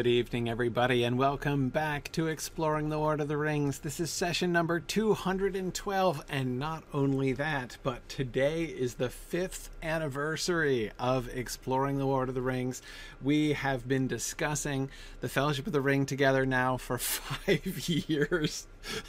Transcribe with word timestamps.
Good 0.00 0.06
evening, 0.06 0.48
everybody, 0.48 1.04
and 1.04 1.18
welcome 1.18 1.68
back 1.68 2.10
to 2.12 2.26
Exploring 2.26 2.88
the 2.88 2.96
Lord 2.96 3.20
of 3.20 3.28
the 3.28 3.36
Rings. 3.36 3.80
This 3.80 4.00
is 4.00 4.10
session 4.10 4.50
number 4.50 4.80
212, 4.80 6.24
and 6.26 6.58
not 6.58 6.84
only 6.94 7.34
that, 7.34 7.76
but 7.82 8.08
today 8.08 8.64
is 8.64 8.94
the 8.94 9.10
fifth 9.10 9.68
anniversary 9.82 10.90
of 10.98 11.28
Exploring 11.28 11.98
the 11.98 12.06
Lord 12.06 12.30
of 12.30 12.34
the 12.34 12.40
Rings. 12.40 12.80
We 13.20 13.52
have 13.52 13.86
been 13.86 14.08
discussing 14.08 14.88
the 15.20 15.28
Fellowship 15.28 15.66
of 15.66 15.74
the 15.74 15.82
Ring 15.82 16.06
together 16.06 16.46
now 16.46 16.78
for 16.78 16.96
five 16.98 17.86
years. 17.86 18.66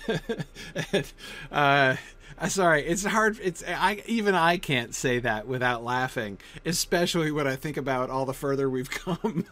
and, 0.91 1.13
uh, 1.53 1.95
uh, 2.37 2.47
sorry, 2.47 2.85
it's 2.85 3.05
hard. 3.05 3.39
It's 3.41 3.63
I 3.67 4.03
even 4.05 4.35
I 4.35 4.57
can't 4.57 4.93
say 4.93 5.19
that 5.19 5.47
without 5.47 5.83
laughing, 5.83 6.39
especially 6.65 7.31
when 7.31 7.47
I 7.47 7.55
think 7.55 7.77
about 7.77 8.09
all 8.09 8.25
the 8.25 8.33
further 8.33 8.69
we've 8.69 8.89
come. 8.91 9.45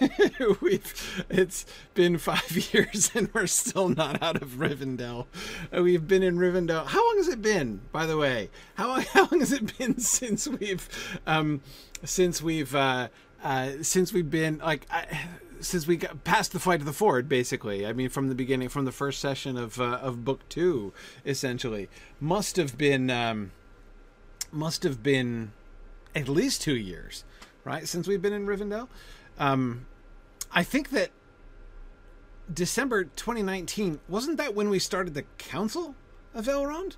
we've 0.60 1.24
it's 1.30 1.66
been 1.94 2.18
five 2.18 2.50
years 2.72 3.10
and 3.14 3.28
we're 3.32 3.46
still 3.46 3.88
not 3.88 4.22
out 4.22 4.40
of 4.42 4.52
Rivendell. 4.52 5.26
Uh, 5.76 5.82
we've 5.82 6.06
been 6.06 6.22
in 6.22 6.36
Rivendell. 6.36 6.86
How 6.86 7.06
long 7.06 7.16
has 7.18 7.28
it 7.28 7.42
been, 7.42 7.80
by 7.92 8.06
the 8.06 8.16
way? 8.16 8.50
How 8.74 9.00
how 9.00 9.28
long 9.30 9.40
has 9.40 9.52
it 9.52 9.76
been 9.78 9.98
since 9.98 10.46
we've 10.46 10.88
um 11.26 11.60
since 12.04 12.42
we've 12.42 12.74
uh, 12.74 13.08
uh 13.42 13.70
since 13.82 14.12
we've 14.12 14.30
been 14.30 14.58
like 14.58 14.86
I, 14.90 15.06
since 15.60 15.86
we 15.86 15.96
got 15.96 16.24
past 16.24 16.52
the 16.52 16.58
fight 16.58 16.80
of 16.80 16.86
the 16.86 16.92
ford 16.92 17.28
basically. 17.28 17.86
I 17.86 17.92
mean 17.92 18.08
from 18.08 18.28
the 18.28 18.34
beginning 18.34 18.68
from 18.68 18.84
the 18.84 18.92
first 18.92 19.20
session 19.20 19.56
of 19.56 19.80
uh, 19.80 19.98
of 20.02 20.24
book 20.24 20.48
two 20.48 20.92
essentially. 21.24 21.88
Must 22.20 22.56
have 22.56 22.76
been 22.78 23.10
um, 23.10 23.52
must 24.52 24.82
have 24.82 25.02
been 25.02 25.52
at 26.14 26.28
least 26.28 26.62
two 26.62 26.76
years 26.76 27.24
right 27.64 27.88
since 27.88 28.06
we've 28.06 28.22
been 28.22 28.32
in 28.32 28.46
rivendell. 28.46 28.88
Um, 29.38 29.86
i 30.52 30.62
think 30.62 30.90
that 30.90 31.10
december 32.52 33.02
2019 33.02 33.98
wasn't 34.08 34.36
that 34.36 34.54
when 34.54 34.68
we 34.68 34.78
started 34.78 35.14
the 35.14 35.24
council 35.38 35.96
of 36.34 36.46
elrond? 36.46 36.96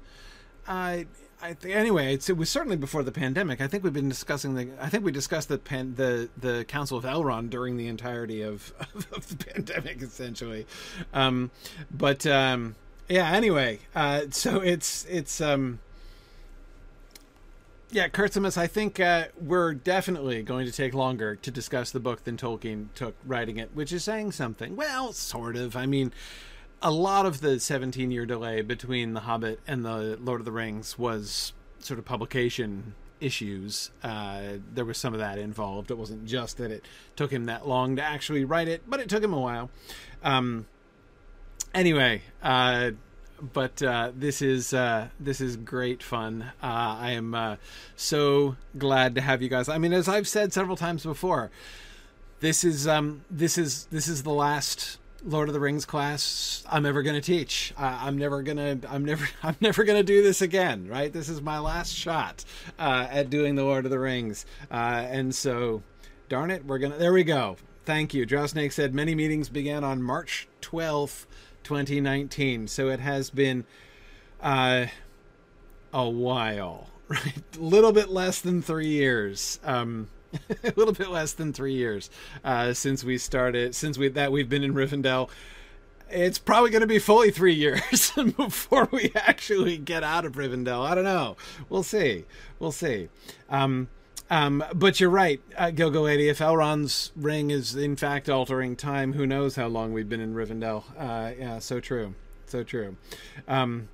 Uh, 0.67 1.05
I 1.43 1.55
anyway, 1.65 2.15
it 2.15 2.37
was 2.37 2.49
certainly 2.49 2.77
before 2.77 3.03
the 3.03 3.13
pandemic. 3.13 3.61
I 3.61 3.67
think 3.67 3.85
we've 3.85 3.93
been 3.93 4.09
discussing 4.09 4.55
the. 4.55 4.69
I 4.81 4.89
think 4.89 5.05
we 5.05 5.13
discussed 5.13 5.49
the 5.49 5.59
pan, 5.59 5.95
the 5.97 6.29
the 6.37 6.65
Council 6.65 6.97
of 6.97 7.05
Elrond 7.05 7.51
during 7.51 7.77
the 7.77 7.89
entirety 7.89 8.43
of, 8.43 8.73
of, 8.81 9.07
of 9.13 9.29
the 9.29 9.45
pandemic, 9.45 10.01
essentially. 10.01 10.67
Um, 11.13 11.51
but 11.91 12.27
um, 12.27 12.75
yeah, 13.09 13.31
anyway, 13.31 13.81
uh, 13.95 14.23
so 14.31 14.61
it's 14.61 15.05
it's 15.07 15.41
um, 15.41 15.79
yeah, 17.91 18.09
Kurtzimus, 18.09 18.57
I 18.57 18.67
think 18.67 18.99
uh, 18.99 19.27
we're 19.39 19.75
definitely 19.75 20.43
going 20.43 20.67
to 20.67 20.73
take 20.73 20.95
longer 20.95 21.37
to 21.37 21.51
discuss 21.51 21.91
the 21.91 22.01
book 22.01 22.25
than 22.25 22.37
Tolkien 22.37 22.89
took 22.95 23.15
writing 23.25 23.59
it, 23.59 23.71
which 23.75 23.93
is 23.93 24.03
saying 24.05 24.33
something. 24.33 24.75
Well, 24.75 25.13
sort 25.13 25.57
of. 25.57 25.77
I 25.77 25.87
mean 25.87 26.13
a 26.83 26.91
lot 26.91 27.27
of 27.27 27.41
the 27.41 27.59
17 27.59 28.11
year 28.11 28.27
delay 28.27 28.63
between 28.63 29.15
The 29.15 29.21
Hobbit 29.21 29.61
and 29.67 29.85
The 29.85 30.19
Lord 30.21 30.41
of 30.41 30.45
the 30.45 30.53
Rings 30.53 30.99
was 30.99 31.53
sort 31.79 31.99
of 31.99 32.05
publication 32.05 32.95
issues. 33.21 33.91
Uh, 34.03 34.59
there 34.73 34.85
was 34.85 34.99
some 34.99 35.15
of 35.15 35.21
that 35.21 35.39
involved. 35.39 35.91
It 35.91 35.99
wasn't 35.99 36.27
just 36.27 36.59
that 36.59 36.71
it 36.71 36.85
took 37.15 37.33
him 37.33 37.47
that 37.47 37.67
long 37.67 37.97
to 37.97 38.03
actually 38.03 38.45
write 38.45 38.69
it, 38.69 38.83
but 38.87 39.01
it 39.01 39.09
took 39.09 39.23
him 39.23 39.33
a 39.33 39.41
while. 39.41 39.71
Um, 40.23 40.67
anyway, 41.75 42.23
uh, 42.43 42.93
but 43.53 43.83
uh, 43.83 44.13
this 44.15 44.43
is 44.43 44.73
uh, 44.73 45.09
this 45.21 45.41
is 45.41 45.57
great 45.57 46.03
fun. 46.03 46.53
Uh, 46.63 46.97
I 47.01 47.11
am 47.13 47.35
uh, 47.35 47.57
so 47.95 48.57
glad 48.77 49.15
to 49.15 49.21
have 49.21 49.43
you 49.43 49.49
guys. 49.49 49.69
I 49.69 49.79
mean, 49.79 49.93
as 49.93 50.09
I've 50.09 50.29
said 50.29 50.53
several 50.53 50.77
times 50.77 51.03
before, 51.05 51.51
this 52.41 52.65
is 52.65 52.87
um, 52.87 53.23
this 53.31 53.59
is 53.59 53.87
this 53.87 54.09
is 54.09 54.23
the 54.23 54.33
last 54.33 54.99
Lord 55.27 55.49
of 55.49 55.55
the 55.55 55.61
Rings 55.61 55.85
class 55.85 56.65
I'm 56.71 56.87
ever 56.87 57.03
going 57.03 57.17
to 57.17 57.21
teach. 57.21 57.75
Uh, 57.77 57.99
I'm 58.01 58.17
never 58.17 58.43
gonna. 58.43 58.79
I'm 58.89 59.05
never. 59.05 59.29
I'm 59.43 59.57
never 59.61 59.85
gonna 59.85 60.03
do 60.03 60.23
this 60.23 60.41
again. 60.41 60.89
Right. 60.89 61.13
This 61.13 61.29
is 61.29 61.43
my 61.43 61.59
last 61.59 61.93
shot 61.93 62.45
uh, 62.79 63.09
at 63.11 63.29
doing 63.29 63.57
the 63.57 63.65
Lord 63.65 63.85
of 63.85 63.91
the 63.91 63.99
Rings. 63.99 64.47
Uh, 64.71 65.05
and 65.09 65.35
so, 65.35 65.83
darn 66.29 66.51
it, 66.51 66.65
we're 66.65 66.79
gonna. 66.79 66.97
There 66.97 67.13
we 67.13 67.25
go. 67.25 67.57
Thank 67.85 68.15
you. 68.15 68.25
Drow 68.27 68.47
Snake 68.47 68.73
said 68.73 68.95
many 68.95 69.15
meetings 69.15 69.49
began 69.49 69.85
on 69.85 70.03
March 70.03 70.49
12th, 70.63 71.27
2019. 71.63 72.67
So 72.69 72.89
it 72.89 73.01
has 73.01 73.31
been 73.31 73.65
uh, 74.41 74.87
a 75.93 76.09
while. 76.09 76.91
Right. 77.09 77.41
A 77.57 77.61
little 77.61 77.93
bit 77.93 78.09
less 78.09 78.41
than 78.41 78.63
three 78.63 78.89
years. 78.89 79.61
Um, 79.63 80.09
a 80.65 80.73
little 80.77 80.95
bit 80.95 81.11
less 81.11 81.33
than 81.33 81.53
three 81.53 81.75
years 81.75 82.11
uh, 82.45 82.73
since 82.73 83.05
we 83.05 83.19
started, 83.19 83.75
since 83.75 83.99
we 83.99 84.09
that 84.09 84.33
we've 84.33 84.49
been 84.49 84.65
in 84.65 84.75
Rivendell. 84.75 85.29
It's 86.09 86.39
probably 86.39 86.71
going 86.71 86.83
to 86.83 86.87
be 86.87 87.01
fully 87.01 87.33
three 87.33 87.55
years 87.55 88.13
before 88.37 88.89
we 88.93 89.11
actually 89.17 89.77
get 89.77 90.05
out 90.05 90.25
of 90.25 90.35
Rivendell. 90.35 90.87
I 90.87 90.95
don't 90.95 91.05
know. 91.05 91.37
We'll 91.69 91.83
see. 91.83 92.25
We'll 92.61 92.71
see. 92.71 93.09
Um, 93.51 93.89
um, 94.31 94.65
but 94.75 94.99
you're 94.99 95.11
right, 95.11 95.41
uh, 95.57 95.67
Gilgo 95.67 96.05
Lady. 96.05 96.29
If 96.29 96.39
Elrond's 96.39 97.13
ring 97.15 97.51
is 97.51 97.77
in 97.77 97.95
fact 97.97 98.29
altering 98.29 98.75
time, 98.75 99.13
who 99.13 99.27
knows 99.27 99.55
how 99.55 99.69
long 99.69 99.93
we've 99.93 100.09
been 100.09 100.21
in 100.21 100.35
Rivendell? 100.35 100.83
Uh, 100.99 101.33
yeah, 101.39 101.59
so 101.61 101.79
true, 101.79 102.15
so 102.47 102.65
true. 102.65 102.97
Um, 103.47 103.89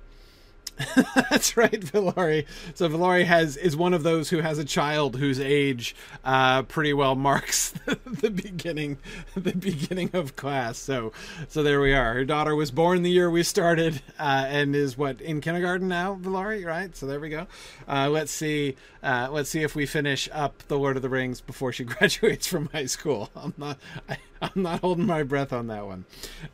That's 1.29 1.55
right, 1.55 1.79
Valari. 1.79 2.45
So 2.73 2.89
Valari 2.89 3.25
has 3.25 3.57
is 3.57 3.75
one 3.75 3.93
of 3.93 4.03
those 4.03 4.29
who 4.29 4.39
has 4.39 4.57
a 4.57 4.65
child 4.65 5.17
whose 5.17 5.39
age 5.39 5.95
uh, 6.23 6.63
pretty 6.63 6.93
well 6.93 7.15
marks 7.15 7.71
the 7.85 8.31
beginning 8.31 8.97
the 9.35 9.53
beginning 9.53 10.09
of 10.13 10.35
class. 10.35 10.77
So 10.77 11.11
so 11.47 11.61
there 11.61 11.79
we 11.79 11.93
are. 11.93 12.13
Her 12.13 12.25
daughter 12.25 12.55
was 12.55 12.71
born 12.71 13.03
the 13.03 13.11
year 13.11 13.29
we 13.29 13.43
started 13.43 14.01
uh, 14.19 14.45
and 14.47 14.75
is 14.75 14.97
what 14.97 15.21
in 15.21 15.41
kindergarten 15.41 15.87
now, 15.87 16.15
Valari. 16.15 16.65
Right. 16.65 16.95
So 16.95 17.05
there 17.05 17.19
we 17.19 17.29
go. 17.29 17.47
Uh, 17.87 18.09
let's 18.09 18.31
see. 18.31 18.75
Uh, 19.03 19.27
let's 19.31 19.49
see 19.49 19.61
if 19.61 19.75
we 19.75 19.85
finish 19.85 20.27
up 20.31 20.63
the 20.69 20.77
Lord 20.77 20.95
of 20.95 21.01
the 21.01 21.09
Rings 21.09 21.39
before 21.41 21.71
she 21.71 21.83
graduates 21.83 22.47
from 22.47 22.69
high 22.69 22.87
school. 22.87 23.29
I'm 23.35 23.53
not. 23.57 23.77
I, 24.09 24.17
am 24.41 24.63
not 24.63 24.81
holding 24.81 25.05
my 25.05 25.23
breath 25.23 25.53
on 25.53 25.67
that 25.67 25.85
one. 25.85 26.05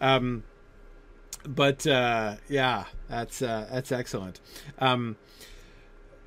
Um, 0.02 0.44
but 1.48 1.88
uh, 1.88 2.36
yeah, 2.48 2.86
that's 3.08 3.42
uh, 3.42 3.68
that's 3.72 3.92
excellent. 3.92 4.40
Um, 4.80 5.16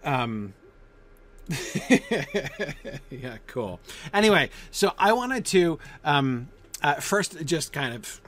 um, 0.05 0.55
yeah, 3.11 3.37
cool. 3.47 3.81
Anyway, 4.15 4.51
so 4.71 4.93
I 4.99 5.13
wanted 5.13 5.45
to 5.47 5.79
um, 6.05 6.49
uh, 6.83 6.95
first 6.95 7.45
just 7.45 7.73
kind 7.73 7.95
of 7.95 8.22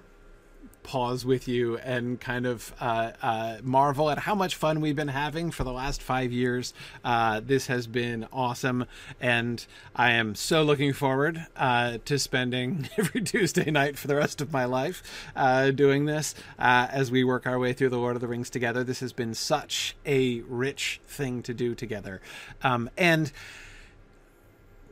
pause 0.84 1.24
with 1.24 1.48
you 1.48 1.78
and 1.78 2.20
kind 2.20 2.46
of 2.46 2.72
uh, 2.78 3.10
uh, 3.20 3.56
marvel 3.62 4.10
at 4.10 4.18
how 4.18 4.34
much 4.34 4.54
fun 4.54 4.80
we've 4.80 4.94
been 4.94 5.08
having 5.08 5.50
for 5.50 5.64
the 5.64 5.72
last 5.72 6.00
five 6.00 6.30
years. 6.30 6.72
Uh, 7.02 7.40
this 7.44 7.66
has 7.66 7.88
been 7.88 8.28
awesome, 8.32 8.86
and 9.20 9.66
I 9.96 10.12
am 10.12 10.36
so 10.36 10.62
looking 10.62 10.92
forward 10.92 11.44
uh, 11.56 11.98
to 12.04 12.18
spending 12.18 12.88
every 12.96 13.22
Tuesday 13.22 13.70
night 13.70 13.98
for 13.98 14.06
the 14.06 14.14
rest 14.14 14.40
of 14.40 14.52
my 14.52 14.66
life 14.66 15.02
uh, 15.34 15.72
doing 15.72 16.04
this 16.04 16.34
uh, 16.58 16.86
as 16.90 17.10
we 17.10 17.24
work 17.24 17.46
our 17.46 17.58
way 17.58 17.72
through 17.72 17.88
the 17.88 17.98
Lord 17.98 18.14
of 18.14 18.20
the 18.20 18.28
Rings 18.28 18.50
together. 18.50 18.84
This 18.84 19.00
has 19.00 19.12
been 19.12 19.34
such 19.34 19.96
a 20.06 20.42
rich 20.42 21.00
thing 21.06 21.42
to 21.42 21.54
do 21.54 21.74
together, 21.74 22.20
um, 22.62 22.88
and 22.96 23.32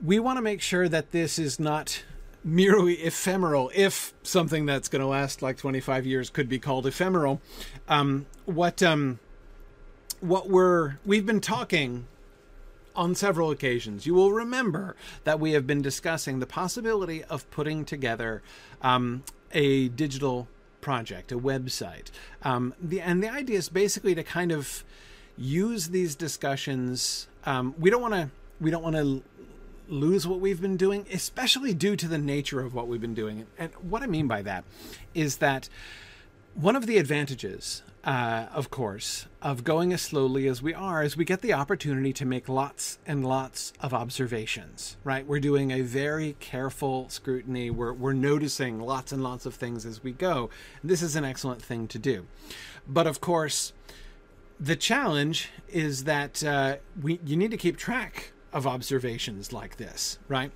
we 0.03 0.19
want 0.19 0.39
to 0.39 0.43
make 0.43 0.61
sure 0.61 0.89
that 0.89 1.13
this 1.13 1.39
is 1.39 1.61
not 1.61 2.03
merely 2.45 2.95
ephemeral, 2.95 3.71
if 3.75 4.13
something 4.23 4.67
that's 4.67 4.89
going 4.89 5.01
to 5.01 5.07
last 5.07 5.43
like 5.43 5.57
25 5.57 6.07
years 6.07 6.31
could 6.31 6.49
be 6.49 6.59
called 6.59 6.87
ephemeral, 6.87 7.41
um, 7.89 8.27
what 8.45 8.83
um, 8.83 9.19
what 10.21 10.49
we're 10.49 10.99
we've 11.05 11.27
been 11.27 11.41
talking 11.41 12.07
on 12.95 13.15
several 13.15 13.51
occasions. 13.51 14.07
You 14.07 14.15
will 14.15 14.33
remember 14.33 14.97
that 15.25 15.41
we 15.41 15.53
have 15.53 15.67
been 15.67 15.83
discussing 15.83 16.39
the 16.39 16.47
possibility 16.47 17.25
of 17.25 17.51
putting 17.51 17.85
together 17.85 18.43
um, 18.83 19.25
a 19.53 19.89
digital 19.89 20.49
project, 20.81 21.33
a 21.33 21.39
website. 21.39 22.11
Um, 22.43 22.75
the 22.81 23.01
and 23.01 23.23
the 23.23 23.29
idea 23.29 23.59
is 23.59 23.69
basically 23.69 24.15
to 24.15 24.23
kind 24.23 24.53
of 24.53 24.85
use 25.37 25.89
these 25.89 26.15
discussions. 26.15 27.29
Um, 27.45 27.75
we 27.79 27.91
don't 27.91 28.03
want 28.03 28.15
to 28.15 28.31
we 28.61 28.71
don't 28.71 28.83
want 28.83 28.97
to 28.97 29.23
lose 29.93 30.27
what 30.27 30.41
we've 30.41 30.61
been 30.61 30.77
doing, 30.77 31.07
especially 31.13 31.75
due 31.75 31.97
to 31.97 32.09
the 32.09 32.19
nature 32.19 32.61
of 32.61 32.75
what 32.75 32.89
we've 32.89 33.01
been 33.01 33.15
doing. 33.15 33.47
And 33.59 33.73
what 33.75 34.03
I 34.03 34.07
mean 34.07 34.27
by 34.27 34.43
that 34.43 34.65
is 35.15 35.37
that 35.37 35.69
one 36.55 36.77
of 36.77 36.87
the 36.87 36.99
advantages, 36.99 37.83
uh, 38.05 38.47
of 38.53 38.71
course, 38.71 39.27
of 39.41 39.65
going 39.65 39.93
as 39.93 40.03
slowly 40.03 40.47
as 40.47 40.63
we 40.63 40.75
are 40.75 41.03
is 41.03 41.17
we 41.17 41.25
get 41.25 41.41
the 41.41 41.53
opportunity 41.53 42.13
to 42.15 42.27
make 42.27 42.49
lots 42.49 42.99
and 43.07 43.25
lots 43.25 43.73
of 43.81 43.95
observations, 43.95 44.97
right? 45.05 45.27
We're 45.27 45.41
doing 45.41 45.71
a 45.71 45.83
very 45.83 46.37
careful 46.41 47.09
scrutiny. 47.09 47.71
We're, 47.71 47.93
we're 47.93 48.13
noticing 48.13 48.81
lots 48.81 49.13
and 49.13 49.23
lots 49.23 49.47
of 49.47 49.55
things 49.55 49.87
as 49.87 50.03
we 50.03 50.13
go. 50.13 50.51
This 50.83 51.03
is 51.03 51.17
an 51.17 51.25
excellent 51.25 51.63
thing 51.63 51.87
to 51.89 51.99
do. 51.99 52.27
But 52.87 53.07
of 53.07 53.21
course, 53.21 53.73
the 54.59 54.77
challenge 54.77 55.51
is 55.69 56.05
that 56.05 56.45
uh, 56.45 56.77
we 57.01 57.19
you 57.25 57.37
need 57.37 57.51
to 57.51 57.57
keep 57.57 57.77
track 57.77 58.32
of 58.53 58.67
observations 58.67 59.53
like 59.53 59.77
this, 59.77 60.19
right? 60.29 60.51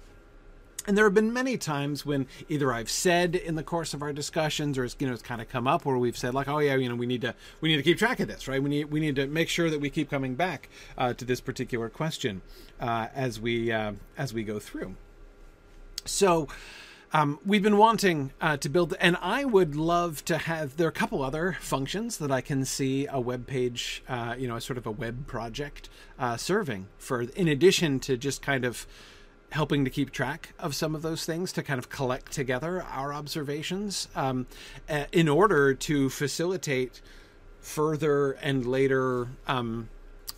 And 0.87 0.97
there 0.97 1.05
have 1.05 1.15
been 1.15 1.33
many 1.33 1.59
times 1.59 2.07
when 2.07 2.29
either 2.49 2.73
I've 2.73 2.91
said 2.91 3.35
in 3.35 3.57
the 3.57 3.65
course 3.65 3.93
of 3.93 4.03
our 4.03 4.13
discussions, 4.13 4.79
or 4.79 4.85
it's 4.85 4.95
you 5.01 5.07
know 5.07 5.13
it's 5.13 5.23
kind 5.23 5.41
of 5.41 5.49
come 5.49 5.67
up 5.67 5.85
where 5.85 5.99
we've 5.99 6.17
said 6.17 6.33
like, 6.33 6.47
oh 6.47 6.59
yeah, 6.59 6.77
you 6.77 6.89
know 6.89 6.95
we 6.95 7.07
need 7.07 7.23
to 7.23 7.35
we 7.61 7.69
need 7.69 7.77
to 7.77 7.83
keep 7.83 7.99
track 7.99 8.21
of 8.21 8.29
this, 8.29 8.47
right? 8.47 8.63
We 8.63 8.71
need 8.71 8.85
we 8.85 9.01
need 9.01 9.17
to 9.17 9.27
make 9.27 9.49
sure 9.49 9.69
that 9.69 9.81
we 9.81 9.91
keep 9.91 10.09
coming 10.09 10.37
back 10.37 10.69
uh, 10.97 11.13
to 11.15 11.25
this 11.25 11.41
particular 11.41 11.89
question 11.89 12.43
uh, 12.81 13.09
as 13.15 13.41
we 13.41 13.73
uh, 13.73 13.93
as 14.17 14.33
we 14.33 14.45
go 14.45 14.59
through. 14.59 14.95
So. 16.05 16.49
Um, 17.13 17.39
we've 17.47 17.63
been 17.63 17.79
wanting 17.79 18.33
uh, 18.41 18.57
to 18.59 18.69
build, 18.69 18.95
and 19.01 19.17
I 19.23 19.45
would 19.45 19.77
love 19.77 20.25
to 20.25 20.39
have. 20.39 20.77
There 20.77 20.87
are 20.87 20.91
a 20.91 20.93
couple 20.93 21.23
other 21.23 21.57
functions 21.61 22.19
that 22.19 22.33
I 22.33 22.41
can 22.41 22.65
see 22.65 23.07
a 23.07 23.21
web 23.21 23.47
page, 23.47 24.03
uh, 24.09 24.35
you 24.37 24.49
know, 24.49 24.59
sort 24.59 24.77
of 24.77 24.87
a 24.87 24.91
web 24.91 25.27
project 25.27 25.89
uh, 26.19 26.37
serving 26.37 26.89
for, 26.99 27.23
in 27.23 27.49
addition 27.49 28.01
to 28.01 28.17
just 28.17 28.43
kind 28.43 28.65
of 28.65 28.87
helping 29.53 29.85
to 29.85 29.91
keep 29.91 30.11
track 30.11 30.53
of 30.59 30.75
some 30.75 30.95
of 30.97 31.03
those 31.03 31.25
things 31.25 31.53
to 31.53 31.63
kind 31.63 31.79
of 31.79 31.89
collect 31.89 32.33
together 32.33 32.83
our 32.83 33.15
observations 33.15 34.09
um, 34.17 34.47
in 35.13 35.29
order 35.29 35.73
to 35.73 36.11
facilitate 36.11 37.01
further 37.61 38.33
and 38.33 38.67
later 38.67 39.29
um, 39.47 39.89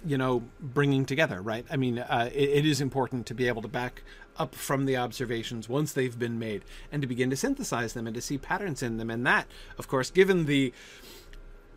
you 0.05 0.17
know 0.17 0.45
bringing 0.61 1.05
together 1.05 1.43
right 1.43 1.67
i 1.71 1.77
mean 1.77 1.99
uh, 1.99 2.31
it, 2.33 2.51
it 2.51 2.67
is 2.67 2.81
important 2.81 3.27
to 3.27 3.35
be 3.35 3.49
able 3.49 3.63
to 3.63 3.69
back 3.69 4.03
up 4.39 4.55
from 4.55 4.87
the 4.87 4.97
observations 4.97 5.69
once 5.69 5.93
they've 5.93 6.19
been 6.19 6.39
made 6.39 6.65
and 6.93 7.03
to 7.03 7.09
begin 7.09 7.31
to 7.31 7.37
synthesize 7.37 7.93
them 7.93 8.07
and 8.07 8.15
to 8.15 8.23
see 8.23 8.39
patterns 8.39 8.83
in 8.83 8.97
them. 8.99 9.11
And 9.11 9.27
that 9.27 9.47
of 9.79 9.89
course 9.89 10.11
given 10.11 10.47
the 10.47 10.73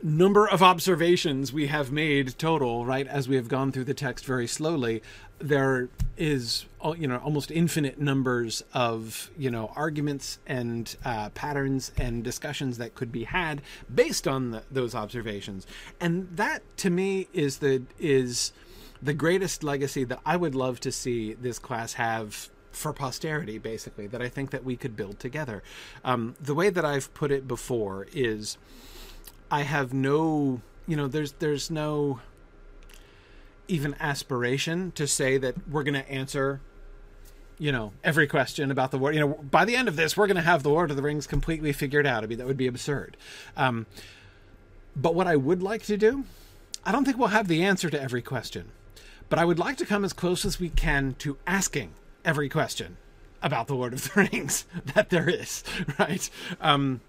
number 0.04 0.48
of 0.48 0.63
observations 0.63 1.54
we 1.54 1.68
have 1.68 1.92
made 1.92 2.38
total, 2.38 2.86
right, 2.86 3.08
as 3.08 3.28
we 3.28 3.36
have 3.36 3.48
gone 3.48 3.72
through 3.72 3.84
the 3.84 3.94
text 3.94 4.25
very 4.25 4.48
slowly, 4.48 5.02
there 5.40 5.90
is 6.18 6.66
you 6.98 7.08
know 7.08 7.18
almost 7.18 7.52
infinite 7.52 8.00
numbers 8.00 8.63
of 8.74 9.31
you 9.38 9.50
know 9.50 9.72
arguments 9.75 10.40
and 10.46 10.96
uh, 11.04 11.30
patterns 11.30 11.92
and 11.98 12.24
discussions 12.24 12.78
that 12.78 12.96
could 12.96 13.12
be 13.12 13.24
had 13.24 13.62
based 13.94 14.28
on 14.28 14.52
the, 14.52 14.63
those 14.69 14.96
observations, 14.96 15.66
and 16.00 16.28
that 16.36 16.62
to 16.78 16.90
me 16.90 17.28
is 17.34 17.58
the 17.58 17.81
is 18.00 18.54
the 19.01 19.13
greatest 19.13 19.63
legacy 19.63 20.03
that 20.06 20.19
I 20.25 20.38
would 20.38 20.56
love 20.56 20.80
to 20.81 20.92
see 20.92 21.33
this 21.33 21.59
class 21.59 21.94
have 21.94 22.50
for 22.71 22.94
posterity 22.94 23.57
basically 23.57 24.07
that 24.07 24.21
i 24.21 24.30
think 24.30 24.50
that 24.51 24.63
we 24.63 24.77
could 24.77 24.95
build 24.95 25.19
together. 25.19 25.62
Um, 26.06 26.36
the 26.39 26.56
way 26.56 26.69
that 26.69 26.86
i've 26.86 27.13
put 27.13 27.30
it 27.30 27.45
before 27.45 28.07
is 28.13 28.57
I 29.51 29.63
have 29.63 29.94
no, 29.94 30.62
you 30.88 30.95
know, 30.95 31.09
there's 31.09 31.33
there's 31.33 31.69
no 31.69 32.21
even 33.68 33.95
aspiration 34.00 34.92
to 34.94 35.06
say 35.06 35.38
that 35.38 35.68
we're 35.68 35.83
going 35.83 35.94
to 35.94 36.09
answer 36.09 36.62
you 37.59 37.71
know 37.71 37.94
every 38.03 38.27
question 38.27 38.71
about 38.71 38.92
the 38.92 38.98
war. 38.98 39.12
You 39.12 39.19
know 39.19 39.27
by 39.27 39.65
the 39.65 39.75
end 39.75 39.88
of 39.88 39.98
this 39.98 40.15
we're 40.15 40.27
going 40.27 40.36
to 40.36 40.42
have 40.42 40.63
the 40.63 40.69
lord 40.69 40.89
of 40.89 40.95
the 40.95 41.03
rings 41.03 41.27
completely 41.27 41.74
figured 41.74 42.07
out. 42.07 42.24
I 42.24 42.27
mean 42.27 42.38
that 42.38 42.48
would 42.48 42.57
be 42.57 42.68
absurd. 42.68 43.18
Um, 43.57 43.86
but 44.95 45.13
what 45.15 45.27
i 45.27 45.38
would 45.38 45.63
like 45.63 45.83
to 45.83 45.95
do 45.95 46.25
i 46.83 46.92
don't 46.92 47.06
think 47.06 47.18
we'll 47.18 47.30
have 47.30 47.48
the 47.48 47.63
answer 47.63 47.89
to 47.89 48.01
every 48.01 48.21
question 48.21 48.71
but 49.31 49.39
i 49.39 49.45
would 49.45 49.57
like 49.57 49.78
to 49.78 49.86
come 49.86 50.06
as 50.06 50.13
close 50.13 50.45
as 50.45 50.60
we 50.60 50.69
can 50.69 51.16
to 51.18 51.38
asking 51.48 51.92
every 52.24 52.50
question 52.50 52.98
about 53.42 53.66
the 53.66 53.74
lord 53.74 53.94
of 53.94 54.04
the 54.04 54.30
rings 54.31 54.66
that 54.94 55.10
there 55.10 55.28
is 55.28 55.63
right 56.00 56.30
um, 56.60 57.01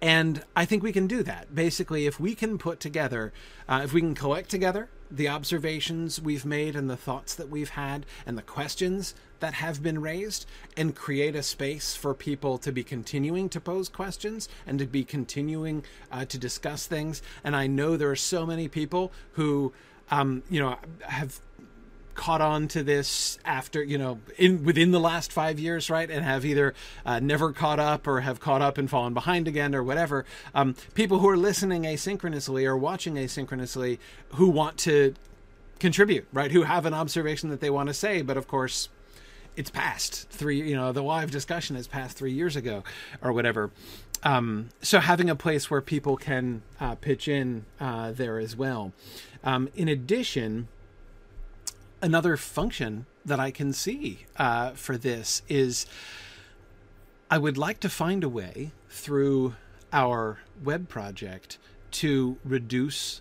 and 0.00 0.44
I 0.54 0.64
think 0.66 0.82
we 0.82 0.92
can 0.92 1.06
do 1.06 1.22
that. 1.22 1.54
Basically, 1.54 2.06
if 2.06 2.20
we 2.20 2.34
can 2.34 2.58
put 2.58 2.80
together, 2.80 3.32
uh, 3.68 3.80
if 3.84 3.92
we 3.92 4.00
can 4.00 4.14
collect 4.14 4.50
together 4.50 4.88
the 5.10 5.28
observations 5.28 6.20
we've 6.20 6.44
made 6.44 6.74
and 6.74 6.90
the 6.90 6.96
thoughts 6.96 7.34
that 7.34 7.48
we've 7.48 7.70
had 7.70 8.04
and 8.26 8.36
the 8.36 8.42
questions 8.42 9.14
that 9.40 9.54
have 9.54 9.82
been 9.82 10.00
raised 10.00 10.46
and 10.76 10.96
create 10.96 11.36
a 11.36 11.42
space 11.42 11.94
for 11.94 12.12
people 12.12 12.58
to 12.58 12.72
be 12.72 12.82
continuing 12.82 13.48
to 13.48 13.60
pose 13.60 13.88
questions 13.88 14.48
and 14.66 14.78
to 14.78 14.86
be 14.86 15.04
continuing 15.04 15.84
uh, 16.10 16.24
to 16.24 16.38
discuss 16.38 16.86
things. 16.86 17.22
And 17.44 17.54
I 17.54 17.66
know 17.66 17.96
there 17.96 18.10
are 18.10 18.16
so 18.16 18.44
many 18.44 18.68
people 18.68 19.12
who, 19.32 19.72
um, 20.10 20.42
you 20.50 20.60
know, 20.60 20.76
have 21.02 21.40
caught 22.14 22.40
on 22.40 22.66
to 22.66 22.82
this 22.82 23.38
after 23.44 23.82
you 23.82 23.98
know 23.98 24.18
in 24.38 24.64
within 24.64 24.90
the 24.90 24.98
last 24.98 25.30
five 25.30 25.58
years 25.60 25.90
right 25.90 26.10
and 26.10 26.24
have 26.24 26.46
either 26.46 26.72
uh, 27.04 27.20
never 27.20 27.52
caught 27.52 27.78
up 27.78 28.06
or 28.06 28.22
have 28.22 28.40
caught 28.40 28.62
up 28.62 28.78
and 28.78 28.88
fallen 28.88 29.12
behind 29.12 29.46
again 29.46 29.74
or 29.74 29.84
whatever 29.84 30.24
um, 30.54 30.74
people 30.94 31.18
who 31.18 31.28
are 31.28 31.36
listening 31.36 31.82
asynchronously 31.82 32.64
or 32.64 32.74
watching 32.74 33.16
asynchronously 33.16 33.98
who 34.30 34.48
want 34.48 34.78
to 34.78 35.14
contribute 35.78 36.26
right 36.32 36.52
who 36.52 36.62
have 36.62 36.86
an 36.86 36.94
observation 36.94 37.50
that 37.50 37.60
they 37.60 37.68
want 37.68 37.86
to 37.86 37.94
say 37.94 38.22
but 38.22 38.38
of 38.38 38.48
course 38.48 38.88
it's 39.56 39.70
past 39.70 40.28
three 40.30 40.60
you 40.60 40.76
know 40.76 40.92
the 40.92 41.02
live 41.02 41.30
discussion 41.30 41.76
is 41.76 41.86
past 41.86 42.16
three 42.16 42.32
years 42.32 42.56
ago 42.56 42.84
or 43.22 43.32
whatever. 43.32 43.70
Um, 44.22 44.70
so 44.80 44.98
having 44.98 45.28
a 45.30 45.36
place 45.36 45.70
where 45.70 45.80
people 45.80 46.16
can 46.16 46.62
uh, 46.80 46.94
pitch 46.96 47.28
in 47.28 47.64
uh, 47.78 48.12
there 48.12 48.38
as 48.38 48.56
well 48.56 48.92
um, 49.44 49.68
in 49.74 49.88
addition 49.88 50.68
another 52.02 52.36
function 52.36 53.06
that 53.24 53.40
I 53.40 53.50
can 53.50 53.72
see 53.72 54.26
uh, 54.36 54.70
for 54.70 54.96
this 54.96 55.42
is 55.48 55.86
I 57.30 57.38
would 57.38 57.58
like 57.58 57.80
to 57.80 57.88
find 57.88 58.22
a 58.22 58.28
way 58.28 58.70
through 58.88 59.54
our 59.92 60.38
web 60.62 60.88
project 60.88 61.58
to 61.92 62.36
reduce, 62.44 63.20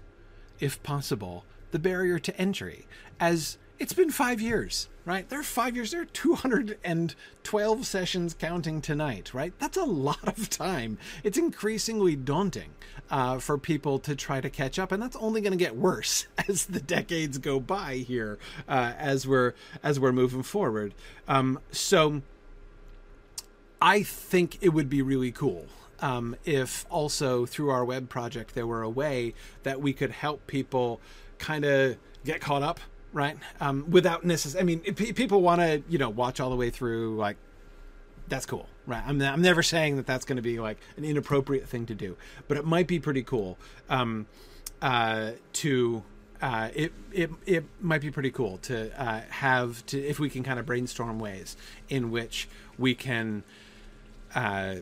if 0.59 0.81
possible, 0.83 1.45
the 1.71 1.79
barrier 1.79 2.19
to 2.19 2.37
entry. 2.39 2.85
As 3.19 3.57
it's 3.79 3.93
been 3.93 4.11
five 4.11 4.41
years, 4.41 4.87
right? 5.05 5.29
There 5.29 5.39
are 5.39 5.43
five 5.43 5.75
years, 5.75 5.91
there 5.91 6.01
are 6.01 6.05
212 6.05 7.87
sessions 7.87 8.33
counting 8.37 8.81
tonight, 8.81 9.33
right? 9.33 9.53
That's 9.59 9.77
a 9.77 9.83
lot 9.83 10.27
of 10.27 10.49
time. 10.49 10.97
It's 11.23 11.37
increasingly 11.37 12.15
daunting 12.15 12.71
uh, 13.11 13.37
for 13.37 13.57
people 13.57 13.99
to 13.99 14.15
try 14.15 14.41
to 14.41 14.49
catch 14.49 14.79
up, 14.79 14.91
and 14.91 15.01
that's 15.01 15.15
only 15.17 15.41
going 15.41 15.51
to 15.51 15.57
get 15.57 15.75
worse 15.75 16.25
as 16.49 16.65
the 16.65 16.79
decades 16.79 17.37
go 17.37 17.59
by 17.59 17.97
here, 17.97 18.39
uh, 18.67 18.93
as 18.97 19.27
we're 19.27 19.53
as 19.83 19.99
we're 19.99 20.11
moving 20.11 20.43
forward. 20.43 20.93
Um, 21.27 21.59
so, 21.71 22.23
I 23.81 24.01
think 24.01 24.57
it 24.61 24.69
would 24.69 24.89
be 24.89 25.03
really 25.03 25.31
cool 25.31 25.67
um, 25.99 26.35
if 26.45 26.85
also 26.89 27.45
through 27.45 27.69
our 27.69 27.85
web 27.85 28.09
project 28.09 28.55
there 28.55 28.67
were 28.67 28.81
a 28.81 28.89
way 28.89 29.33
that 29.63 29.81
we 29.81 29.93
could 29.93 30.11
help 30.11 30.47
people 30.47 30.99
kind 31.37 31.65
of 31.65 31.97
get 32.23 32.41
caught 32.41 32.63
up 32.63 32.79
right? 33.15 33.37
Um, 33.61 33.89
without 33.89 34.25
necessarily, 34.25 34.73
I 34.73 34.75
mean, 34.75 34.93
people 34.93 35.41
want 35.41 35.61
to, 35.61 35.81
you 35.87 35.97
know, 35.97 36.09
watch 36.09 36.41
all 36.41 36.49
the 36.49 36.55
way 36.57 36.69
through, 36.69 37.15
like, 37.15 37.37
that's 38.27 38.45
cool, 38.45 38.67
right? 38.85 39.01
I'm, 39.07 39.21
I'm 39.21 39.41
never 39.41 39.63
saying 39.63 39.95
that 39.95 40.05
that's 40.05 40.25
going 40.25 40.35
to 40.35 40.41
be 40.41 40.59
like 40.59 40.77
an 40.97 41.05
inappropriate 41.05 41.67
thing 41.67 41.85
to 41.85 41.95
do, 41.95 42.17
but 42.47 42.57
it 42.57 42.65
might 42.65 42.87
be 42.87 42.99
pretty 42.99 43.23
cool 43.23 43.57
um, 43.89 44.27
uh, 44.81 45.31
to. 45.53 46.03
Uh, 46.41 46.69
it 46.75 46.91
it 47.13 47.29
it 47.45 47.63
might 47.79 48.01
be 48.01 48.11
pretty 48.11 48.29
cool 48.29 48.57
to 48.57 48.91
uh, 49.01 49.21
have 49.29 49.85
to 49.85 49.97
if 49.97 50.19
we 50.19 50.29
can 50.29 50.43
kind 50.43 50.59
of 50.59 50.65
brainstorm 50.65 51.17
ways 51.17 51.55
in 51.87 52.11
which 52.11 52.49
we 52.77 52.93
can 52.93 53.41
uh, 54.35 54.75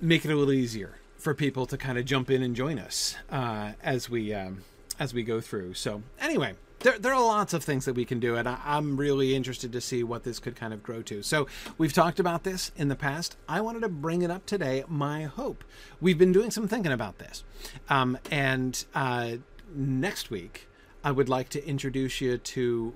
make 0.00 0.24
it 0.24 0.30
a 0.30 0.36
little 0.36 0.52
easier 0.52 0.94
for 1.18 1.34
people 1.34 1.66
to 1.66 1.76
kind 1.76 1.98
of 1.98 2.04
jump 2.04 2.30
in 2.30 2.42
and 2.42 2.54
join 2.54 2.78
us 2.78 3.16
uh, 3.30 3.72
as 3.82 4.08
we 4.08 4.32
um, 4.32 4.62
as 5.00 5.12
we 5.12 5.24
go 5.24 5.40
through. 5.40 5.74
So 5.74 6.02
anyway, 6.20 6.54
there, 6.80 6.98
there 6.98 7.14
are 7.14 7.22
lots 7.22 7.52
of 7.52 7.62
things 7.62 7.84
that 7.84 7.94
we 7.94 8.04
can 8.04 8.20
do, 8.20 8.36
and 8.36 8.48
I, 8.48 8.58
am 8.64 8.96
really 8.96 9.34
interested 9.34 9.72
to 9.72 9.80
see 9.80 10.02
what 10.02 10.24
this 10.24 10.38
could 10.38 10.56
kind 10.56 10.72
of 10.72 10.82
grow 10.82 11.02
to. 11.02 11.22
So, 11.22 11.46
we've 11.78 11.92
talked 11.92 12.18
about 12.18 12.44
this 12.44 12.72
in 12.76 12.88
the 12.88 12.96
past. 12.96 13.36
I 13.48 13.60
wanted 13.60 13.80
to 13.80 13.88
bring 13.88 14.22
it 14.22 14.30
up 14.30 14.46
today. 14.46 14.84
My 14.88 15.24
hope. 15.24 15.64
We've 16.00 16.18
been 16.18 16.32
doing 16.32 16.50
some 16.50 16.68
thinking 16.68 16.92
about 16.92 17.18
this. 17.18 17.44
Um, 17.88 18.18
and 18.30 18.84
uh, 18.94 19.36
next 19.74 20.30
week, 20.30 20.68
I 21.04 21.10
would 21.10 21.28
like 21.28 21.48
to 21.50 21.66
introduce 21.66 22.20
you 22.20 22.38
to 22.38 22.94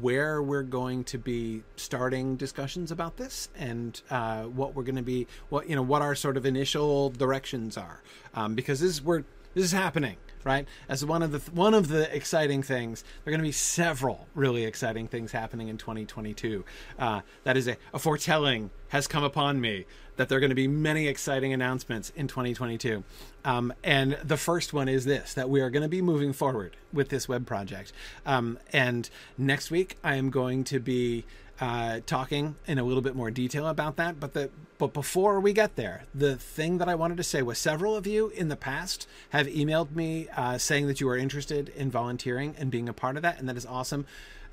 where 0.00 0.42
we're 0.42 0.62
going 0.62 1.02
to 1.02 1.18
be 1.18 1.62
starting 1.76 2.36
discussions 2.36 2.90
about 2.90 3.16
this 3.16 3.48
and 3.56 4.02
uh, 4.10 4.42
what 4.42 4.74
we're 4.74 4.82
going 4.82 4.96
to 4.96 5.02
be 5.02 5.26
what 5.48 5.68
you 5.68 5.74
know 5.74 5.82
what 5.82 6.02
our 6.02 6.14
sort 6.14 6.36
of 6.36 6.44
initial 6.44 7.08
directions 7.08 7.78
are 7.78 8.02
um, 8.34 8.54
because 8.54 8.80
this 8.80 8.90
is 8.90 9.02
where 9.02 9.24
this 9.54 9.64
is 9.64 9.72
happening 9.72 10.16
right? 10.44 10.66
As 10.88 11.04
one 11.04 11.22
of 11.22 11.32
the 11.32 11.38
one 11.52 11.74
of 11.74 11.88
the 11.88 12.14
exciting 12.14 12.62
things, 12.62 13.02
there 13.02 13.30
are 13.30 13.36
going 13.36 13.42
to 13.42 13.48
be 13.48 13.52
several 13.52 14.26
really 14.34 14.64
exciting 14.64 15.08
things 15.08 15.32
happening 15.32 15.68
in 15.68 15.78
2022. 15.78 16.64
Uh, 16.98 17.20
that 17.44 17.56
is 17.56 17.68
a, 17.68 17.76
a 17.94 17.98
foretelling 17.98 18.70
has 18.88 19.06
come 19.06 19.24
upon 19.24 19.60
me 19.60 19.86
that 20.16 20.28
there 20.28 20.36
are 20.36 20.40
going 20.40 20.50
to 20.50 20.56
be 20.56 20.68
many 20.68 21.08
exciting 21.08 21.52
announcements 21.52 22.10
in 22.14 22.28
2022. 22.28 23.02
Um, 23.44 23.72
and 23.82 24.18
the 24.22 24.36
first 24.36 24.72
one 24.72 24.88
is 24.88 25.04
this 25.04 25.34
that 25.34 25.48
we 25.48 25.60
are 25.60 25.70
going 25.70 25.82
to 25.82 25.88
be 25.88 26.02
moving 26.02 26.32
forward 26.32 26.76
with 26.92 27.08
this 27.08 27.28
web 27.28 27.46
project. 27.46 27.92
Um, 28.26 28.58
and 28.72 29.08
next 29.38 29.70
week, 29.70 29.96
I 30.04 30.16
am 30.16 30.30
going 30.30 30.64
to 30.64 30.78
be 30.78 31.24
uh, 31.62 32.00
talking 32.06 32.56
in 32.66 32.80
a 32.80 32.82
little 32.82 33.02
bit 33.02 33.14
more 33.14 33.30
detail 33.30 33.68
about 33.68 33.94
that. 33.94 34.18
But 34.18 34.34
the 34.34 34.50
but 34.78 34.92
before 34.92 35.38
we 35.38 35.52
get 35.52 35.76
there, 35.76 36.02
the 36.12 36.34
thing 36.34 36.78
that 36.78 36.88
I 36.88 36.96
wanted 36.96 37.18
to 37.18 37.22
say 37.22 37.40
was 37.40 37.56
several 37.56 37.94
of 37.94 38.04
you 38.04 38.30
in 38.30 38.48
the 38.48 38.56
past 38.56 39.06
have 39.30 39.46
emailed 39.46 39.94
me 39.94 40.26
uh, 40.36 40.58
saying 40.58 40.88
that 40.88 41.00
you 41.00 41.08
are 41.08 41.16
interested 41.16 41.68
in 41.68 41.88
volunteering 41.88 42.56
and 42.58 42.68
being 42.68 42.88
a 42.88 42.92
part 42.92 43.14
of 43.14 43.22
that, 43.22 43.38
and 43.38 43.48
that 43.48 43.56
is 43.56 43.64
awesome. 43.64 44.06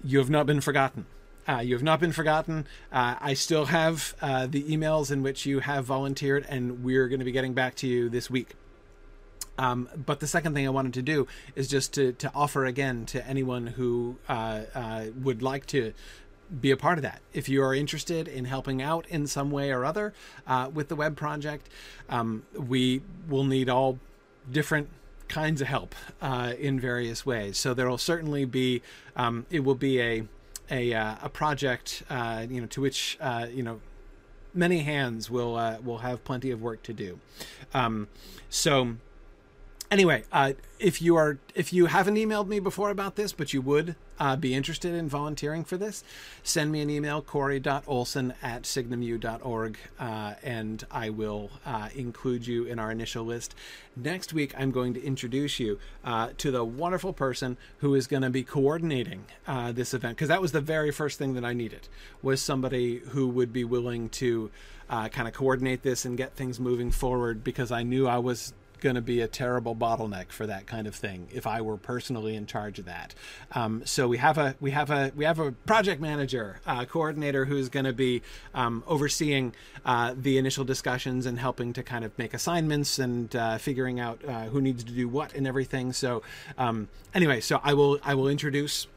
You 0.03 0.19
have 0.19 0.29
not 0.29 0.45
been 0.45 0.61
forgotten. 0.61 1.07
Uh, 1.47 1.61
you 1.61 1.73
have 1.73 1.81
not 1.81 1.99
been 1.99 2.11
forgotten. 2.11 2.67
Uh, 2.91 3.15
I 3.19 3.33
still 3.33 3.65
have 3.65 4.13
uh, 4.21 4.45
the 4.45 4.61
emails 4.65 5.09
in 5.09 5.23
which 5.23 5.47
you 5.47 5.61
have 5.61 5.85
volunteered, 5.85 6.45
and 6.47 6.83
we're 6.83 7.07
going 7.07 7.19
to 7.19 7.25
be 7.25 7.31
getting 7.31 7.55
back 7.55 7.73
to 7.77 7.87
you 7.87 8.07
this 8.07 8.29
week. 8.29 8.53
Um, 9.57 9.89
but 10.05 10.19
the 10.19 10.27
second 10.27 10.53
thing 10.53 10.67
I 10.67 10.69
wanted 10.69 10.93
to 10.93 11.01
do 11.01 11.27
is 11.55 11.67
just 11.67 11.91
to, 11.95 12.13
to 12.13 12.31
offer 12.35 12.65
again 12.65 13.07
to 13.07 13.27
anyone 13.27 13.67
who 13.67 14.17
uh, 14.29 14.61
uh, 14.75 15.05
would 15.21 15.41
like 15.41 15.65
to 15.67 15.93
be 16.61 16.71
a 16.71 16.77
part 16.77 16.97
of 16.97 17.01
that. 17.03 17.21
If 17.33 17.47
you 17.47 17.63
are 17.63 17.73
interested 17.73 18.27
in 18.27 18.45
helping 18.45 18.81
out 18.81 19.07
in 19.07 19.27
some 19.27 19.51
way 19.51 19.71
or 19.71 19.85
other 19.85 20.13
uh, 20.47 20.69
with 20.73 20.87
the 20.87 20.95
web 20.95 21.15
project, 21.15 21.69
um, 22.09 22.43
we 22.53 23.01
will 23.27 23.43
need 23.43 23.69
all 23.69 23.99
different 24.51 24.89
kinds 25.27 25.61
of 25.61 25.67
help 25.67 25.95
uh, 26.21 26.53
in 26.59 26.79
various 26.79 27.25
ways. 27.25 27.57
So 27.57 27.73
there 27.73 27.87
will 27.89 27.97
certainly 27.99 28.45
be 28.45 28.81
um, 29.15 29.45
it 29.49 29.63
will 29.63 29.75
be 29.75 30.01
a 30.01 30.23
a, 30.71 30.93
uh, 30.93 31.15
a 31.23 31.29
project 31.29 32.03
uh, 32.09 32.45
you 32.49 32.61
know 32.61 32.67
to 32.67 32.81
which 32.81 33.17
uh, 33.21 33.47
you 33.51 33.63
know 33.63 33.79
many 34.53 34.79
hands 34.79 35.29
will 35.29 35.55
uh, 35.55 35.77
will 35.83 35.99
have 35.99 36.23
plenty 36.23 36.51
of 36.51 36.61
work 36.61 36.83
to 36.83 36.93
do. 36.93 37.19
Um, 37.73 38.07
so 38.49 38.95
anyway, 39.91 40.23
uh, 40.31 40.53
if 40.79 41.01
you 41.01 41.15
are 41.15 41.37
if 41.55 41.71
you 41.71 41.87
haven't 41.87 42.15
emailed 42.15 42.47
me 42.47 42.59
before 42.59 42.89
about 42.89 43.15
this, 43.15 43.31
but 43.31 43.53
you 43.53 43.61
would 43.61 43.95
uh, 44.19 44.35
be 44.35 44.53
interested 44.53 44.93
in 44.93 45.07
volunteering 45.07 45.63
for 45.63 45.77
this, 45.77 46.03
send 46.43 46.71
me 46.71 46.81
an 46.81 46.89
email, 46.89 47.21
corey.olsen 47.21 48.33
at 48.41 48.63
signumu.org, 48.63 49.77
uh, 49.99 50.33
and 50.43 50.83
I 50.91 51.09
will 51.09 51.49
uh, 51.65 51.89
include 51.95 52.45
you 52.45 52.65
in 52.65 52.79
our 52.79 52.91
initial 52.91 53.23
list. 53.23 53.55
Next 53.95 54.33
week, 54.33 54.53
I'm 54.57 54.71
going 54.71 54.93
to 54.93 55.03
introduce 55.03 55.59
you 55.59 55.79
uh, 56.03 56.29
to 56.37 56.51
the 56.51 56.63
wonderful 56.63 57.13
person 57.13 57.57
who 57.77 57.95
is 57.95 58.07
going 58.07 58.23
to 58.23 58.29
be 58.29 58.43
coordinating 58.43 59.25
uh, 59.47 59.71
this 59.71 59.93
event, 59.93 60.17
because 60.17 60.29
that 60.29 60.41
was 60.41 60.51
the 60.51 60.61
very 60.61 60.91
first 60.91 61.17
thing 61.17 61.33
that 61.33 61.45
I 61.45 61.53
needed, 61.53 61.87
was 62.21 62.41
somebody 62.41 62.97
who 62.97 63.27
would 63.27 63.53
be 63.53 63.63
willing 63.63 64.09
to 64.09 64.51
kind 64.89 65.27
of 65.27 65.33
coordinate 65.35 65.83
this 65.83 66.03
and 66.03 66.17
get 66.17 66.33
things 66.33 66.59
moving 66.59 66.89
forward, 66.89 67.43
because 67.43 67.71
I 67.71 67.83
knew 67.83 68.07
I 68.07 68.17
was 68.17 68.53
going 68.79 68.95
to 68.95 69.01
be 69.01 69.21
a 69.21 69.27
terrible 69.27 69.75
bottleneck 69.75 70.31
for 70.31 70.47
that 70.47 70.67
kind 70.67 70.87
of 70.87 70.95
thing 70.95 71.27
if 71.31 71.45
I 71.47 71.61
were 71.61 71.77
personally 71.77 72.35
in 72.35 72.45
charge 72.45 72.79
of 72.79 72.85
that. 72.85 73.13
Um, 73.51 73.83
so 73.85 74.07
we 74.07 74.17
have 74.17 74.37
a 74.37 74.55
we 74.59 74.71
have 74.71 74.89
a 74.89 75.11
we 75.15 75.25
have 75.25 75.39
a 75.39 75.51
project 75.51 76.01
manager, 76.01 76.59
uh, 76.65 76.85
coordinator 76.85 77.45
who's 77.45 77.69
going 77.69 77.85
to 77.85 77.93
be 77.93 78.21
um, 78.53 78.83
overseeing 78.87 79.53
uh, 79.85 80.13
the 80.17 80.37
initial 80.37 80.63
discussions 80.63 81.25
and 81.25 81.39
helping 81.39 81.73
to 81.73 81.83
kind 81.83 82.03
of 82.05 82.17
make 82.17 82.33
assignments 82.33 82.99
and 82.99 83.35
uh, 83.35 83.57
figuring 83.57 83.99
out 83.99 84.23
uh, 84.27 84.45
who 84.45 84.61
needs 84.61 84.83
to 84.83 84.91
do 84.91 85.07
what 85.07 85.33
and 85.33 85.47
everything. 85.47 85.93
So 85.93 86.23
um, 86.57 86.87
anyway, 87.13 87.41
so 87.41 87.59
I 87.63 87.73
will 87.73 87.99
I 88.03 88.15
will 88.15 88.27
introduce 88.27 88.87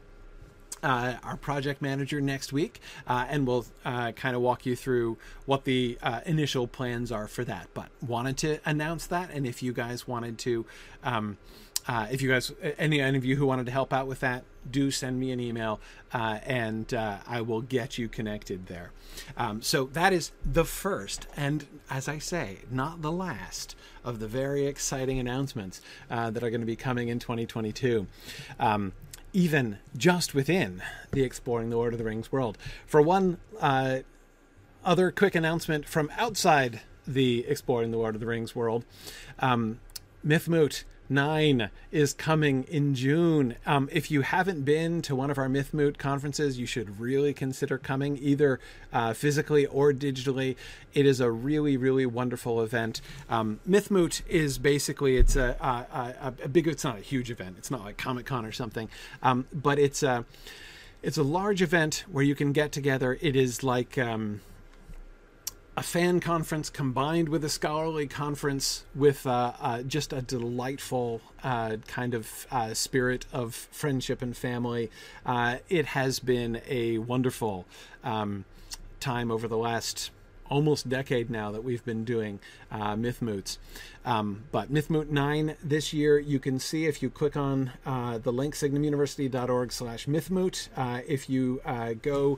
uh, 0.83 1.15
our 1.23 1.37
project 1.37 1.81
manager 1.81 2.19
next 2.21 2.53
week, 2.53 2.81
uh, 3.07 3.25
and 3.29 3.47
we'll 3.47 3.65
uh, 3.85 4.11
kind 4.11 4.35
of 4.35 4.41
walk 4.41 4.65
you 4.65 4.75
through 4.75 5.17
what 5.45 5.63
the 5.63 5.97
uh, 6.03 6.19
initial 6.25 6.67
plans 6.67 7.11
are 7.11 7.27
for 7.27 7.43
that. 7.45 7.69
But 7.73 7.89
wanted 8.05 8.37
to 8.39 8.59
announce 8.65 9.07
that, 9.07 9.31
and 9.31 9.47
if 9.47 9.63
you 9.63 9.73
guys 9.73 10.07
wanted 10.07 10.37
to, 10.39 10.65
um, 11.03 11.37
uh, 11.87 12.07
if 12.11 12.21
you 12.21 12.29
guys, 12.29 12.51
any, 12.77 13.01
any 13.01 13.17
of 13.17 13.25
you 13.25 13.37
who 13.37 13.45
wanted 13.45 13.65
to 13.65 13.71
help 13.71 13.93
out 13.93 14.07
with 14.07 14.19
that, 14.19 14.43
do 14.69 14.91
send 14.91 15.19
me 15.19 15.31
an 15.31 15.39
email, 15.39 15.79
uh, 16.13 16.39
and 16.45 16.93
I 16.93 17.41
will 17.41 17.61
get 17.61 17.97
you 17.97 18.07
connected 18.07 18.67
there. 18.67 18.91
Um, 19.35 19.61
so 19.61 19.85
that 19.93 20.13
is 20.13 20.31
the 20.45 20.63
first, 20.63 21.27
and 21.35 21.65
as 21.89 22.07
I 22.07 22.19
say, 22.19 22.59
not 22.71 23.01
the 23.01 23.11
last 23.11 23.75
of 24.05 24.19
the 24.19 24.27
very 24.27 24.65
exciting 24.65 25.19
announcements 25.19 25.81
that 26.09 26.43
are 26.43 26.49
going 26.49 26.61
to 26.61 26.67
be 26.67 26.77
coming 26.77 27.09
in 27.09 27.19
2022. 27.19 28.07
Um, 28.59 28.93
even 29.33 29.79
just 29.97 30.33
within 30.33 30.81
the 31.11 31.23
Exploring 31.23 31.69
the 31.69 31.77
Lord 31.77 31.93
of 31.93 31.99
the 31.99 32.05
Rings 32.05 32.31
world. 32.31 32.57
For 32.85 33.01
one 33.01 33.37
uh, 33.59 33.99
other 34.85 35.11
quick 35.11 35.35
announcement 35.35 35.87
from 35.87 36.11
outside 36.17 36.81
the 37.05 37.45
Exploring 37.47 37.91
the 37.91 37.97
Lord 37.97 38.15
of 38.15 38.21
the 38.21 38.27
Rings 38.27 38.55
world, 38.55 38.85
um, 39.39 39.79
Mythmoot 40.25 40.83
9 41.09 41.69
is 41.91 42.13
coming 42.13 42.63
in 42.63 42.95
June. 42.95 43.55
Um, 43.65 43.89
if 43.91 44.09
you 44.09 44.21
haven't 44.21 44.63
been 44.63 45.01
to 45.03 45.15
one 45.15 45.29
of 45.29 45.37
our 45.37 45.47
Mythmoot 45.47 45.97
conferences, 45.97 46.57
you 46.57 46.65
should 46.65 46.99
really 46.99 47.33
consider 47.33 47.77
coming 47.77 48.17
either 48.17 48.59
uh, 48.91 49.13
physically 49.13 49.65
or 49.65 49.93
digitally. 49.93 50.55
It 50.93 51.05
is 51.05 51.19
a 51.19 51.29
really, 51.29 51.77
really 51.77 52.05
wonderful 52.05 52.61
event. 52.61 53.01
Um, 53.29 53.59
Mythmoot 53.67 54.21
is 54.27 54.57
basically 54.57 55.17
it's 55.17 55.35
a, 55.35 55.55
a, 55.59 55.97
a, 56.27 56.33
a, 56.43 56.49
big. 56.49 56.67
It's 56.67 56.83
not 56.83 56.97
a 56.97 57.01
huge 57.01 57.29
event. 57.29 57.55
It's 57.57 57.71
not 57.71 57.83
like 57.83 57.97
Comic 57.97 58.25
Con 58.25 58.45
or 58.45 58.51
something, 58.51 58.89
um, 59.21 59.45
but 59.53 59.79
it's 59.79 60.03
a 60.03 60.25
it's 61.01 61.17
a 61.17 61.23
large 61.23 61.61
event 61.61 62.05
where 62.11 62.23
you 62.23 62.33
can 62.33 62.53
get 62.53 62.71
together. 62.71 63.17
It 63.21 63.35
is 63.35 63.63
like 63.63 63.97
um, 63.97 64.41
a 65.75 65.81
fan 65.81 66.19
conference 66.19 66.69
combined 66.69 67.29
with 67.29 67.43
a 67.43 67.49
scholarly 67.49 68.05
conference 68.05 68.83
with 68.93 69.25
uh, 69.25 69.53
uh, 69.59 69.81
just 69.81 70.13
a 70.13 70.21
delightful 70.21 71.19
uh, 71.43 71.77
kind 71.87 72.13
of 72.13 72.45
uh, 72.51 72.73
spirit 72.73 73.25
of 73.33 73.55
friendship 73.55 74.21
and 74.21 74.37
family. 74.37 74.91
Uh, 75.25 75.57
it 75.69 75.87
has 75.87 76.19
been 76.19 76.61
a 76.67 76.99
wonderful 76.99 77.65
um, 78.03 78.45
time 78.99 79.31
over 79.31 79.47
the 79.47 79.57
last 79.57 80.11
almost 80.47 80.87
decade 80.87 81.31
now 81.31 81.49
that 81.51 81.63
we've 81.63 81.83
been 81.83 82.03
doing 82.03 82.39
uh, 82.71 82.95
Mythmoots. 82.95 83.57
Um, 84.05 84.43
but 84.51 84.71
Mythmoot 84.71 85.09
9 85.09 85.55
this 85.63 85.93
year, 85.93 86.19
you 86.19 86.37
can 86.37 86.59
see 86.59 86.85
if 86.85 87.01
you 87.01 87.09
click 87.09 87.35
on 87.35 87.71
uh, 87.85 88.19
the 88.19 88.31
link, 88.31 88.53
signumuniversity.org 88.53 89.71
slash 89.71 90.05
Mythmoot. 90.05 90.67
If 91.07 91.29
you 91.29 91.61
go 92.03 92.37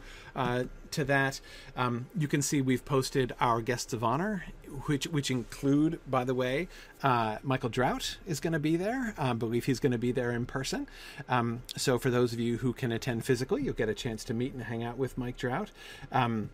to 0.96 1.06
that, 1.06 1.40
um, 1.76 2.08
you 2.18 2.28
can 2.28 2.42
see 2.42 2.62
we've 2.62 2.84
posted 2.86 3.34
our 3.40 3.62
guests 3.62 3.94
of 3.94 4.04
honor, 4.04 4.46
which 4.88 5.06
which 5.08 5.30
include, 5.30 6.00
by 6.08 6.24
the 6.24 6.34
way, 6.34 6.68
uh, 7.04 7.38
Michael 7.44 7.70
Drout 7.70 8.18
is 8.26 8.40
going 8.40 8.54
to 8.54 8.60
be 8.60 8.76
there. 8.76 9.14
I 9.18 9.34
believe 9.34 9.66
he's 9.66 9.80
going 9.80 9.92
to 9.92 9.98
be 9.98 10.12
there 10.12 10.32
in 10.32 10.46
person. 10.46 10.88
Um, 11.30 11.62
so 11.76 12.00
for 12.00 12.10
those 12.10 12.34
of 12.34 12.40
you 12.40 12.58
who 12.58 12.74
can 12.74 12.92
attend 12.92 13.26
physically, 13.26 13.62
you'll 13.64 13.74
get 13.74 13.90
a 13.90 13.94
chance 13.94 14.24
to 14.26 14.34
meet 14.34 14.54
and 14.54 14.64
hang 14.64 14.84
out 14.84 14.98
with 14.98 15.18
Mike 15.18 15.38
Drout. 15.38 15.70
Um, 16.12 16.50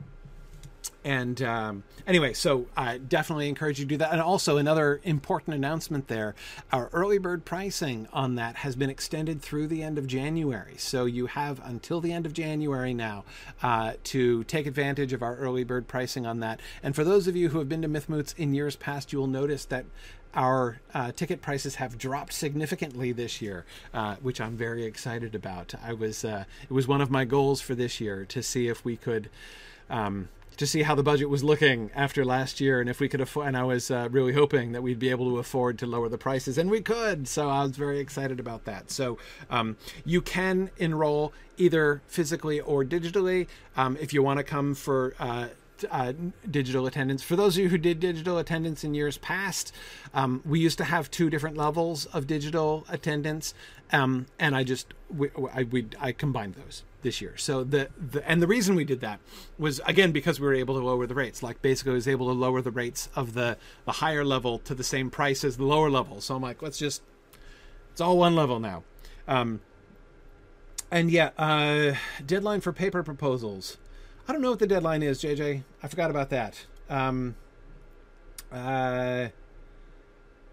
and 1.04 1.42
um, 1.42 1.84
anyway, 2.06 2.34
so 2.34 2.68
I 2.78 3.00
definitely 3.00 3.50
encourage 3.50 3.80
you 3.80 3.86
to 3.86 3.90
do 3.90 3.98
that. 3.98 4.12
And 4.12 4.22
also, 4.22 4.58
another 4.58 5.02
important 5.04 5.56
announcement 5.56 6.08
there 6.08 6.36
our 6.72 6.90
early 6.94 7.18
bird 7.18 7.44
pricing 7.44 8.08
on 8.14 8.36
that 8.36 8.58
has 8.58 8.76
been 8.76 8.90
extended 8.90 9.42
through 9.42 9.68
the 9.68 9.82
end 9.82 9.98
of 9.98 10.06
January. 10.06 10.76
So 10.78 11.06
you 11.06 11.26
have 11.28 11.60
until 11.64 12.02
the 12.02 12.14
end 12.14 12.26
of 12.26 12.34
January 12.34 12.94
now 12.94 13.24
uh, 13.64 13.94
to 14.06 14.44
take 14.44 14.68
advantage 14.68 15.12
of 15.14 15.24
our 15.24 15.36
early 15.38 15.64
bird 15.64 15.88
pricing 15.88 16.26
on 16.26 16.40
that. 16.42 16.60
And 16.84 16.96
for 16.96 17.04
those 17.04 17.28
of 17.28 17.36
you 17.36 17.50
who 17.50 17.60
have 17.60 17.70
been 17.70 17.82
to 17.82 17.90
Mythmoots 17.90 18.38
in 18.38 18.54
years 18.54 18.76
past, 18.76 19.12
you 19.12 19.20
will 19.20 19.28
notice 19.28 19.66
that 19.66 19.86
our 20.34 20.80
uh, 20.94 21.12
ticket 21.12 21.42
prices 21.42 21.76
have 21.76 21.98
dropped 21.98 22.32
significantly 22.32 23.12
this 23.12 23.42
year, 23.42 23.66
uh, 23.94 24.16
which 24.22 24.40
I'm 24.40 24.56
very 24.56 24.86
excited 24.86 25.36
about. 25.36 25.74
I 25.84 25.94
was 25.94 26.24
uh, 26.24 26.46
it 26.64 26.72
was 26.72 26.88
one 26.88 27.02
of 27.02 27.10
my 27.10 27.26
goals 27.26 27.60
for 27.60 27.76
this 27.76 28.00
year 28.00 28.24
to 28.26 28.44
see 28.44 28.68
if 28.68 28.86
we 28.86 28.96
could. 28.96 29.30
Um, 29.90 30.30
to 30.58 30.68
see 30.68 30.84
how 30.84 30.96
the 30.96 31.04
budget 31.04 31.30
was 31.30 31.44
looking 31.44 31.90
after 31.96 32.24
last 32.24 32.60
year 32.62 32.80
and 32.80 32.90
if 32.90 33.00
we 33.00 33.10
could 33.10 33.22
afford 33.22 33.48
and 33.48 33.58
i 33.58 33.64
was 33.64 33.90
uh, 33.90 34.08
really 34.12 34.34
hoping 34.34 34.72
that 34.72 34.82
we'd 34.82 35.00
be 35.00 35.10
able 35.10 35.30
to 35.30 35.38
afford 35.38 35.80
to 35.80 35.86
lower 35.86 36.10
the 36.10 36.18
prices 36.18 36.58
and 36.58 36.70
we 36.70 36.82
could. 36.82 37.28
So 37.28 37.50
i 37.50 37.64
was 37.64 37.76
very 37.78 38.00
excited 38.00 38.40
about 38.40 38.66
that. 38.66 38.92
So 38.92 39.18
um, 39.50 39.78
you 40.06 40.22
can 40.22 40.70
enroll 40.78 41.34
either 41.58 42.02
physically 42.08 42.60
or 42.60 42.84
digitally. 42.84 43.48
Um, 43.76 43.98
if 44.00 44.14
you 44.14 44.24
want 44.24 44.38
to 44.38 44.44
come 44.44 44.74
for 44.76 45.14
uh, 45.20 45.48
uh, 45.90 46.14
digital 46.50 46.86
attendance. 46.86 47.24
For 47.24 47.36
those 47.36 47.58
of 47.58 47.64
you 47.64 47.70
who 47.70 47.78
did 47.78 48.00
digital 48.00 48.38
attendance 48.38 48.84
in 48.84 48.94
years 48.94 49.18
past, 49.18 49.74
um, 50.14 50.42
we 50.46 50.60
used 50.60 50.78
to 50.78 50.84
have 50.84 51.10
two 51.10 51.30
different 51.30 51.58
levels 51.58 52.06
of 52.08 52.28
digital 52.28 52.86
attendance, 52.90 53.56
um, 53.92 54.28
and 54.38 54.56
I 54.56 54.64
just 54.64 54.94
we, 55.10 55.30
I, 55.52 55.64
we, 55.64 55.88
I 56.00 56.12
combined 56.12 56.54
those 56.54 56.84
this 57.02 57.22
year. 57.22 57.38
So 57.38 57.64
the, 57.64 57.90
the 57.98 58.28
and 58.30 58.42
the 58.42 58.48
reason 58.48 58.76
we 58.76 58.84
did 58.84 59.02
that 59.02 59.20
was 59.58 59.82
again 59.86 60.12
because 60.12 60.40
we 60.40 60.48
were 60.48 60.54
able 60.54 60.80
to 60.80 60.86
lower 60.86 61.06
the 61.06 61.16
rates. 61.16 61.42
Like 61.44 61.62
basically, 61.62 61.94
was 61.94 62.08
able 62.08 62.28
to 62.28 62.34
lower 62.34 62.62
the 62.62 62.72
rates 62.72 63.10
of 63.16 63.34
the 63.34 63.58
the 63.86 63.94
higher 63.94 64.24
level 64.24 64.60
to 64.60 64.74
the 64.76 64.84
same 64.84 65.10
price 65.10 65.44
as 65.44 65.58
the 65.58 65.66
lower 65.66 65.90
level. 65.90 66.22
So 66.22 66.36
I'm 66.36 66.42
like, 66.42 66.62
let's 66.62 66.78
just 66.78 67.02
it's 67.92 68.02
all 68.02 68.18
one 68.18 68.36
level 68.36 68.60
now. 68.60 68.84
Um, 69.28 69.62
and 70.90 71.10
yeah, 71.10 71.32
uh, 71.38 71.96
deadline 72.26 72.62
for 72.62 72.74
paper 72.74 73.04
proposals. 73.04 73.78
I 74.28 74.34
don't 74.34 74.42
know 74.42 74.52
what 74.52 74.60
the 74.60 74.68
deadline 74.68 75.04
is, 75.04 75.22
JJ. 75.22 75.64
I 75.82 75.88
forgot 75.88 76.10
about 76.10 76.30
that. 76.30 76.66
Um, 76.90 77.36
uh, 78.52 79.30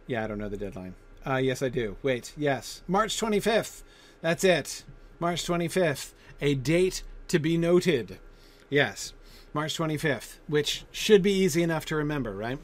yeah, 0.07 0.25
I 0.25 0.27
don't 0.27 0.39
know 0.39 0.49
the 0.49 0.57
deadline. 0.57 0.95
Uh, 1.27 1.37
yes, 1.37 1.63
I 1.63 1.69
do. 1.69 1.97
Wait, 2.03 2.33
yes, 2.37 2.83
March 2.87 3.21
25th. 3.21 3.83
That's 4.21 4.45
it. 4.45 4.85
March 5.21 5.45
25th. 5.45 6.13
A 6.41 6.55
date 6.55 7.03
to 7.29 7.39
be 7.39 7.57
noted. 7.57 8.19
Yes, 8.71 9.13
March 9.55 9.77
25th, 9.77 10.37
which 10.47 10.85
should 10.91 11.23
be 11.23 11.33
easy 11.33 11.63
enough 11.63 11.85
to 11.87 11.97
remember, 11.97 12.33
right? 12.33 12.59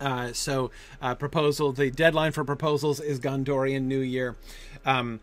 Uh, 0.00 0.32
so, 0.32 0.70
uh, 1.02 1.14
proposal. 1.14 1.72
The 1.72 1.90
deadline 1.90 2.32
for 2.32 2.44
proposals 2.44 3.00
is 3.00 3.18
Gondorian 3.18 3.82
New 3.82 4.00
Year. 4.00 4.36
Um, 4.86 5.20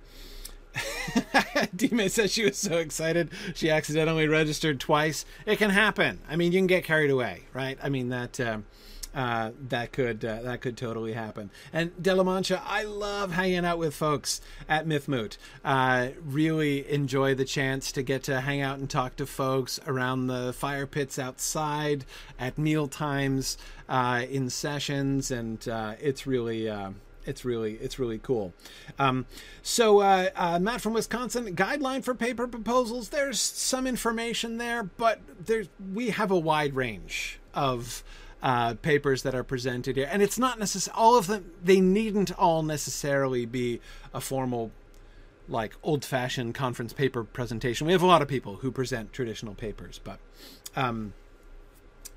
Dime 1.75 2.09
says 2.09 2.33
she 2.33 2.43
was 2.43 2.57
so 2.57 2.77
excited 2.77 3.29
she 3.53 3.69
accidentally 3.69 4.27
registered 4.27 4.79
twice. 4.79 5.25
It 5.45 5.57
can 5.57 5.69
happen. 5.69 6.19
I 6.29 6.35
mean, 6.35 6.51
you 6.51 6.59
can 6.59 6.67
get 6.67 6.83
carried 6.83 7.11
away, 7.11 7.43
right? 7.53 7.77
I 7.81 7.89
mean 7.89 8.09
that 8.09 8.39
uh, 8.39 8.57
uh, 9.15 9.51
that 9.69 9.91
could 9.91 10.23
uh, 10.25 10.41
that 10.41 10.61
could 10.61 10.77
totally 10.77 11.13
happen. 11.13 11.49
And 11.71 11.91
De 12.01 12.13
La 12.13 12.23
Mancha, 12.23 12.61
I 12.65 12.83
love 12.83 13.31
hanging 13.31 13.65
out 13.65 13.77
with 13.77 13.95
folks 13.95 14.41
at 14.67 14.85
Mythmoot. 14.85 15.37
Uh, 15.63 16.09
really 16.21 16.89
enjoy 16.91 17.33
the 17.33 17.45
chance 17.45 17.91
to 17.93 18.03
get 18.03 18.23
to 18.23 18.41
hang 18.41 18.61
out 18.61 18.77
and 18.77 18.89
talk 18.89 19.15
to 19.15 19.25
folks 19.25 19.79
around 19.87 20.27
the 20.27 20.53
fire 20.53 20.85
pits 20.85 21.17
outside 21.17 22.05
at 22.37 22.57
meal 22.57 22.87
times 22.87 23.57
uh, 23.87 24.25
in 24.29 24.49
sessions, 24.49 25.31
and 25.31 25.67
uh, 25.69 25.93
it's 26.01 26.27
really 26.27 26.69
uh, 26.69 26.91
it's 27.25 27.45
really 27.45 27.73
it's 27.75 27.99
really 27.99 28.19
cool. 28.19 28.53
Um, 28.99 29.25
so 29.61 29.99
uh, 29.99 30.29
uh, 30.35 30.59
Matt 30.59 30.81
from 30.81 30.93
Wisconsin, 30.93 31.55
guideline 31.55 32.03
for 32.03 32.13
paper 32.13 32.47
proposals. 32.47 33.09
There's 33.09 33.39
some 33.39 33.87
information 33.87 34.57
there, 34.57 34.83
but 34.83 35.19
there's 35.45 35.69
we 35.93 36.11
have 36.11 36.31
a 36.31 36.39
wide 36.39 36.75
range 36.75 37.39
of 37.53 38.03
uh, 38.45 38.75
papers 38.75 39.23
that 39.23 39.33
are 39.33 39.43
presented 39.43 39.97
here, 39.97 40.07
and 40.09 40.21
it's 40.21 40.37
not 40.37 40.59
necessarily 40.59 41.01
all 41.01 41.17
of 41.17 41.25
them. 41.25 41.51
They 41.63 41.81
needn't 41.81 42.31
all 42.37 42.61
necessarily 42.61 43.47
be 43.47 43.81
a 44.13 44.21
formal 44.21 44.71
like 45.47 45.75
old-fashioned 45.81 46.53
conference 46.53 46.93
paper 46.93 47.23
presentation. 47.23 47.87
We 47.87 47.93
have 47.93 48.03
a 48.03 48.07
lot 48.07 48.21
of 48.21 48.27
people 48.27 48.57
who 48.57 48.71
present 48.71 49.11
traditional 49.11 49.55
papers, 49.55 49.99
but 50.03 50.19
um, 50.75 51.13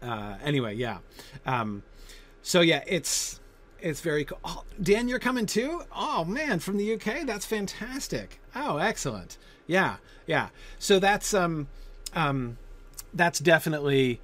uh, 0.02 0.36
anyway, 0.44 0.74
yeah. 0.74 0.98
Um, 1.46 1.82
so 2.42 2.60
yeah, 2.60 2.84
it's 2.86 3.40
it's 3.80 4.02
very 4.02 4.26
cool. 4.26 4.38
Oh, 4.44 4.64
Dan, 4.82 5.08
you're 5.08 5.18
coming 5.18 5.46
too? 5.46 5.80
Oh 5.96 6.26
man, 6.26 6.58
from 6.58 6.76
the 6.76 6.92
UK. 6.92 7.26
That's 7.26 7.46
fantastic. 7.46 8.38
Oh, 8.54 8.76
excellent. 8.76 9.38
Yeah, 9.66 9.96
yeah. 10.26 10.48
So 10.78 10.98
that's 10.98 11.32
um, 11.32 11.68
um, 12.14 12.58
that's 13.14 13.38
definitely 13.38 14.20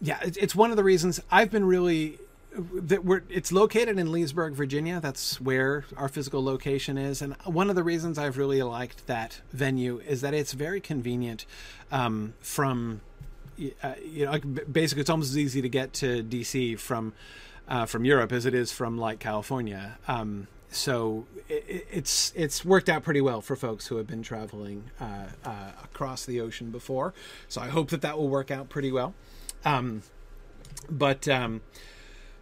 yeah. 0.00 0.18
It's 0.22 0.54
one 0.54 0.70
of 0.70 0.76
the 0.76 0.84
reasons 0.84 1.20
I've 1.30 1.50
been 1.50 1.64
really 1.64 2.18
that 2.52 3.04
we're 3.04 3.22
it's 3.28 3.52
located 3.52 3.98
in 3.98 4.10
Leesburg, 4.10 4.54
Virginia. 4.54 5.00
That's 5.00 5.40
where 5.40 5.84
our 5.96 6.08
physical 6.08 6.42
location 6.42 6.98
is, 6.98 7.22
and 7.22 7.36
one 7.44 7.70
of 7.70 7.76
the 7.76 7.84
reasons 7.84 8.18
I've 8.18 8.36
really 8.38 8.62
liked 8.62 9.06
that 9.06 9.40
venue 9.52 10.00
is 10.06 10.20
that 10.22 10.34
it's 10.34 10.52
very 10.52 10.80
convenient 10.80 11.46
um, 11.92 12.34
from 12.40 13.02
uh, 13.82 13.94
you 14.04 14.26
know 14.26 14.38
basically 14.38 15.02
it's 15.02 15.10
almost 15.10 15.30
as 15.30 15.38
easy 15.38 15.62
to 15.62 15.68
get 15.68 15.92
to 15.94 16.22
DC 16.24 16.78
from 16.78 17.12
uh, 17.68 17.86
from 17.86 18.04
Europe 18.04 18.32
as 18.32 18.46
it 18.46 18.54
is 18.54 18.72
from 18.72 18.98
like 18.98 19.20
California. 19.20 19.98
Um, 20.08 20.48
so 20.70 21.26
it, 21.48 21.86
it's 21.90 22.32
it's 22.34 22.64
worked 22.64 22.88
out 22.88 23.02
pretty 23.02 23.20
well 23.20 23.40
for 23.40 23.56
folks 23.56 23.86
who 23.86 23.96
have 23.96 24.06
been 24.06 24.22
traveling 24.22 24.90
uh, 25.00 25.26
uh, 25.44 25.72
across 25.84 26.24
the 26.26 26.40
ocean 26.40 26.70
before. 26.70 27.14
So 27.48 27.60
I 27.60 27.68
hope 27.68 27.90
that 27.90 28.02
that 28.02 28.18
will 28.18 28.28
work 28.28 28.50
out 28.50 28.68
pretty 28.68 28.90
well. 28.90 29.14
Um, 29.64 30.02
but 30.90 31.28
um, 31.28 31.60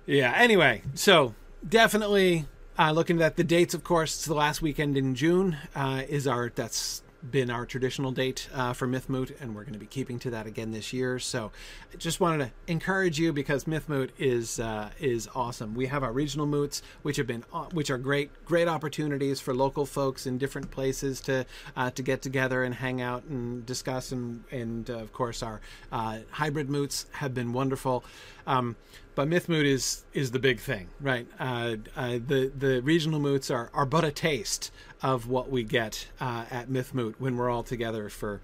yeah, 0.06 0.32
anyway, 0.36 0.82
so 0.94 1.34
definitely 1.66 2.46
uh, 2.78 2.92
looking 2.92 3.20
at 3.20 3.36
the 3.36 3.44
dates. 3.44 3.74
Of 3.74 3.84
course, 3.84 4.14
it's 4.16 4.26
the 4.26 4.34
last 4.34 4.62
weekend 4.62 4.96
in 4.96 5.14
June 5.14 5.56
uh, 5.74 6.02
is 6.08 6.26
our 6.26 6.50
that's 6.54 7.02
been 7.30 7.50
our 7.50 7.66
traditional 7.66 8.12
date 8.12 8.48
uh, 8.54 8.72
for 8.72 8.86
Mythmoot, 8.86 9.40
and 9.40 9.54
we're 9.54 9.62
going 9.62 9.72
to 9.72 9.78
be 9.78 9.86
keeping 9.86 10.18
to 10.20 10.30
that 10.30 10.46
again 10.46 10.70
this 10.70 10.92
year. 10.92 11.18
So, 11.18 11.50
I 11.92 11.96
just 11.96 12.20
wanted 12.20 12.46
to 12.46 12.72
encourage 12.72 13.18
you 13.18 13.32
because 13.32 13.64
Mythmoot 13.64 14.10
is 14.18 14.60
uh, 14.60 14.90
is 15.00 15.28
awesome. 15.34 15.74
We 15.74 15.86
have 15.86 16.02
our 16.02 16.12
regional 16.12 16.46
moots, 16.46 16.82
which 17.02 17.16
have 17.16 17.26
been 17.26 17.42
which 17.72 17.90
are 17.90 17.98
great 17.98 18.44
great 18.44 18.68
opportunities 18.68 19.40
for 19.40 19.54
local 19.54 19.86
folks 19.86 20.26
in 20.26 20.38
different 20.38 20.70
places 20.70 21.20
to 21.22 21.44
uh, 21.76 21.90
to 21.90 22.02
get 22.02 22.22
together 22.22 22.62
and 22.62 22.74
hang 22.74 23.00
out 23.00 23.24
and 23.24 23.66
discuss. 23.66 24.12
And 24.12 24.44
and 24.50 24.88
uh, 24.88 24.98
of 24.98 25.12
course, 25.12 25.42
our 25.42 25.60
uh, 25.90 26.18
hybrid 26.30 26.70
moots 26.70 27.06
have 27.12 27.34
been 27.34 27.52
wonderful. 27.52 28.04
Um, 28.46 28.76
but 29.18 29.28
Mythmoot 29.28 29.64
is 29.64 30.04
is 30.14 30.30
the 30.30 30.38
big 30.38 30.60
thing, 30.60 30.86
right? 31.00 31.26
Uh, 31.40 31.74
uh, 31.96 32.20
the 32.24 32.52
the 32.56 32.80
regional 32.82 33.18
moots 33.18 33.50
are 33.50 33.68
are 33.74 33.84
but 33.84 34.04
a 34.04 34.12
taste 34.12 34.70
of 35.02 35.26
what 35.26 35.50
we 35.50 35.64
get 35.64 36.06
uh, 36.20 36.44
at 36.52 36.68
Mythmoot 36.68 37.16
when 37.18 37.36
we're 37.36 37.50
all 37.50 37.64
together 37.64 38.08
for, 38.10 38.40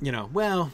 you 0.00 0.10
know, 0.10 0.30
well, 0.32 0.72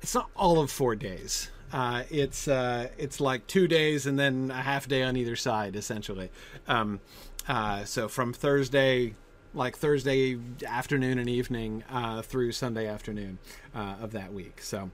it's 0.00 0.14
not 0.14 0.30
all 0.34 0.58
of 0.58 0.70
four 0.70 0.96
days. 0.96 1.50
Uh, 1.70 2.04
it's 2.08 2.48
uh, 2.48 2.88
it's 2.96 3.20
like 3.20 3.46
two 3.46 3.68
days 3.68 4.06
and 4.06 4.18
then 4.18 4.50
a 4.50 4.62
half 4.62 4.88
day 4.88 5.02
on 5.02 5.14
either 5.14 5.36
side, 5.36 5.76
essentially. 5.76 6.30
Um, 6.66 6.98
uh, 7.46 7.84
so 7.84 8.08
from 8.08 8.32
Thursday 8.32 9.12
like 9.54 9.76
Thursday 9.76 10.38
afternoon 10.66 11.18
and 11.18 11.28
evening 11.28 11.84
uh, 11.90 12.22
through 12.22 12.52
Sunday 12.52 12.86
afternoon 12.86 13.38
uh, 13.74 13.96
of 14.00 14.12
that 14.12 14.32
week. 14.32 14.62
So, 14.62 14.90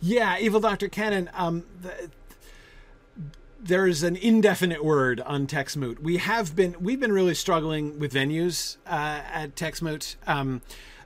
yeah, 0.00 0.36
Evil 0.40 0.58
Doctor 0.58 0.88
Cannon. 0.88 1.30
Um, 1.32 1.64
there 3.62 3.86
is 3.86 4.02
an 4.02 4.16
indefinite 4.16 4.84
word 4.84 5.20
on 5.20 5.46
Texmoot. 5.46 5.98
We 6.00 6.16
have 6.16 6.56
been 6.56 6.76
we've 6.80 7.00
been 7.00 7.12
really 7.12 7.34
struggling 7.34 7.98
with 7.98 8.12
venues 8.12 8.76
uh, 8.86 9.20
at 9.32 9.54
Texmoot. 9.54 10.16
Um, 10.26 10.62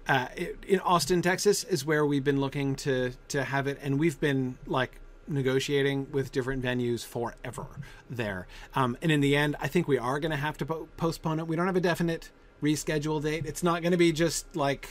uh, 0.06 0.28
in 0.68 0.80
Austin, 0.80 1.22
Texas, 1.22 1.64
is 1.64 1.84
where 1.84 2.04
we've 2.04 2.24
been 2.24 2.40
looking 2.40 2.74
to 2.76 3.12
to 3.28 3.44
have 3.44 3.66
it, 3.66 3.78
and 3.82 3.98
we've 3.98 4.20
been 4.20 4.58
like 4.66 5.00
negotiating 5.26 6.06
with 6.12 6.30
different 6.32 6.62
venues 6.62 7.04
forever 7.04 7.66
there. 8.10 8.46
Um, 8.74 8.96
and 9.00 9.10
in 9.10 9.20
the 9.20 9.34
end, 9.34 9.56
I 9.60 9.68
think 9.68 9.88
we 9.88 9.98
are 9.98 10.20
going 10.20 10.30
to 10.30 10.36
have 10.36 10.58
to 10.58 10.66
po- 10.66 10.88
postpone 10.98 11.38
it. 11.38 11.46
We 11.46 11.56
don't 11.56 11.66
have 11.66 11.76
a 11.76 11.80
definite 11.80 12.30
reschedule 12.62 13.22
date. 13.22 13.46
It's 13.46 13.62
not 13.62 13.80
going 13.80 13.92
to 13.92 13.98
be 13.98 14.12
just 14.12 14.54
like 14.54 14.90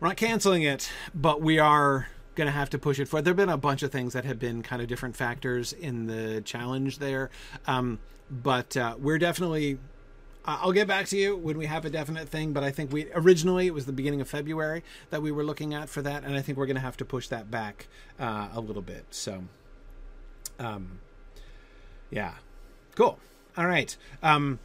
we're 0.00 0.08
not 0.08 0.16
canceling 0.16 0.62
it, 0.62 0.90
but 1.14 1.40
we 1.40 1.58
are 1.58 2.06
going 2.36 2.46
to 2.46 2.52
have 2.52 2.70
to 2.70 2.78
push 2.78 3.00
it 3.00 3.08
forward. 3.08 3.24
There 3.24 3.32
have 3.32 3.36
been 3.36 3.48
a 3.48 3.56
bunch 3.56 3.82
of 3.82 3.90
things 3.90 4.12
that 4.12 4.24
have 4.24 4.38
been 4.38 4.62
kind 4.62 4.80
of 4.80 4.88
different 4.88 5.16
factors 5.16 5.72
in 5.72 6.06
the 6.06 6.42
challenge 6.42 6.98
there. 6.98 7.30
Um, 7.66 7.98
but 8.30 8.76
uh, 8.76 8.94
we're 8.98 9.18
definitely. 9.18 9.78
I'll 10.48 10.70
get 10.70 10.86
back 10.86 11.06
to 11.06 11.16
you 11.16 11.36
when 11.36 11.58
we 11.58 11.66
have 11.66 11.84
a 11.84 11.90
definite 11.90 12.28
thing, 12.28 12.52
but 12.52 12.62
I 12.62 12.70
think 12.70 12.92
we 12.92 13.10
originally 13.14 13.66
it 13.66 13.74
was 13.74 13.84
the 13.86 13.92
beginning 13.92 14.20
of 14.20 14.28
February 14.28 14.84
that 15.10 15.20
we 15.20 15.32
were 15.32 15.42
looking 15.42 15.74
at 15.74 15.88
for 15.88 16.02
that, 16.02 16.22
and 16.22 16.36
I 16.36 16.40
think 16.40 16.56
we're 16.56 16.66
going 16.66 16.76
to 16.76 16.82
have 16.82 16.96
to 16.98 17.04
push 17.04 17.26
that 17.28 17.50
back 17.50 17.88
uh, 18.20 18.50
a 18.54 18.60
little 18.60 18.82
bit. 18.82 19.06
So, 19.10 19.42
um, 20.60 21.00
yeah, 22.10 22.34
cool. 22.94 23.18
All 23.56 23.66
right. 23.66 23.96
Um, 24.22 24.60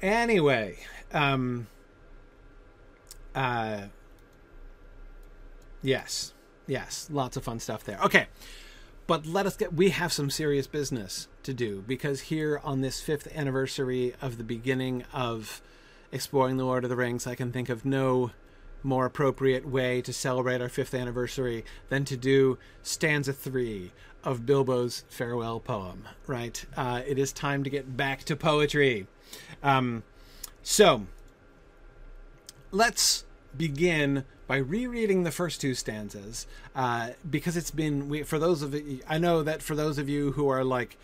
anyway, 0.00 0.78
um, 1.12 1.66
uh, 3.34 3.88
yes. 5.82 6.32
Yes, 6.68 7.08
lots 7.10 7.36
of 7.36 7.42
fun 7.42 7.58
stuff 7.58 7.82
there. 7.82 7.98
Okay. 8.04 8.28
But 9.08 9.26
let 9.26 9.46
us 9.46 9.56
get 9.56 9.72
we 9.72 9.88
have 9.88 10.12
some 10.12 10.28
serious 10.28 10.66
business 10.66 11.28
to 11.42 11.54
do 11.54 11.82
because 11.86 12.20
here 12.20 12.60
on 12.62 12.82
this 12.82 13.00
5th 13.02 13.34
anniversary 13.34 14.14
of 14.20 14.36
the 14.36 14.44
beginning 14.44 15.04
of 15.12 15.62
exploring 16.12 16.58
the 16.58 16.64
Lord 16.64 16.84
of 16.84 16.90
the 16.90 16.96
Rings, 16.96 17.26
I 17.26 17.34
can 17.34 17.50
think 17.50 17.70
of 17.70 17.86
no 17.86 18.32
more 18.82 19.06
appropriate 19.06 19.66
way 19.66 20.02
to 20.02 20.12
celebrate 20.12 20.60
our 20.60 20.68
5th 20.68 20.98
anniversary 20.98 21.64
than 21.88 22.04
to 22.04 22.16
do 22.16 22.58
stanza 22.82 23.32
3 23.32 23.92
of 24.22 24.44
Bilbo's 24.44 25.04
farewell 25.08 25.58
poem, 25.58 26.04
right? 26.26 26.64
Uh, 26.76 27.00
it 27.06 27.18
is 27.18 27.32
time 27.32 27.64
to 27.64 27.70
get 27.70 27.96
back 27.96 28.24
to 28.24 28.36
poetry. 28.36 29.06
Um, 29.62 30.02
so, 30.62 31.06
let's 32.70 33.24
begin 33.56 34.24
by 34.48 34.56
rereading 34.56 35.22
the 35.22 35.30
first 35.30 35.60
two 35.60 35.74
stanzas 35.74 36.46
uh, 36.74 37.10
because 37.30 37.56
it's 37.56 37.70
been 37.70 38.08
we, 38.08 38.24
for 38.24 38.40
those 38.40 38.62
of 38.62 38.74
I 39.08 39.18
know 39.18 39.44
that 39.44 39.62
for 39.62 39.76
those 39.76 39.98
of 39.98 40.08
you 40.08 40.32
who 40.32 40.48
are 40.48 40.64
like 40.64 40.96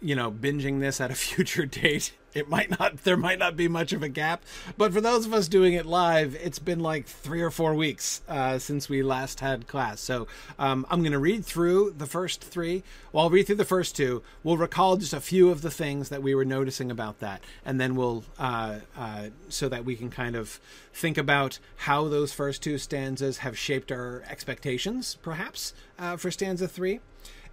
you 0.00 0.14
know 0.14 0.30
binging 0.30 0.80
this 0.80 1.00
at 1.00 1.10
a 1.10 1.14
future 1.26 1.66
date 1.66 2.14
it 2.34 2.48
might 2.48 2.78
not 2.78 3.04
there 3.04 3.16
might 3.16 3.38
not 3.38 3.56
be 3.56 3.68
much 3.68 3.92
of 3.92 4.02
a 4.02 4.08
gap 4.08 4.42
but 4.76 4.92
for 4.92 5.00
those 5.00 5.24
of 5.24 5.32
us 5.32 5.48
doing 5.48 5.74
it 5.74 5.86
live 5.86 6.36
it's 6.42 6.58
been 6.58 6.80
like 6.80 7.06
three 7.06 7.40
or 7.40 7.50
four 7.50 7.74
weeks 7.74 8.20
uh, 8.28 8.58
since 8.58 8.88
we 8.88 9.02
last 9.02 9.40
had 9.40 9.66
class. 9.66 10.00
So 10.00 10.26
um, 10.58 10.86
i'm 10.90 11.00
going 11.00 11.12
to 11.12 11.18
read 11.18 11.44
through 11.44 11.94
the 11.96 12.06
first 12.06 12.42
three. 12.42 12.82
Well 13.12 13.24
i'll 13.24 13.30
read 13.30 13.46
through 13.46 13.56
the 13.56 13.64
first 13.64 13.96
two. 13.96 14.22
We'll 14.42 14.56
recall 14.56 14.96
just 14.96 15.12
a 15.12 15.20
few 15.20 15.50
of 15.50 15.62
the 15.62 15.70
things 15.70 16.08
that 16.08 16.22
we 16.22 16.34
were 16.34 16.44
noticing 16.44 16.90
about 16.90 17.20
that 17.20 17.42
and 17.64 17.80
then 17.80 17.94
we'll 17.94 18.24
uh, 18.38 18.80
uh, 18.96 19.28
so 19.48 19.68
that 19.68 19.84
we 19.84 19.96
can 19.96 20.10
kind 20.10 20.36
of 20.36 20.60
think 20.92 21.16
about 21.16 21.58
how 21.76 22.08
those 22.08 22.32
first 22.32 22.62
two 22.62 22.78
stanzas 22.78 23.38
have 23.38 23.56
shaped 23.56 23.92
our 23.92 24.22
expectations 24.28 25.16
perhaps 25.22 25.74
uh, 25.98 26.16
for 26.16 26.30
stanza 26.30 26.68
three. 26.68 27.00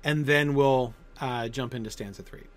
And 0.04 0.26
then 0.26 0.56
we'll 0.56 0.96
uh, 1.20 1.48
jump 1.48 1.76
into 1.76 1.92
stanza 1.92 2.24
three. 2.24 2.48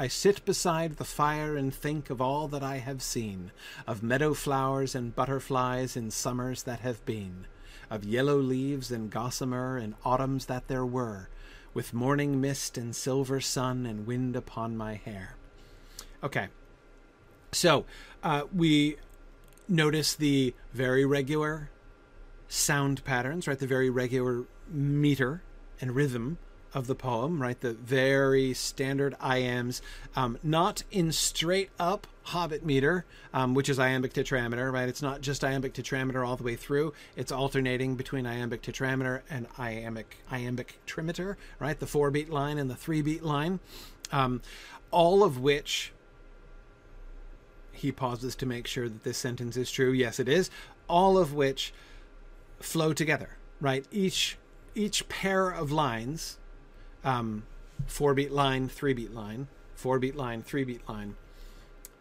I 0.00 0.08
sit 0.08 0.46
beside 0.46 0.96
the 0.96 1.04
fire 1.04 1.58
and 1.58 1.74
think 1.74 2.08
of 2.08 2.22
all 2.22 2.48
that 2.48 2.62
I 2.62 2.78
have 2.78 3.02
seen, 3.02 3.52
of 3.86 4.02
meadow 4.02 4.32
flowers 4.32 4.94
and 4.94 5.14
butterflies 5.14 5.94
in 5.94 6.10
summers 6.10 6.62
that 6.62 6.80
have 6.80 7.04
been, 7.04 7.44
of 7.90 8.02
yellow 8.02 8.38
leaves 8.38 8.90
and 8.90 9.10
gossamer 9.10 9.76
in 9.76 9.94
autumns 10.02 10.46
that 10.46 10.68
there 10.68 10.86
were, 10.86 11.28
with 11.74 11.92
morning 11.92 12.40
mist 12.40 12.78
and 12.78 12.96
silver 12.96 13.42
sun 13.42 13.84
and 13.84 14.06
wind 14.06 14.36
upon 14.36 14.74
my 14.74 14.94
hair. 14.94 15.36
Okay. 16.24 16.48
So 17.52 17.84
uh, 18.22 18.44
we 18.56 18.96
notice 19.68 20.14
the 20.14 20.54
very 20.72 21.04
regular 21.04 21.68
sound 22.48 23.04
patterns, 23.04 23.46
right? 23.46 23.58
The 23.58 23.66
very 23.66 23.90
regular 23.90 24.44
meter 24.66 25.42
and 25.78 25.94
rhythm 25.94 26.38
of 26.72 26.86
the 26.86 26.94
poem, 26.94 27.42
right? 27.42 27.60
The 27.60 27.72
very 27.72 28.54
standard 28.54 29.16
iambs, 29.20 29.82
um, 30.14 30.38
not 30.42 30.84
in 30.90 31.12
straight 31.12 31.70
up 31.78 32.06
Hobbit 32.24 32.64
meter, 32.64 33.04
um, 33.34 33.54
which 33.54 33.68
is 33.68 33.78
iambic 33.78 34.12
tetrameter, 34.12 34.72
right? 34.72 34.88
It's 34.88 35.02
not 35.02 35.20
just 35.20 35.42
iambic 35.42 35.74
tetrameter 35.74 36.26
all 36.26 36.36
the 36.36 36.44
way 36.44 36.54
through. 36.54 36.92
It's 37.16 37.32
alternating 37.32 37.96
between 37.96 38.26
iambic 38.26 38.62
tetrameter 38.62 39.22
and 39.28 39.48
iambic 39.58 40.18
iambic 40.30 40.78
trimeter, 40.86 41.36
right? 41.58 41.78
The 41.78 41.86
four 41.86 42.10
beat 42.10 42.30
line 42.30 42.58
and 42.58 42.70
the 42.70 42.76
three 42.76 43.02
beat 43.02 43.24
line, 43.24 43.58
um, 44.12 44.42
all 44.90 45.24
of 45.24 45.40
which 45.40 45.92
he 47.72 47.90
pauses 47.90 48.36
to 48.36 48.46
make 48.46 48.66
sure 48.66 48.88
that 48.88 49.02
this 49.02 49.18
sentence 49.18 49.56
is 49.56 49.70
true. 49.70 49.90
Yes, 49.90 50.20
it 50.20 50.28
is. 50.28 50.50
All 50.86 51.18
of 51.18 51.32
which 51.34 51.72
flow 52.60 52.92
together, 52.92 53.38
right? 53.60 53.86
Each 53.90 54.36
each 54.74 55.08
pair 55.08 55.50
of 55.50 55.72
lines, 55.72 56.38
um, 57.04 57.44
four 57.86 58.14
beat 58.14 58.32
line, 58.32 58.68
three 58.68 58.92
beat 58.92 59.14
line, 59.14 59.48
four 59.74 59.98
beat 59.98 60.16
line, 60.16 60.42
three 60.42 60.64
beat 60.64 60.88
line, 60.88 61.16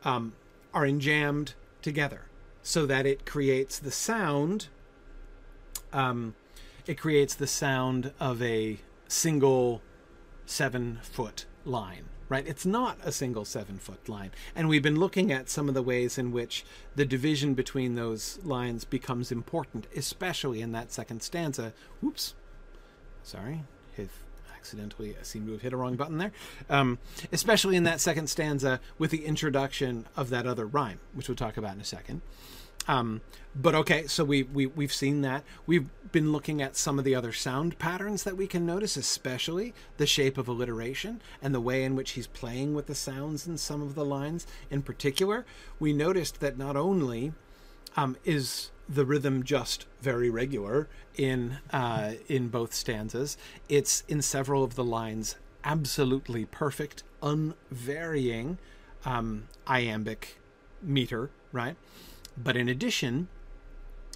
um, 0.04 0.34
are 0.74 0.86
enjambed 0.86 1.54
together 1.82 2.22
so 2.62 2.86
that 2.86 3.06
it 3.06 3.26
creates 3.26 3.80
the 3.80 3.92
sound. 3.92 4.68
Um, 5.94 6.36
it 6.86 6.98
creates 6.98 7.36
the 7.36 7.48
sound 7.48 8.14
of 8.20 8.42
a 8.42 8.80
single 9.08 9.82
seven 10.46 11.00
foot 11.02 11.46
line 11.66 12.06
right? 12.30 12.48
It's 12.48 12.66
not 12.66 12.98
a 13.04 13.12
single 13.12 13.44
seven 13.44 13.80
foot 13.80 14.08
line. 14.08 14.32
And 14.56 14.70
we've 14.70 14.84
been 14.84 15.00
looking 15.00 15.32
at 15.32 15.50
some 15.50 15.68
of 15.68 15.74
the 15.74 15.82
ways 15.82 16.18
in 16.18 16.32
which 16.32 16.64
the 16.96 17.06
division 17.06 17.56
between 17.56 17.96
those 17.96 18.40
lines 18.44 18.86
becomes 18.86 19.32
important, 19.32 19.88
especially 19.96 20.62
in 20.62 20.72
that 20.72 20.92
second 20.92 21.24
stanza. 21.24 21.74
Whoops. 22.02 22.36
Sorry. 23.24 23.64
Accidentally 24.60 25.16
seem 25.22 25.46
to 25.46 25.54
have 25.54 25.62
hit 25.62 25.74
a 25.74 25.78
wrong 25.78 25.96
button 25.96 26.18
there. 26.18 26.34
Um, 26.70 27.00
especially 27.32 27.78
in 27.78 27.84
that 27.84 28.02
second 28.02 28.28
stanza 28.28 28.82
with 28.98 29.10
the 29.10 29.26
introduction 29.26 30.06
of 30.18 30.30
that 30.30 30.46
other 30.46 30.66
rhyme, 30.66 31.00
which 31.14 31.30
we'll 31.30 31.36
talk 31.36 31.56
about 31.56 31.76
in 31.76 31.82
a 31.82 31.86
second. 31.86 32.22
Um, 32.88 33.22
but 33.56 33.76
okay, 33.76 34.08
so 34.08 34.24
we, 34.24 34.44
we 34.44 34.66
we've 34.66 34.94
seen 34.94 35.22
that. 35.22 35.44
We've 35.66 35.90
been 36.12 36.32
looking 36.32 36.62
at 36.62 36.76
some 36.76 37.00
of 37.00 37.06
the 37.06 37.16
other 37.16 37.32
sound 37.32 37.80
patterns 37.80 38.24
that 38.24 38.36
we 38.36 38.48
can 38.48 38.66
notice, 38.66 38.98
especially 38.98 39.74
the 39.98 40.06
shape 40.06 40.38
of 40.38 40.48
alliteration 40.48 41.22
and 41.42 41.54
the 41.54 41.62
way 41.62 41.84
in 41.84 41.96
which 41.96 42.12
he's 42.12 42.28
playing 42.28 42.74
with 42.74 42.88
the 42.88 42.96
sounds 42.96 43.48
in 43.48 43.58
some 43.58 43.82
of 43.82 43.96
the 43.96 44.06
lines. 44.06 44.46
In 44.70 44.82
particular, 44.82 45.46
we 45.80 45.94
noticed 45.94 46.40
that 46.40 46.58
not 46.58 46.76
only 46.76 47.34
um, 47.98 48.18
is 48.26 48.72
the 48.88 49.06
rhythm 49.06 49.44
just 49.44 49.86
very 50.02 50.30
regular 50.30 50.88
in 51.16 51.58
uh, 51.72 52.14
in 52.28 52.48
both 52.48 52.74
stanzas, 52.74 53.38
it's 53.68 54.04
in 54.08 54.22
several 54.22 54.64
of 54.64 54.76
the 54.76 54.84
lines 54.84 55.36
absolutely 55.64 56.46
perfect, 56.46 57.04
unvarying 57.22 58.58
um, 59.06 59.48
iambic 59.68 60.40
meter, 60.82 61.30
right? 61.52 61.76
But 62.38 62.56
in 62.56 62.70
addition, 62.70 63.28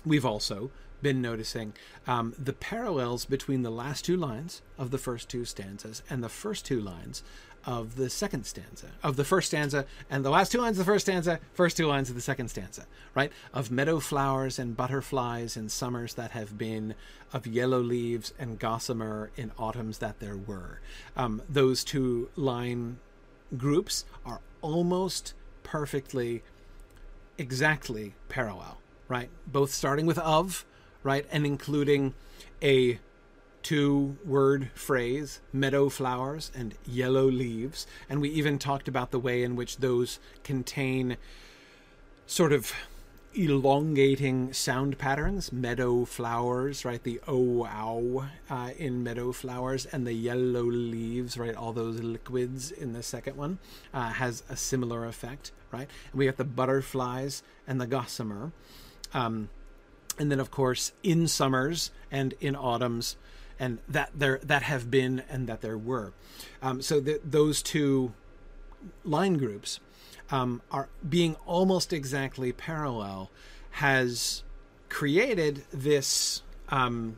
we've 0.05 0.25
also 0.25 0.71
been 1.01 1.21
noticing 1.21 1.73
um, 2.07 2.33
the 2.39 2.53
parallels 2.53 3.25
between 3.25 3.61
the 3.61 3.69
last 3.69 4.05
two 4.05 4.15
lines 4.15 4.61
of 4.77 4.89
the 4.89 4.97
first 4.97 5.29
two 5.29 5.43
stanzas 5.43 6.01
and 6.09 6.23
the 6.23 6.29
first 6.29 6.65
two 6.65 6.79
lines 6.79 7.23
of 7.65 7.95
the 7.95 8.09
second 8.09 8.45
stanza 8.45 8.87
of 9.03 9.15
the 9.15 9.23
first 9.23 9.47
stanza 9.47 9.85
and 10.09 10.25
the 10.25 10.29
last 10.29 10.51
two 10.51 10.59
lines 10.59 10.77
of 10.77 10.85
the 10.85 10.91
first 10.91 11.05
stanza 11.05 11.39
first 11.53 11.77
two 11.77 11.87
lines 11.87 12.09
of 12.09 12.15
the 12.15 12.21
second 12.21 12.49
stanza 12.49 12.85
right 13.15 13.31
of 13.53 13.71
meadow 13.71 13.99
flowers 13.99 14.59
and 14.59 14.75
butterflies 14.75 15.55
in 15.55 15.69
summers 15.69 16.15
that 16.15 16.31
have 16.31 16.57
been 16.57 16.93
of 17.31 17.47
yellow 17.47 17.79
leaves 17.79 18.33
and 18.37 18.59
gossamer 18.59 19.31
in 19.35 19.51
autumns 19.57 19.99
that 19.99 20.19
there 20.19 20.37
were 20.37 20.79
um, 21.15 21.41
those 21.49 21.83
two 21.83 22.29
line 22.35 22.97
groups 23.57 24.05
are 24.25 24.41
almost 24.61 25.33
perfectly 25.63 26.43
exactly 27.37 28.13
parallel, 28.29 28.77
right? 29.07 29.29
Both 29.47 29.71
starting 29.71 30.05
with 30.05 30.17
of, 30.19 30.65
right, 31.03 31.25
and 31.31 31.45
including 31.45 32.13
a 32.61 32.99
two 33.63 34.17
word 34.25 34.69
phrase, 34.75 35.39
meadow 35.51 35.89
flowers 35.89 36.51
and 36.55 36.75
yellow 36.85 37.25
leaves. 37.25 37.87
And 38.09 38.21
we 38.21 38.29
even 38.29 38.59
talked 38.59 38.87
about 38.87 39.11
the 39.11 39.19
way 39.19 39.43
in 39.43 39.55
which 39.55 39.77
those 39.77 40.19
contain 40.43 41.17
sort 42.27 42.53
of 42.53 42.73
elongating 43.35 44.53
sound 44.53 44.97
patterns 44.97 45.51
meadow 45.51 46.05
flowers 46.05 46.85
right? 46.85 47.01
The 47.03 47.19
oh 47.27 47.65
ow 47.65 48.27
uh, 48.49 48.69
in 48.77 49.03
meadow 49.03 49.31
flowers 49.31 49.85
and 49.87 50.05
the 50.05 50.13
yellow 50.13 50.63
leaves 50.63 51.37
right? 51.37 51.55
All 51.55 51.73
those 51.73 51.99
liquids 51.99 52.71
in 52.71 52.93
the 52.93 53.01
second 53.01 53.35
one 53.35 53.57
uh, 53.93 54.09
has 54.09 54.43
a 54.49 54.55
similar 54.55 55.05
effect 55.05 55.51
right? 55.71 55.89
And 56.11 56.19
we 56.19 56.25
got 56.25 56.37
the 56.37 56.43
butterflies 56.43 57.41
and 57.67 57.81
the 57.81 57.87
gossamer. 57.87 58.51
Um, 59.13 59.49
and 60.19 60.31
then 60.31 60.39
of 60.39 60.51
course 60.51 60.91
in 61.01 61.27
summers 61.27 61.91
and 62.11 62.35
in 62.39 62.55
autumns 62.55 63.15
and 63.59 63.79
that 63.87 64.11
there 64.15 64.39
that 64.43 64.63
have 64.63 64.89
been 64.89 65.23
and 65.29 65.47
that 65.47 65.61
there 65.61 65.77
were. 65.77 66.13
Um, 66.61 66.81
so 66.81 66.99
those 66.99 67.61
two 67.61 68.13
line 69.03 69.37
groups 69.37 69.79
um, 70.31 70.61
are 70.71 70.89
being 71.07 71.35
almost 71.45 71.93
exactly 71.93 72.51
parallel 72.51 73.29
has 73.71 74.43
created 74.89 75.63
this 75.71 76.43
um, 76.69 77.17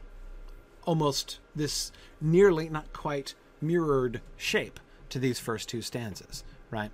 almost 0.83 1.39
this 1.55 1.91
nearly 2.21 2.69
not 2.69 2.93
quite 2.93 3.35
mirrored 3.61 4.21
shape 4.37 4.79
to 5.09 5.19
these 5.19 5.39
first 5.39 5.69
two 5.69 5.81
stanzas 5.81 6.43
right? 6.75 6.91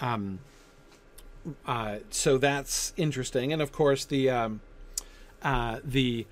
Um, 0.00 0.38
uh, 1.66 1.98
so 2.10 2.38
that's 2.38 2.92
interesting. 2.96 3.52
And 3.52 3.62
of 3.62 3.72
course 3.72 4.04
the 4.04 4.30
um, 4.30 4.60
uh, 5.42 5.80
the 5.84 6.26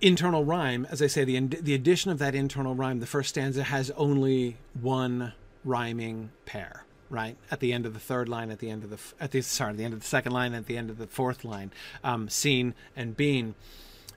internal 0.00 0.44
rhyme 0.44 0.86
as 0.90 1.00
i 1.00 1.06
say 1.06 1.24
the 1.24 1.38
the 1.40 1.74
addition 1.74 2.10
of 2.10 2.18
that 2.18 2.34
internal 2.34 2.74
rhyme 2.74 3.00
the 3.00 3.06
first 3.06 3.30
stanza 3.30 3.62
has 3.62 3.90
only 3.92 4.56
one 4.80 5.32
rhyming 5.64 6.30
pair 6.44 6.84
right? 7.10 7.36
At 7.50 7.60
the 7.60 7.72
end 7.72 7.86
of 7.86 7.94
the 7.94 8.00
third 8.00 8.28
line 8.28 8.50
at 8.50 8.58
the 8.58 8.70
end 8.70 8.82
of 8.82 8.90
the 8.90 8.98
at 9.20 9.30
the 9.30 9.40
sorry 9.40 9.74
the 9.74 9.84
end 9.84 9.94
of 9.94 10.00
the 10.00 10.06
second 10.06 10.32
line 10.32 10.52
at 10.52 10.66
the 10.66 10.76
end 10.76 10.90
of 10.90 10.98
the 10.98 11.06
fourth 11.06 11.44
line 11.44 11.70
um, 12.02 12.28
seen 12.28 12.74
and 12.96 13.16
been 13.16 13.54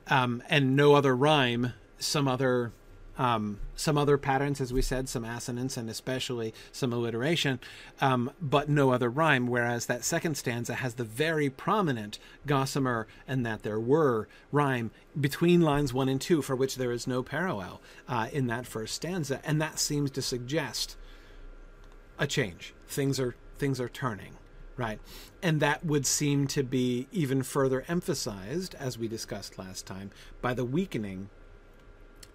um, 0.08 0.42
and 0.50 0.76
no 0.76 0.96
other 0.96 1.16
rhyme 1.16 1.74
some 2.00 2.28
other 2.28 2.72
um, 3.18 3.60
some 3.76 3.98
other 3.98 4.18
patterns 4.18 4.62
as 4.62 4.72
we 4.72 4.82
said 4.82 5.10
some 5.10 5.26
assonance 5.26 5.78
and 5.78 5.90
especially 5.90 6.54
some 6.72 6.94
alliteration 6.94 7.60
um, 8.02 8.32
but 8.42 8.70
no 8.70 8.92
other 8.92 9.10
rhyme 9.10 9.48
whereas 9.48 9.86
that 9.88 10.04
second 10.04 10.36
stanza 10.36 10.76
has 10.76 10.96
the 10.96 11.04
very 11.04 11.50
prominent 11.50 12.20
gossamer 12.46 13.08
and 13.28 13.46
that 13.46 13.64
there 13.64 13.80
were 13.80 14.28
rhyme 14.52 14.92
between 15.20 15.62
lines 15.62 15.94
one 15.94 16.10
and 16.10 16.22
two 16.22 16.42
for 16.42 16.56
which 16.56 16.76
there 16.76 16.92
is 16.92 17.08
no 17.08 17.24
parallel 17.24 17.82
uh, 18.08 18.28
in 18.32 18.48
that 18.48 18.66
first 18.66 18.96
stanza. 18.96 19.42
And 19.44 19.62
that 19.62 19.80
seems 19.80 20.12
to 20.12 20.22
suggest 20.22 20.96
a 22.20 22.28
change. 22.28 22.74
Things 22.88 23.20
are 23.20 23.36
things 23.58 23.80
are 23.80 23.90
turning 23.90 24.34
right? 24.76 25.00
And 25.42 25.60
that 25.60 25.84
would 25.84 26.06
seem 26.06 26.46
to 26.50 26.62
be 26.62 27.08
even 27.12 27.42
further 27.42 27.84
emphasized 27.88 28.76
as 28.76 28.96
we 28.96 29.08
discussed 29.08 29.58
last 29.58 29.88
time 29.88 30.12
by 30.40 30.54
the 30.54 30.64
weakening 30.64 31.32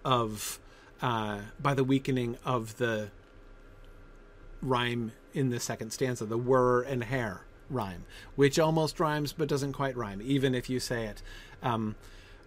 of 0.03 0.59
uh, 1.03 1.39
by 1.61 1.75
the 1.75 1.83
weakening 1.83 2.35
of 2.43 2.77
the 2.77 3.11
rhyme 4.61 5.11
in 5.33 5.51
the 5.51 5.59
second 5.59 5.91
stanza 5.91 6.25
the 6.25 6.37
were 6.37 6.81
and 6.81 7.03
hair 7.03 7.41
rhyme 7.69 8.05
which 8.35 8.57
almost 8.57 8.99
rhymes 8.99 9.33
but 9.33 9.47
doesn't 9.47 9.73
quite 9.73 9.95
rhyme 9.95 10.21
even 10.23 10.55
if 10.55 10.67
you 10.67 10.79
say 10.79 11.05
it 11.05 11.21
um, 11.61 11.95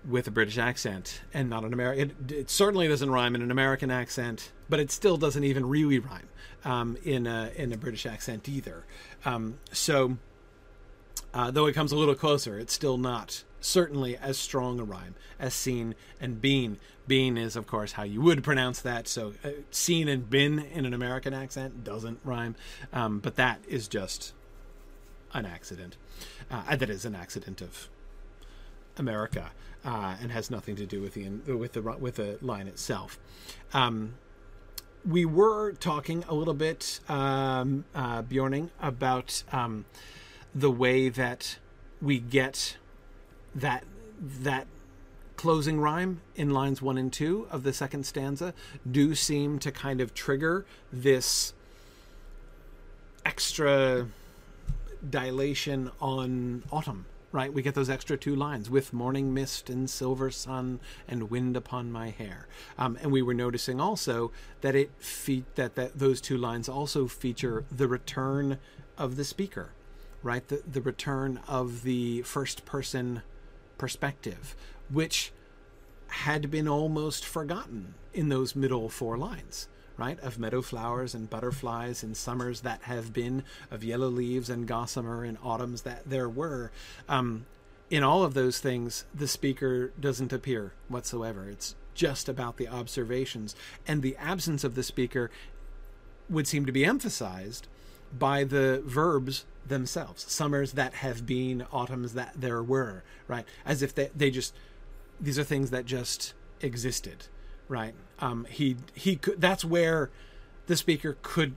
with 0.08 0.26
a 0.26 0.30
British 0.30 0.58
accent 0.58 1.20
and 1.34 1.50
not 1.50 1.64
an 1.64 1.72
American. 1.72 2.10
It, 2.28 2.32
it, 2.32 2.50
certainly 2.50 2.86
doesn't 2.88 3.10
rhyme 3.10 3.34
in 3.34 3.42
an 3.42 3.50
American 3.50 3.90
accent, 3.90 4.52
but 4.68 4.78
it 4.78 4.90
still 4.90 5.16
doesn't 5.16 5.42
even 5.42 5.68
really 5.68 5.98
rhyme 5.98 6.28
um, 6.64 6.96
in 7.04 7.26
a 7.26 7.50
in 7.56 7.72
a 7.72 7.76
British 7.76 8.06
accent 8.06 8.48
either. 8.48 8.84
Um, 9.24 9.58
so, 9.72 10.18
uh, 11.34 11.50
though 11.50 11.66
it 11.66 11.74
comes 11.74 11.92
a 11.92 11.96
little 11.96 12.14
closer, 12.14 12.58
it's 12.58 12.72
still 12.72 12.98
not 12.98 13.42
certainly 13.60 14.16
as 14.16 14.38
strong 14.38 14.78
a 14.80 14.84
rhyme 14.84 15.14
as 15.38 15.54
seen 15.54 15.94
and 16.20 16.40
been. 16.40 16.78
Been 17.06 17.38
is, 17.38 17.54
of 17.54 17.66
course, 17.66 17.92
how 17.92 18.02
you 18.02 18.20
would 18.20 18.42
pronounce 18.42 18.80
that. 18.80 19.06
So, 19.06 19.34
uh, 19.44 19.50
seen 19.70 20.08
and 20.08 20.28
been 20.28 20.58
in 20.58 20.84
an 20.84 20.92
American 20.92 21.32
accent 21.32 21.84
doesn't 21.84 22.18
rhyme, 22.24 22.56
um, 22.92 23.20
but 23.20 23.36
that 23.36 23.60
is 23.68 23.86
just 23.86 24.32
an 25.32 25.46
accident. 25.46 25.96
Uh, 26.50 26.74
that 26.74 26.90
is 26.90 27.04
an 27.04 27.14
accident 27.14 27.60
of 27.60 27.88
America 28.96 29.52
uh, 29.84 30.16
and 30.20 30.32
has 30.32 30.50
nothing 30.50 30.76
to 30.76 30.86
do 30.86 31.00
with 31.00 31.14
the 31.14 31.28
with 31.54 31.74
the 31.74 31.82
with 31.82 32.16
the 32.16 32.38
line 32.40 32.66
itself. 32.66 33.18
Um, 33.72 34.14
we 35.06 35.24
were 35.24 35.72
talking 35.72 36.24
a 36.28 36.34
little 36.34 36.54
bit, 36.54 36.98
um, 37.08 37.84
uh, 37.94 38.22
Bjorning, 38.22 38.70
about 38.80 39.44
um, 39.52 39.84
the 40.52 40.70
way 40.70 41.08
that 41.08 41.58
we 42.02 42.18
get 42.18 42.76
that 43.56 43.84
that 44.20 44.66
closing 45.36 45.80
rhyme 45.80 46.20
in 46.34 46.50
lines 46.50 46.80
one 46.80 46.96
and 46.96 47.12
two 47.12 47.46
of 47.50 47.62
the 47.62 47.72
second 47.72 48.06
stanza 48.06 48.54
do 48.90 49.14
seem 49.14 49.58
to 49.58 49.70
kind 49.70 50.00
of 50.00 50.14
trigger 50.14 50.64
this 50.92 51.52
extra 53.24 54.06
dilation 55.08 55.90
on 56.00 56.62
autumn 56.70 57.06
right? 57.32 57.52
We 57.52 57.60
get 57.60 57.74
those 57.74 57.90
extra 57.90 58.16
two 58.16 58.34
lines 58.34 58.70
with 58.70 58.94
morning 58.94 59.34
mist 59.34 59.68
and 59.68 59.90
silver 59.90 60.30
sun 60.30 60.80
and 61.06 61.28
wind 61.28 61.54
upon 61.54 61.92
my 61.92 62.08
hair. 62.08 62.46
Um, 62.78 62.96
and 63.02 63.12
we 63.12 63.20
were 63.20 63.34
noticing 63.34 63.78
also 63.78 64.30
that 64.62 64.74
it 64.74 64.90
fe- 64.98 65.44
that, 65.56 65.74
that 65.74 65.98
those 65.98 66.22
two 66.22 66.38
lines 66.38 66.66
also 66.66 67.06
feature 67.08 67.64
the 67.70 67.88
return 67.88 68.58
of 68.96 69.16
the 69.16 69.24
speaker 69.24 69.72
right? 70.26 70.48
The, 70.48 70.62
the 70.70 70.80
return 70.80 71.40
of 71.46 71.82
the 71.82 72.22
first 72.22 72.66
person 72.66 73.22
perspective 73.78 74.56
which 74.90 75.32
had 76.08 76.50
been 76.50 76.68
almost 76.68 77.24
forgotten 77.24 77.94
in 78.14 78.28
those 78.28 78.56
middle 78.56 78.88
four 78.88 79.18
lines, 79.18 79.68
right? 79.96 80.18
Of 80.20 80.38
meadow 80.38 80.62
flowers 80.62 81.14
and 81.14 81.28
butterflies 81.28 82.02
in 82.02 82.14
summers 82.14 82.60
that 82.62 82.82
have 82.82 83.12
been, 83.12 83.42
of 83.70 83.84
yellow 83.84 84.08
leaves 84.08 84.48
and 84.48 84.66
gossamer 84.66 85.24
in 85.24 85.36
autumns 85.42 85.82
that 85.82 86.08
there 86.08 86.28
were. 86.28 86.70
Um, 87.08 87.46
in 87.90 88.02
all 88.02 88.22
of 88.22 88.34
those 88.34 88.58
things, 88.58 89.04
the 89.14 89.28
speaker 89.28 89.92
doesn't 90.00 90.32
appear 90.32 90.72
whatsoever. 90.88 91.48
It's 91.48 91.74
just 91.94 92.28
about 92.28 92.56
the 92.56 92.68
observations. 92.68 93.54
And 93.86 94.02
the 94.02 94.16
absence 94.16 94.64
of 94.64 94.74
the 94.74 94.82
speaker 94.82 95.30
would 96.28 96.48
seem 96.48 96.66
to 96.66 96.72
be 96.72 96.84
emphasized 96.84 97.68
by 98.16 98.44
the 98.44 98.82
verbs 98.84 99.44
themselves 99.68 100.30
summers 100.30 100.72
that 100.72 100.94
have 100.94 101.26
been 101.26 101.66
autumns 101.72 102.14
that 102.14 102.32
there 102.36 102.62
were 102.62 103.02
right 103.28 103.44
as 103.64 103.82
if 103.82 103.94
they, 103.94 104.10
they 104.14 104.30
just 104.30 104.54
these 105.20 105.38
are 105.38 105.44
things 105.44 105.70
that 105.70 105.84
just 105.84 106.34
existed 106.60 107.26
right 107.68 107.94
um 108.18 108.46
he 108.48 108.76
he 108.94 109.16
could 109.16 109.40
that's 109.40 109.64
where 109.64 110.10
the 110.66 110.76
speaker 110.76 111.16
could 111.22 111.56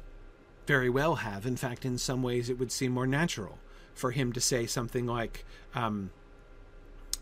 very 0.66 0.90
well 0.90 1.16
have 1.16 1.46
in 1.46 1.56
fact 1.56 1.86
in 1.86 1.98
some 1.98 2.22
ways 2.22 2.50
it 2.50 2.60
would 2.60 2.72
seem 2.72 2.92
more 2.92 3.08
natural 3.08 3.60
for 3.94 4.12
him 4.12 4.32
to 4.32 4.42
say 4.42 4.66
something 4.66 5.06
like 5.06 5.46
um 5.76 6.12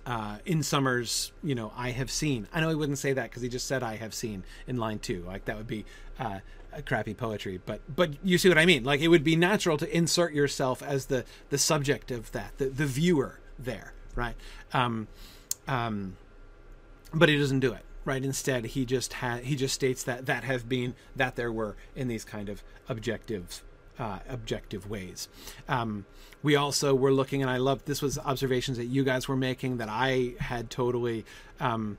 uh, 0.08 0.38
in 0.46 0.64
summers, 0.64 1.34
you 1.44 1.54
know, 1.54 1.74
I 1.76 1.90
have 1.92 2.10
seen. 2.10 2.48
I 2.54 2.62
know 2.62 2.70
he 2.70 2.76
wouldn't 2.76 2.98
say 2.98 3.12
that 3.12 3.24
because 3.24 3.42
he 3.42 3.50
just 3.50 3.68
said 3.68 3.84
I 3.84 3.98
have 3.98 4.14
seen 4.14 4.46
in 4.66 4.78
line 4.78 5.00
two. 5.00 5.22
Like 5.28 5.44
that 5.46 5.58
would 5.58 5.68
be 5.68 5.84
uh, 6.18 6.40
crappy 6.86 7.14
poetry, 7.14 7.60
but 7.66 7.82
but 7.94 8.12
you 8.24 8.38
see 8.38 8.50
what 8.50 8.58
I 8.58 8.66
mean. 8.66 8.84
Like 8.84 9.02
it 9.02 9.08
would 9.08 9.24
be 9.24 9.36
natural 9.36 9.78
to 9.78 9.96
insert 9.96 10.34
yourself 10.34 10.82
as 10.82 11.08
the 11.08 11.26
the 11.50 11.58
subject 11.58 12.12
of 12.12 12.32
that, 12.32 12.58
the 12.58 12.66
the 12.66 12.86
viewer 12.86 13.40
there, 13.58 13.94
right? 14.16 14.36
Um, 14.74 15.08
um, 15.68 16.18
but 17.14 17.30
he 17.30 17.38
doesn't 17.38 17.60
do 17.60 17.74
it, 17.74 17.84
right? 18.06 18.24
Instead, 18.24 18.66
he 18.66 18.86
just 18.86 19.14
had 19.14 19.44
he 19.44 19.56
just 19.56 19.74
states 19.74 20.04
that 20.04 20.26
that 20.26 20.44
have 20.44 20.70
been 20.70 20.96
that 21.16 21.36
there 21.36 21.52
were 21.52 21.76
in 21.96 22.08
these 22.08 22.24
kind 22.24 22.50
of 22.50 22.64
objective 22.90 23.64
uh, 24.00 24.20
objective 24.30 24.90
ways. 24.90 25.28
Um, 25.68 26.06
we 26.44 26.56
also 26.56 26.94
were 26.94 27.12
looking, 27.12 27.42
and 27.42 27.50
I 27.50 27.58
love 27.58 27.86
this 27.86 28.02
was 28.02 28.18
observations 28.20 28.78
that 28.78 28.86
you 28.86 29.04
guys 29.04 29.28
were 29.28 29.36
making 29.36 29.78
that 29.78 29.90
I 29.90 30.36
had 30.40 30.70
totally 30.70 31.26
um, 31.60 31.98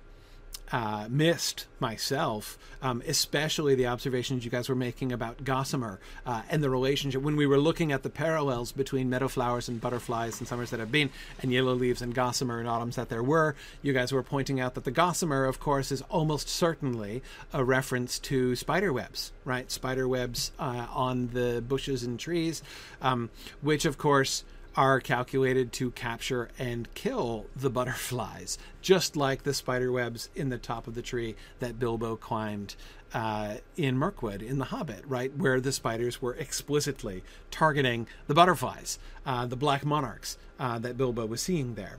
uh, 0.73 1.07
missed 1.09 1.67
myself, 1.81 2.59
um, 2.83 3.03
especially 3.07 3.75
the 3.75 3.87
observations 3.87 4.45
you 4.45 4.51
guys 4.51 4.69
were 4.69 4.75
making 4.75 5.13
about 5.13 5.45
gossamer 5.45 6.01
uh, 6.27 6.43
and 6.51 6.63
the 6.63 6.71
relationship 6.71 7.23
when 7.23 7.37
we 7.37 7.47
were 7.47 7.59
looking 7.59 7.93
at 7.93 8.03
the 8.03 8.11
parallels 8.11 8.73
between 8.73 9.09
meadow 9.09 9.29
flowers 9.29 9.69
and 9.69 9.81
butterflies 9.81 10.41
in 10.41 10.47
summers 10.47 10.71
that 10.71 10.81
have 10.81 10.93
been 10.93 11.11
and 11.41 11.53
yellow 11.53 11.75
leaves 11.75 12.03
and 12.03 12.15
gossamer 12.15 12.61
in 12.61 12.67
autumns 12.67 12.97
that 12.97 13.09
there 13.09 13.23
were. 13.23 13.55
You 13.83 13.93
guys 13.93 14.13
were 14.13 14.23
pointing 14.23 14.61
out 14.61 14.75
that 14.75 14.85
the 14.85 14.91
gossamer, 14.91 15.45
of 15.45 15.61
course, 15.61 15.91
is 15.91 16.03
almost 16.03 16.49
certainly 16.49 17.23
a 17.53 17.65
reference 17.65 18.19
to 18.21 18.57
spider 18.57 18.93
webs, 18.93 19.33
right? 19.45 19.71
Spider 19.71 20.07
webs 20.07 20.53
uh, 20.59 20.87
on 20.91 21.29
the 21.33 21.63
bushes 21.67 22.03
and 22.03 22.19
trees, 22.19 22.63
um, 23.01 23.31
which, 23.61 23.85
of 23.85 23.99
course, 23.99 24.45
are 24.79 25.01
calculated 25.01 25.73
to 25.73 25.91
capture 25.91 26.49
and 26.57 26.95
kill 26.95 27.47
the 27.57 27.69
butterflies, 27.69 28.57
just 28.81 29.17
like 29.17 29.43
the 29.43 29.53
spider 29.53 29.91
webs 29.91 30.31
in 30.37 30.51
the 30.51 30.57
top 30.57 30.87
of 30.87 30.95
the 30.95 31.03
tree 31.03 31.35
that 31.59 31.81
Bilbo 31.81 32.15
climbed 32.15 32.77
uh, 33.13 33.57
in 33.77 33.99
Mirkwood 33.99 34.41
in 34.41 34.59
The 34.59 34.67
Hobbit, 34.67 35.03
right? 35.05 35.37
Where 35.37 35.61
the 35.61 35.73
spiders 35.73 36.23
were 36.23 36.35
explicitly 36.35 37.25
targeting 37.51 38.07
the 38.29 38.35
butterflies, 38.35 39.01
uh, 39.27 39.47
the 39.47 39.57
black 39.57 39.85
monarchs 39.85 40.39
uh, 40.61 40.79
that 40.79 40.97
Bilbo 40.97 41.27
was 41.27 41.43
seeing 41.43 41.75
there. 41.75 41.99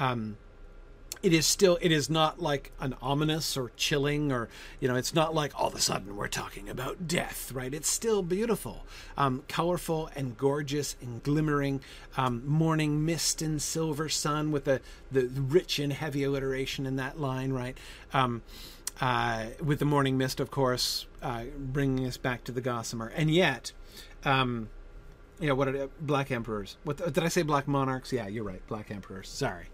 Um, 0.00 0.36
it 1.22 1.32
is 1.32 1.46
still 1.46 1.78
it 1.80 1.92
is 1.92 2.08
not 2.10 2.40
like 2.40 2.72
an 2.80 2.94
ominous 3.00 3.56
or 3.56 3.70
chilling 3.76 4.30
or 4.32 4.48
you 4.80 4.88
know 4.88 4.94
it's 4.94 5.14
not 5.14 5.34
like 5.34 5.52
all 5.58 5.68
of 5.68 5.74
a 5.74 5.80
sudden 5.80 6.16
we're 6.16 6.28
talking 6.28 6.68
about 6.68 7.08
death 7.08 7.52
right? 7.52 7.72
It's 7.72 7.88
still 7.88 8.22
beautiful 8.22 8.84
um, 9.16 9.42
colorful 9.48 10.10
and 10.14 10.36
gorgeous 10.36 10.96
and 11.00 11.22
glimmering 11.22 11.80
um, 12.16 12.46
morning 12.46 13.04
mist 13.04 13.42
and 13.42 13.60
silver 13.60 14.08
sun 14.08 14.52
with 14.52 14.64
the, 14.64 14.80
the 15.10 15.28
rich 15.28 15.78
and 15.78 15.92
heavy 15.92 16.24
alliteration 16.24 16.86
in 16.86 16.96
that 16.96 17.20
line 17.20 17.52
right? 17.52 17.76
Um, 18.12 18.42
uh, 19.00 19.46
with 19.62 19.78
the 19.78 19.84
morning 19.84 20.16
mist 20.16 20.40
of 20.40 20.50
course 20.50 21.06
uh, 21.22 21.44
bringing 21.58 22.06
us 22.06 22.16
back 22.16 22.44
to 22.44 22.52
the 22.52 22.60
gossamer. 22.60 23.12
And 23.14 23.30
yet 23.30 23.72
um, 24.24 24.68
you 25.40 25.48
know 25.48 25.54
what 25.54 25.68
are 25.68 25.88
black 26.00 26.30
emperors 26.30 26.76
what 26.84 26.96
did 26.96 27.18
i 27.18 27.28
say 27.28 27.42
black 27.42 27.68
monarchs? 27.68 28.12
Yeah 28.12 28.26
you're 28.26 28.44
right 28.44 28.66
black 28.66 28.90
emperors 28.90 29.28
sorry 29.28 29.66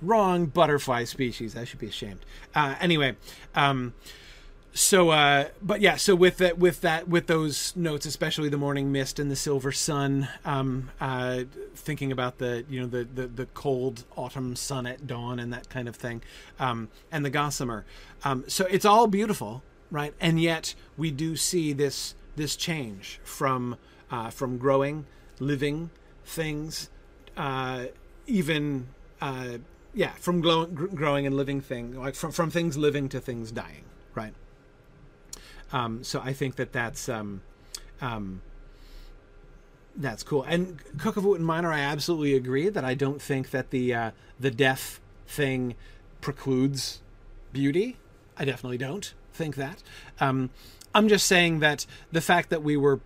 wrong 0.00 0.46
butterfly 0.46 1.04
species. 1.04 1.56
I 1.56 1.64
should 1.64 1.78
be 1.78 1.88
ashamed. 1.88 2.20
Uh, 2.54 2.74
anyway, 2.80 3.16
um, 3.54 3.94
so 4.72 5.10
uh, 5.10 5.48
but 5.60 5.80
yeah, 5.80 5.96
so 5.96 6.14
with 6.14 6.38
that, 6.38 6.58
with 6.58 6.82
that, 6.82 7.08
with 7.08 7.26
those 7.26 7.74
notes, 7.74 8.06
especially 8.06 8.48
the 8.48 8.58
morning 8.58 8.92
mist 8.92 9.18
and 9.18 9.30
the 9.30 9.36
silver 9.36 9.72
sun, 9.72 10.28
um, 10.44 10.90
uh, 11.00 11.44
thinking 11.74 12.12
about 12.12 12.38
the 12.38 12.64
you 12.68 12.80
know 12.80 12.86
the, 12.86 13.04
the 13.04 13.26
the 13.26 13.46
cold 13.46 14.04
autumn 14.16 14.54
sun 14.54 14.86
at 14.86 15.06
dawn 15.06 15.38
and 15.38 15.52
that 15.52 15.68
kind 15.68 15.88
of 15.88 15.96
thing, 15.96 16.22
um, 16.60 16.88
and 17.10 17.24
the 17.24 17.30
gossamer. 17.30 17.84
Um, 18.24 18.44
so 18.46 18.66
it's 18.66 18.84
all 18.84 19.06
beautiful, 19.06 19.62
right? 19.90 20.14
And 20.20 20.40
yet 20.40 20.74
we 20.96 21.10
do 21.10 21.34
see 21.34 21.72
this 21.72 22.14
this 22.36 22.54
change 22.54 23.20
from 23.24 23.76
uh, 24.10 24.30
from 24.30 24.58
growing, 24.58 25.06
living 25.40 25.90
things, 26.24 26.88
uh, 27.36 27.86
even 28.26 28.88
uh, 29.20 29.58
yeah, 29.98 30.12
from 30.12 30.40
glow, 30.40 30.64
growing 30.66 31.26
and 31.26 31.36
living 31.36 31.60
thing, 31.60 31.98
like 31.98 32.14
from 32.14 32.30
from 32.30 32.52
things 32.52 32.76
living 32.76 33.08
to 33.08 33.20
things 33.20 33.50
dying, 33.50 33.82
right? 34.14 34.32
Um, 35.72 36.04
so 36.04 36.20
I 36.20 36.32
think 36.32 36.54
that 36.54 36.72
that's 36.72 37.08
um, 37.08 37.42
um, 38.00 38.40
that's 39.96 40.22
cool. 40.22 40.44
And 40.44 40.78
of 41.04 41.24
Wootton 41.24 41.44
Minor, 41.44 41.72
I 41.72 41.80
absolutely 41.80 42.36
agree 42.36 42.68
that 42.68 42.84
I 42.84 42.94
don't 42.94 43.20
think 43.20 43.50
that 43.50 43.70
the 43.70 43.92
uh, 43.92 44.10
the 44.38 44.52
death 44.52 45.00
thing 45.26 45.74
precludes 46.20 47.00
beauty. 47.52 47.96
I 48.36 48.44
definitely 48.44 48.78
don't 48.78 49.12
think 49.32 49.56
that. 49.56 49.82
Um, 50.20 50.50
I'm 50.94 51.08
just 51.08 51.26
saying 51.26 51.58
that 51.58 51.86
the 52.12 52.20
fact 52.20 52.50
that 52.50 52.62
we 52.62 52.76
were 52.76 53.00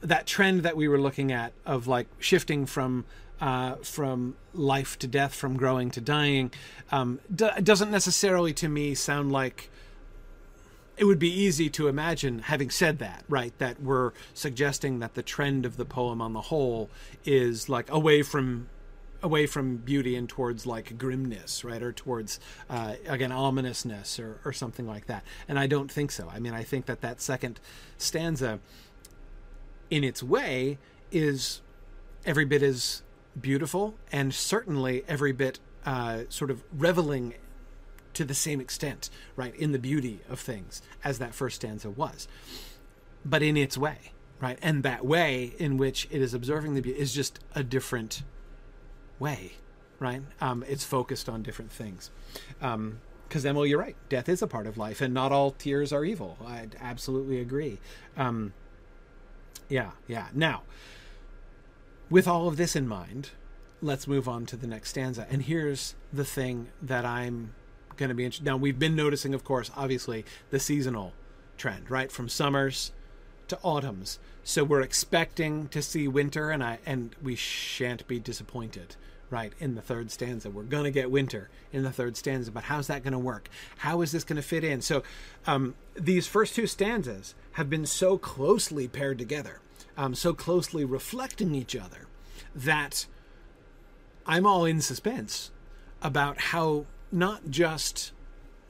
that 0.00 0.26
trend 0.26 0.62
that 0.62 0.78
we 0.78 0.88
were 0.88 0.98
looking 0.98 1.30
at 1.30 1.52
of 1.66 1.86
like 1.86 2.06
shifting 2.18 2.64
from 2.64 3.04
uh, 3.40 3.76
from 3.76 4.36
life 4.52 4.98
to 4.98 5.06
death, 5.06 5.34
from 5.34 5.56
growing 5.56 5.90
to 5.90 6.00
dying, 6.00 6.50
um, 6.90 7.20
d- 7.34 7.48
doesn't 7.62 7.90
necessarily 7.90 8.52
to 8.54 8.68
me 8.68 8.94
sound 8.94 9.32
like 9.32 9.70
it 10.96 11.04
would 11.04 11.18
be 11.18 11.32
easy 11.32 11.70
to 11.70 11.86
imagine 11.86 12.40
having 12.40 12.70
said 12.70 12.98
that 12.98 13.24
right 13.28 13.56
that 13.58 13.80
we're 13.80 14.12
suggesting 14.34 14.98
that 14.98 15.14
the 15.14 15.22
trend 15.22 15.64
of 15.64 15.76
the 15.76 15.84
poem 15.84 16.20
on 16.20 16.32
the 16.32 16.40
whole 16.40 16.90
is 17.24 17.68
like 17.68 17.88
away 17.90 18.22
from 18.22 18.68
away 19.22 19.46
from 19.46 19.76
beauty 19.76 20.14
and 20.16 20.28
towards 20.28 20.66
like 20.66 20.98
grimness 20.98 21.64
right 21.64 21.82
or 21.82 21.92
towards 21.92 22.38
uh, 22.68 22.94
again 23.06 23.32
ominousness 23.32 24.18
or, 24.18 24.40
or 24.44 24.52
something 24.52 24.86
like 24.86 25.06
that. 25.06 25.24
And 25.46 25.58
i 25.58 25.66
don't 25.66 25.90
think 25.90 26.10
so. 26.10 26.28
I 26.32 26.40
mean 26.40 26.54
i 26.54 26.64
think 26.64 26.86
that 26.86 27.00
that 27.00 27.20
second 27.20 27.60
stanza 27.96 28.58
in 29.90 30.04
its 30.04 30.22
way 30.22 30.78
is 31.10 31.62
every 32.26 32.44
bit 32.44 32.62
as 32.62 33.02
beautiful 33.40 33.94
and 34.12 34.34
certainly 34.34 35.04
every 35.08 35.32
bit 35.32 35.58
uh, 35.84 36.20
sort 36.28 36.50
of 36.50 36.62
reveling 36.72 37.34
to 38.14 38.24
the 38.24 38.34
same 38.34 38.60
extent, 38.60 39.10
right, 39.36 39.54
in 39.54 39.72
the 39.72 39.78
beauty 39.78 40.20
of 40.28 40.40
things 40.40 40.82
as 41.04 41.18
that 41.18 41.34
first 41.34 41.56
stanza 41.56 41.88
was, 41.88 42.26
but 43.24 43.42
in 43.42 43.56
its 43.56 43.78
way, 43.78 44.12
right? 44.40 44.58
And 44.60 44.82
that 44.82 45.04
way 45.04 45.54
in 45.58 45.76
which 45.76 46.08
it 46.10 46.20
is 46.20 46.34
observing 46.34 46.74
the 46.74 46.82
beauty 46.82 46.98
is 46.98 47.14
just 47.14 47.38
a 47.54 47.62
different 47.62 48.22
way, 49.18 49.52
right? 49.98 50.22
Um, 50.40 50.64
it's 50.68 50.84
focused 50.84 51.28
on 51.28 51.42
different 51.42 51.70
things. 51.70 52.10
Um, 52.60 53.00
because 53.28 53.44
Emily, 53.44 53.68
you're 53.68 53.78
right. 53.78 53.96
Death 54.08 54.26
is 54.26 54.40
a 54.40 54.46
part 54.46 54.66
of 54.66 54.78
life, 54.78 55.02
and 55.02 55.12
not 55.12 55.32
all 55.32 55.50
tears 55.50 55.92
are 55.92 56.02
evil. 56.02 56.38
I 56.46 56.66
absolutely 56.80 57.40
agree. 57.40 57.78
Um, 58.16 58.54
yeah, 59.68 59.90
yeah. 60.06 60.28
Now, 60.32 60.62
with 62.10 62.26
all 62.26 62.48
of 62.48 62.56
this 62.56 62.74
in 62.74 62.88
mind, 62.88 63.30
let's 63.80 64.06
move 64.06 64.28
on 64.28 64.46
to 64.46 64.56
the 64.56 64.66
next 64.66 64.90
stanza. 64.90 65.26
And 65.30 65.42
here's 65.42 65.94
the 66.12 66.24
thing 66.24 66.68
that 66.82 67.04
I'm 67.04 67.54
going 67.96 68.08
to 68.08 68.14
be 68.14 68.24
interested. 68.24 68.46
Now, 68.46 68.56
we've 68.56 68.78
been 68.78 68.96
noticing, 68.96 69.34
of 69.34 69.44
course, 69.44 69.70
obviously, 69.76 70.24
the 70.50 70.58
seasonal 70.58 71.12
trend, 71.56 71.90
right, 71.90 72.10
from 72.10 72.28
summers 72.28 72.92
to 73.48 73.58
autumns. 73.62 74.18
So 74.44 74.64
we're 74.64 74.82
expecting 74.82 75.68
to 75.68 75.82
see 75.82 76.08
winter, 76.08 76.50
and 76.50 76.62
I 76.62 76.78
and 76.86 77.14
we 77.22 77.34
shan't 77.34 78.06
be 78.06 78.18
disappointed 78.18 78.96
right 79.30 79.52
in 79.58 79.74
the 79.74 79.82
third 79.82 80.10
stanza 80.10 80.48
we're 80.48 80.62
going 80.62 80.84
to 80.84 80.90
get 80.90 81.10
winter 81.10 81.50
in 81.70 81.82
the 81.82 81.90
third 81.90 82.16
stanza 82.16 82.50
but 82.50 82.64
how's 82.64 82.86
that 82.86 83.02
going 83.02 83.12
to 83.12 83.18
work 83.18 83.48
how 83.78 84.00
is 84.00 84.10
this 84.12 84.24
going 84.24 84.36
to 84.36 84.42
fit 84.42 84.64
in 84.64 84.80
so 84.80 85.02
um, 85.46 85.74
these 85.94 86.26
first 86.26 86.54
two 86.54 86.66
stanzas 86.66 87.34
have 87.52 87.68
been 87.68 87.84
so 87.84 88.16
closely 88.16 88.88
paired 88.88 89.18
together 89.18 89.60
um, 89.98 90.14
so 90.14 90.32
closely 90.32 90.84
reflecting 90.84 91.54
each 91.54 91.76
other 91.76 92.06
that 92.54 93.06
i'm 94.26 94.46
all 94.46 94.64
in 94.64 94.80
suspense 94.80 95.50
about 96.00 96.38
how 96.38 96.86
not 97.12 97.50
just 97.50 98.12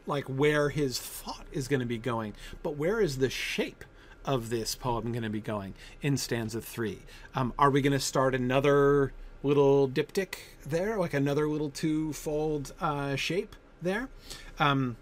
like 0.07 0.25
where 0.25 0.71
his 0.71 0.99
thought 0.99 1.47
is 1.53 1.69
going 1.69 1.81
to 1.81 1.87
be 1.87 1.99
going 1.99 2.35
but 2.65 2.77
where 2.77 3.01
is 3.01 3.19
the 3.19 3.31
shape 3.31 3.85
of 4.29 4.51
this 4.51 4.75
poem 4.75 5.11
going 5.11 5.23
to 5.23 5.31
be 5.31 5.41
going 5.41 5.75
in 6.03 6.17
stanza 6.17 6.61
three? 6.61 7.01
Um, 7.35 7.55
are 7.59 7.71
we 7.71 7.81
going 7.81 7.95
to 7.95 7.99
start 7.99 8.35
another 8.35 9.15
little 9.43 9.89
diptych 9.89 10.35
there, 10.67 10.99
like 10.99 11.15
another 11.15 11.49
little 11.49 11.71
two-fold 11.71 12.75
uh, 12.79 13.17
shape 13.17 13.57
there, 13.81 14.11
um, 14.59 14.97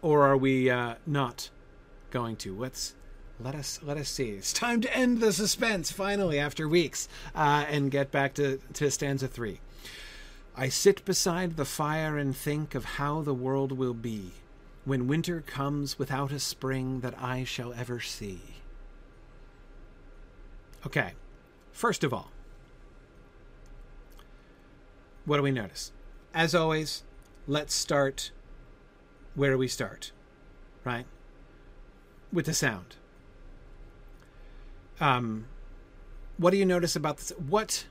or 0.00 0.24
are 0.26 0.36
we 0.36 0.70
uh, 0.70 0.94
not 1.06 1.50
going 2.12 2.36
to? 2.36 2.56
Let's 2.56 2.94
let 3.42 3.54
us 3.54 3.80
let 3.82 3.96
us 3.96 4.08
see. 4.08 4.30
It's 4.30 4.52
time 4.52 4.80
to 4.82 4.96
end 4.96 5.20
the 5.20 5.32
suspense 5.32 5.90
finally 5.90 6.38
after 6.38 6.68
weeks 6.68 7.08
uh, 7.34 7.64
and 7.68 7.90
get 7.90 8.10
back 8.10 8.34
to 8.34 8.60
to 8.74 8.90
stanza 8.90 9.28
three. 9.28 9.60
I 10.56 10.68
sit 10.68 11.04
beside 11.04 11.56
the 11.56 11.64
fire 11.64 12.18
and 12.18 12.36
think 12.36 12.74
of 12.74 12.84
how 12.84 13.22
the 13.22 13.34
world 13.34 13.72
will 13.72 13.94
be 13.94 14.32
when 14.84 15.06
winter 15.06 15.40
comes 15.40 15.98
without 15.98 16.32
a 16.32 16.40
spring 16.40 17.00
that 17.00 17.14
I 17.20 17.44
shall 17.44 17.72
ever 17.72 18.00
see. 18.00 18.40
Okay, 20.86 21.12
first 21.72 22.04
of 22.04 22.12
all, 22.12 22.30
what 25.24 25.36
do 25.36 25.42
we 25.42 25.50
notice? 25.50 25.92
As 26.34 26.54
always, 26.54 27.04
let's 27.46 27.74
start 27.74 28.32
where 29.34 29.52
do 29.52 29.58
we 29.58 29.68
start? 29.68 30.12
Right? 30.84 31.06
With 32.32 32.46
the 32.46 32.54
sound. 32.54 32.96
Um, 35.00 35.46
what 36.36 36.50
do 36.50 36.56
you 36.56 36.66
notice 36.66 36.94
about 36.96 37.18
this? 37.18 37.32
What 37.38 37.86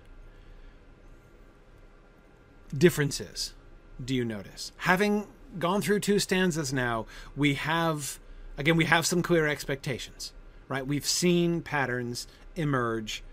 differences 2.75 3.53
do 4.03 4.13
you 4.13 4.23
notice? 4.23 4.71
Having 4.77 5.27
gone 5.57 5.81
through 5.81 6.01
two 6.01 6.19
stanzas 6.19 6.71
now, 6.71 7.05
we 7.35 7.55
have, 7.55 8.19
again, 8.57 8.77
we 8.77 8.85
have 8.85 9.05
some 9.05 9.21
clear 9.21 9.47
expectations, 9.47 10.33
right? 10.67 10.85
We've 10.85 11.05
seen 11.05 11.61
patterns 11.61 12.27
emerge. 12.55 13.23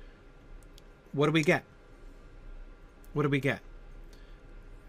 What 1.13 1.27
do 1.27 1.33
we 1.33 1.43
get? 1.43 1.65
What 3.13 3.23
do 3.23 3.29
we 3.29 3.41
get? 3.41 3.61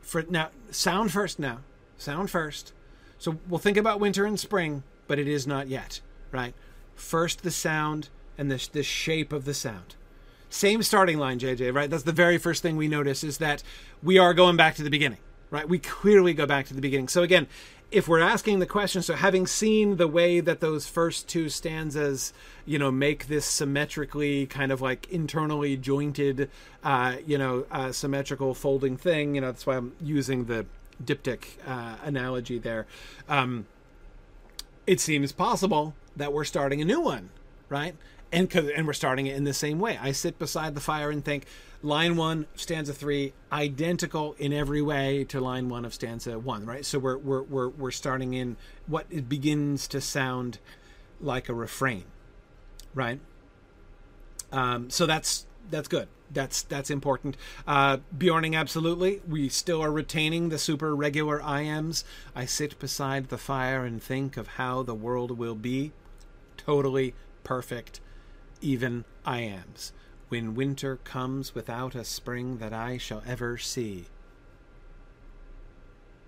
for 0.07 0.23
now 0.29 0.49
sound 0.71 1.11
first 1.11 1.37
now 1.37 1.59
sound 1.97 2.31
first 2.31 2.71
so 3.19 3.37
we'll 3.49 3.59
think 3.59 3.75
about 3.75 3.99
winter 3.99 4.25
and 4.25 4.39
spring 4.39 4.81
but 5.05 5.19
it 5.19 5.27
is 5.27 5.45
not 5.45 5.67
yet 5.67 5.99
right 6.31 6.53
first 6.95 7.43
the 7.43 7.51
sound 7.51 8.07
and 8.37 8.51
the, 8.51 8.69
the 8.73 8.83
shape 8.83 9.31
of 9.33 9.45
the 9.45 9.53
sound 9.53 9.95
same 10.49 10.81
starting 10.81 11.17
line 11.17 11.39
jj 11.39 11.73
right 11.73 11.89
that's 11.89 12.03
the 12.03 12.11
very 12.11 12.37
first 12.37 12.61
thing 12.61 12.77
we 12.77 12.87
notice 12.87 13.23
is 13.23 13.37
that 13.37 13.63
we 14.01 14.17
are 14.17 14.33
going 14.33 14.55
back 14.55 14.75
to 14.75 14.83
the 14.83 14.89
beginning 14.89 15.19
right 15.49 15.67
we 15.67 15.79
clearly 15.79 16.33
go 16.33 16.45
back 16.45 16.65
to 16.65 16.73
the 16.73 16.81
beginning 16.81 17.07
so 17.07 17.23
again 17.23 17.47
if 17.89 18.07
we're 18.07 18.19
asking 18.19 18.59
the 18.59 18.65
question, 18.65 19.01
so 19.01 19.13
having 19.13 19.47
seen 19.47 19.95
the 19.95 20.07
way 20.07 20.41
that 20.41 20.59
those 20.59 20.85
first 20.87 21.27
two 21.27 21.47
stanzas, 21.47 22.33
you 22.65 22.77
know, 22.77 22.91
make 22.91 23.27
this 23.27 23.45
symmetrically 23.45 24.45
kind 24.45 24.71
of 24.71 24.81
like 24.81 25.07
internally 25.09 25.77
jointed, 25.77 26.49
uh, 26.83 27.15
you 27.25 27.37
know, 27.37 27.65
uh, 27.71 27.91
symmetrical 27.91 28.53
folding 28.53 28.97
thing, 28.97 29.35
you 29.35 29.41
know, 29.41 29.47
that's 29.47 29.65
why 29.65 29.77
I'm 29.77 29.93
using 30.01 30.45
the 30.45 30.65
diptych 31.01 31.45
uh, 31.65 31.95
analogy 32.03 32.59
there. 32.59 32.87
Um, 33.29 33.67
it 34.85 34.99
seems 34.99 35.31
possible 35.31 35.95
that 36.15 36.33
we're 36.33 36.43
starting 36.43 36.81
a 36.81 36.85
new 36.85 36.99
one, 36.99 37.29
right? 37.69 37.95
And 38.31 38.53
and 38.53 38.85
we're 38.85 38.93
starting 38.93 39.27
it 39.27 39.35
in 39.35 39.45
the 39.45 39.53
same 39.53 39.79
way. 39.79 39.97
I 40.01 40.11
sit 40.11 40.37
beside 40.37 40.75
the 40.75 40.81
fire 40.81 41.09
and 41.09 41.23
think, 41.23 41.45
line 41.81 42.17
one, 42.17 42.45
stanza 42.55 42.93
three, 42.93 43.33
identical 43.51 44.35
in 44.37 44.51
every 44.51 44.81
way 44.81 45.23
to 45.25 45.39
line 45.39 45.69
one 45.69 45.85
of 45.85 45.93
stanza 45.93 46.37
one, 46.37 46.65
right? 46.65 46.85
So 46.85 46.99
we're 46.99 47.17
we're 47.17 47.43
we're 47.43 47.69
we're 47.69 47.91
starting 47.91 48.33
in 48.33 48.57
what 48.85 49.05
it 49.09 49.29
begins 49.29 49.87
to 49.89 50.01
sound 50.01 50.59
like 51.21 51.47
a 51.47 51.53
refrain, 51.53 52.03
right? 52.93 53.19
Um, 54.51 54.89
so 54.89 55.05
that's 55.05 55.45
that's 55.69 55.87
good. 55.87 56.07
That's 56.31 56.61
that's 56.63 56.89
important. 56.89 57.37
Uh, 57.65 57.97
Bjorning 58.17 58.55
absolutely. 58.55 59.21
We 59.27 59.47
still 59.49 59.81
are 59.81 59.91
retaining 59.91 60.49
the 60.49 60.57
super 60.57 60.95
regular 60.95 61.39
iambs. 61.39 62.03
I 62.35 62.45
sit 62.45 62.77
beside 62.79 63.29
the 63.29 63.37
fire 63.37 63.85
and 63.85 64.03
think 64.03 64.35
of 64.35 64.47
how 64.49 64.83
the 64.83 64.95
world 64.95 65.37
will 65.37 65.55
be. 65.55 65.93
Totally 66.57 67.13
perfect. 67.43 68.01
Even 68.61 69.05
iambs 69.25 69.91
when 70.29 70.55
winter 70.55 70.97
comes 70.97 71.55
without 71.55 71.95
a 71.95 72.03
spring 72.03 72.57
that 72.57 72.73
I 72.73 72.97
shall 72.97 73.23
ever 73.25 73.57
see. 73.57 74.05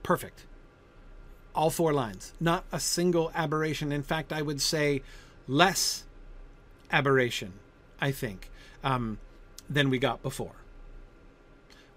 Perfect. 0.03 0.45
All 1.53 1.69
four 1.69 1.93
lines. 1.93 2.33
Not 2.39 2.63
a 2.71 2.79
single 2.79 3.31
aberration. 3.35 3.91
In 3.91 4.03
fact, 4.03 4.31
I 4.31 4.41
would 4.41 4.61
say 4.61 5.01
less 5.47 6.05
aberration, 6.91 7.53
I 7.99 8.11
think, 8.11 8.49
um, 8.83 9.17
than 9.69 9.89
we 9.89 9.99
got 9.99 10.21
before. 10.21 10.55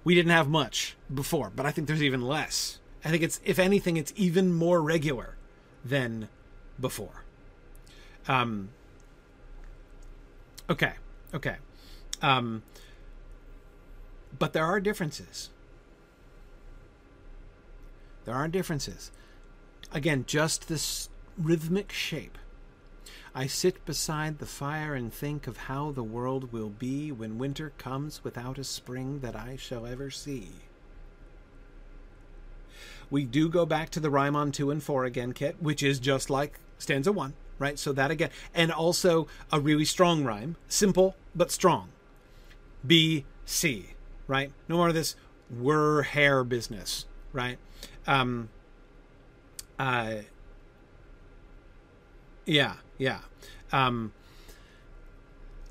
We 0.05 0.15
didn't 0.15 0.33
have 0.33 0.49
much 0.49 0.97
before, 1.13 1.53
but 1.55 1.65
I 1.65 1.71
think 1.71 1.87
there's 1.87 2.03
even 2.03 2.23
less. 2.23 2.81
I 3.05 3.11
think 3.11 3.23
it's, 3.23 3.41
if 3.45 3.59
anything, 3.59 3.97
it's 3.97 4.13
even 4.17 4.53
more 4.53 4.83
regular 4.83 5.37
than 5.85 6.29
before. 6.81 7.25
Um, 8.27 8.71
okay, 10.71 10.93
okay. 11.35 11.57
Um, 12.21 12.63
but 14.39 14.53
there 14.53 14.65
are 14.65 14.81
differences. 14.81 15.51
There 18.25 18.35
are 18.35 18.49
differences. 18.49 19.11
Again, 19.93 20.25
just 20.27 20.69
this 20.69 21.09
rhythmic 21.37 21.93
shape. 21.93 22.39
I 23.35 23.47
sit 23.47 23.85
beside 23.87 24.39
the 24.39 24.47
fire 24.47 24.95
and 24.95 25.13
think 25.13 25.47
of 25.47 25.57
how 25.57 25.91
the 25.91 26.03
world 26.03 26.53
will 26.53 26.69
be 26.69 27.11
when 27.11 27.39
winter 27.39 27.73
comes 27.79 28.23
without 28.23 28.59
a 28.59 28.65
spring 28.65 29.21
that 29.21 29.35
I 29.35 29.57
shall 29.57 29.87
ever 29.87 30.11
see. 30.11 30.51
We 33.11 33.25
do 33.25 33.49
go 33.49 33.65
back 33.67 33.91
to 33.91 34.01
the 34.01 34.11
rhyme 34.11 34.37
on 34.37 34.53
two 34.53 34.71
and 34.71 34.83
four 34.83 35.05
again, 35.05 35.33
Kit, 35.33 35.57
which 35.61 35.83
is 35.83 35.99
just 35.99 36.31
like 36.31 36.61
stanza 36.79 37.13
one, 37.13 37.35
right? 37.59 37.79
So 37.79 37.93
that 37.93 38.11
again, 38.11 38.31
and 38.55 38.73
also 38.73 39.27
a 39.51 39.61
really 39.61 39.85
strong 39.85 40.25
rhyme, 40.25 40.57
simple 40.69 41.17
but 41.35 41.51
strong. 41.51 41.89
B, 42.87 43.25
C, 43.45 43.95
right? 44.27 44.53
No 44.69 44.77
more 44.77 44.89
of 44.89 44.95
this 44.95 45.15
were 45.51 46.03
hair 46.03 46.45
business, 46.45 47.07
right? 47.33 47.59
Um, 48.07 48.49
uh, 49.79 50.17
yeah, 52.47 52.75
yeah. 52.99 53.21
Um, 53.73 54.13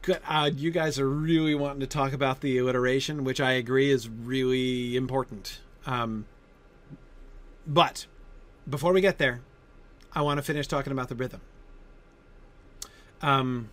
good. 0.01 0.19
Uh, 0.27 0.49
you 0.53 0.71
guys 0.71 0.99
are 0.99 1.09
really 1.09 1.55
wanting 1.55 1.81
to 1.81 1.87
talk 1.87 2.13
about 2.13 2.41
the 2.41 2.57
alliteration, 2.57 3.23
which 3.23 3.41
I 3.41 3.53
agree 3.53 3.91
is 3.91 4.07
really 4.09 4.95
important. 4.95 5.59
Um, 5.85 6.25
but 7.67 8.05
before 8.69 8.93
we 8.93 9.01
get 9.01 9.17
there, 9.17 9.41
I 10.13 10.21
want 10.21 10.37
to 10.37 10.41
finish 10.41 10.67
talking 10.67 10.91
about 10.91 11.09
the 11.09 11.15
rhythm. 11.15 11.41
Um, 13.21 13.69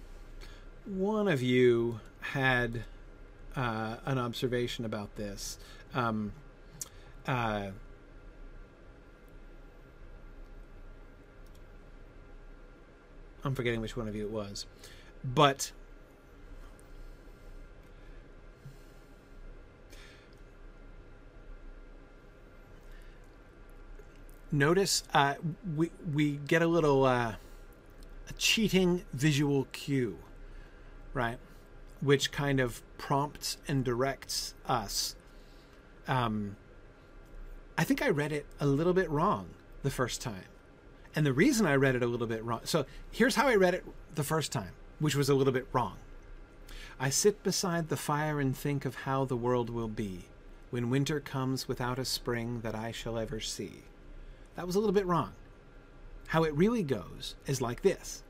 one 0.84 1.28
of 1.28 1.42
you 1.42 2.00
had 2.20 2.84
uh, 3.56 3.96
an 4.04 4.18
observation 4.18 4.84
about 4.84 5.16
this. 5.16 5.58
Um, 5.94 6.32
uh, 7.26 7.68
I'm 13.44 13.54
forgetting 13.54 13.80
which 13.80 13.96
one 13.96 14.08
of 14.08 14.14
you 14.14 14.24
it 14.24 14.30
was, 14.30 14.66
but 15.24 15.72
notice 24.52 25.04
uh, 25.14 25.34
we 25.76 25.90
we 26.12 26.32
get 26.32 26.62
a 26.62 26.66
little 26.66 27.04
uh, 27.04 27.36
a 28.28 28.32
cheating 28.34 29.04
visual 29.12 29.66
cue, 29.72 30.18
right? 31.14 31.38
Which 32.00 32.30
kind 32.30 32.60
of 32.60 32.82
prompts 32.98 33.58
and 33.66 33.84
directs 33.84 34.54
us. 34.66 35.16
Um, 36.06 36.56
I 37.76 37.84
think 37.84 38.02
I 38.02 38.08
read 38.08 38.32
it 38.32 38.46
a 38.60 38.66
little 38.66 38.92
bit 38.92 39.10
wrong 39.10 39.50
the 39.82 39.90
first 39.90 40.20
time. 40.20 40.44
And 41.14 41.24
the 41.24 41.32
reason 41.32 41.66
I 41.66 41.74
read 41.74 41.96
it 41.96 42.02
a 42.02 42.06
little 42.06 42.26
bit 42.26 42.44
wrong. 42.44 42.60
So 42.64 42.84
here's 43.10 43.34
how 43.34 43.48
I 43.48 43.56
read 43.56 43.74
it 43.74 43.84
the 44.14 44.24
first 44.24 44.52
time, 44.52 44.72
which 44.98 45.16
was 45.16 45.28
a 45.28 45.34
little 45.34 45.52
bit 45.52 45.66
wrong. 45.72 45.96
I 47.00 47.10
sit 47.10 47.42
beside 47.42 47.88
the 47.88 47.96
fire 47.96 48.40
and 48.40 48.56
think 48.56 48.84
of 48.84 48.96
how 48.96 49.24
the 49.24 49.36
world 49.36 49.70
will 49.70 49.88
be 49.88 50.26
when 50.70 50.90
winter 50.90 51.20
comes 51.20 51.68
without 51.68 51.98
a 51.98 52.04
spring 52.04 52.60
that 52.60 52.74
I 52.74 52.92
shall 52.92 53.18
ever 53.18 53.40
see. 53.40 53.84
That 54.56 54.66
was 54.66 54.74
a 54.76 54.80
little 54.80 54.92
bit 54.92 55.06
wrong. 55.06 55.32
How 56.28 56.44
it 56.44 56.54
really 56.54 56.82
goes 56.82 57.34
is 57.46 57.62
like 57.62 57.82
this 57.82 58.22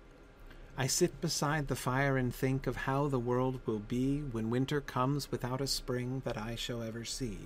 I 0.76 0.86
sit 0.86 1.20
beside 1.20 1.66
the 1.66 1.74
fire 1.74 2.16
and 2.16 2.32
think 2.32 2.68
of 2.68 2.76
how 2.76 3.08
the 3.08 3.18
world 3.18 3.60
will 3.66 3.80
be 3.80 4.20
when 4.20 4.50
winter 4.50 4.80
comes 4.80 5.32
without 5.32 5.60
a 5.60 5.66
spring 5.66 6.22
that 6.24 6.38
I 6.38 6.54
shall 6.54 6.80
ever 6.80 7.04
see. 7.04 7.38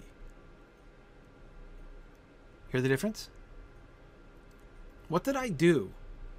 Hear 2.70 2.82
the 2.82 2.88
difference? 2.88 3.30
What 5.09 5.24
did 5.24 5.36
I 5.36 5.48
do 5.48 5.92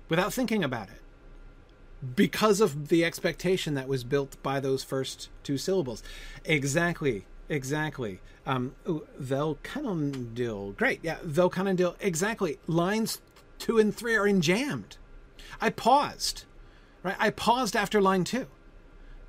without 0.10 0.32
thinking 0.32 0.64
about 0.64 0.90
it? 0.90 1.02
Because 2.16 2.62
of 2.62 2.90
the 2.90 3.04
expectation 3.04 3.74
that 3.74 3.88
was 3.88 4.04
built 4.04 4.42
by 4.44 4.60
those 4.60 4.84
first 4.84 5.30
two 5.42 5.58
syllables. 5.58 6.04
Exactly, 6.46 7.26
exactly. 7.50 8.20
Um, 8.46 8.76
Velkanandil. 8.86 10.76
Great, 10.76 11.00
yeah, 11.02 11.18
Velkanandil. 11.26 11.96
Exactly. 12.00 12.60
Lines 12.68 13.20
two 13.60 13.78
and 13.78 13.96
three 13.96 14.16
are 14.16 14.26
enjambed. 14.26 14.98
I 15.62 15.70
paused, 15.70 16.46
right? 17.04 17.16
I 17.20 17.30
paused 17.30 17.76
after 17.76 18.02
line 18.02 18.24
two 18.24 18.48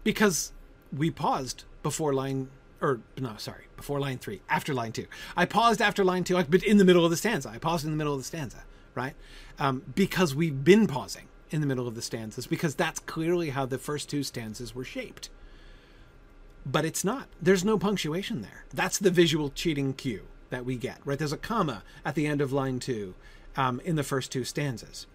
because 0.02 0.52
we 0.96 1.10
paused 1.10 1.64
before 1.82 2.12
line 2.12 2.50
or 2.80 3.00
no, 3.18 3.34
sorry, 3.38 3.64
before 3.76 4.00
line 4.00 4.18
three, 4.18 4.42
after 4.48 4.74
line 4.74 4.92
two. 4.92 5.06
I 5.36 5.46
paused 5.46 5.80
after 5.80 6.04
line 6.04 6.24
two, 6.24 6.42
but 6.44 6.62
in 6.62 6.78
the 6.78 6.84
middle 6.84 7.04
of 7.04 7.10
the 7.10 7.16
stanza. 7.16 7.48
I 7.48 7.58
paused 7.58 7.84
in 7.84 7.90
the 7.90 7.96
middle 7.96 8.12
of 8.12 8.20
the 8.20 8.24
stanza 8.24 8.64
right? 8.94 9.14
Um, 9.58 9.82
because 9.94 10.34
we've 10.34 10.64
been 10.64 10.86
pausing 10.86 11.28
in 11.50 11.60
the 11.60 11.66
middle 11.66 11.86
of 11.86 11.94
the 11.94 12.02
stanzas, 12.02 12.46
because 12.46 12.74
that's 12.74 13.00
clearly 13.00 13.50
how 13.50 13.66
the 13.66 13.78
first 13.78 14.08
two 14.08 14.22
stanzas 14.22 14.74
were 14.74 14.84
shaped. 14.84 15.28
But 16.66 16.84
it's 16.84 17.04
not. 17.04 17.28
There's 17.40 17.64
no 17.64 17.78
punctuation 17.78 18.42
there. 18.42 18.64
That's 18.72 18.98
the 18.98 19.10
visual 19.10 19.50
cheating 19.50 19.92
cue 19.92 20.22
that 20.50 20.64
we 20.64 20.76
get, 20.76 20.98
right? 21.04 21.18
There's 21.18 21.32
a 21.32 21.36
comma 21.36 21.82
at 22.04 22.14
the 22.14 22.26
end 22.26 22.40
of 22.40 22.52
line 22.52 22.78
two 22.78 23.14
um, 23.56 23.80
in 23.84 23.96
the 23.96 24.02
first 24.02 24.32
two 24.32 24.44
stanzas, 24.44 25.06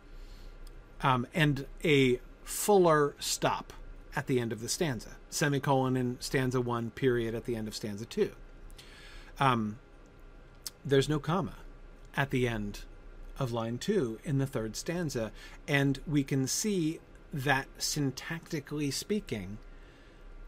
um, 1.02 1.28
and 1.34 1.66
a 1.84 2.20
fuller 2.44 3.16
stop 3.20 3.74
at 4.16 4.28
the 4.28 4.40
end 4.40 4.52
of 4.52 4.62
the 4.62 4.70
stanza, 4.70 5.18
semicolon 5.30 5.96
in 5.96 6.18
stanza 6.20 6.60
one, 6.60 6.90
period 6.92 7.36
at 7.36 7.46
the 7.46 7.56
end 7.56 7.68
of 7.68 7.76
stanza 7.76 8.06
two. 8.06 8.32
Um, 9.40 9.80
there's 10.84 11.10
no 11.10 11.20
comma 11.20 11.56
at 12.16 12.32
the 12.32 12.48
end 12.48 12.82
of 13.38 13.52
line 13.52 13.78
two 13.78 14.20
in 14.24 14.38
the 14.38 14.46
third 14.46 14.76
stanza. 14.76 15.32
And 15.68 16.00
we 16.06 16.24
can 16.24 16.48
see 16.48 17.00
that 17.32 17.68
syntactically 17.78 18.92
speaking, 18.92 19.58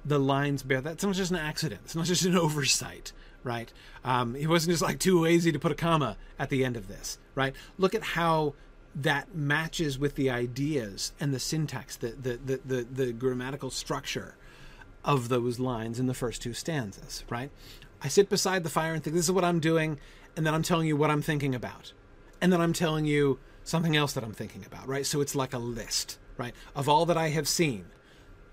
the 0.06 0.20
lines 0.20 0.64
bear 0.64 0.82
that. 0.82 0.94
It's 0.94 1.04
not 1.04 1.16
just 1.16 1.32
an 1.32 1.38
accident, 1.38 1.82
it's 1.86 1.96
not 1.96 2.06
just 2.06 2.26
an 2.26 2.36
oversight, 2.38 3.12
right? 3.44 3.72
Um, 4.04 4.36
he 4.36 4.48
wasn't 4.48 4.72
just 4.72 4.82
like 4.82 5.00
too 5.00 5.20
lazy 5.20 5.52
to 5.52 5.60
put 5.60 5.72
a 5.72 5.76
comma 5.76 6.18
at 6.40 6.50
the 6.50 6.64
end 6.66 6.78
of 6.78 6.88
this, 6.88 7.18
right? 7.36 7.56
Look 7.78 7.96
at 7.96 8.04
how 8.04 8.56
that 8.94 9.34
matches 9.34 9.98
with 9.98 10.16
the 10.16 10.30
ideas 10.30 11.14
and 11.20 11.34
the 11.34 11.40
syntax, 11.40 11.96
the, 11.96 12.10
the, 12.10 12.38
the, 12.38 12.62
the, 12.66 12.84
the 12.84 13.14
grammatical 13.14 13.70
structure 13.70 14.36
of 15.06 15.30
those 15.30 15.60
lines 15.60 16.00
in 16.00 16.08
the 16.08 16.14
first 16.14 16.42
two 16.42 16.54
stanzas, 16.54 17.24
right? 17.30 17.52
I 18.02 18.10
sit 18.10 18.30
beside 18.30 18.64
the 18.64 18.70
fire 18.70 18.94
and 18.94 19.04
think, 19.04 19.16
this 19.16 19.26
is 19.26 19.32
what 19.32 19.46
I'm 19.46 19.60
doing, 19.60 19.98
and 20.36 20.46
then 20.46 20.54
I'm 20.54 20.64
telling 20.64 20.88
you 20.88 20.98
what 20.98 21.10
I'm 21.10 21.22
thinking 21.22 21.56
about 21.56 21.94
and 22.42 22.52
then 22.52 22.60
I'm 22.60 22.74
telling 22.74 23.06
you 23.06 23.40
something 23.64 23.96
else 23.96 24.14
that 24.14 24.24
I'm 24.24 24.34
thinking 24.34 24.66
about, 24.66 24.88
right? 24.88 25.06
So 25.06 25.22
it's 25.22 25.36
like 25.36 25.54
a 25.54 25.60
list, 25.60 26.18
right, 26.38 26.56
of 26.76 26.90
all 26.90 27.06
that 27.06 27.18
I 27.18 27.30
have 27.30 27.48
seen 27.48 27.86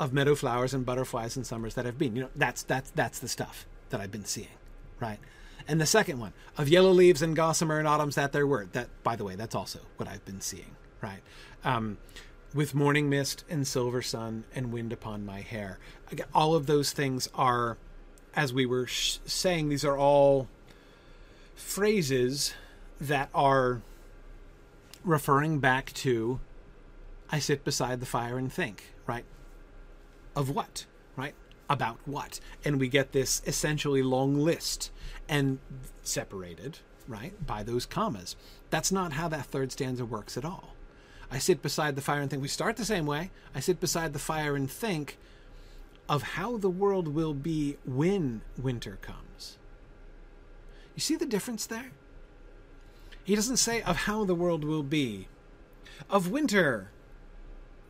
of 0.00 0.12
meadow 0.12 0.34
flowers 0.34 0.74
and 0.74 0.86
butterflies 0.86 1.36
and 1.36 1.46
summers 1.46 1.74
that 1.74 1.84
have 1.84 1.98
been. 1.98 2.14
You 2.14 2.22
know, 2.22 2.30
that's 2.36 2.62
that's 2.62 2.90
that's 2.90 3.18
the 3.18 3.28
stuff 3.28 3.66
that 3.90 4.00
I've 4.00 4.12
been 4.12 4.24
seeing, 4.24 4.48
right? 5.00 5.18
And 5.66 5.80
the 5.80 5.86
second 5.86 6.18
one 6.18 6.32
of 6.56 6.68
yellow 6.68 6.90
leaves 6.90 7.20
and 7.20 7.36
gossamer 7.36 7.78
and 7.78 7.86
autumns 7.86 8.14
that 8.14 8.32
there 8.32 8.46
were. 8.46 8.66
That, 8.72 8.88
by 9.02 9.16
the 9.16 9.24
way, 9.24 9.34
that's 9.34 9.54
also 9.54 9.80
what 9.96 10.08
I've 10.08 10.24
been 10.24 10.40
seeing, 10.40 10.76
right? 11.00 11.20
Um, 11.64 11.98
with 12.54 12.74
morning 12.74 13.10
mist 13.10 13.44
and 13.50 13.66
silver 13.66 14.00
sun 14.00 14.44
and 14.54 14.72
wind 14.72 14.92
upon 14.92 15.26
my 15.26 15.40
hair. 15.40 15.78
All 16.34 16.54
of 16.54 16.66
those 16.66 16.92
things 16.92 17.28
are, 17.34 17.76
as 18.34 18.52
we 18.54 18.64
were 18.64 18.86
sh- 18.86 19.18
saying, 19.26 19.68
these 19.68 19.84
are 19.84 19.98
all 19.98 20.48
phrases 21.54 22.54
that 23.00 23.28
are 23.34 23.82
referring 25.04 25.58
back 25.58 25.92
to 25.92 26.40
I 27.30 27.38
sit 27.38 27.64
beside 27.64 28.00
the 28.00 28.06
fire 28.06 28.38
and 28.38 28.50
think, 28.50 28.94
right? 29.06 29.24
Of 30.38 30.50
what, 30.50 30.86
right? 31.16 31.34
About 31.68 31.98
what? 32.04 32.38
And 32.64 32.78
we 32.78 32.86
get 32.86 33.10
this 33.10 33.42
essentially 33.44 34.04
long 34.04 34.36
list 34.36 34.92
and 35.28 35.58
separated, 36.04 36.78
right, 37.08 37.34
by 37.44 37.64
those 37.64 37.84
commas. 37.84 38.36
That's 38.70 38.92
not 38.92 39.14
how 39.14 39.26
that 39.26 39.46
third 39.46 39.72
stanza 39.72 40.04
works 40.04 40.36
at 40.36 40.44
all. 40.44 40.76
I 41.28 41.38
sit 41.38 41.60
beside 41.60 41.96
the 41.96 42.02
fire 42.02 42.20
and 42.20 42.30
think. 42.30 42.40
We 42.40 42.46
start 42.46 42.76
the 42.76 42.84
same 42.84 43.04
way. 43.04 43.32
I 43.52 43.58
sit 43.58 43.80
beside 43.80 44.12
the 44.12 44.20
fire 44.20 44.54
and 44.54 44.70
think 44.70 45.18
of 46.08 46.22
how 46.22 46.56
the 46.56 46.70
world 46.70 47.08
will 47.08 47.34
be 47.34 47.76
when 47.84 48.42
winter 48.56 48.96
comes. 49.02 49.58
You 50.94 51.00
see 51.00 51.16
the 51.16 51.26
difference 51.26 51.66
there? 51.66 51.90
He 53.24 53.34
doesn't 53.34 53.56
say 53.56 53.82
of 53.82 53.96
how 53.96 54.24
the 54.24 54.36
world 54.36 54.62
will 54.62 54.84
be, 54.84 55.26
of 56.08 56.30
winter, 56.30 56.92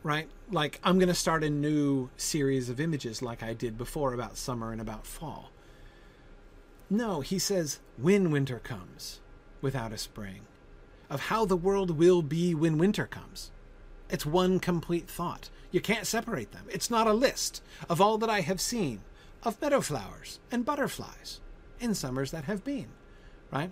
right? 0.03 0.29
Like, 0.51 0.81
I'm 0.83 0.99
going 0.99 1.09
to 1.09 1.15
start 1.15 1.45
a 1.45 1.51
new 1.51 2.11
series 2.17 2.69
of 2.69 2.81
images 2.81 3.23
like 3.23 3.43
I 3.43 3.55
did 3.55 3.77
before 3.77 4.15
about 4.15 4.37
summer 4.37 4.73
and 4.73 4.81
about 4.81 5.07
fall. 5.07 5.51
No, 6.91 7.21
he 7.21 7.39
says 7.39 7.81
when 7.97 8.31
winter 8.31 8.59
comes 8.59 9.21
without 9.61 9.93
a 9.93 9.99
spring, 9.99 10.43
of 11.11 11.23
how 11.23 11.45
the 11.45 11.57
world 11.57 11.99
will 11.99 12.23
be 12.23 12.55
when 12.55 12.79
winter 12.79 13.07
comes. 13.07 13.51
It's 14.11 14.25
one 14.25 14.59
complete 14.61 15.09
thought. 15.09 15.51
You 15.71 15.81
can't 15.81 16.07
separate 16.07 16.53
them. 16.53 16.65
It's 16.71 16.91
not 16.91 17.07
a 17.07 17.13
list 17.13 17.63
of 17.89 18.01
all 18.01 18.19
that 18.19 18.31
I 18.31 18.41
have 18.41 18.61
seen 18.61 19.01
of 19.43 19.61
meadow 19.61 19.81
flowers 19.81 20.41
and 20.51 20.65
butterflies 20.65 21.41
in 21.81 21.95
summers 21.95 22.31
that 22.31 22.45
have 22.45 22.65
been, 22.65 22.89
right? 23.51 23.71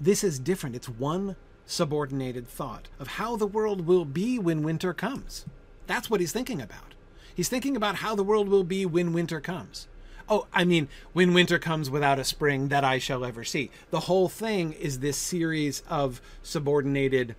This 0.00 0.24
is 0.24 0.38
different. 0.38 0.76
It's 0.76 0.88
one 0.88 1.36
subordinated 1.66 2.46
thought 2.48 2.88
of 2.98 3.08
how 3.08 3.36
the 3.36 3.46
world 3.46 3.86
will 3.86 4.04
be 4.04 4.38
when 4.38 4.62
winter 4.62 4.92
comes. 4.92 5.44
That's 5.86 6.10
what 6.10 6.20
he's 6.20 6.32
thinking 6.32 6.60
about. 6.60 6.94
He's 7.34 7.48
thinking 7.48 7.76
about 7.76 7.96
how 7.96 8.14
the 8.14 8.22
world 8.22 8.48
will 8.48 8.64
be 8.64 8.86
when 8.86 9.12
winter 9.12 9.40
comes. 9.40 9.88
Oh, 10.28 10.46
I 10.52 10.64
mean, 10.64 10.88
when 11.12 11.34
winter 11.34 11.58
comes 11.58 11.90
without 11.90 12.18
a 12.18 12.24
spring 12.24 12.68
that 12.68 12.84
I 12.84 12.98
shall 12.98 13.24
ever 13.24 13.44
see. 13.44 13.70
The 13.90 14.00
whole 14.00 14.28
thing 14.28 14.72
is 14.72 15.00
this 15.00 15.16
series 15.16 15.82
of 15.88 16.22
subordinated 16.42 17.36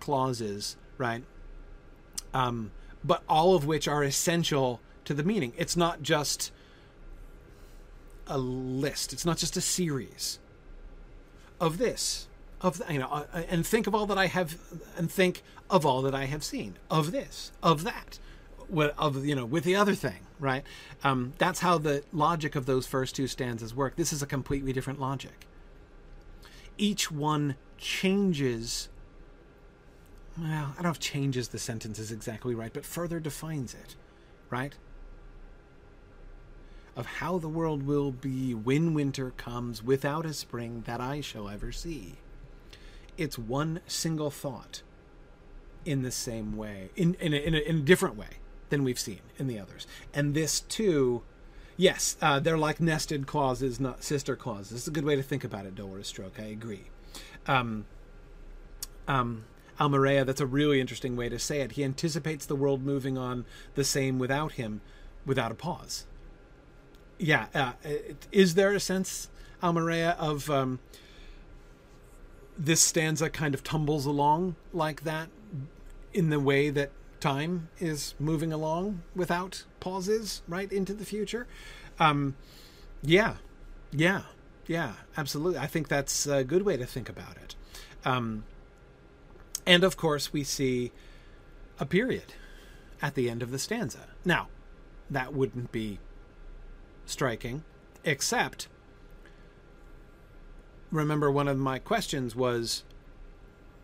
clauses, 0.00 0.76
right? 0.98 1.22
Um, 2.34 2.72
but 3.02 3.22
all 3.28 3.54
of 3.54 3.66
which 3.66 3.88
are 3.88 4.02
essential 4.02 4.80
to 5.06 5.14
the 5.14 5.22
meaning. 5.22 5.52
It's 5.56 5.76
not 5.76 6.02
just 6.02 6.52
a 8.26 8.36
list, 8.38 9.12
it's 9.12 9.24
not 9.24 9.38
just 9.38 9.56
a 9.56 9.60
series 9.60 10.38
of 11.58 11.78
this 11.78 12.28
of 12.60 12.80
you 12.90 12.98
know 12.98 13.08
uh, 13.10 13.24
uh, 13.32 13.42
and 13.48 13.66
think 13.66 13.86
of 13.86 13.94
all 13.94 14.06
that 14.06 14.18
i 14.18 14.26
have 14.26 14.56
and 14.96 15.10
think 15.10 15.42
of 15.68 15.86
all 15.86 16.02
that 16.02 16.14
i 16.14 16.24
have 16.24 16.44
seen 16.44 16.74
of 16.90 17.12
this 17.12 17.52
of 17.62 17.84
that 17.84 18.18
of 18.98 19.24
you 19.24 19.34
know 19.34 19.44
with 19.44 19.64
the 19.64 19.74
other 19.74 19.94
thing 19.94 20.26
right? 20.38 20.64
Um, 21.04 21.34
that's 21.36 21.60
how 21.60 21.76
the 21.76 22.02
logic 22.14 22.56
of 22.56 22.64
those 22.64 22.86
first 22.86 23.14
two 23.14 23.26
stanzas 23.26 23.74
work. 23.74 23.96
This 23.96 24.10
is 24.10 24.22
a 24.22 24.26
completely 24.26 24.72
different 24.72 24.98
logic. 24.98 25.46
Each 26.78 27.10
one 27.10 27.56
changes 27.76 28.88
well 30.38 30.72
i 30.72 30.74
don't 30.74 30.84
know 30.84 30.90
if 30.90 31.00
changes 31.00 31.48
the 31.48 31.58
sentence 31.58 31.98
is 31.98 32.12
exactly 32.12 32.54
right 32.54 32.72
but 32.74 32.84
further 32.84 33.18
defines 33.18 33.74
it 33.74 33.96
right? 34.50 34.74
Of 36.96 37.06
how 37.06 37.38
the 37.38 37.48
world 37.48 37.84
will 37.84 38.10
be 38.10 38.52
when 38.52 38.92
winter 38.92 39.30
comes 39.36 39.82
without 39.82 40.26
a 40.26 40.34
spring 40.34 40.82
that 40.86 41.00
I 41.00 41.20
shall 41.20 41.48
ever 41.48 41.72
see. 41.72 42.16
It's 43.20 43.38
one 43.38 43.80
single 43.86 44.30
thought 44.30 44.82
in 45.84 46.02
the 46.02 46.10
same 46.10 46.56
way, 46.56 46.90
in, 46.96 47.14
in, 47.20 47.34
a, 47.34 47.36
in, 47.36 47.54
a, 47.54 47.58
in 47.58 47.76
a 47.76 47.80
different 47.80 48.16
way 48.16 48.38
than 48.70 48.82
we've 48.82 48.98
seen 48.98 49.20
in 49.38 49.46
the 49.46 49.58
others. 49.58 49.86
And 50.14 50.34
this 50.34 50.60
too, 50.60 51.22
yes, 51.76 52.16
uh, 52.22 52.40
they're 52.40 52.58
like 52.58 52.80
nested 52.80 53.26
clauses, 53.26 53.78
not 53.78 54.02
sister 54.02 54.36
clauses. 54.36 54.78
It's 54.78 54.88
a 54.88 54.90
good 54.90 55.04
way 55.04 55.16
to 55.16 55.22
think 55.22 55.44
about 55.44 55.66
it, 55.66 55.74
Dolores 55.74 56.08
Stroke. 56.08 56.40
I 56.40 56.44
agree. 56.44 56.84
Um, 57.46 57.84
um, 59.06 59.44
Almerea, 59.78 60.24
that's 60.24 60.40
a 60.40 60.46
really 60.46 60.80
interesting 60.80 61.16
way 61.16 61.28
to 61.28 61.38
say 61.38 61.60
it. 61.60 61.72
He 61.72 61.84
anticipates 61.84 62.46
the 62.46 62.56
world 62.56 62.82
moving 62.82 63.18
on 63.18 63.44
the 63.74 63.84
same 63.84 64.18
without 64.18 64.52
him, 64.52 64.80
without 65.26 65.52
a 65.52 65.54
pause. 65.54 66.06
Yeah, 67.18 67.46
uh, 67.54 67.72
is 68.32 68.54
there 68.54 68.72
a 68.72 68.80
sense, 68.80 69.28
Almerea, 69.62 70.16
of 70.18 70.50
um, 70.50 70.78
this 72.60 72.82
stanza 72.82 73.30
kind 73.30 73.54
of 73.54 73.64
tumbles 73.64 74.04
along 74.04 74.54
like 74.72 75.02
that 75.04 75.28
in 76.12 76.28
the 76.28 76.38
way 76.38 76.68
that 76.68 76.90
time 77.18 77.68
is 77.78 78.14
moving 78.18 78.52
along 78.52 79.02
without 79.14 79.64
pauses 79.80 80.42
right 80.46 80.70
into 80.70 80.92
the 80.92 81.04
future? 81.04 81.46
Um, 81.98 82.36
yeah, 83.02 83.36
yeah, 83.92 84.22
yeah, 84.66 84.92
absolutely. 85.16 85.58
I 85.58 85.66
think 85.66 85.88
that's 85.88 86.26
a 86.26 86.44
good 86.44 86.62
way 86.62 86.76
to 86.76 86.86
think 86.86 87.08
about 87.08 87.36
it. 87.36 87.54
Um, 88.04 88.44
and 89.66 89.82
of 89.82 89.96
course, 89.96 90.32
we 90.32 90.44
see 90.44 90.92
a 91.78 91.86
period 91.86 92.34
at 93.00 93.14
the 93.14 93.30
end 93.30 93.42
of 93.42 93.50
the 93.50 93.58
stanza. 93.58 94.08
Now, 94.24 94.48
that 95.08 95.32
wouldn't 95.32 95.72
be 95.72 95.98
striking, 97.06 97.64
except 98.04 98.68
remember 100.90 101.30
one 101.30 101.48
of 101.48 101.58
my 101.58 101.78
questions 101.78 102.34
was 102.34 102.84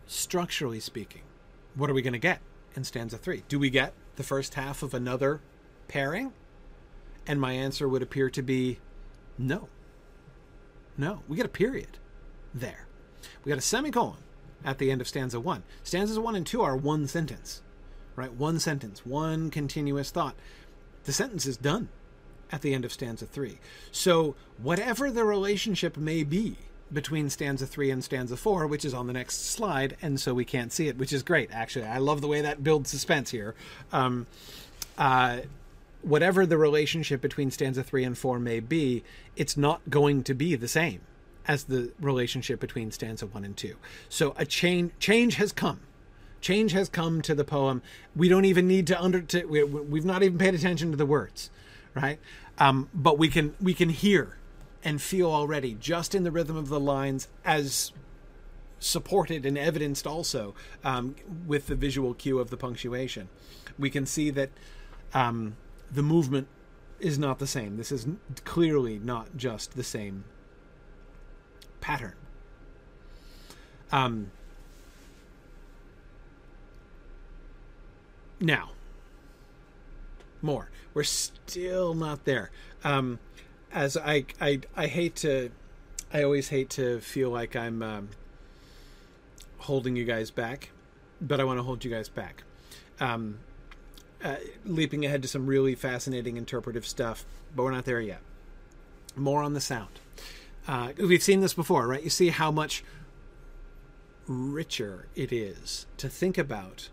structurally 0.05 0.79
speaking, 0.79 1.21
what 1.75 1.89
are 1.89 1.93
we 1.93 2.01
going 2.01 2.13
to 2.13 2.19
get 2.19 2.41
in 2.75 2.83
stanza 2.83 3.17
three? 3.17 3.43
Do 3.47 3.59
we 3.59 3.69
get 3.69 3.93
the 4.15 4.23
first 4.23 4.55
half 4.55 4.83
of 4.83 4.93
another 4.93 5.41
pairing? 5.87 6.33
And 7.25 7.41
my 7.41 7.53
answer 7.53 7.87
would 7.87 8.01
appear 8.01 8.29
to 8.29 8.41
be 8.41 8.79
no. 9.37 9.67
No, 10.97 11.21
we 11.27 11.37
get 11.37 11.45
a 11.45 11.49
period 11.49 11.97
there. 12.53 12.87
We 13.43 13.49
got 13.49 13.57
a 13.57 13.61
semicolon 13.61 14.17
at 14.65 14.77
the 14.77 14.91
end 14.91 15.01
of 15.01 15.07
stanza 15.07 15.39
one. 15.39 15.63
Stanzas 15.83 16.19
one 16.19 16.35
and 16.35 16.45
two 16.45 16.61
are 16.61 16.75
one 16.75 17.07
sentence, 17.07 17.61
right? 18.15 18.33
One 18.33 18.59
sentence, 18.59 19.05
one 19.05 19.49
continuous 19.49 20.09
thought. 20.09 20.35
The 21.03 21.13
sentence 21.13 21.45
is 21.45 21.57
done 21.57 21.89
at 22.51 22.61
the 22.61 22.73
end 22.73 22.85
of 22.85 22.93
stanza 22.93 23.25
three. 23.25 23.59
So, 23.91 24.35
whatever 24.57 25.11
the 25.11 25.23
relationship 25.23 25.97
may 25.97 26.23
be 26.23 26.57
between 26.91 27.29
stanza 27.29 27.65
three 27.65 27.91
and 27.91 28.03
stanza 28.03 28.37
four, 28.37 28.67
which 28.67 28.85
is 28.85 28.93
on 28.93 29.07
the 29.07 29.13
next 29.13 29.51
slide, 29.51 29.97
and 30.01 30.19
so 30.19 30.33
we 30.33 30.45
can't 30.45 30.71
see 30.71 30.87
it, 30.87 30.97
which 30.97 31.13
is 31.13 31.23
great, 31.23 31.49
actually. 31.51 31.85
I 31.85 31.97
love 31.97 32.21
the 32.21 32.27
way 32.27 32.41
that 32.41 32.63
builds 32.63 32.89
suspense 32.89 33.31
here. 33.31 33.55
Um, 33.91 34.27
uh, 34.97 35.39
whatever 36.01 36.45
the 36.45 36.57
relationship 36.57 37.21
between 37.21 37.51
stanza 37.51 37.83
three 37.83 38.03
and 38.03 38.17
four 38.17 38.39
may 38.39 38.59
be, 38.59 39.03
it's 39.35 39.57
not 39.57 39.81
going 39.89 40.23
to 40.23 40.33
be 40.33 40.55
the 40.55 40.67
same 40.67 41.01
as 41.47 41.65
the 41.65 41.91
relationship 41.99 42.59
between 42.59 42.91
stanza 42.91 43.25
one 43.25 43.43
and 43.43 43.55
two. 43.55 43.75
So 44.09 44.33
a 44.37 44.45
change 44.45 44.91
change 44.99 45.35
has 45.35 45.51
come. 45.51 45.81
Change 46.39 46.71
has 46.73 46.87
come 46.87 47.21
to 47.23 47.33
the 47.33 47.43
poem. 47.43 47.81
We 48.15 48.29
don't 48.29 48.45
even 48.45 48.67
need 48.67 48.87
to 48.87 49.01
under 49.01 49.21
to, 49.21 49.45
we, 49.45 49.63
we've 49.63 50.05
not 50.05 50.23
even 50.23 50.37
paid 50.37 50.53
attention 50.53 50.91
to 50.91 50.97
the 50.97 51.05
words, 51.05 51.49
right? 51.95 52.19
Um, 52.59 52.89
but 52.93 53.17
we 53.17 53.27
can 53.27 53.55
we 53.59 53.73
can 53.73 53.89
hear 53.89 54.37
and 54.87 55.01
feel 55.01 55.29
already 55.29 55.73
just 55.73 56.15
in 56.15 56.23
the 56.23 56.31
rhythm 56.31 56.55
of 56.55 56.69
the 56.69 56.79
lines 56.79 57.27
as 57.43 57.91
supported 58.79 59.45
and 59.45 59.57
evidenced 59.57 60.07
also 60.07 60.55
um, 60.81 61.13
with 61.45 61.67
the 61.67 61.75
visual 61.75 62.13
cue 62.13 62.39
of 62.39 62.51
the 62.51 62.55
punctuation. 62.55 63.27
We 63.77 63.89
can 63.89 64.05
see 64.05 64.29
that 64.29 64.49
um, 65.13 65.57
the 65.91 66.01
movement 66.01 66.47
is 67.01 67.19
not 67.19 67.39
the 67.39 67.47
same. 67.47 67.75
This 67.75 67.91
is 67.91 68.07
clearly 68.45 68.97
not 68.97 69.35
just 69.35 69.75
the 69.75 69.83
same 69.83 70.23
pattern. 71.81 72.15
Um, 73.91 74.31
now, 78.39 78.69
more. 80.41 80.69
We're 80.93 81.03
still 81.03 81.93
not 81.93 82.23
there. 82.23 82.51
Um, 82.85 83.19
as 83.71 83.97
I, 83.97 84.25
I, 84.39 84.61
I 84.75 84.87
hate 84.87 85.15
to, 85.17 85.51
I 86.13 86.23
always 86.23 86.49
hate 86.49 86.69
to 86.71 86.99
feel 86.99 87.29
like 87.29 87.55
I'm 87.55 87.81
um, 87.81 88.09
holding 89.59 89.95
you 89.95 90.05
guys 90.05 90.31
back, 90.31 90.69
but 91.21 91.39
I 91.39 91.43
want 91.43 91.59
to 91.59 91.63
hold 91.63 91.83
you 91.83 91.91
guys 91.91 92.09
back. 92.09 92.43
Um, 92.99 93.39
uh, 94.23 94.35
leaping 94.65 95.05
ahead 95.05 95.21
to 95.21 95.27
some 95.27 95.45
really 95.45 95.75
fascinating 95.75 96.37
interpretive 96.37 96.85
stuff, 96.85 97.25
but 97.55 97.63
we're 97.63 97.71
not 97.71 97.85
there 97.85 98.01
yet. 98.01 98.21
More 99.15 99.43
on 99.43 99.53
the 99.53 99.61
sound. 99.61 99.99
Uh, 100.67 100.91
we've 100.97 101.23
seen 101.23 101.39
this 101.39 101.53
before, 101.53 101.87
right? 101.87 102.03
You 102.03 102.09
see 102.09 102.29
how 102.29 102.51
much 102.51 102.83
richer 104.27 105.07
it 105.15 105.31
is 105.31 105.85
to 105.97 106.09
think 106.09 106.37
about 106.37 106.89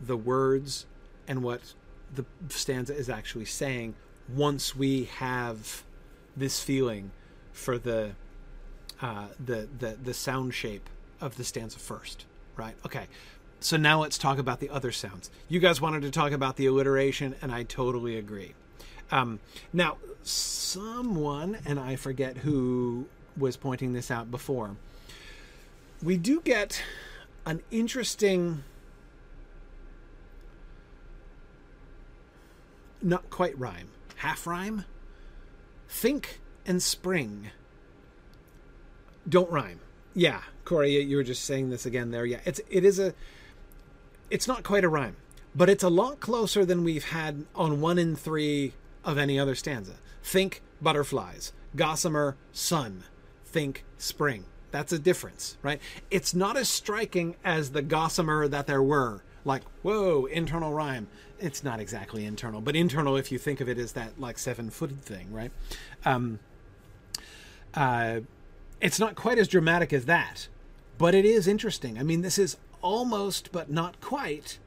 the 0.00 0.16
words 0.16 0.86
and 1.26 1.42
what 1.42 1.74
the 2.14 2.24
stanza 2.48 2.94
is 2.94 3.10
actually 3.10 3.44
saying 3.44 3.94
once 4.28 4.76
we 4.76 5.04
have 5.04 5.82
this 6.38 6.62
feeling 6.62 7.10
for 7.52 7.78
the 7.78 8.12
uh, 9.00 9.28
the 9.44 9.68
the 9.78 9.96
the 10.02 10.14
sound 10.14 10.54
shape 10.54 10.88
of 11.20 11.36
the 11.36 11.44
stanza 11.44 11.78
first, 11.78 12.26
right? 12.56 12.74
Okay, 12.86 13.06
so 13.60 13.76
now 13.76 14.00
let's 14.00 14.18
talk 14.18 14.38
about 14.38 14.60
the 14.60 14.70
other 14.70 14.92
sounds. 14.92 15.30
You 15.48 15.60
guys 15.60 15.80
wanted 15.80 16.02
to 16.02 16.10
talk 16.10 16.32
about 16.32 16.56
the 16.56 16.66
alliteration, 16.66 17.34
and 17.42 17.52
I 17.52 17.64
totally 17.64 18.16
agree. 18.16 18.54
Um, 19.10 19.40
now, 19.72 19.96
someone, 20.22 21.58
and 21.64 21.80
I 21.80 21.96
forget 21.96 22.38
who 22.38 23.06
was 23.36 23.56
pointing 23.56 23.92
this 23.92 24.10
out 24.10 24.30
before, 24.30 24.76
we 26.02 26.16
do 26.16 26.40
get 26.40 26.82
an 27.46 27.62
interesting, 27.70 28.62
not 33.02 33.28
quite 33.30 33.58
rhyme, 33.58 33.88
half 34.16 34.46
rhyme. 34.46 34.84
Think 35.88 36.40
and 36.66 36.82
spring 36.82 37.50
don't 39.28 39.50
rhyme. 39.50 39.80
Yeah, 40.14 40.40
Corey, 40.64 41.00
you 41.00 41.16
were 41.16 41.22
just 41.22 41.44
saying 41.44 41.70
this 41.70 41.86
again 41.86 42.10
there. 42.10 42.24
Yeah, 42.24 42.40
it's 42.44 42.60
it 42.70 42.84
is 42.84 42.98
a 42.98 43.14
it's 44.30 44.48
not 44.48 44.62
quite 44.62 44.84
a 44.84 44.88
rhyme, 44.88 45.16
but 45.54 45.68
it's 45.68 45.84
a 45.84 45.88
lot 45.88 46.20
closer 46.20 46.64
than 46.64 46.84
we've 46.84 47.04
had 47.04 47.46
on 47.54 47.80
one 47.80 47.98
in 47.98 48.16
three 48.16 48.74
of 49.04 49.18
any 49.18 49.38
other 49.38 49.54
stanza. 49.54 49.94
Think 50.22 50.62
butterflies, 50.80 51.52
gossamer, 51.76 52.36
sun. 52.52 53.04
Think 53.44 53.84
spring. 53.96 54.44
That's 54.70 54.92
a 54.92 54.98
difference, 54.98 55.56
right? 55.62 55.80
It's 56.10 56.34
not 56.34 56.56
as 56.56 56.68
striking 56.68 57.36
as 57.44 57.70
the 57.70 57.80
gossamer 57.82 58.48
that 58.48 58.66
there 58.66 58.82
were. 58.82 59.22
Like, 59.44 59.62
whoa, 59.82 60.26
internal 60.26 60.74
rhyme. 60.74 61.08
It's 61.40 61.62
not 61.62 61.80
exactly 61.80 62.24
internal, 62.24 62.60
but 62.60 62.74
internal 62.74 63.16
if 63.16 63.30
you 63.30 63.38
think 63.38 63.60
of 63.60 63.68
it 63.68 63.78
as 63.78 63.92
that 63.92 64.20
like 64.20 64.38
seven 64.38 64.70
footed 64.70 65.02
thing, 65.02 65.32
right? 65.32 65.52
Um, 66.04 66.40
uh, 67.74 68.20
it's 68.80 68.98
not 68.98 69.14
quite 69.14 69.38
as 69.38 69.48
dramatic 69.48 69.92
as 69.92 70.06
that, 70.06 70.48
but 70.96 71.14
it 71.14 71.24
is 71.24 71.46
interesting. 71.46 71.98
I 71.98 72.02
mean, 72.02 72.22
this 72.22 72.38
is 72.38 72.56
almost 72.82 73.52
but 73.52 73.70
not 73.70 74.00
quite 74.00 74.58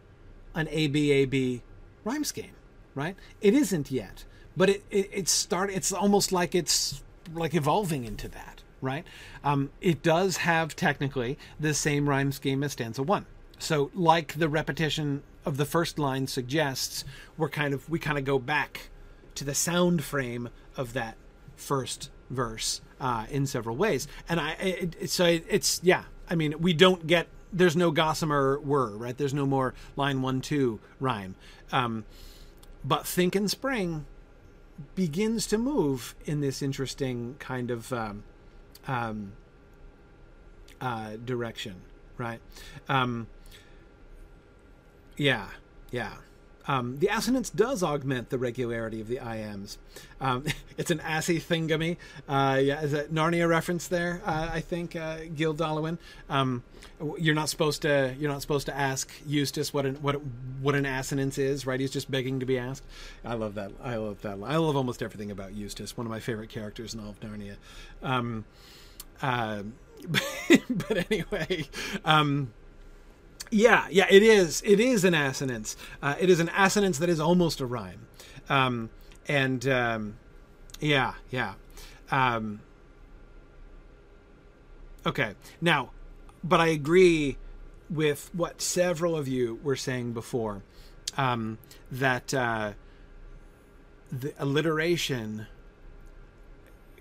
an 0.54 0.68
ABAB 0.68 1.62
rhyme 2.04 2.24
scheme, 2.24 2.54
right? 2.96 3.16
It 3.42 3.54
isn't 3.54 3.92
yet, 3.92 4.26
but 4.56 4.70
it 4.70 4.84
it, 4.90 5.10
it 5.12 5.28
start. 5.30 5.72
It's 5.72 5.92
almost 5.92 6.32
like 6.32 6.56
it's 6.56 7.04
like 7.34 7.54
evolving 7.54 8.06
into 8.06 8.28
that, 8.30 8.64
right? 8.82 9.06
Um, 9.44 9.72
it 9.82 10.04
does 10.04 10.38
have 10.38 10.76
technically 10.76 11.38
the 11.60 11.74
same 11.74 12.10
rhyme 12.10 12.32
scheme 12.32 12.64
as 12.64 12.74
stanza 12.74 13.04
one. 13.04 13.26
So, 13.60 13.92
like 13.94 14.40
the 14.40 14.50
repetition 14.50 15.24
of 15.46 15.58
the 15.58 15.66
first 15.66 15.98
line 16.00 16.28
suggests, 16.28 17.04
we're 17.38 17.50
kind 17.50 17.74
of 17.74 17.90
we 17.90 18.00
kind 18.00 18.18
of 18.18 18.26
go 18.26 18.40
back 18.40 18.90
to 19.36 19.44
the 19.44 19.56
sound 19.56 20.04
frame 20.04 20.50
of 20.78 20.94
that 20.94 21.18
first 21.56 22.10
verse 22.30 22.82
uh, 23.00 23.26
in 23.30 23.46
several 23.46 23.76
ways, 23.76 24.08
and 24.30 24.40
I 24.40 24.52
it, 24.54 25.10
so 25.10 25.26
it, 25.26 25.46
it's 25.50 25.80
yeah. 25.84 26.04
I 26.30 26.36
mean, 26.36 26.56
we 26.60 26.74
don't 26.74 27.08
get 27.08 27.28
there's 27.52 27.76
no 27.76 27.92
gossamer 27.92 28.60
were 28.60 28.96
right? 28.96 29.18
There's 29.18 29.34
no 29.34 29.46
more 29.46 29.74
line 29.96 30.22
one 30.22 30.42
two 30.42 30.80
rhyme. 31.00 31.36
Um, 31.72 32.06
but 32.84 33.06
think 33.06 33.36
in 33.36 33.48
spring 33.48 34.06
begins 34.96 35.46
to 35.48 35.58
move 35.58 36.16
in 36.26 36.42
this 36.42 36.62
interesting 36.62 37.36
kind 37.38 37.70
of 37.70 37.94
um, 37.94 38.24
um, 38.88 39.34
uh, 40.80 41.18
direction 41.24 41.76
right? 42.22 42.40
Um, 42.88 43.28
yeah 45.22 45.48
yeah 45.92 46.14
um, 46.68 47.00
the 47.00 47.08
assonance 47.08 47.50
does 47.50 47.84
augment 47.84 48.30
the 48.30 48.38
regularity 48.38 49.02
of 49.02 49.08
the 49.08 49.18
iambs. 49.18 49.78
Um, 50.20 50.46
it's 50.78 50.92
an 50.92 51.00
assy 51.02 51.40
thingamy. 51.40 51.98
Uh, 52.28 52.60
yeah, 52.62 52.82
is 52.82 52.94
a 52.94 53.06
Narnia 53.06 53.48
reference 53.50 53.88
there? 53.88 54.22
Uh, 54.26 54.50
I 54.54 54.62
think 54.62 54.96
uh, 54.96 55.18
Gil 55.36 55.54
Dallowin. 55.54 55.98
Um, 56.30 56.64
you're 57.18 57.36
not 57.36 57.50
supposed 57.50 57.82
to. 57.82 58.16
You're 58.20 58.32
not 58.32 58.42
supposed 58.42 58.68
to 58.68 58.78
ask 58.78 59.12
Eustace 59.26 59.74
what 59.74 59.86
an 59.86 59.96
what 59.96 60.22
what 60.62 60.76
an 60.76 60.86
assonance 60.86 61.38
is, 61.38 61.66
right? 61.66 61.80
He's 61.80 61.92
just 61.92 62.12
begging 62.12 62.40
to 62.40 62.46
be 62.46 62.58
asked. 62.58 62.86
I 63.26 63.34
love 63.34 63.56
that. 63.56 63.72
I 63.84 63.96
love 63.96 64.22
that. 64.22 64.38
I 64.44 64.58
love 64.58 64.76
almost 64.76 65.02
everything 65.02 65.32
about 65.32 65.54
Eustace. 65.54 65.98
One 65.98 66.06
of 66.06 66.12
my 66.12 66.20
favorite 66.20 66.50
characters 66.50 66.94
in 66.94 67.00
all 67.00 67.10
of 67.10 67.20
Narnia. 67.20 67.56
Um, 68.04 68.46
uh, 69.22 69.64
but 70.70 71.12
anyway. 71.12 71.66
Yeah, 73.52 73.86
yeah, 73.92 74.08
it 74.10 74.24
is. 74.24 74.64
It 74.66 74.80
is 74.80 75.04
an 75.04 75.14
assonance. 75.14 75.76
Uh, 76.02 76.16
it 76.20 76.30
is 76.30 76.40
an 76.40 76.50
assonance 76.58 76.98
that 77.00 77.10
is 77.10 77.20
almost 77.20 77.60
a 77.60 77.66
rhyme. 77.66 78.08
Um, 78.50 78.90
and 79.28 79.68
um, 79.68 80.18
yeah, 80.80 81.14
yeah. 81.30 81.54
Um, 82.12 82.62
okay, 85.06 85.36
now, 85.60 85.92
but 86.44 86.62
I 86.62 86.68
agree 86.68 87.38
with 87.90 88.30
what 88.34 88.62
several 88.62 89.18
of 89.18 89.28
you 89.28 89.60
were 89.64 89.76
saying 89.76 90.14
before 90.14 90.64
um, 91.18 91.58
that 91.92 92.34
uh, 92.34 92.72
the 94.12 94.34
alliteration 94.40 95.48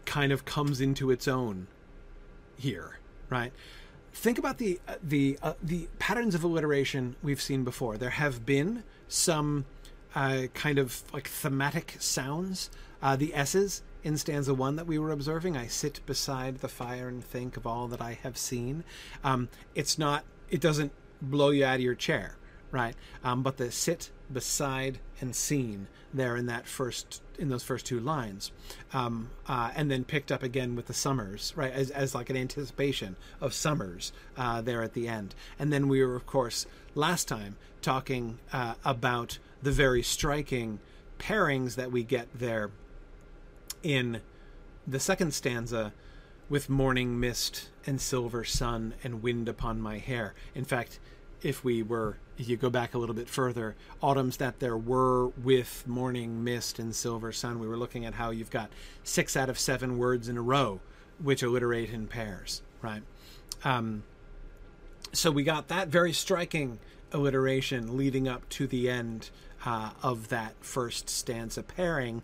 kind 0.04 0.32
of 0.32 0.44
comes 0.44 0.80
into 0.80 1.12
its 1.12 1.28
own 1.28 1.68
here, 2.56 2.98
right? 3.28 3.52
Think 4.20 4.38
about 4.38 4.58
the 4.58 4.78
uh, 4.86 4.96
the 5.02 5.38
uh, 5.42 5.54
the 5.62 5.88
patterns 5.98 6.34
of 6.34 6.44
alliteration 6.44 7.16
we've 7.22 7.40
seen 7.40 7.64
before. 7.64 7.96
There 7.96 8.10
have 8.10 8.44
been 8.44 8.84
some 9.08 9.64
uh, 10.14 10.42
kind 10.52 10.78
of 10.78 11.02
like 11.12 11.26
thematic 11.26 11.96
sounds. 11.98 12.70
Uh, 13.02 13.16
the 13.16 13.34
S's 13.34 13.82
in 14.02 14.18
stanza 14.18 14.52
one 14.54 14.76
that 14.76 14.86
we 14.86 14.98
were 14.98 15.10
observing. 15.10 15.56
I 15.56 15.66
sit 15.66 16.04
beside 16.04 16.58
the 16.58 16.68
fire 16.68 17.08
and 17.08 17.24
think 17.24 17.56
of 17.56 17.66
all 17.66 17.88
that 17.88 18.02
I 18.02 18.18
have 18.22 18.36
seen. 18.36 18.84
Um, 19.24 19.48
it's 19.74 19.98
not. 19.98 20.24
It 20.50 20.60
doesn't 20.60 20.92
blow 21.22 21.50
you 21.50 21.64
out 21.64 21.76
of 21.76 21.80
your 21.80 21.94
chair, 21.94 22.36
right? 22.70 22.94
Um, 23.24 23.42
but 23.42 23.56
the 23.56 23.70
sit 23.70 24.10
beside 24.30 24.98
and 25.20 25.34
seen 25.34 25.86
there 26.12 26.36
in 26.36 26.46
that 26.46 26.66
first 26.66 27.22
in 27.38 27.48
those 27.48 27.62
first 27.62 27.86
two 27.86 27.98
lines, 27.98 28.52
um, 28.92 29.30
uh, 29.46 29.70
and 29.74 29.90
then 29.90 30.04
picked 30.04 30.30
up 30.30 30.42
again 30.42 30.76
with 30.76 30.86
the 30.86 30.92
summers, 30.94 31.54
right, 31.56 31.72
as, 31.72 31.90
as 31.90 32.14
like 32.14 32.28
an 32.28 32.36
anticipation 32.36 33.16
of 33.40 33.54
summers 33.54 34.12
uh, 34.36 34.60
there 34.60 34.82
at 34.82 34.92
the 34.92 35.08
end. 35.08 35.34
And 35.58 35.72
then 35.72 35.88
we 35.88 36.04
were, 36.04 36.16
of 36.16 36.26
course, 36.26 36.66
last 36.94 37.28
time 37.28 37.56
talking 37.80 38.38
uh, 38.52 38.74
about 38.84 39.38
the 39.62 39.72
very 39.72 40.02
striking 40.02 40.80
pairings 41.18 41.76
that 41.76 41.90
we 41.90 42.02
get 42.04 42.28
there 42.34 42.70
in 43.82 44.20
the 44.86 45.00
second 45.00 45.32
stanza 45.32 45.92
with 46.50 46.68
morning 46.68 47.18
mist 47.18 47.70
and 47.86 48.00
silver 48.00 48.44
sun 48.44 48.92
and 49.02 49.22
wind 49.22 49.48
upon 49.48 49.80
my 49.80 49.98
hair. 49.98 50.34
In 50.54 50.64
fact, 50.64 50.98
if 51.42 51.64
we 51.64 51.82
were 51.82 52.18
if 52.38 52.48
you 52.48 52.56
go 52.56 52.70
back 52.70 52.94
a 52.94 52.98
little 52.98 53.14
bit 53.14 53.28
further, 53.28 53.76
autumns 54.00 54.38
that 54.38 54.60
there 54.60 54.76
were 54.76 55.28
with 55.28 55.86
morning 55.86 56.42
mist 56.42 56.78
and 56.78 56.94
silver 56.94 57.32
sun, 57.32 57.58
we 57.58 57.66
were 57.66 57.76
looking 57.76 58.06
at 58.06 58.14
how 58.14 58.30
you've 58.30 58.50
got 58.50 58.70
six 59.04 59.36
out 59.36 59.50
of 59.50 59.58
seven 59.58 59.98
words 59.98 60.26
in 60.26 60.38
a 60.38 60.42
row 60.42 60.80
which 61.22 61.42
alliterate 61.42 61.90
in 61.90 62.06
pairs, 62.06 62.62
right? 62.80 63.02
Um, 63.62 64.04
so 65.12 65.30
we 65.30 65.42
got 65.42 65.68
that 65.68 65.88
very 65.88 66.14
striking 66.14 66.78
alliteration 67.12 67.96
leading 67.96 68.26
up 68.26 68.48
to 68.48 68.66
the 68.66 68.88
end 68.88 69.28
uh, 69.66 69.90
of 70.02 70.28
that 70.28 70.54
first 70.60 71.10
stanza 71.10 71.62
pairing. 71.62 72.22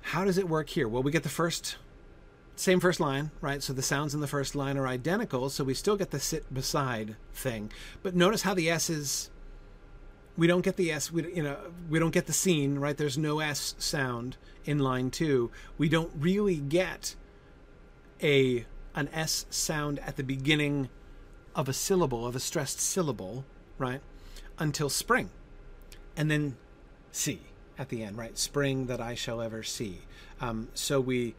How 0.00 0.24
does 0.24 0.38
it 0.38 0.48
work 0.48 0.70
here? 0.70 0.88
Well, 0.88 1.02
we 1.02 1.10
get 1.10 1.24
the 1.24 1.28
first 1.28 1.76
same 2.56 2.80
first 2.80 3.00
line, 3.00 3.30
right? 3.40 3.62
So 3.62 3.72
the 3.72 3.82
sounds 3.82 4.14
in 4.14 4.20
the 4.20 4.26
first 4.26 4.54
line 4.54 4.76
are 4.76 4.86
identical, 4.86 5.50
so 5.50 5.64
we 5.64 5.74
still 5.74 5.96
get 5.96 6.10
the 6.10 6.20
sit 6.20 6.52
beside 6.52 7.16
thing. 7.32 7.70
But 8.02 8.14
notice 8.14 8.42
how 8.42 8.54
the 8.54 8.70
S 8.70 8.88
is 8.90 9.30
we 10.36 10.46
don't 10.46 10.62
get 10.62 10.76
the 10.76 10.90
S 10.90 11.12
we 11.12 11.32
you 11.32 11.42
know, 11.42 11.56
we 11.88 11.98
don't 11.98 12.12
get 12.12 12.26
the 12.26 12.32
scene, 12.32 12.78
right? 12.78 12.96
There's 12.96 13.18
no 13.18 13.40
S 13.40 13.74
sound 13.78 14.36
in 14.64 14.78
line 14.78 15.10
2. 15.10 15.50
We 15.78 15.88
don't 15.88 16.10
really 16.16 16.56
get 16.56 17.16
a 18.22 18.66
an 18.94 19.08
S 19.12 19.46
sound 19.50 19.98
at 20.00 20.16
the 20.16 20.22
beginning 20.22 20.88
of 21.54 21.68
a 21.68 21.72
syllable, 21.72 22.26
of 22.26 22.36
a 22.36 22.40
stressed 22.40 22.80
syllable, 22.80 23.44
right? 23.78 24.00
Until 24.58 24.88
spring. 24.88 25.30
And 26.16 26.30
then 26.30 26.56
see 27.10 27.40
at 27.78 27.88
the 27.88 28.02
end, 28.02 28.16
right? 28.16 28.38
Spring 28.38 28.86
that 28.86 29.00
I 29.00 29.14
shall 29.14 29.40
ever 29.40 29.62
see. 29.62 30.02
Um, 30.40 30.68
so 30.74 31.00
we 31.00 31.34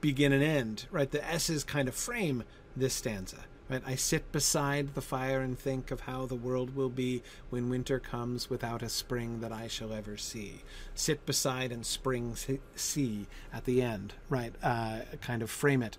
begin 0.00 0.32
and 0.32 0.42
end, 0.42 0.86
right? 0.90 1.10
The 1.10 1.24
S's 1.24 1.64
kind 1.64 1.88
of 1.88 1.94
frame 1.94 2.44
this 2.76 2.94
stanza, 2.94 3.44
right? 3.68 3.82
I 3.86 3.94
sit 3.94 4.30
beside 4.32 4.94
the 4.94 5.00
fire 5.00 5.40
and 5.40 5.58
think 5.58 5.90
of 5.90 6.00
how 6.00 6.26
the 6.26 6.34
world 6.34 6.74
will 6.74 6.88
be 6.88 7.22
when 7.50 7.68
winter 7.68 7.98
comes 7.98 8.48
without 8.48 8.82
a 8.82 8.88
spring 8.88 9.40
that 9.40 9.52
I 9.52 9.68
shall 9.68 9.92
ever 9.92 10.16
see. 10.16 10.62
Sit 10.94 11.26
beside 11.26 11.72
and 11.72 11.84
spring 11.84 12.36
see 12.74 13.26
at 13.52 13.64
the 13.64 13.82
end, 13.82 14.14
right? 14.28 14.54
Uh, 14.62 15.00
kind 15.20 15.42
of 15.42 15.50
frame 15.50 15.82
it. 15.82 15.98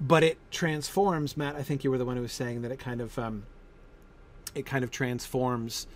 But 0.00 0.24
it 0.24 0.38
transforms, 0.50 1.36
Matt. 1.36 1.56
I 1.56 1.62
think 1.62 1.84
you 1.84 1.90
were 1.90 1.98
the 1.98 2.04
one 2.04 2.16
who 2.16 2.22
was 2.22 2.32
saying 2.32 2.62
that 2.62 2.72
it 2.72 2.78
kind 2.78 3.00
of, 3.00 3.18
um, 3.18 3.44
it 4.54 4.66
kind 4.66 4.84
of 4.84 4.90
transforms 4.90 5.86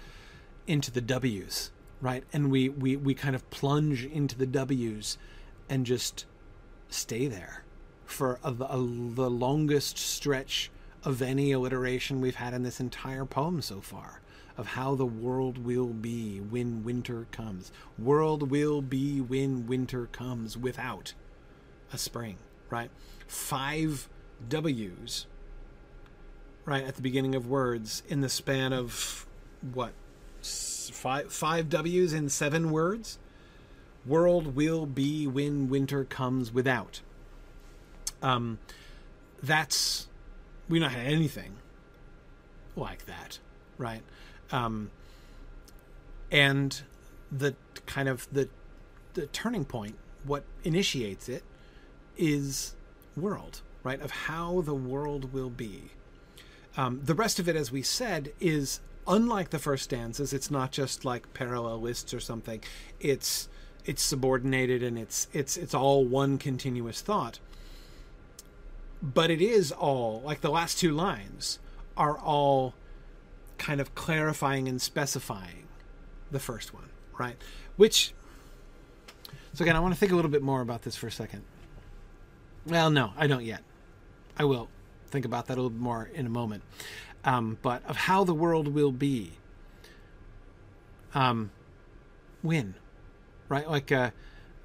into 0.67 0.91
the 0.91 1.01
W's, 1.01 1.73
right? 2.01 2.23
And 2.33 2.51
we 2.51 2.69
we 2.69 2.95
we 2.95 3.15
kind 3.15 3.35
of 3.35 3.49
plunge 3.51 4.05
into 4.05 4.37
the 4.37 4.47
W's 4.47 5.19
and 5.69 5.85
just 5.85 6.27
stay 6.89 7.27
there 7.27 7.65
for 8.05 8.39
a, 8.43 8.49
a, 8.51 8.77
the 8.79 9.31
longest 9.31 9.99
stretch 9.99 10.71
of 11.05 11.23
any 11.23 11.53
alliteration 11.53 12.21
we've 12.21 12.37
had 12.37 12.55
in 12.55 12.63
this 12.63 12.81
entire 12.81 13.25
poem 13.25 13.63
so 13.63 13.81
far 13.81 14.21
of 14.57 14.67
how 14.67 14.95
the 14.97 15.07
world 15.07 15.59
will 15.59 15.87
be 15.87 16.41
when 16.41 16.83
winter 16.83 17.27
comes. 17.31 17.71
World 17.97 18.51
will 18.51 18.83
be 18.83 19.21
when 19.21 19.67
winter 19.67 20.07
comes 20.07 20.57
without 20.57 21.15
a 21.93 21.99
spring, 21.99 22.37
right? 22.69 22.91
Five 23.29 24.09
W's, 24.49 25.27
right, 26.65 26.85
at 26.85 26.97
the 26.97 27.03
beginning 27.03 27.37
of 27.37 27.47
words 27.47 28.03
in 28.09 28.21
the 28.21 28.29
span 28.29 28.73
of 28.73 29.27
what? 29.73 29.93
Five, 30.43 31.33
five 31.33 31.69
W's 31.69 32.13
in 32.13 32.29
seven 32.29 32.71
words? 32.71 33.19
World 34.09 34.55
will 34.57 34.87
be 34.87 35.27
when 35.27 35.69
winter 35.69 36.05
comes 36.05 36.53
without. 36.53 37.01
Um, 38.23 38.59
that's 39.43 40.09
we've 40.69 40.81
not 40.81 40.93
had 40.93 41.07
anything 41.07 41.57
like 42.77 43.07
that, 43.07 43.39
right? 43.77 44.03
Um, 44.51 44.91
and 46.31 46.81
the 47.31 47.55
kind 47.87 48.09
of 48.09 48.29
the 48.33 48.49
the 49.15 49.27
turning 49.27 49.65
point, 49.65 49.97
what 50.25 50.45
initiates 50.65 51.29
it, 51.29 51.43
is 52.17 52.75
world, 53.17 53.63
right? 53.83 54.01
Of 54.01 54.11
how 54.11 54.61
the 54.63 54.75
world 54.75 55.33
will 55.33 55.51
be. 55.51 55.91
Um, 56.77 57.01
the 57.05 57.15
rest 57.15 57.39
of 57.41 57.49
it, 57.49 57.57
as 57.57 57.73
we 57.73 57.83
said, 57.83 58.33
is 58.39 58.81
unlike 59.07 59.51
the 59.51 59.59
first 59.59 59.85
stanzas. 59.85 60.33
It's 60.33 60.51
not 60.51 60.71
just 60.71 61.05
like 61.05 61.33
parallel 61.35 61.81
lists 61.81 62.15
or 62.15 62.21
something. 62.21 62.63
It's 63.01 63.49
it's 63.89 64.03
subordinated 64.03 64.83
and 64.83 64.99
it's 64.99 65.27
it's 65.33 65.57
it's 65.57 65.75
all 65.75 66.05
one 66.05 66.39
continuous 66.39 67.01
thought. 67.01 67.41
But 69.03 69.31
it 69.31 69.41
is 69.41 69.73
all 69.73 70.21
like 70.25 70.41
the 70.41 70.51
last 70.51 70.79
two 70.79 70.93
lines 70.93 71.59
are 71.97 72.17
all 72.19 72.75
kind 73.57 73.81
of 73.81 73.95
clarifying 73.95 74.69
and 74.69 74.81
specifying 74.81 75.67
the 76.31 76.39
first 76.39 76.73
one 76.73 76.89
right? 77.19 77.37
Which 77.77 78.13
so 79.53 79.65
again 79.65 79.75
i 79.75 79.81
want 79.81 79.93
to 79.93 79.99
think 79.99 80.13
a 80.13 80.15
little 80.15 80.31
bit 80.31 80.43
more 80.43 80.61
about 80.61 80.83
this 80.83 80.97
for 80.97 81.09
a 81.09 81.13
second. 81.13 81.43
Well 82.67 82.91
no 82.91 83.13
i 83.17 83.27
don't 83.27 83.45
yet. 83.45 83.63
I 84.37 84.45
will 84.45 84.69
think 85.11 85.25
about 85.25 85.47
that 85.47 85.59
a 85.59 85.61
little 85.63 85.77
more 85.77 86.09
in 86.15 86.27
a 86.27 86.31
moment. 86.31 86.63
Um, 87.25 87.59
but 87.63 87.85
of 87.87 87.97
how 87.97 88.23
the 88.25 88.35
world 88.35 88.69
will 88.69 88.93
be 88.93 89.33
um, 91.15 91.51
when 92.43 92.75
right? 93.49 93.69
Like, 93.69 93.93
uh, 93.93 94.11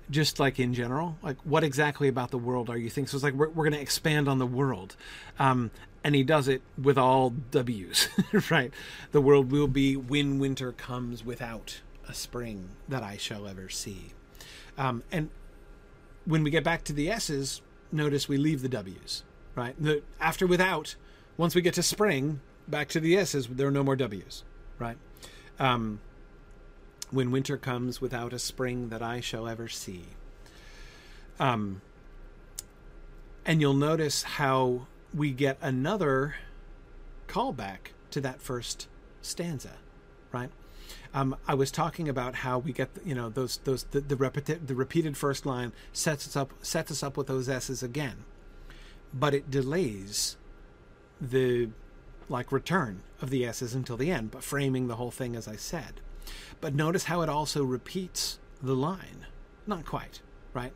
just 0.10 0.40
like 0.40 0.60
in 0.60 0.74
general, 0.74 1.18
like 1.22 1.38
what 1.44 1.64
exactly 1.64 2.08
about 2.08 2.32
the 2.32 2.38
world 2.38 2.70
are 2.70 2.78
you 2.78 2.90
thinking? 2.90 3.08
So 3.08 3.18
it's 3.18 3.24
like 3.24 3.34
we're, 3.34 3.50
we're 3.50 3.64
going 3.64 3.74
to 3.74 3.82
expand 3.82 4.28
on 4.28 4.38
the 4.38 4.46
world. 4.46 4.96
Um, 5.40 5.72
and 6.04 6.16
he 6.16 6.24
does 6.24 6.48
it 6.48 6.62
with 6.82 6.98
all 6.98 7.30
W's, 7.30 8.10
right? 8.52 8.74
The 9.12 9.22
world 9.22 9.52
will 9.52 9.68
be 9.68 9.96
when 9.96 10.40
winter 10.40 10.72
comes 10.74 11.24
without 11.24 11.82
a 12.08 12.14
spring 12.14 12.70
that 12.90 13.04
I 13.04 13.18
shall 13.18 13.48
ever 13.48 13.70
see. 13.70 14.12
Um, 14.78 15.04
and 15.12 15.30
when 16.26 16.44
we 16.44 16.50
get 16.50 16.64
back 16.64 16.84
to 16.86 16.94
the 16.94 17.10
S's, 17.10 17.62
notice 17.92 18.28
we 18.28 18.38
leave 18.38 18.62
the 18.62 18.70
W's, 18.70 19.24
right? 19.56 19.76
The, 19.80 20.02
after 20.20 20.46
without, 20.46 20.96
once 21.38 21.56
we 21.56 21.62
get 21.62 21.74
to 21.76 21.84
spring, 21.84 22.42
back 22.68 22.90
to 22.90 23.00
the 23.00 23.16
S's, 23.18 23.48
there 23.48 23.68
are 23.68 23.72
no 23.72 23.84
more 23.84 23.96
W's, 23.96 24.44
right? 24.80 24.98
Um, 25.60 26.02
when 27.14 27.32
winter 27.32 27.58
comes 27.58 28.02
without 28.02 28.34
a 28.34 28.40
spring 28.40 28.90
that 28.90 29.02
I 29.02 29.20
shall 29.20 29.48
ever 29.48 29.68
see. 29.68 30.06
Um, 31.40 31.82
and 33.46 33.62
you'll 33.62 33.74
notice 33.74 34.24
how 34.24 34.88
we 35.14 35.32
get 35.32 35.58
another 35.62 36.36
callback 37.28 37.92
to 38.12 38.22
that 38.22 38.42
first 38.42 38.88
stanza, 39.22 39.74
right? 40.32 40.50
Um, 41.14 41.36
I 41.48 41.54
was 41.54 41.72
talking 41.72 42.10
about 42.10 42.36
how 42.36 42.58
we 42.58 42.74
get 42.74 42.90
you 43.06 43.14
know 43.14 43.30
those 43.30 43.58
those 43.64 43.84
the 43.86 44.02
the, 44.02 44.16
repeti- 44.16 44.66
the 44.66 44.76
repeated 44.76 45.16
first 45.16 45.46
line 45.46 45.72
sets 45.92 46.28
us 46.28 46.36
up 46.36 46.54
sets 46.62 46.92
us 46.92 47.04
up 47.04 47.18
with 47.18 47.28
those 47.28 47.48
s's 47.48 47.84
again, 47.84 48.26
but 49.14 49.34
it 49.34 49.52
delays 49.52 50.38
the 51.22 51.70
like 52.30 52.52
return 52.52 53.04
of 53.22 53.30
the 53.30 53.46
S's 53.46 53.76
until 53.76 53.98
the 53.98 54.12
end, 54.12 54.32
but 54.32 54.44
framing 54.44 54.88
the 54.88 54.96
whole 54.96 55.12
thing 55.12 55.36
as 55.36 55.48
I 55.48 55.56
said. 55.56 56.02
But 56.64 56.76
notice 56.76 57.04
how 57.04 57.24
it 57.24 57.28
also 57.28 57.62
repeats 57.62 58.40
the 58.62 58.74
line. 58.74 59.26
Not 59.68 59.86
quite, 59.86 60.22
right? 60.54 60.72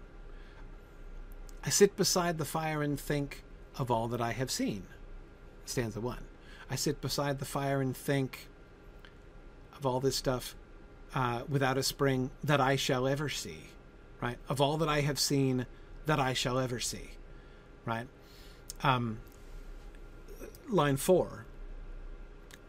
I 1.63 1.69
sit 1.69 1.95
beside 1.95 2.37
the 2.37 2.43
fire 2.43 2.83
and 2.83 2.99
think 2.99 3.45
of 3.79 3.89
all 3.89 4.09
that 4.09 4.19
I 4.19 4.33
have 4.33 4.51
seen. 4.51 4.83
Stanza 5.63 6.01
one. 6.01 6.25
I 6.69 6.75
sit 6.75 6.99
beside 6.99 7.39
the 7.39 7.45
fire 7.45 7.79
and 7.79 7.95
think 7.95 8.49
of 9.77 9.85
all 9.85 10.01
this 10.01 10.17
stuff 10.17 10.57
uh, 11.15 11.43
without 11.47 11.77
a 11.77 11.83
spring 11.83 12.31
that 12.43 12.59
I 12.59 12.75
shall 12.75 13.07
ever 13.07 13.29
see, 13.29 13.69
right? 14.19 14.39
Of 14.49 14.59
all 14.59 14.75
that 14.79 14.89
I 14.89 14.99
have 14.99 15.17
seen 15.17 15.67
that 16.05 16.19
I 16.19 16.33
shall 16.33 16.59
ever 16.59 16.81
see, 16.81 17.11
right? 17.85 18.07
Um, 18.83 19.19
line 20.67 20.97
four 20.97 21.45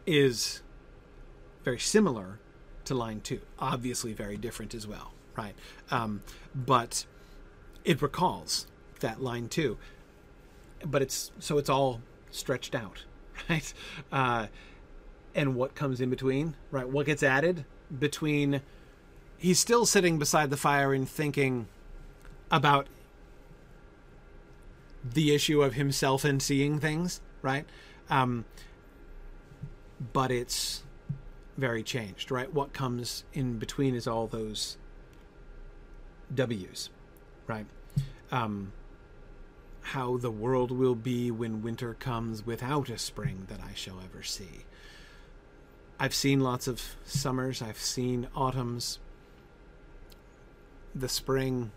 is 0.07 0.61
very 1.65 1.79
similar 1.79 2.38
to 2.89 2.95
line 2.95 3.21
two, 3.21 3.39
obviously 3.57 4.13
very 4.13 4.37
different 4.37 4.75
as 4.75 4.85
well, 4.85 5.13
right? 5.35 5.55
Um, 5.89 6.21
but 6.53 7.05
it 7.85 8.01
recalls 8.01 8.67
that 8.99 9.21
line 9.21 9.47
two, 9.47 9.77
but 10.85 11.01
it's 11.01 11.31
so 11.39 11.57
it's 11.57 11.69
all 11.69 12.01
stretched 12.31 12.75
out, 12.75 13.05
right? 13.49 13.73
Uh, 14.11 14.47
and 15.33 15.55
what 15.55 15.75
comes 15.75 16.01
in 16.01 16.09
between, 16.09 16.55
right? 16.71 16.87
What 16.87 17.05
gets 17.05 17.23
added 17.23 17.65
between? 17.97 18.61
He's 19.37 19.59
still 19.59 19.85
sitting 19.85 20.19
beside 20.19 20.49
the 20.49 20.57
fire 20.57 20.93
and 20.93 21.07
thinking 21.07 21.67
about 22.51 22.87
the 25.03 25.33
issue 25.33 25.61
of 25.61 25.75
himself 25.75 26.25
and 26.25 26.41
seeing 26.41 26.79
things, 26.79 27.21
right? 27.41 27.65
Um, 28.09 28.45
but 30.11 30.31
it's 30.31 30.83
very 31.59 31.83
changed, 31.83 32.31
right? 32.31 32.51
What 32.53 32.73
comes 32.73 33.23
in 33.33 33.57
between 33.59 33.95
is 33.95 34.07
all 34.07 34.27
those 34.27 34.77
W's, 36.33 36.89
right? 37.47 37.65
Um, 38.31 38.71
how 39.81 40.17
the 40.17 40.31
world 40.31 40.71
will 40.71 40.95
be 40.95 41.31
when 41.31 41.61
winter 41.63 41.93
comes 41.95 42.45
without 42.45 42.89
a 42.89 42.97
spring 42.97 43.47
that 43.49 43.59
I 43.61 43.73
shall 43.73 43.99
ever 44.03 44.23
see. 44.23 44.65
I've 45.99 46.13
seen 46.13 46.39
lots 46.39 46.67
of 46.67 46.95
summers, 47.03 47.61
I've 47.61 47.79
seen 47.79 48.27
autumns. 48.35 48.99
The 50.95 51.09
spring, 51.09 51.71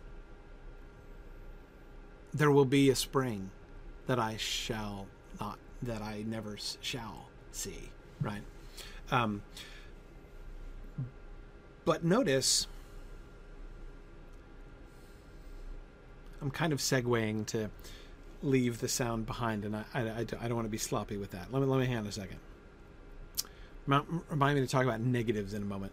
there 2.32 2.50
will 2.50 2.64
be 2.64 2.90
a 2.90 2.94
spring 2.94 3.50
that 4.06 4.18
I 4.18 4.36
shall 4.36 5.06
not, 5.40 5.58
that 5.82 6.02
I 6.02 6.24
never 6.26 6.56
shall 6.80 7.28
see, 7.50 7.90
right? 8.20 8.42
Um, 9.10 9.42
but 11.84 12.04
notice, 12.04 12.66
I'm 16.40 16.50
kind 16.50 16.72
of 16.72 16.80
segueing 16.80 17.46
to 17.46 17.70
leave 18.42 18.80
the 18.80 18.88
sound 18.88 19.26
behind, 19.26 19.64
and 19.64 19.76
I, 19.76 19.84
I, 19.94 20.20
I 20.20 20.24
don't 20.24 20.54
want 20.54 20.66
to 20.66 20.70
be 20.70 20.78
sloppy 20.78 21.16
with 21.16 21.30
that. 21.30 21.52
Let 21.52 21.60
me 21.60 21.66
let 21.66 21.80
me 21.80 21.86
hang 21.86 22.06
a 22.06 22.12
second. 22.12 22.38
Remind 23.86 24.54
me 24.54 24.60
to 24.60 24.66
talk 24.66 24.84
about 24.84 25.00
negatives 25.00 25.54
in 25.54 25.62
a 25.62 25.66
moment. 25.66 25.92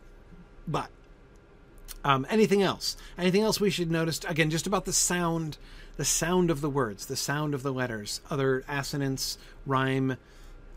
But 0.68 0.90
um, 2.04 2.26
anything 2.30 2.62
else? 2.62 2.96
Anything 3.18 3.42
else 3.42 3.60
we 3.60 3.70
should 3.70 3.92
notice? 3.92 4.20
Again, 4.28 4.50
just 4.50 4.68
about 4.68 4.86
the 4.86 4.94
sound, 4.94 5.58
the 5.98 6.06
sound 6.06 6.52
of 6.52 6.62
the 6.62 6.70
words, 6.70 7.08
the 7.08 7.16
sound 7.16 7.54
of 7.54 7.64
the 7.64 7.74
letters, 7.74 8.22
other 8.30 8.64
assonance, 8.68 9.38
rhyme. 9.66 10.18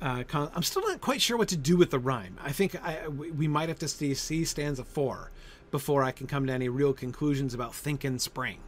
Uh, 0.03 0.25
I'm 0.35 0.65
still 0.65 0.83
not 0.83 1.01
quite 1.01 1.23
sure 1.23 1.37
what 1.37 1.47
to 1.49 1.57
do 1.57 1.77
with 1.77 1.91
the 1.91 1.99
rhyme. 2.01 2.37
I 2.43 2.51
think 2.51 2.75
I, 2.85 3.07
we, 3.07 3.47
might 3.47 3.69
have 3.69 3.79
to 3.79 3.89
see, 3.89 4.45
stanza 4.45 4.83
four 4.83 5.31
before 5.71 6.03
I 6.03 6.11
can 6.11 6.27
come 6.27 6.45
to 6.47 6.53
any 6.53 6.69
real 6.69 6.93
conclusions 6.93 7.55
about 7.55 7.73
think 7.73 8.03
and 8.03 8.21
spring 8.21 8.59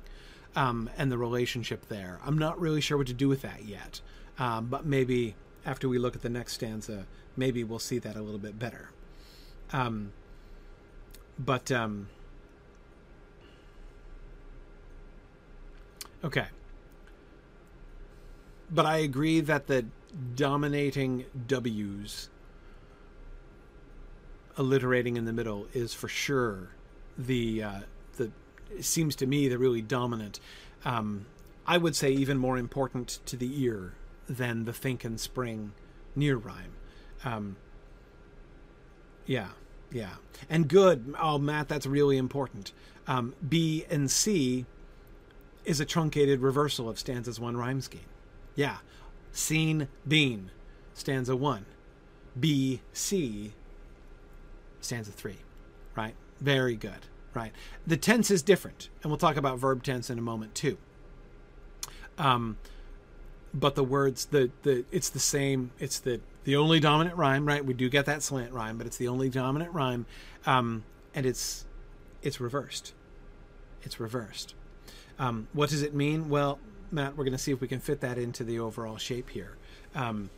um, 0.54 0.88
and 0.96 1.10
the 1.10 1.18
relationship 1.18 1.88
there. 1.88 2.20
I'm 2.24 2.38
not 2.38 2.60
really 2.60 2.80
sure 2.80 2.96
what 2.96 3.08
to 3.08 3.12
do 3.12 3.28
with 3.28 3.42
that 3.42 3.64
yet, 3.64 4.00
um, 4.38 4.66
but 4.66 4.86
maybe 4.86 5.34
after 5.66 5.88
we 5.88 5.98
look 5.98 6.14
at 6.14 6.22
the 6.22 6.28
next 6.28 6.52
stanza, 6.52 7.04
maybe 7.36 7.64
we'll 7.64 7.80
see 7.80 7.98
that 7.98 8.14
a 8.14 8.22
little 8.22 8.38
bit 8.38 8.56
better. 8.56 8.90
Um, 9.72 10.12
but 11.36 11.72
um, 11.72 12.06
okay. 16.22 16.46
But 18.70 18.86
I 18.86 18.98
agree 18.98 19.40
that 19.40 19.66
the 19.66 19.86
dominating 20.34 21.24
W's 21.46 22.28
alliterating 24.56 25.16
in 25.16 25.24
the 25.24 25.32
middle 25.32 25.66
is 25.72 25.94
for 25.94 26.08
sure 26.08 26.70
the 27.18 27.62
uh, 27.62 27.80
the 28.16 28.30
seems 28.80 29.16
to 29.16 29.26
me 29.26 29.48
the 29.48 29.58
really 29.58 29.82
dominant. 29.82 30.40
Um, 30.84 31.26
I 31.66 31.78
would 31.78 31.96
say 31.96 32.10
even 32.12 32.38
more 32.38 32.58
important 32.58 33.20
to 33.26 33.36
the 33.36 33.62
ear 33.62 33.94
than 34.28 34.64
the 34.64 34.72
think 34.72 35.04
and 35.04 35.18
spring 35.18 35.72
near 36.14 36.36
rhyme. 36.36 36.72
Um, 37.24 37.56
yeah, 39.26 39.48
yeah, 39.90 40.14
and 40.48 40.68
good. 40.68 41.14
Oh, 41.20 41.38
Matt, 41.38 41.68
that's 41.68 41.86
really 41.86 42.18
important. 42.18 42.72
Um, 43.06 43.34
B 43.46 43.84
and 43.90 44.10
C 44.10 44.66
is 45.64 45.80
a 45.80 45.84
truncated 45.84 46.40
reversal 46.40 46.88
of 46.88 46.98
stanzas 46.98 47.40
one 47.40 47.56
rhyme 47.56 47.80
scheme. 47.80 48.02
Yeah, 48.54 48.76
seen, 49.34 49.88
been, 50.06 50.50
stanza 50.94 51.36
one. 51.36 51.66
B, 52.38 52.80
C, 52.92 53.52
stanza 54.80 55.12
three. 55.12 55.38
Right? 55.94 56.14
Very 56.40 56.76
good 56.76 57.06
right? 57.34 57.52
The 57.86 57.96
tense 57.96 58.30
is 58.30 58.42
different, 58.42 58.88
and 59.02 59.10
we'll 59.10 59.18
talk 59.18 59.36
about 59.36 59.58
verb 59.58 59.82
tense 59.82 60.08
in 60.08 60.18
a 60.18 60.22
moment 60.22 60.54
too. 60.54 60.78
Um, 62.16 62.56
but 63.52 63.74
the 63.74 63.84
words, 63.84 64.26
the 64.26 64.50
the 64.62 64.84
it's 64.90 65.10
the 65.10 65.18
same. 65.18 65.72
It's 65.78 65.98
the 65.98 66.20
the 66.44 66.56
only 66.56 66.80
dominant 66.80 67.16
rhyme, 67.16 67.46
right? 67.46 67.64
We 67.64 67.74
do 67.74 67.88
get 67.88 68.06
that 68.06 68.22
slant 68.22 68.52
rhyme, 68.52 68.78
but 68.78 68.86
it's 68.86 68.96
the 68.96 69.08
only 69.08 69.28
dominant 69.28 69.72
rhyme, 69.72 70.06
um, 70.46 70.84
and 71.14 71.26
it's 71.26 71.64
it's 72.22 72.40
reversed. 72.40 72.94
It's 73.82 74.00
reversed. 74.00 74.54
Um, 75.18 75.48
what 75.52 75.70
does 75.70 75.82
it 75.82 75.94
mean? 75.94 76.28
Well, 76.28 76.58
Matt, 76.94 77.16
we're 77.16 77.24
going 77.24 77.32
to 77.32 77.38
see 77.38 77.52
if 77.52 77.60
we 77.60 77.68
can 77.68 77.80
fit 77.80 78.00
that 78.00 78.16
into 78.16 78.44
the 78.44 78.60
overall 78.60 78.96
shape 78.96 79.30
here. 79.30 79.56
Um, 79.94 80.30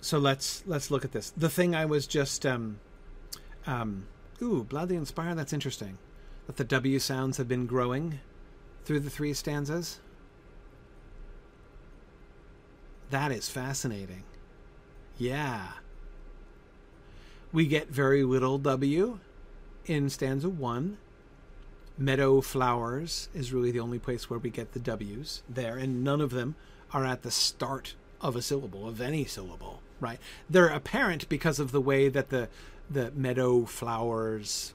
so 0.00 0.18
let's 0.18 0.62
let's 0.66 0.90
look 0.90 1.04
at 1.04 1.12
this. 1.12 1.30
The 1.30 1.48
thing 1.48 1.74
I 1.74 1.84
was 1.84 2.06
just 2.06 2.44
um, 2.44 2.80
um, 3.66 4.06
Ooh, 4.42 4.64
Blood 4.64 4.88
the 4.88 4.96
Inspired, 4.96 5.36
that's 5.36 5.52
interesting. 5.52 5.98
That 6.46 6.56
the 6.56 6.64
W 6.64 6.98
sounds 6.98 7.36
have 7.36 7.48
been 7.48 7.66
growing 7.66 8.20
through 8.84 9.00
the 9.00 9.10
three 9.10 9.34
stanzas. 9.34 10.00
That 13.10 13.32
is 13.32 13.48
fascinating. 13.48 14.24
Yeah. 15.16 15.68
We 17.52 17.66
get 17.66 17.88
very 17.88 18.22
little 18.24 18.58
W 18.58 19.18
in 19.86 20.10
stanza 20.10 20.48
one. 20.48 20.98
Meadow 21.98 22.40
flowers 22.40 23.28
is 23.34 23.52
really 23.52 23.72
the 23.72 23.80
only 23.80 23.98
place 23.98 24.30
where 24.30 24.38
we 24.38 24.50
get 24.50 24.72
the 24.72 24.78
W's 24.78 25.42
there, 25.48 25.76
and 25.76 26.04
none 26.04 26.20
of 26.20 26.30
them 26.30 26.54
are 26.92 27.04
at 27.04 27.22
the 27.22 27.30
start 27.30 27.94
of 28.20 28.36
a 28.36 28.42
syllable, 28.42 28.88
of 28.88 29.00
any 29.00 29.24
syllable, 29.24 29.82
right? 30.00 30.20
They're 30.48 30.68
apparent 30.68 31.28
because 31.28 31.58
of 31.58 31.72
the 31.72 31.80
way 31.80 32.08
that 32.08 32.30
the 32.30 32.48
the 32.90 33.10
meadow 33.10 33.66
flowers 33.66 34.72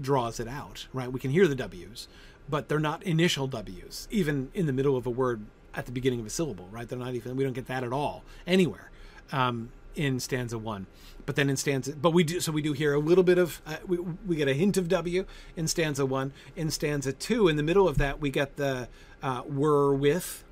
draws 0.00 0.38
it 0.38 0.46
out, 0.46 0.86
right? 0.92 1.10
We 1.10 1.18
can 1.18 1.32
hear 1.32 1.48
the 1.48 1.56
W's, 1.56 2.06
but 2.48 2.68
they're 2.68 2.78
not 2.78 3.02
initial 3.02 3.48
W's, 3.48 4.06
even 4.12 4.50
in 4.54 4.66
the 4.66 4.72
middle 4.72 4.96
of 4.96 5.06
a 5.06 5.10
word 5.10 5.44
at 5.74 5.86
the 5.86 5.92
beginning 5.92 6.20
of 6.20 6.26
a 6.26 6.30
syllable, 6.30 6.68
right? 6.70 6.88
They're 6.88 6.98
not 6.98 7.14
even, 7.14 7.34
we 7.34 7.42
don't 7.42 7.54
get 7.54 7.66
that 7.66 7.82
at 7.82 7.92
all 7.92 8.22
anywhere 8.46 8.90
um, 9.32 9.70
in 9.98 10.20
stanza 10.20 10.56
one. 10.56 10.86
But 11.26 11.36
then 11.36 11.50
in 11.50 11.56
stanza, 11.56 11.94
but 11.94 12.12
we 12.12 12.22
do, 12.24 12.40
so 12.40 12.52
we 12.52 12.62
do 12.62 12.72
hear 12.72 12.94
a 12.94 13.00
little 13.00 13.24
bit 13.24 13.36
of, 13.36 13.60
uh, 13.66 13.76
we, 13.86 13.98
we 13.98 14.36
get 14.36 14.48
a 14.48 14.54
hint 14.54 14.76
of 14.78 14.88
W 14.88 15.26
in 15.56 15.66
stanza 15.66 16.06
one. 16.06 16.32
In 16.56 16.70
stanza 16.70 17.12
two, 17.12 17.48
in 17.48 17.56
the 17.56 17.62
middle 17.62 17.88
of 17.88 17.98
that, 17.98 18.20
we 18.20 18.30
get 18.30 18.56
the 18.56 18.88
uh, 19.22 19.42
were 19.46 19.92
with, 19.92 20.44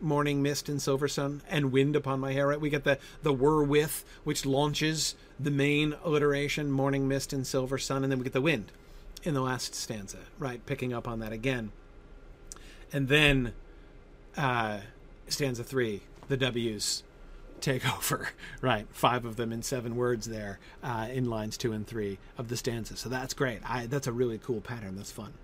morning 0.00 0.40
mist 0.40 0.68
and 0.68 0.80
silver 0.80 1.08
sun 1.08 1.42
and 1.48 1.72
wind 1.72 1.96
upon 1.96 2.20
my 2.20 2.32
hair 2.32 2.46
right 2.46 2.60
we 2.60 2.70
get 2.70 2.84
the 2.84 2.96
the 3.24 3.32
were 3.32 3.64
with 3.64 4.04
which 4.22 4.46
launches 4.46 5.16
the 5.40 5.50
main 5.50 5.92
alliteration 6.04 6.70
morning 6.70 7.08
mist 7.08 7.32
and 7.32 7.44
silver 7.44 7.76
sun 7.78 8.04
and 8.04 8.12
then 8.12 8.16
we 8.16 8.22
get 8.22 8.32
the 8.32 8.40
wind 8.40 8.70
in 9.24 9.34
the 9.34 9.40
last 9.40 9.74
stanza 9.74 10.18
right 10.38 10.64
picking 10.66 10.92
up 10.92 11.08
on 11.08 11.18
that 11.18 11.32
again 11.32 11.72
and 12.92 13.08
then 13.08 13.52
uh 14.36 14.78
stanza 15.26 15.64
three 15.64 16.02
the 16.28 16.36
w's 16.36 17.02
take 17.60 17.88
over 17.96 18.30
right 18.60 18.86
five 18.90 19.24
of 19.24 19.36
them 19.36 19.52
in 19.52 19.62
seven 19.62 19.96
words 19.96 20.26
there 20.26 20.58
uh, 20.82 21.08
in 21.10 21.28
lines 21.28 21.56
two 21.56 21.72
and 21.72 21.86
three 21.86 22.18
of 22.36 22.48
the 22.48 22.56
stanza. 22.56 22.96
So 22.96 23.08
that's 23.08 23.34
great. 23.34 23.60
I 23.64 23.86
that's 23.86 24.06
a 24.06 24.12
really 24.12 24.38
cool 24.38 24.60
pattern. 24.60 24.96
That's 24.96 25.12
fun. 25.12 25.34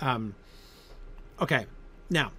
Um 0.00 0.34
okay. 1.40 1.66
Now 2.10 2.32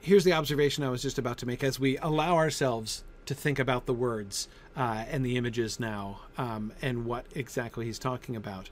here's 0.00 0.24
the 0.24 0.32
observation 0.32 0.84
I 0.84 0.90
was 0.90 1.02
just 1.02 1.18
about 1.18 1.38
to 1.38 1.46
make. 1.46 1.64
As 1.64 1.80
we 1.80 1.96
allow 1.98 2.36
ourselves 2.36 3.04
to 3.26 3.34
think 3.34 3.58
about 3.58 3.86
the 3.86 3.94
words 3.94 4.48
uh, 4.76 5.04
and 5.10 5.24
the 5.24 5.36
images 5.36 5.80
now 5.80 6.20
um, 6.36 6.72
and 6.82 7.04
what 7.04 7.24
exactly 7.34 7.86
he's 7.86 7.98
talking 7.98 8.36
about. 8.36 8.68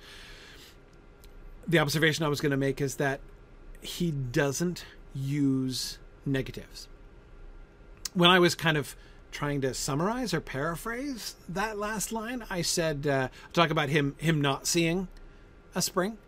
The 1.66 1.78
observation 1.78 2.24
I 2.24 2.28
was 2.28 2.40
going 2.40 2.50
to 2.50 2.56
make 2.56 2.80
is 2.80 2.96
that 2.96 3.20
he 3.80 4.10
doesn't 4.10 4.84
use 5.14 5.98
negatives. 6.26 6.88
When 8.14 8.30
I 8.30 8.38
was 8.38 8.54
kind 8.54 8.76
of 8.76 8.94
trying 9.33 9.61
to 9.62 9.74
summarize 9.74 10.33
or 10.33 10.41
paraphrase 10.41 11.35
that 11.49 11.78
last 11.78 12.12
line, 12.12 12.45
I 12.49 12.62
said, 12.62 13.07
uh, 13.07 13.28
talk 13.53 13.70
about 13.70 13.89
him 13.89 14.14
him 14.18 14.41
not 14.41 14.66
seeing 14.66 15.09
a 15.74 15.83
spring, 15.83 16.18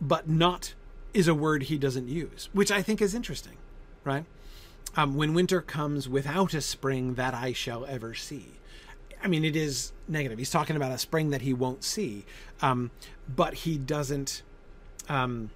but 0.00 0.28
not 0.28 0.74
is 1.12 1.28
a 1.28 1.34
word 1.34 1.64
he 1.64 1.76
doesn't 1.76 2.08
use, 2.08 2.48
which 2.52 2.70
I 2.70 2.80
think 2.80 3.02
is 3.02 3.14
interesting, 3.14 3.56
right? 4.04 4.24
Um, 4.96 5.16
when 5.16 5.34
winter 5.34 5.60
comes 5.60 6.08
without 6.08 6.54
a 6.54 6.60
spring 6.60 7.14
that 7.14 7.34
I 7.34 7.52
shall 7.52 7.84
ever 7.86 8.14
see. 8.14 8.46
I 9.22 9.26
mean, 9.26 9.44
it 9.44 9.56
is 9.56 9.92
negative. 10.06 10.38
He's 10.38 10.50
talking 10.50 10.76
about 10.76 10.92
a 10.92 10.98
spring 10.98 11.30
that 11.30 11.42
he 11.42 11.52
won't 11.52 11.82
see, 11.82 12.24
um, 12.62 12.90
but 13.28 13.54
he 13.54 13.76
doesn't. 13.76 14.42
Um, 15.08 15.50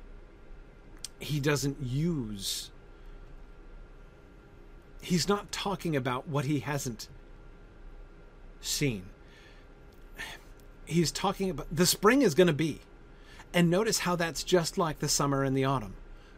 he 1.20 1.38
doesn't 1.38 1.80
use. 1.80 2.70
He's 5.02 5.28
not 5.28 5.52
talking 5.52 5.94
about 5.94 6.28
what 6.28 6.46
he 6.46 6.60
hasn't 6.60 7.08
seen. 8.60 9.04
He's 10.86 11.10
talking 11.10 11.50
about 11.50 11.66
the 11.70 11.86
spring 11.86 12.22
is 12.22 12.34
going 12.34 12.46
to 12.46 12.52
be. 12.52 12.80
And 13.52 13.68
notice 13.68 14.00
how 14.00 14.16
that's 14.16 14.42
just 14.42 14.78
like 14.78 15.00
the 15.00 15.08
summer 15.08 15.44
and 15.44 15.54
the 15.56 15.64
autumn, 15.64 15.94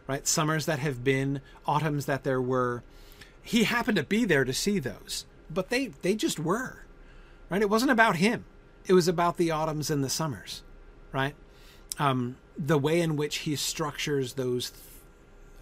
right? 0.07 0.27
Summers 0.27 0.65
that 0.65 0.79
have 0.79 1.03
been, 1.03 1.41
autumns 1.65 2.07
that 2.07 2.23
there 2.23 2.41
were. 2.41 2.83
He 3.41 3.63
happened 3.63 3.97
to 3.97 4.03
be 4.03 4.25
there 4.25 4.43
to 4.43 4.53
see 4.53 4.79
those, 4.79 5.25
but 5.49 5.69
they 5.69 5.87
they 6.01 6.15
just 6.15 6.39
were, 6.39 6.85
right? 7.49 7.61
It 7.61 7.69
wasn't 7.69 7.91
about 7.91 8.17
him. 8.17 8.45
It 8.87 8.93
was 8.93 9.07
about 9.07 9.37
the 9.37 9.51
autumns 9.51 9.89
and 9.89 10.03
the 10.03 10.09
summers, 10.09 10.63
right? 11.11 11.35
Um, 11.97 12.37
the 12.57 12.77
way 12.77 12.99
in 12.99 13.15
which 13.15 13.37
he 13.37 13.55
structures 13.55 14.33
those 14.33 14.73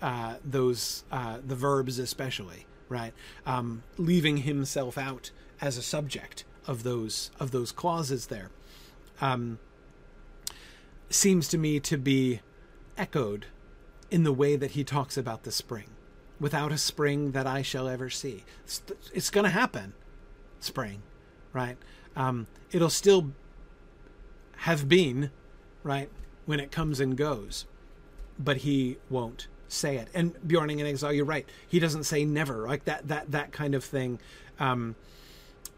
uh, 0.01 0.35
those 0.43 1.03
uh, 1.11 1.37
the 1.45 1.55
verbs 1.55 1.99
especially, 1.99 2.65
right? 2.93 3.13
Um, 3.45 3.83
leaving 3.97 4.37
himself 4.37 4.97
out 4.97 5.31
as 5.59 5.77
a 5.77 5.81
subject 5.81 6.45
of 6.67 6.83
those 6.83 7.31
of 7.39 7.51
those 7.51 7.71
clauses 7.71 8.27
there. 8.27 8.51
Um, 9.19 9.59
seems 11.09 11.47
to 11.49 11.57
me 11.57 11.79
to 11.79 11.97
be 11.97 12.39
echoed 12.97 13.47
in 14.09 14.23
the 14.23 14.31
way 14.31 14.55
that 14.55 14.71
he 14.71 14.83
talks 14.83 15.17
about 15.17 15.43
the 15.43 15.51
spring. 15.51 15.89
Without 16.39 16.71
a 16.71 16.77
spring 16.77 17.31
that 17.31 17.47
I 17.47 17.61
shall 17.61 17.87
ever 17.87 18.09
see, 18.09 18.43
it's, 18.63 18.81
it's 19.13 19.29
going 19.29 19.45
to 19.45 19.49
happen. 19.49 19.93
Spring, 20.59 21.01
right? 21.51 21.77
Um, 22.15 22.47
it'll 22.71 22.89
still 22.89 23.31
have 24.57 24.87
been, 24.87 25.31
right, 25.83 26.09
when 26.45 26.59
it 26.59 26.71
comes 26.71 26.99
and 26.99 27.17
goes, 27.17 27.65
but 28.37 28.57
he 28.57 28.97
won't 29.09 29.47
say 29.73 29.97
it. 29.97 30.07
And 30.13 30.35
Bjorning 30.47 30.79
in 30.79 30.85
Exile, 30.85 31.13
you're 31.13 31.25
right. 31.25 31.45
He 31.67 31.79
doesn't 31.79 32.03
say 32.03 32.25
never, 32.25 32.67
like 32.67 32.85
that 32.85 33.07
that 33.07 33.31
that 33.31 33.51
kind 33.51 33.75
of 33.75 33.83
thing. 33.83 34.19
Um, 34.59 34.95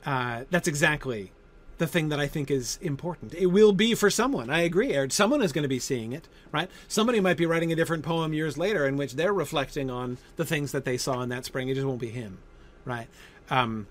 uh, 0.06 0.44
that's 0.50 0.68
exactly 0.68 1.32
the 1.78 1.88
thing 1.88 2.10
that 2.10 2.20
I 2.20 2.28
think 2.28 2.50
is 2.50 2.78
important. 2.82 3.34
It 3.34 3.48
will 3.48 3.74
be 3.74 3.96
for 3.96 4.10
someone. 4.10 4.50
I 4.50 4.62
agree. 4.62 4.96
Someone 5.10 5.42
is 5.42 5.52
going 5.52 5.64
to 5.64 5.70
be 5.70 5.80
seeing 5.80 6.14
it, 6.14 6.28
right? 6.52 6.70
Somebody 6.88 7.20
might 7.20 7.38
be 7.38 7.46
writing 7.46 7.72
a 7.72 7.76
different 7.76 8.04
poem 8.04 8.34
years 8.34 8.58
later 8.58 8.88
in 8.88 8.96
which 8.96 9.14
they're 9.14 9.34
reflecting 9.34 9.90
on 9.90 10.18
the 10.38 10.46
things 10.46 10.72
that 10.72 10.86
they 10.86 10.98
saw 10.98 11.22
in 11.22 11.30
that 11.30 11.44
spring. 11.44 11.68
It 11.68 11.76
just 11.76 11.86
won't 11.86 12.00
be 12.00 12.10
him, 12.10 12.38
right? 12.86 13.08
Um, 13.50 13.88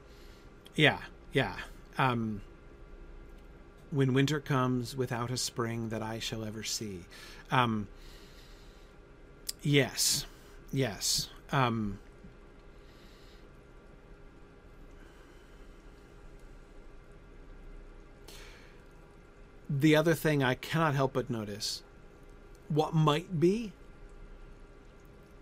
yeah, 0.74 0.98
yeah. 1.32 1.57
Um, 1.98 2.40
when 3.90 4.14
winter 4.14 4.40
comes 4.40 4.96
without 4.96 5.30
a 5.30 5.36
spring 5.36 5.90
that 5.90 6.02
I 6.02 6.18
shall 6.18 6.44
ever 6.44 6.62
see. 6.62 7.00
Um, 7.50 7.86
yes, 9.64 10.26
yes. 10.72 11.28
Um, 11.50 11.98
the 19.68 19.96
other 19.96 20.14
thing 20.14 20.42
I 20.42 20.54
cannot 20.54 20.94
help 20.94 21.14
but 21.14 21.30
notice 21.30 21.82
what 22.68 22.94
might 22.94 23.40
be 23.40 23.72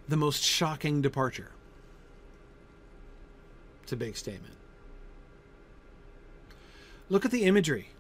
the 0.08 0.16
most 0.16 0.42
shocking 0.42 1.00
departure. 1.00 1.50
It's 3.82 3.92
a 3.92 3.96
big 3.96 4.16
statement. 4.16 4.54
Look 7.08 7.24
at 7.24 7.30
the 7.30 7.44
imagery. 7.44 7.91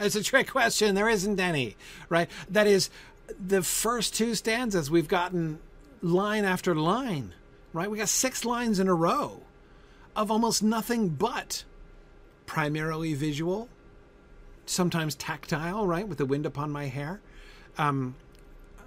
It's 0.00 0.16
a 0.16 0.22
trick 0.22 0.48
question. 0.50 0.94
There 0.94 1.08
isn't 1.08 1.40
any, 1.40 1.76
right? 2.08 2.30
That 2.48 2.66
is, 2.66 2.90
the 3.38 3.62
first 3.62 4.14
two 4.14 4.34
stanzas, 4.34 4.90
we've 4.90 5.08
gotten 5.08 5.58
line 6.02 6.44
after 6.44 6.74
line, 6.74 7.34
right? 7.72 7.90
We 7.90 7.98
got 7.98 8.08
six 8.08 8.44
lines 8.44 8.78
in 8.78 8.88
a 8.88 8.94
row 8.94 9.42
of 10.16 10.30
almost 10.30 10.62
nothing 10.62 11.10
but 11.10 11.64
primarily 12.46 13.14
visual, 13.14 13.68
sometimes 14.66 15.14
tactile, 15.14 15.86
right, 15.86 16.06
with 16.06 16.18
the 16.18 16.26
wind 16.26 16.46
upon 16.46 16.70
my 16.70 16.86
hair. 16.86 17.20
Um, 17.76 18.14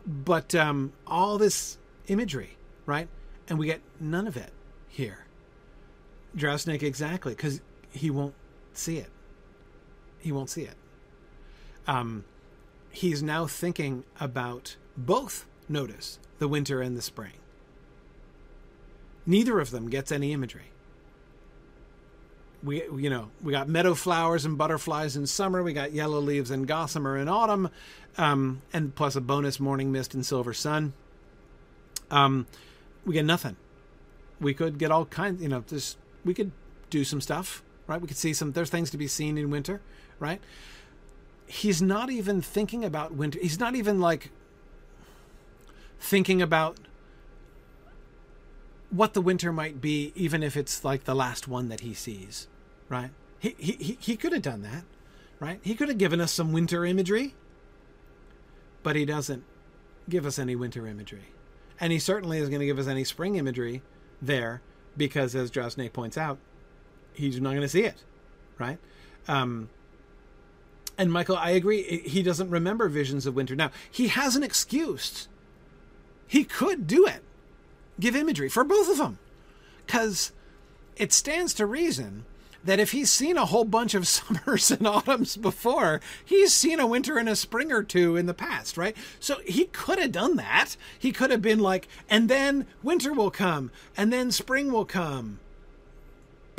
but 0.06 0.56
um, 0.56 0.94
all 1.06 1.38
this 1.38 1.78
imagery, 2.08 2.58
right? 2.86 3.08
And 3.48 3.60
we 3.60 3.68
get 3.68 3.82
none 4.00 4.28
of 4.28 4.38
it 4.38 4.52
here. 4.88 5.26
Drausnik, 6.36 6.82
exactly, 6.82 7.34
because 7.34 7.62
he 7.92 8.10
won't 8.10 8.34
see 8.74 8.98
it. 8.98 9.10
He 10.20 10.32
won't 10.32 10.50
see 10.50 10.64
it. 10.64 10.76
Um, 11.88 12.26
he's 12.92 13.24
now 13.24 13.48
thinking 13.48 14.04
about 14.20 14.76
both, 14.96 15.46
notice, 15.68 16.20
the 16.40 16.48
winter 16.48 16.82
and 16.82 16.98
the 16.98 17.02
spring. 17.02 17.34
Neither 19.26 19.60
of 19.60 19.72
them 19.72 19.90
gets 19.90 20.12
any 20.12 20.34
imagery. 20.34 20.72
We 22.64 22.84
you 22.96 23.10
know 23.10 23.30
we 23.42 23.52
got 23.52 23.68
meadow 23.68 23.96
flowers 23.96 24.46
and 24.46 24.56
butterflies 24.56 25.16
in 25.16 25.26
summer 25.26 25.64
we 25.64 25.74
got 25.74 25.94
yellow 25.94 26.20
leaves 26.20 26.52
and 26.52 26.68
gossamer 26.68 27.18
in 27.18 27.28
autumn 27.28 27.70
um, 28.20 28.62
and 28.72 28.94
plus 28.94 29.16
a 29.16 29.22
bonus 29.22 29.60
morning 29.60 29.92
mist 29.92 30.14
and 30.14 30.24
silver 30.24 30.54
sun. 30.54 30.94
Um, 32.12 32.46
we 33.04 33.14
get 33.14 33.26
nothing. 33.26 33.56
We 34.40 34.54
could 34.54 34.78
get 34.78 34.92
all 34.92 35.06
kinds 35.06 35.42
you 35.42 35.50
know 35.50 35.64
just 35.68 35.98
we 36.24 36.36
could 36.36 36.52
do 36.92 37.04
some 37.04 37.20
stuff 37.20 37.64
right? 37.88 38.02
We 38.02 38.08
could 38.08 38.18
see 38.18 38.34
some 38.34 38.52
there's 38.52 38.70
things 38.70 38.92
to 38.92 38.98
be 38.98 39.08
seen 39.08 39.38
in 39.38 39.50
winter 39.50 39.82
right 40.20 40.42
he's 41.52 41.82
not 41.82 42.10
even 42.10 42.42
thinking 42.42 42.84
about 42.84 43.14
winter 43.14 43.40
he's 43.42 43.60
not 43.60 43.76
even 43.76 44.00
like 44.00 44.32
thinking 46.00 46.42
about 46.42 46.78
what 48.90 49.14
the 49.14 49.22
winter 49.22 49.54
might 49.54 49.80
be 49.80 50.12
even 50.16 50.44
if 50.44 50.58
it's 50.58 50.84
like 50.84 51.04
the 51.06 51.16
last 51.16 51.48
one 51.48 51.70
that 51.70 51.82
he 51.82 51.94
sees 51.94 52.48
right? 52.92 53.12
He, 53.40 53.56
he, 53.58 53.98
he 54.00 54.18
could 54.18 54.34
have 54.34 54.42
done 54.42 54.62
that, 54.64 54.84
right? 55.40 55.60
He 55.64 55.74
could 55.74 55.88
have 55.88 55.98
given 55.98 56.20
us 56.20 56.32
some 56.32 56.52
winter 56.52 56.86
imagery, 56.86 57.34
but 58.84 58.96
he 58.96 59.06
doesn't 59.06 59.44
give 60.10 60.26
us 60.26 60.38
any 60.38 60.56
winter 60.56 60.86
imagery. 60.86 61.34
And 61.80 61.92
he 61.92 61.98
certainly 61.98 62.38
is 62.38 62.50
going 62.50 62.60
to 62.60 62.66
give 62.66 62.78
us 62.78 62.88
any 62.88 63.06
spring 63.06 63.38
imagery 63.38 63.82
there 64.22 64.62
because, 64.98 65.34
as 65.34 65.50
Drausnik 65.50 65.94
points 65.94 66.18
out, 66.18 66.38
he's 67.14 67.40
not 67.40 67.52
going 67.52 67.62
to 67.62 67.70
see 67.70 67.84
it, 67.84 68.04
right? 68.60 68.78
Um, 69.28 69.70
and 71.02 71.12
Michael, 71.12 71.36
I 71.36 71.50
agree. 71.50 71.82
He 72.06 72.22
doesn't 72.22 72.52
remember 72.52 72.88
visions 72.88 73.26
of 73.26 73.34
winter. 73.34 73.56
Now, 73.56 73.72
he 73.90 74.10
has 74.10 74.36
an 74.36 74.44
excuse. 74.44 75.28
He 76.28 76.44
could 76.44 76.86
do 76.86 77.08
it, 77.08 77.24
give 78.00 78.16
imagery 78.16 78.50
for 78.50 78.64
both 78.64 78.88
of 78.88 79.00
them. 79.00 79.18
Because 79.84 80.32
it 80.96 81.12
stands 81.12 81.56
to 81.56 81.66
reason 81.66 82.26
that 82.64 82.80
if 82.80 82.92
he's 82.92 83.10
seen 83.10 83.36
a 83.36 83.48
whole 83.48 83.66
bunch 83.66 83.96
of 83.96 84.08
summers 84.08 84.70
and 84.70 84.86
autumns 84.86 85.38
before, 85.38 86.02
he's 86.24 86.54
seen 86.54 86.80
a 86.80 86.86
winter 86.86 87.18
and 87.18 87.28
a 87.28 87.36
spring 87.36 87.72
or 87.72 87.82
two 87.82 88.16
in 88.16 88.28
the 88.28 88.36
past, 88.36 88.78
right? 88.78 88.96
So 89.20 89.40
he 89.44 89.66
could 89.66 89.98
have 89.98 90.12
done 90.12 90.36
that. 90.36 90.78
He 91.00 91.12
could 91.12 91.32
have 91.32 91.42
been 91.42 91.60
like, 91.60 91.88
and 92.12 92.30
then 92.30 92.68
winter 92.84 93.12
will 93.12 93.32
come, 93.32 93.72
and 93.98 94.14
then 94.14 94.30
spring 94.30 94.72
will 94.72 94.86
come. 94.86 95.40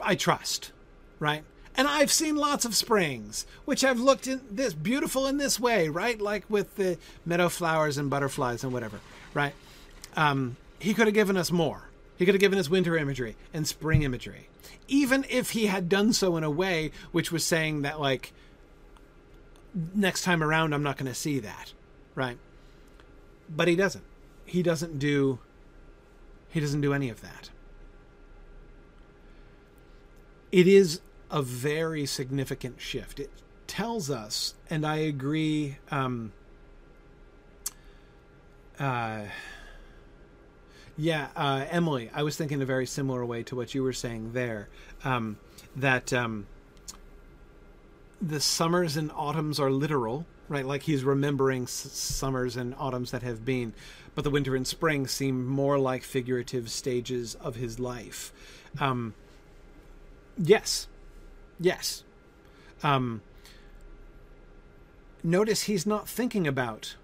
I 0.03 0.16
trust, 0.16 0.72
right? 1.20 1.45
And 1.77 1.89
I've 1.89 2.12
seen 2.12 2.37
lots 2.37 2.64
of 2.64 2.75
springs, 2.75 3.47
which 3.64 3.81
have 3.81 3.99
looked 3.99 4.27
in 4.27 4.43
this 4.51 4.75
beautiful 4.75 5.27
in 5.27 5.39
this 5.39 5.59
way, 5.59 5.89
right? 5.89 6.20
Like 6.20 6.45
with 6.51 6.77
the 6.77 6.99
meadow 7.25 7.49
flowers 7.49 7.97
and 7.97 8.11
butterflies 8.11 8.62
and 8.62 8.73
whatever, 8.73 9.01
right? 9.33 9.55
Um, 10.16 10.57
he 10.79 10.93
could 10.93 11.07
have 11.07 11.14
given 11.14 11.37
us 11.37 11.51
more. 11.51 11.89
He 12.18 12.27
could 12.27 12.35
have 12.35 12.41
given 12.41 12.59
us 12.59 12.68
winter 12.68 12.97
imagery 12.97 13.37
and 13.55 13.66
spring 13.66 14.03
imagery 14.03 14.49
even 14.89 15.25
if 15.31 15.51
he 15.51 15.66
had 15.66 15.89
done 15.89 16.12
so 16.12 16.37
in 16.37 16.45
a 16.45 16.51
way 16.51 16.91
which 17.12 17.33
was 17.33 17.45
saying 17.45 17.83
that 17.83 17.99
like 17.99 18.33
next 19.95 20.23
time 20.23 20.43
around 20.43 20.75
I'm 20.75 20.83
not 20.83 20.99
going 20.99 21.11
to 21.11 21.14
see 21.14 21.39
that, 21.41 21.73
right? 22.14 22.37
But 23.49 23.68
he 23.68 23.77
doesn't. 23.77 24.05
He 24.45 24.62
doesn't 24.62 24.99
do 24.99 25.39
he 26.51 26.61
doesn't 26.61 26.83
do 26.83 26.93
any 26.93 27.09
of 27.09 27.23
that. 27.23 27.49
it 30.53 30.68
is 30.68 31.01
a 31.33 31.43
very 31.43 32.05
significant 32.05 32.80
shift. 32.80 33.18
It 33.18 33.30
tells 33.66 34.11
us, 34.11 34.55
and 34.68 34.87
I 34.87 34.97
agree. 34.97 35.78
Um, 35.91 36.33
uh, 38.78 39.22
yeah, 40.97 41.28
uh, 41.35 41.64
Emily, 41.70 42.11
I 42.14 42.22
was 42.22 42.37
thinking 42.37 42.61
a 42.61 42.66
very 42.66 42.87
similar 42.87 43.24
way 43.24 43.43
to 43.45 43.57
what 43.57 43.74
you 43.74 43.83
were 43.83 43.95
saying 43.95 44.35
there. 44.35 44.68
Um, 45.05 45.39
that 45.74 46.12
um, 46.12 46.47
the 48.20 48.39
summers 48.39 48.97
and 48.99 49.11
autumns 49.12 49.59
are 49.59 49.70
literal, 49.70 50.26
right? 50.49 50.66
Like 50.66 50.83
he's 50.83 51.03
remembering 51.03 51.62
s- 51.62 51.70
summers 51.70 52.57
and 52.57 52.74
autumns 52.78 53.11
that 53.12 53.22
have 53.22 53.43
been, 53.43 53.72
but 54.14 54.22
the 54.22 54.30
winter 54.30 54.55
and 54.55 54.66
spring 54.66 55.07
seem 55.07 55.47
more 55.47 55.78
like 55.78 56.03
figurative 56.03 56.70
stages 56.70 57.37
of 57.37 57.57
his 57.57 57.80
life. 57.80 58.33
Um, 58.78 59.14
yes, 60.37 60.89
yes. 61.63 62.05
Um, 62.83 63.23
notice 65.23 65.63
he's 65.63 65.87
not 65.87 66.09
thinking 66.09 66.47
about 66.47 66.97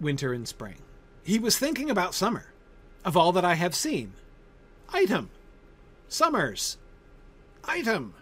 winter 0.00 0.32
and 0.32 0.46
spring. 0.46 0.76
He 1.22 1.38
was 1.38 1.58
thinking 1.58 1.90
about 1.90 2.14
summer. 2.14 2.46
Of 3.02 3.16
all 3.16 3.32
that 3.32 3.46
I 3.46 3.54
have 3.54 3.74
seen, 3.74 4.12
item, 4.92 5.30
summers, 6.06 6.76
item, 7.64 8.12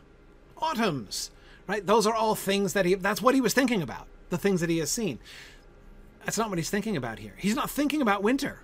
autumns. 0.57 1.33
Right? 1.67 1.85
Those 1.85 2.07
are 2.07 2.15
all 2.15 2.37
things 2.37 2.75
that 2.75 2.87
he. 2.87 2.95
That's 2.95 3.21
what 3.21 3.35
he 3.35 3.41
was 3.41 3.55
thinking 3.55 3.83
about. 3.83 4.07
The 4.31 4.39
things 4.39 4.61
that 4.61 4.71
he 4.71 4.79
has 4.79 4.91
seen. 4.91 5.19
That's 6.25 6.39
not 6.39 6.49
what 6.49 6.59
he's 6.59 6.71
thinking 6.71 6.97
about 6.97 7.19
here. 7.19 7.35
He's 7.39 7.57
not 7.57 7.71
thinking 7.71 8.01
about 8.01 8.23
winter, 8.23 8.61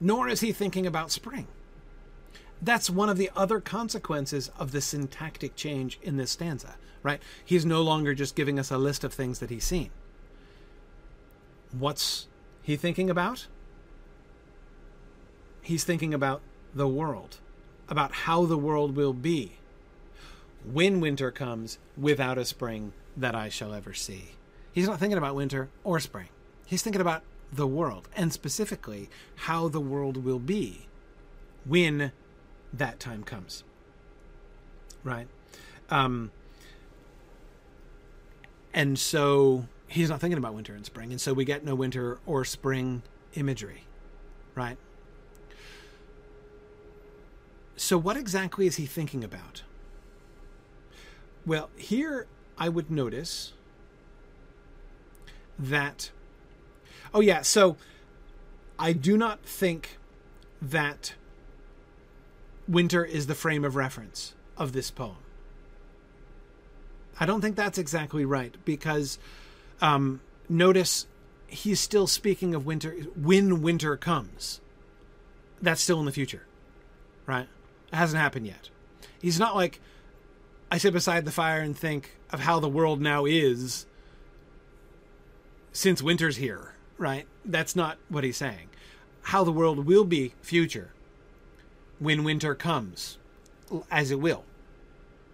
nor 0.00 0.28
is 0.28 0.40
he 0.40 0.50
thinking 0.50 0.84
about 0.84 1.12
spring. 1.12 1.46
That's 2.62 2.88
one 2.88 3.08
of 3.08 3.16
the 3.18 3.30
other 3.34 3.60
consequences 3.60 4.50
of 4.56 4.70
the 4.70 4.80
syntactic 4.80 5.56
change 5.56 5.98
in 6.00 6.16
this 6.16 6.30
stanza, 6.30 6.76
right? 7.02 7.20
He's 7.44 7.66
no 7.66 7.82
longer 7.82 8.14
just 8.14 8.36
giving 8.36 8.58
us 8.58 8.70
a 8.70 8.78
list 8.78 9.02
of 9.02 9.12
things 9.12 9.40
that 9.40 9.50
he's 9.50 9.64
seen. 9.64 9.90
What's 11.76 12.28
he 12.62 12.76
thinking 12.76 13.10
about? 13.10 13.48
He's 15.60 15.82
thinking 15.82 16.14
about 16.14 16.40
the 16.72 16.88
world, 16.88 17.38
about 17.88 18.12
how 18.12 18.44
the 18.46 18.58
world 18.58 18.94
will 18.94 19.12
be 19.12 19.54
when 20.64 21.00
winter 21.00 21.32
comes 21.32 21.78
without 21.96 22.38
a 22.38 22.44
spring 22.44 22.92
that 23.16 23.34
I 23.34 23.48
shall 23.48 23.74
ever 23.74 23.92
see. 23.92 24.36
He's 24.72 24.86
not 24.86 25.00
thinking 25.00 25.18
about 25.18 25.34
winter 25.34 25.68
or 25.82 25.98
spring. 25.98 26.28
He's 26.64 26.82
thinking 26.82 27.00
about 27.00 27.24
the 27.52 27.66
world, 27.66 28.08
and 28.16 28.32
specifically 28.32 29.10
how 29.34 29.68
the 29.68 29.80
world 29.80 30.24
will 30.24 30.38
be 30.38 30.86
when 31.64 32.12
that 32.72 33.00
time 33.00 33.22
comes. 33.22 33.64
Right? 35.04 35.28
Um, 35.90 36.30
and 38.72 38.98
so 38.98 39.66
he's 39.86 40.08
not 40.08 40.20
thinking 40.20 40.38
about 40.38 40.54
winter 40.54 40.74
and 40.74 40.84
spring. 40.86 41.10
And 41.10 41.20
so 41.20 41.32
we 41.32 41.44
get 41.44 41.64
no 41.64 41.74
winter 41.74 42.18
or 42.26 42.44
spring 42.44 43.02
imagery. 43.34 43.84
Right? 44.54 44.78
So, 47.76 47.98
what 47.98 48.16
exactly 48.16 48.66
is 48.66 48.76
he 48.76 48.86
thinking 48.86 49.24
about? 49.24 49.62
Well, 51.44 51.70
here 51.76 52.26
I 52.56 52.68
would 52.68 52.90
notice 52.90 53.54
that. 55.58 56.10
Oh, 57.12 57.20
yeah. 57.20 57.42
So 57.42 57.76
I 58.78 58.92
do 58.92 59.16
not 59.16 59.44
think 59.44 59.98
that 60.60 61.14
winter 62.68 63.04
is 63.04 63.26
the 63.26 63.34
frame 63.34 63.64
of 63.64 63.76
reference 63.76 64.34
of 64.56 64.72
this 64.72 64.90
poem. 64.90 65.16
I 67.18 67.26
don't 67.26 67.40
think 67.40 67.56
that's 67.56 67.78
exactly 67.78 68.24
right 68.24 68.54
because 68.64 69.18
um, 69.80 70.20
notice 70.48 71.06
he's 71.46 71.80
still 71.80 72.06
speaking 72.06 72.54
of 72.54 72.66
winter 72.66 72.92
when 73.16 73.62
winter 73.62 73.96
comes. 73.96 74.60
That's 75.60 75.80
still 75.80 76.00
in 76.00 76.06
the 76.06 76.12
future, 76.12 76.44
right? 77.26 77.48
It 77.92 77.96
hasn't 77.96 78.20
happened 78.20 78.46
yet. 78.46 78.70
He's 79.20 79.38
not 79.38 79.54
like, 79.54 79.80
I 80.70 80.78
sit 80.78 80.92
beside 80.92 81.24
the 81.24 81.30
fire 81.30 81.60
and 81.60 81.76
think 81.76 82.16
of 82.30 82.40
how 82.40 82.58
the 82.58 82.68
world 82.68 83.00
now 83.00 83.24
is 83.24 83.86
since 85.72 86.02
winter's 86.02 86.36
here, 86.36 86.74
right? 86.98 87.26
That's 87.44 87.76
not 87.76 87.98
what 88.08 88.24
he's 88.24 88.36
saying. 88.36 88.70
How 89.22 89.44
the 89.44 89.52
world 89.52 89.86
will 89.86 90.04
be 90.04 90.34
future 90.40 90.92
when 92.02 92.24
winter 92.24 92.54
comes, 92.54 93.18
as 93.90 94.10
it 94.10 94.20
will, 94.20 94.44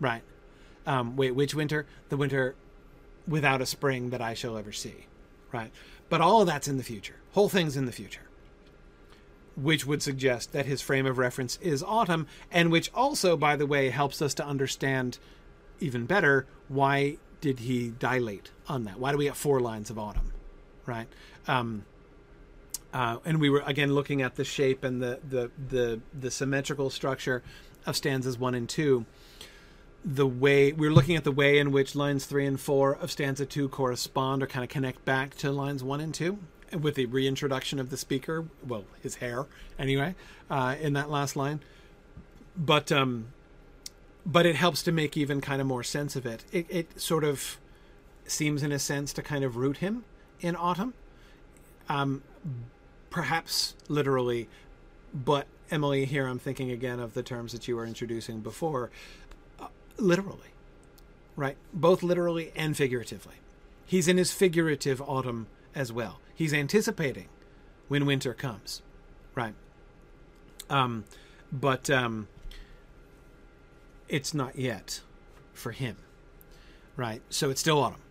right? 0.01 0.23
Um, 0.87 1.17
wait, 1.17 1.33
which 1.33 1.55
winter? 1.55 1.87
The 2.09 2.17
winter 2.17 2.55
without 3.27 3.61
a 3.61 3.67
spring 3.67 4.11
that 4.11 4.23
I 4.23 4.35
shall 4.35 4.57
ever 4.57 4.73
see, 4.73 5.07
right? 5.53 5.71
But 6.09 6.21
all 6.21 6.41
of 6.41 6.47
that's 6.47 6.69
in 6.69 6.77
the 6.77 6.85
future. 6.85 7.17
Whole 7.33 7.49
thing's 7.49 7.77
in 7.77 7.85
the 7.87 7.93
future 7.93 8.23
which 9.61 9.85
would 9.87 10.03
suggest 10.03 10.53
that 10.53 10.67
his 10.67 10.81
frame 10.81 11.07
of 11.07 11.19
reference 11.19 11.59
is 11.61 11.83
autumn, 11.83 12.27
and 12.51 12.71
which 12.71 12.91
also, 12.95 13.37
by 13.37 13.57
the 13.57 13.67
way, 13.67 13.91
helps 13.91 14.23
us 14.23 14.35
to 14.35 14.47
understand 14.47 15.19
even 15.81 16.07
better 16.07 16.47
why 16.69 17.17
did 17.41 17.61
he 17.61 17.91
dilate 17.91 18.51
on 18.69 18.85
that? 18.85 18.99
Why 18.99 19.13
do 19.13 19.19
we 19.19 19.27
have 19.27 19.37
four 19.37 19.61
lines 19.61 19.91
of 19.91 19.99
autumn, 19.99 20.33
right? 20.87 21.09
Um, 21.47 21.85
uh, 22.93 23.19
and 23.25 23.41
we 23.41 23.51
were 23.51 23.63
again 23.67 23.93
looking 23.93 24.23
at 24.23 24.37
the 24.37 24.45
shape 24.45 24.85
and 24.85 25.03
the 25.03 25.21
the 25.29 25.51
the 25.69 26.01
the 26.19 26.31
symmetrical 26.31 26.91
structure 26.91 27.43
of 27.87 27.97
stanzas 27.97 28.39
one 28.39 28.55
and 28.55 28.69
two. 28.69 29.05
The 30.05 30.27
way 30.27 30.73
we 30.73 30.89
we're 30.89 30.95
looking 30.95 31.17
at 31.17 31.25
the 31.25 31.33
way 31.33 31.59
in 31.59 31.73
which 31.73 31.95
lines 31.95 32.25
three 32.25 32.47
and 32.47 32.59
four 32.59 32.95
of 32.95 33.11
stanza 33.11 33.47
two 33.47 33.69
correspond 33.69 34.43
or 34.43 34.47
kind 34.47 34.65
of 34.65 34.71
connect 34.71 35.05
back 35.05 35.35
to 35.37 35.51
lines 35.51 35.83
one 35.83 36.01
and 36.01 36.15
two, 36.15 36.39
with 36.81 36.95
the 36.95 37.07
reintroduction 37.07 37.79
of 37.79 37.91
the 37.91 37.97
speaker, 37.97 38.45
well, 38.67 38.85
his 39.03 39.17
hair 39.17 39.47
anyway, 39.79 40.15
uh, 40.51 40.77
in 40.81 40.93
that 40.95 41.11
last 41.11 41.37
line. 41.37 41.61
But 42.57 42.91
um, 42.93 43.33
but 44.25 44.45
it 44.45 44.57
helps 44.57 44.83
to 44.83 44.93
make 44.93 45.17
even 45.17 45.41
kind 45.41 45.61
of 45.61 45.67
more 45.67 45.83
sense 45.83 46.15
of 46.17 46.27
it. 46.27 46.45
It, 46.53 46.67
it 46.69 47.01
sort 47.01 47.25
of 47.25 47.59
seems, 48.27 48.63
in 48.63 48.73
a 48.73 48.79
sense, 48.79 49.13
to 49.15 49.23
kind 49.23 49.43
of 49.43 49.57
root 49.57 49.79
him 49.79 50.05
in 50.41 50.55
autumn, 50.55 50.93
um, 51.89 52.23
perhaps 53.11 53.75
literally. 53.89 54.49
But 55.13 55.47
Emily, 55.71 56.05
here 56.05 56.27
I'm 56.27 56.39
thinking 56.39 56.71
again 56.71 57.01
of 57.01 57.15
the 57.15 57.23
terms 57.23 57.53
that 57.53 57.69
you 57.69 57.77
were 57.77 57.87
introducing 57.87 58.41
before, 58.41 58.91
uh, 59.61 59.69
literally, 59.97 60.53
right? 61.37 61.57
Both 61.73 62.03
literally 62.03 62.53
and 62.57 62.77
figuratively. 62.77 63.37
He's 63.87 64.09
in 64.09 64.19
his 64.19 64.33
figurative 64.33 65.01
autumn 65.03 65.47
as 65.75 65.93
well. 65.93 66.21
He's 66.35 66.53
anticipating 66.55 67.29
when 67.89 68.07
winter 68.07 68.35
comes, 68.35 68.83
right? 69.35 69.55
Um, 70.69 71.05
but 71.51 71.89
um, 71.89 72.29
it's 74.09 74.35
not 74.35 74.59
yet 74.59 75.01
for 75.53 75.73
him, 75.73 75.97
right? 76.97 77.23
So 77.31 77.51
it's 77.51 77.61
still 77.61 77.83
autumn. 77.83 78.03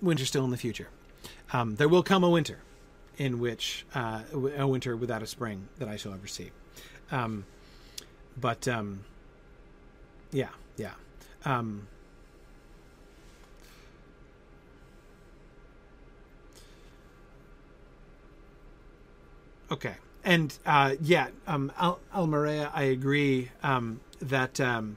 Winter's 0.00 0.28
still 0.28 0.44
in 0.44 0.50
the 0.50 0.56
future. 0.56 0.88
Um, 1.52 1.76
there 1.76 1.88
will 1.88 2.02
come 2.02 2.24
a 2.24 2.30
winter 2.30 2.58
in 3.18 3.38
which 3.38 3.86
uh, 3.94 4.22
a 4.56 4.66
winter 4.66 4.96
without 4.96 5.22
a 5.22 5.26
spring 5.26 5.68
that 5.78 5.88
I 5.88 5.96
shall 5.96 6.12
ever 6.12 6.26
see. 6.26 6.50
Um, 7.10 7.44
but 8.38 8.68
um, 8.68 9.04
yeah, 10.32 10.48
yeah. 10.76 10.92
Um, 11.44 11.86
okay, 19.70 19.94
and 20.24 20.56
uh, 20.66 20.96
yeah, 21.00 21.28
um, 21.46 21.72
Al- 21.78 22.00
I 22.12 22.82
agree 22.82 23.50
um, 23.62 24.00
that 24.20 24.60
um, 24.60 24.96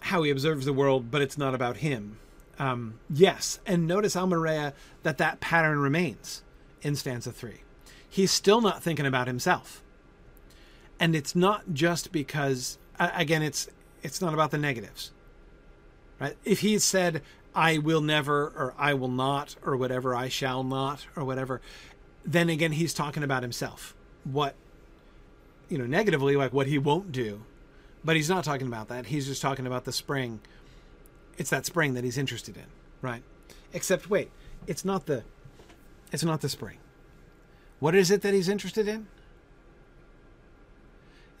how 0.00 0.22
he 0.22 0.30
observes 0.30 0.64
the 0.64 0.72
world, 0.72 1.10
but 1.10 1.20
it's 1.22 1.36
not 1.36 1.54
about 1.54 1.78
him. 1.78 2.18
Um, 2.58 2.98
yes, 3.10 3.60
and 3.66 3.86
notice 3.86 4.14
Almaria 4.14 4.72
that 5.02 5.18
that 5.18 5.40
pattern 5.40 5.78
remains 5.78 6.42
in 6.82 6.96
stanza 6.96 7.32
three. 7.32 7.62
He's 8.08 8.30
still 8.30 8.60
not 8.60 8.82
thinking 8.82 9.06
about 9.06 9.26
himself, 9.26 9.82
and 11.00 11.16
it's 11.16 11.34
not 11.34 11.72
just 11.72 12.12
because 12.12 12.78
again, 12.98 13.42
it's 13.42 13.68
it's 14.02 14.20
not 14.20 14.34
about 14.34 14.50
the 14.50 14.58
negatives, 14.58 15.10
right? 16.20 16.36
If 16.44 16.60
he 16.60 16.78
said, 16.78 17.22
"I 17.54 17.78
will 17.78 18.00
never," 18.00 18.46
or 18.48 18.74
"I 18.78 18.94
will 18.94 19.08
not," 19.08 19.56
or 19.64 19.76
whatever, 19.76 20.14
"I 20.14 20.28
shall 20.28 20.62
not," 20.62 21.06
or 21.16 21.24
whatever, 21.24 21.60
then 22.24 22.48
again, 22.48 22.72
he's 22.72 22.94
talking 22.94 23.22
about 23.22 23.42
himself. 23.42 23.94
What 24.24 24.54
you 25.68 25.78
know, 25.78 25.86
negatively, 25.86 26.36
like 26.36 26.52
what 26.52 26.66
he 26.66 26.78
won't 26.78 27.10
do, 27.10 27.42
but 28.04 28.16
he's 28.16 28.28
not 28.28 28.44
talking 28.44 28.66
about 28.66 28.88
that. 28.88 29.06
He's 29.06 29.26
just 29.26 29.42
talking 29.42 29.66
about 29.66 29.84
the 29.84 29.92
spring 29.92 30.40
it's 31.38 31.50
that 31.50 31.66
spring 31.66 31.94
that 31.94 32.04
he's 32.04 32.18
interested 32.18 32.56
in, 32.56 32.66
right? 33.02 33.22
Except 33.72 34.08
wait, 34.08 34.30
it's 34.66 34.84
not 34.84 35.06
the 35.06 35.24
it's 36.12 36.24
not 36.24 36.40
the 36.40 36.48
spring. 36.48 36.78
What 37.80 37.94
is 37.94 38.10
it 38.10 38.22
that 38.22 38.34
he's 38.34 38.48
interested 38.48 38.88
in? 38.88 39.08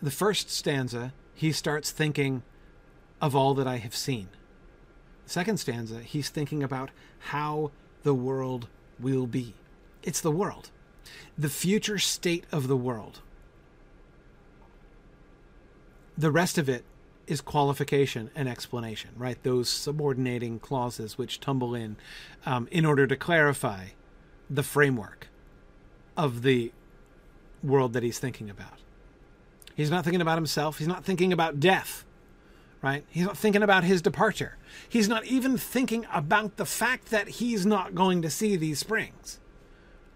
the 0.04 0.10
first 0.10 0.50
stanza, 0.50 1.14
he 1.34 1.50
starts 1.50 1.90
thinking 1.90 2.42
of 3.22 3.34
all 3.34 3.54
that 3.54 3.66
I 3.66 3.78
have 3.78 3.96
seen. 3.96 4.28
The 5.24 5.30
second 5.30 5.56
stanza, 5.56 6.00
he's 6.00 6.28
thinking 6.28 6.62
about 6.62 6.90
how 7.30 7.70
the 8.02 8.14
world 8.14 8.68
will 9.00 9.26
be. 9.26 9.54
It's 10.02 10.20
the 10.20 10.30
world, 10.30 10.70
the 11.38 11.48
future 11.48 11.98
state 11.98 12.44
of 12.52 12.68
the 12.68 12.76
world. 12.76 13.20
The 16.18 16.30
rest 16.30 16.58
of 16.58 16.68
it 16.68 16.84
is 17.26 17.40
qualification 17.40 18.30
and 18.34 18.48
explanation, 18.48 19.10
right? 19.16 19.42
Those 19.42 19.68
subordinating 19.68 20.58
clauses 20.58 21.16
which 21.18 21.40
tumble 21.40 21.74
in 21.74 21.96
um, 22.46 22.68
in 22.70 22.84
order 22.84 23.06
to 23.06 23.16
clarify 23.16 23.88
the 24.50 24.62
framework 24.62 25.28
of 26.16 26.42
the 26.42 26.72
world 27.62 27.92
that 27.94 28.02
he's 28.02 28.18
thinking 28.18 28.50
about. 28.50 28.78
He's 29.74 29.90
not 29.90 30.04
thinking 30.04 30.20
about 30.20 30.38
himself. 30.38 30.78
He's 30.78 30.88
not 30.88 31.04
thinking 31.04 31.32
about 31.32 31.58
death, 31.58 32.04
right? 32.82 33.04
He's 33.08 33.24
not 33.24 33.36
thinking 33.36 33.62
about 33.62 33.84
his 33.84 34.02
departure. 34.02 34.56
He's 34.88 35.08
not 35.08 35.24
even 35.24 35.56
thinking 35.56 36.06
about 36.12 36.56
the 36.56 36.66
fact 36.66 37.10
that 37.10 37.28
he's 37.28 37.66
not 37.66 37.94
going 37.94 38.22
to 38.22 38.30
see 38.30 38.56
these 38.56 38.78
springs 38.78 39.40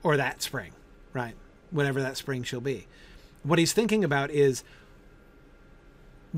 or 0.02 0.16
that 0.16 0.42
spring, 0.42 0.72
right? 1.12 1.34
Whatever 1.70 2.00
that 2.02 2.16
spring 2.16 2.44
shall 2.44 2.60
be. 2.60 2.86
What 3.42 3.58
he's 3.58 3.72
thinking 3.72 4.04
about 4.04 4.30
is 4.30 4.62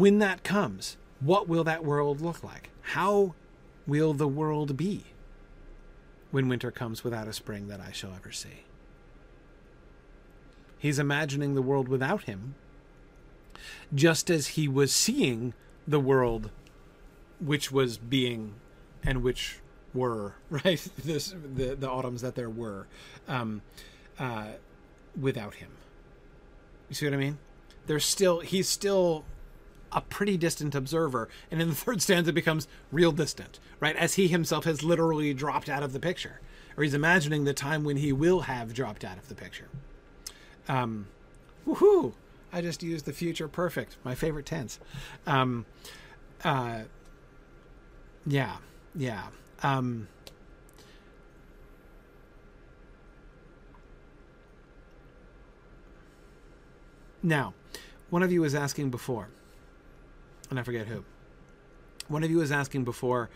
when 0.00 0.18
that 0.18 0.42
comes, 0.42 0.96
what 1.20 1.46
will 1.46 1.62
that 1.64 1.84
world 1.84 2.22
look 2.22 2.42
like? 2.42 2.70
How 2.80 3.34
will 3.86 4.14
the 4.14 4.26
world 4.26 4.74
be 4.74 5.04
when 6.30 6.48
winter 6.48 6.70
comes 6.70 7.04
without 7.04 7.28
a 7.28 7.34
spring 7.34 7.68
that 7.68 7.80
I 7.80 7.92
shall 7.92 8.14
ever 8.14 8.32
see? 8.32 8.64
He's 10.78 10.98
imagining 10.98 11.54
the 11.54 11.60
world 11.60 11.86
without 11.86 12.22
him, 12.22 12.54
just 13.94 14.30
as 14.30 14.48
he 14.48 14.66
was 14.66 14.90
seeing 14.90 15.52
the 15.86 16.00
world 16.00 16.50
which 17.38 17.70
was 17.70 17.98
being 17.98 18.54
and 19.04 19.22
which 19.22 19.58
were 19.92 20.36
right 20.50 20.88
this 21.04 21.34
the 21.54 21.74
the 21.74 21.90
autumns 21.90 22.22
that 22.22 22.36
there 22.36 22.48
were 22.48 22.86
um, 23.28 23.60
uh, 24.18 24.52
without 25.20 25.56
him. 25.56 25.72
You 26.88 26.94
see 26.94 27.04
what 27.04 27.12
I 27.12 27.18
mean? 27.18 27.36
There's 27.86 28.06
still 28.06 28.40
he's 28.40 28.66
still 28.66 29.26
a 29.92 30.00
pretty 30.00 30.36
distant 30.36 30.74
observer, 30.74 31.28
and 31.50 31.60
in 31.60 31.68
the 31.68 31.74
third 31.84 32.02
stanza 32.02 32.32
becomes 32.32 32.68
real 32.92 33.12
distant, 33.12 33.58
right? 33.78 33.96
As 33.96 34.14
he 34.14 34.28
himself 34.28 34.64
has 34.64 34.82
literally 34.82 35.34
dropped 35.34 35.68
out 35.68 35.82
of 35.82 35.92
the 35.92 36.00
picture, 36.00 36.40
or 36.76 36.84
he's 36.84 36.94
imagining 36.94 37.44
the 37.44 37.54
time 37.54 37.84
when 37.84 37.96
he 37.96 38.12
will 38.12 38.40
have 38.42 38.72
dropped 38.72 39.04
out 39.04 39.18
of 39.18 39.28
the 39.28 39.34
picture. 39.34 39.68
Um, 40.68 41.08
woohoo! 41.66 42.14
I 42.52 42.60
just 42.60 42.82
used 42.82 43.04
the 43.04 43.12
future 43.12 43.48
perfect, 43.48 43.96
my 44.04 44.14
favorite 44.14 44.46
tense. 44.46 44.80
Um, 45.26 45.66
uh, 46.42 46.80
yeah, 48.26 48.56
yeah. 48.94 49.26
Um, 49.62 50.08
now, 57.22 57.54
one 58.10 58.22
of 58.22 58.32
you 58.32 58.40
was 58.40 58.54
asking 58.54 58.90
before, 58.90 59.28
and 60.50 60.58
I 60.58 60.62
forget 60.62 60.86
who. 60.86 61.04
One 62.08 62.24
of 62.24 62.30
you 62.30 62.38
was 62.38 62.50
asking 62.50 62.84
before, 62.84 63.30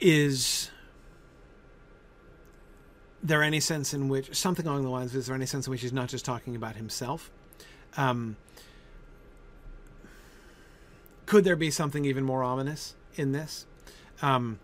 is 0.00 0.70
there 3.22 3.42
any 3.42 3.60
sense 3.60 3.94
in 3.94 4.08
which 4.08 4.34
something 4.34 4.66
along 4.66 4.82
the 4.82 4.88
lines 4.88 5.14
is 5.14 5.26
there 5.26 5.36
any 5.36 5.46
sense 5.46 5.66
in 5.66 5.70
which 5.70 5.82
he's 5.82 5.92
not 5.92 6.08
just 6.08 6.24
talking 6.24 6.56
about 6.56 6.76
himself? 6.76 7.30
Um, 7.96 8.36
could 11.26 11.44
there 11.44 11.56
be 11.56 11.70
something 11.70 12.04
even 12.04 12.24
more 12.24 12.42
ominous 12.42 12.94
in 13.14 13.32
this? 13.32 13.66
Um, 14.22 14.58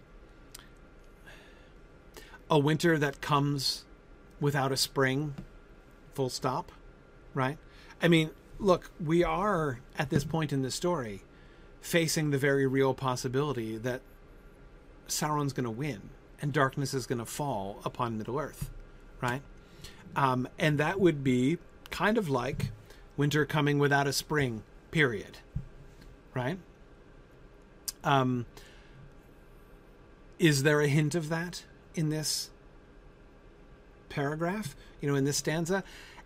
a 2.51 2.59
winter 2.59 2.99
that 2.99 3.21
comes 3.21 3.85
without 4.41 4.73
a 4.73 4.77
spring 4.77 5.35
full 6.15 6.29
stop 6.29 6.73
right? 7.37 7.59
I 8.03 8.09
mean 8.09 8.31
look 8.59 8.91
we 9.05 9.23
are 9.23 9.81
at 9.99 10.11
this 10.11 10.25
point 10.25 10.53
in 10.53 10.63
the 10.63 10.71
story 10.71 11.23
facing 11.81 12.31
the 12.31 12.39
very 12.39 12.67
real 12.67 12.95
possibility 12.95 13.77
that 13.77 14.01
sauron's 15.09 15.53
going 15.53 15.65
to 15.65 15.71
win 15.71 16.11
and 16.41 16.53
darkness 16.53 16.95
is 16.95 17.07
going 17.07 17.19
to 17.19 17.25
fall 17.25 17.81
upon 17.85 18.19
Middle 18.19 18.39
Earth, 18.39 18.71
right? 19.21 19.43
Um, 20.15 20.49
and 20.59 20.79
that 20.79 21.01
would 21.01 21.23
be 21.25 21.59
kind 21.91 22.19
of 22.19 22.29
like 22.29 22.71
winter 23.17 23.47
coming 23.47 23.79
without 23.79 24.07
a 24.07 24.13
spring, 24.13 24.63
period, 24.91 25.39
right? 26.35 26.59
Um, 28.05 28.47
is 30.39 30.63
there 30.63 30.81
a 30.81 30.89
hint 30.89 31.15
of 31.15 31.29
that 31.29 31.65
in 31.95 32.11
this 32.11 32.51
paragraph? 34.09 34.77
You 35.01 35.09
know, 35.09 35.15
in 35.15 35.25
this 35.25 35.39
stanza? 35.39 35.83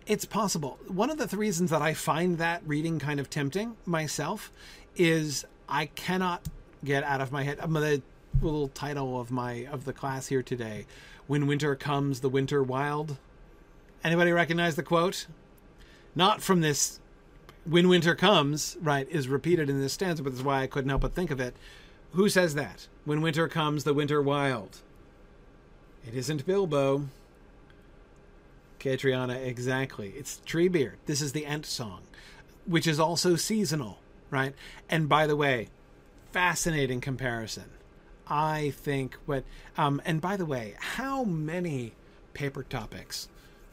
It's 0.07 0.25
possible. 0.25 0.79
One 0.87 1.09
of 1.09 1.17
the 1.17 1.37
reasons 1.37 1.69
that 1.69 1.81
I 1.81 1.93
find 1.93 2.37
that 2.39 2.63
reading 2.65 2.99
kind 2.99 3.19
of 3.19 3.29
tempting 3.29 3.77
myself 3.85 4.51
is 4.95 5.45
I 5.69 5.85
cannot 5.87 6.47
get 6.83 7.03
out 7.03 7.21
of 7.21 7.31
my 7.31 7.43
head. 7.43 7.59
I'm 7.61 7.73
to 7.73 8.01
little 8.41 8.67
title 8.69 9.19
of 9.19 9.29
my 9.29 9.67
of 9.67 9.85
the 9.85 9.93
class 9.93 10.27
here 10.27 10.41
today. 10.41 10.85
When 11.27 11.47
winter 11.47 11.75
comes, 11.75 12.21
the 12.21 12.29
winter 12.29 12.63
wild. 12.63 13.17
Anybody 14.03 14.31
recognize 14.31 14.75
the 14.75 14.83
quote? 14.83 15.27
Not 16.15 16.41
from 16.41 16.61
this 16.61 16.99
when 17.63 17.87
winter 17.87 18.15
comes, 18.15 18.77
right, 18.81 19.07
is 19.09 19.27
repeated 19.27 19.69
in 19.69 19.79
this 19.79 19.93
stanza, 19.93 20.23
but 20.23 20.33
that's 20.33 20.43
why 20.43 20.63
I 20.63 20.67
couldn't 20.67 20.89
help 20.89 21.01
but 21.01 21.13
think 21.13 21.29
of 21.29 21.39
it. 21.39 21.55
Who 22.13 22.27
says 22.27 22.55
that? 22.55 22.87
When 23.05 23.21
winter 23.21 23.47
comes, 23.47 23.83
the 23.83 23.93
winter 23.93 24.21
wild. 24.21 24.79
It 26.07 26.15
isn't 26.15 26.45
Bilbo. 26.47 27.07
Catriona, 28.81 29.35
exactly. 29.35 30.13
It's 30.17 30.41
Treebeard. 30.45 30.95
This 31.05 31.21
is 31.21 31.33
the 31.33 31.45
Ent 31.45 31.65
song, 31.65 32.01
which 32.65 32.87
is 32.87 32.99
also 32.99 33.35
seasonal, 33.35 33.99
right? 34.29 34.53
And 34.89 35.07
by 35.07 35.27
the 35.27 35.35
way, 35.35 35.69
fascinating 36.31 37.01
comparison 37.01 37.71
I 38.31 38.69
think 38.77 39.17
what 39.25 39.43
um, 39.77 40.01
and 40.05 40.21
by 40.21 40.37
the 40.37 40.45
way, 40.45 40.75
how 40.79 41.25
many 41.25 41.93
paper 42.33 42.63
topics 42.63 43.27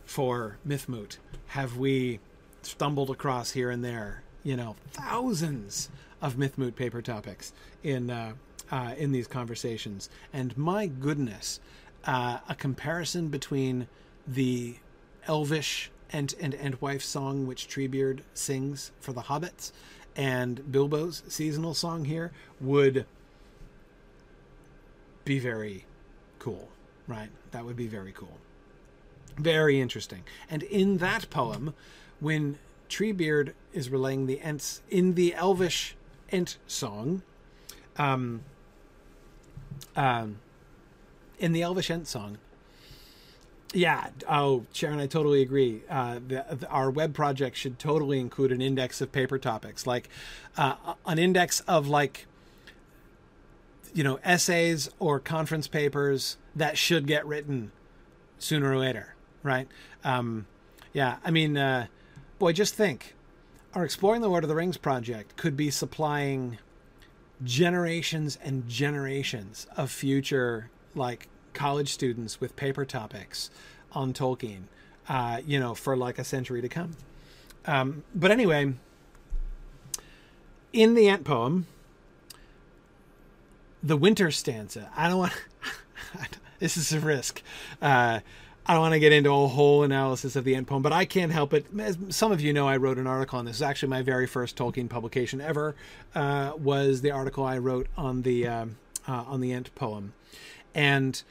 for 0.04 0.58
Mythmoot 0.66 1.18
have 1.48 1.76
we 1.76 2.18
stumbled 2.62 3.08
across 3.08 3.52
here 3.52 3.70
and 3.70 3.84
there? 3.84 4.24
You 4.42 4.56
know, 4.56 4.74
thousands 4.90 5.90
of 6.20 6.34
Mythmoot 6.34 6.74
paper 6.74 7.00
topics 7.00 7.52
in 7.84 8.10
uh, 8.10 8.32
uh, 8.72 8.94
in 8.98 9.12
these 9.12 9.28
conversations, 9.28 10.10
and 10.32 10.58
my 10.58 10.88
goodness, 10.88 11.60
uh, 12.04 12.38
a 12.48 12.56
comparison 12.56 13.28
between 13.28 13.86
the 14.26 14.74
Elvish 15.28 15.90
and 16.10 16.34
and 16.40 16.54
and 16.54 16.80
wife 16.80 17.02
song 17.02 17.46
which 17.46 17.68
Treebeard 17.68 18.20
sings 18.34 18.90
for 19.00 19.12
the 19.12 19.22
hobbits 19.22 19.72
and 20.16 20.72
Bilbo's 20.72 21.22
seasonal 21.28 21.74
song 21.74 22.06
here 22.06 22.32
would 22.60 23.06
be 25.24 25.38
very 25.38 25.84
cool, 26.40 26.68
right? 27.06 27.30
That 27.52 27.64
would 27.64 27.76
be 27.76 27.86
very 27.86 28.12
cool. 28.12 28.38
Very 29.36 29.80
interesting. 29.80 30.24
And 30.50 30.64
in 30.64 30.98
that 30.98 31.30
poem, 31.30 31.74
when 32.18 32.58
Treebeard 32.88 33.52
is 33.72 33.90
relaying 33.90 34.26
the 34.26 34.40
Ents 34.40 34.80
in 34.90 35.14
the 35.14 35.34
Elvish 35.34 35.94
Ent 36.32 36.58
song, 36.66 37.22
um, 37.96 38.42
um, 39.94 40.40
in 41.38 41.52
the 41.52 41.62
Elvish 41.62 41.90
Ent 41.90 42.08
song, 42.08 42.38
yeah. 43.72 44.08
Oh, 44.28 44.64
Sharon, 44.72 44.98
I 44.98 45.06
totally 45.06 45.42
agree. 45.42 45.82
Uh, 45.90 46.20
the, 46.26 46.44
the, 46.50 46.68
our 46.68 46.90
web 46.90 47.14
project 47.14 47.56
should 47.56 47.78
totally 47.78 48.18
include 48.18 48.52
an 48.52 48.62
index 48.62 49.00
of 49.00 49.12
paper 49.12 49.38
topics, 49.38 49.86
like 49.86 50.08
uh, 50.56 50.94
an 51.06 51.18
index 51.18 51.60
of 51.60 51.86
like 51.88 52.26
you 53.94 54.04
know 54.04 54.18
essays 54.22 54.88
or 54.98 55.18
conference 55.18 55.66
papers 55.66 56.36
that 56.54 56.78
should 56.78 57.06
get 57.06 57.26
written 57.26 57.72
sooner 58.38 58.70
or 58.70 58.76
later 58.76 59.14
right 59.42 59.68
um, 60.04 60.46
yeah 60.92 61.16
i 61.24 61.30
mean 61.30 61.56
uh, 61.56 61.86
boy 62.38 62.52
just 62.52 62.74
think 62.74 63.14
our 63.74 63.84
exploring 63.84 64.20
the 64.20 64.28
lord 64.28 64.44
of 64.44 64.48
the 64.48 64.54
rings 64.54 64.76
project 64.76 65.36
could 65.36 65.56
be 65.56 65.70
supplying 65.70 66.58
generations 67.42 68.38
and 68.42 68.68
generations 68.68 69.66
of 69.76 69.90
future 69.90 70.70
like 70.94 71.28
college 71.52 71.92
students 71.92 72.40
with 72.40 72.56
paper 72.56 72.84
topics 72.84 73.50
on 73.92 74.12
tolkien 74.12 74.62
uh, 75.08 75.40
you 75.46 75.58
know 75.58 75.74
for 75.74 75.96
like 75.96 76.18
a 76.18 76.24
century 76.24 76.60
to 76.60 76.68
come 76.68 76.96
um, 77.66 78.02
but 78.14 78.30
anyway 78.30 78.72
in 80.72 80.94
the 80.94 81.08
ent 81.08 81.24
poem 81.24 81.66
the 83.82 83.96
winter 83.96 84.30
stanza. 84.30 84.90
I 84.96 85.08
don't 85.08 85.18
want. 85.18 85.32
this 86.58 86.76
is 86.76 86.92
a 86.92 87.00
risk. 87.00 87.42
Uh, 87.80 88.20
I 88.66 88.72
don't 88.72 88.82
want 88.82 88.94
to 88.94 89.00
get 89.00 89.12
into 89.12 89.30
a 89.30 89.48
whole 89.48 89.82
analysis 89.82 90.36
of 90.36 90.44
the 90.44 90.54
Ent 90.54 90.66
poem, 90.66 90.82
but 90.82 90.92
I 90.92 91.06
can't 91.06 91.32
help 91.32 91.54
it. 91.54 91.66
As 91.78 91.96
some 92.10 92.32
of 92.32 92.40
you 92.42 92.52
know, 92.52 92.68
I 92.68 92.76
wrote 92.76 92.98
an 92.98 93.06
article 93.06 93.38
on 93.38 93.46
this. 93.46 93.56
It's 93.56 93.62
actually 93.62 93.88
my 93.88 94.02
very 94.02 94.26
first 94.26 94.56
Tolkien 94.56 94.90
publication 94.90 95.40
ever. 95.40 95.74
Uh, 96.14 96.52
was 96.58 97.00
the 97.00 97.10
article 97.10 97.44
I 97.44 97.58
wrote 97.58 97.86
on 97.96 98.22
the 98.22 98.46
um, 98.46 98.76
uh, 99.06 99.24
on 99.26 99.40
the 99.40 99.52
Ent 99.52 99.74
poem, 99.74 100.12
and 100.74 101.22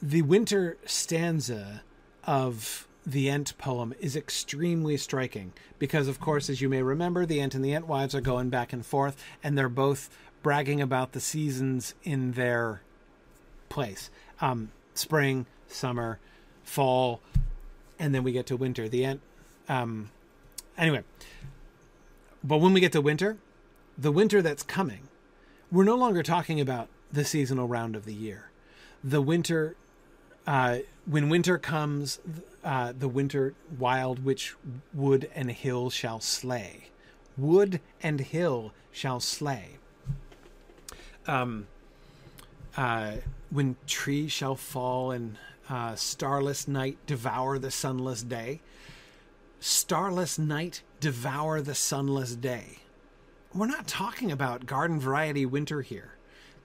the 0.00 0.22
winter 0.22 0.76
stanza 0.84 1.82
of 2.24 2.86
the 3.06 3.30
Ent 3.30 3.56
poem 3.58 3.94
is 4.00 4.16
extremely 4.16 4.96
striking 4.96 5.52
because, 5.78 6.08
of 6.08 6.20
course, 6.20 6.50
as 6.50 6.60
you 6.60 6.68
may 6.68 6.82
remember, 6.82 7.24
the 7.24 7.40
Ent 7.40 7.54
and 7.54 7.64
the 7.64 7.72
Entwives 7.72 8.14
are 8.14 8.20
going 8.20 8.50
back 8.50 8.72
and 8.72 8.84
forth, 8.84 9.22
and 9.42 9.56
they're 9.56 9.68
both 9.68 10.10
bragging 10.42 10.80
about 10.80 11.12
the 11.12 11.20
seasons 11.20 11.94
in 12.04 12.32
their 12.32 12.82
place 13.68 14.10
um, 14.40 14.70
spring, 14.94 15.46
summer, 15.68 16.18
fall, 16.62 17.20
and 17.98 18.14
then 18.14 18.22
we 18.22 18.32
get 18.32 18.46
to 18.46 18.56
winter. 18.56 18.88
The 18.88 19.04
end. 19.04 19.20
Um, 19.68 20.10
anyway, 20.76 21.02
but 22.42 22.58
when 22.58 22.72
we 22.72 22.80
get 22.80 22.92
to 22.92 23.00
winter, 23.00 23.36
the 23.96 24.12
winter 24.12 24.40
that's 24.42 24.62
coming, 24.62 25.08
we're 25.70 25.84
no 25.84 25.96
longer 25.96 26.22
talking 26.22 26.60
about 26.60 26.88
the 27.12 27.24
seasonal 27.24 27.68
round 27.68 27.96
of 27.96 28.04
the 28.04 28.14
year. 28.14 28.50
The 29.02 29.22
winter, 29.22 29.76
uh, 30.48 30.78
when 31.04 31.28
winter 31.28 31.58
comes, 31.58 32.20
uh, 32.64 32.94
the 32.98 33.06
winter 33.06 33.52
wild 33.78 34.24
which 34.24 34.54
wood 34.94 35.28
and 35.34 35.50
hill 35.50 35.90
shall 35.90 36.20
slay. 36.20 36.88
Wood 37.36 37.82
and 38.02 38.18
hill 38.18 38.72
shall 38.90 39.20
slay. 39.20 39.76
Um, 41.26 41.66
uh, 42.78 43.16
when 43.50 43.76
tree 43.86 44.26
shall 44.26 44.54
fall 44.54 45.10
and 45.10 45.36
uh, 45.68 45.94
starless 45.96 46.66
night 46.66 46.96
devour 47.06 47.58
the 47.58 47.70
sunless 47.70 48.22
day. 48.22 48.60
Starless 49.60 50.38
night 50.38 50.82
devour 50.98 51.60
the 51.60 51.74
sunless 51.74 52.34
day. 52.34 52.78
We're 53.54 53.66
not 53.66 53.86
talking 53.86 54.32
about 54.32 54.64
garden 54.64 54.98
variety 54.98 55.44
winter 55.44 55.82
here. 55.82 56.12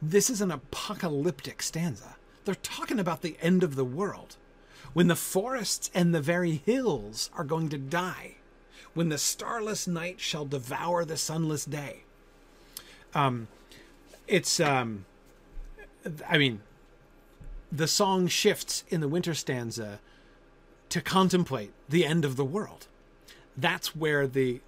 This 0.01 0.29
is 0.29 0.39
an 0.39 0.51
apocalyptic 0.51 1.61
stanza. 1.61 2.15
They're 2.45 2.55
talking 2.55 2.99
about 2.99 3.21
the 3.21 3.37
end 3.41 3.63
of 3.63 3.75
the 3.75 3.85
world. 3.85 4.37
When 4.93 5.07
the 5.07 5.15
forests 5.15 5.89
and 5.93 6.13
the 6.13 6.21
very 6.21 6.61
hills 6.65 7.29
are 7.35 7.43
going 7.43 7.69
to 7.69 7.77
die. 7.77 8.35
When 8.93 9.09
the 9.09 9.17
starless 9.17 9.87
night 9.87 10.19
shall 10.19 10.45
devour 10.45 11.03
the 11.03 11.17
sunless 11.17 11.65
day. 11.65 12.03
Um, 13.15 13.47
it's, 14.27 14.59
um, 14.59 15.05
I 16.27 16.37
mean, 16.37 16.61
the 17.71 17.87
song 17.87 18.27
shifts 18.27 18.83
in 18.89 19.01
the 19.01 19.07
winter 19.07 19.33
stanza 19.33 19.99
to 20.89 21.01
contemplate 21.01 21.71
the 21.89 22.05
end 22.05 22.23
of 22.23 22.35
the 22.35 22.45
world. 22.45 22.87
That's 23.57 23.95
where 23.95 24.27
the 24.27 24.61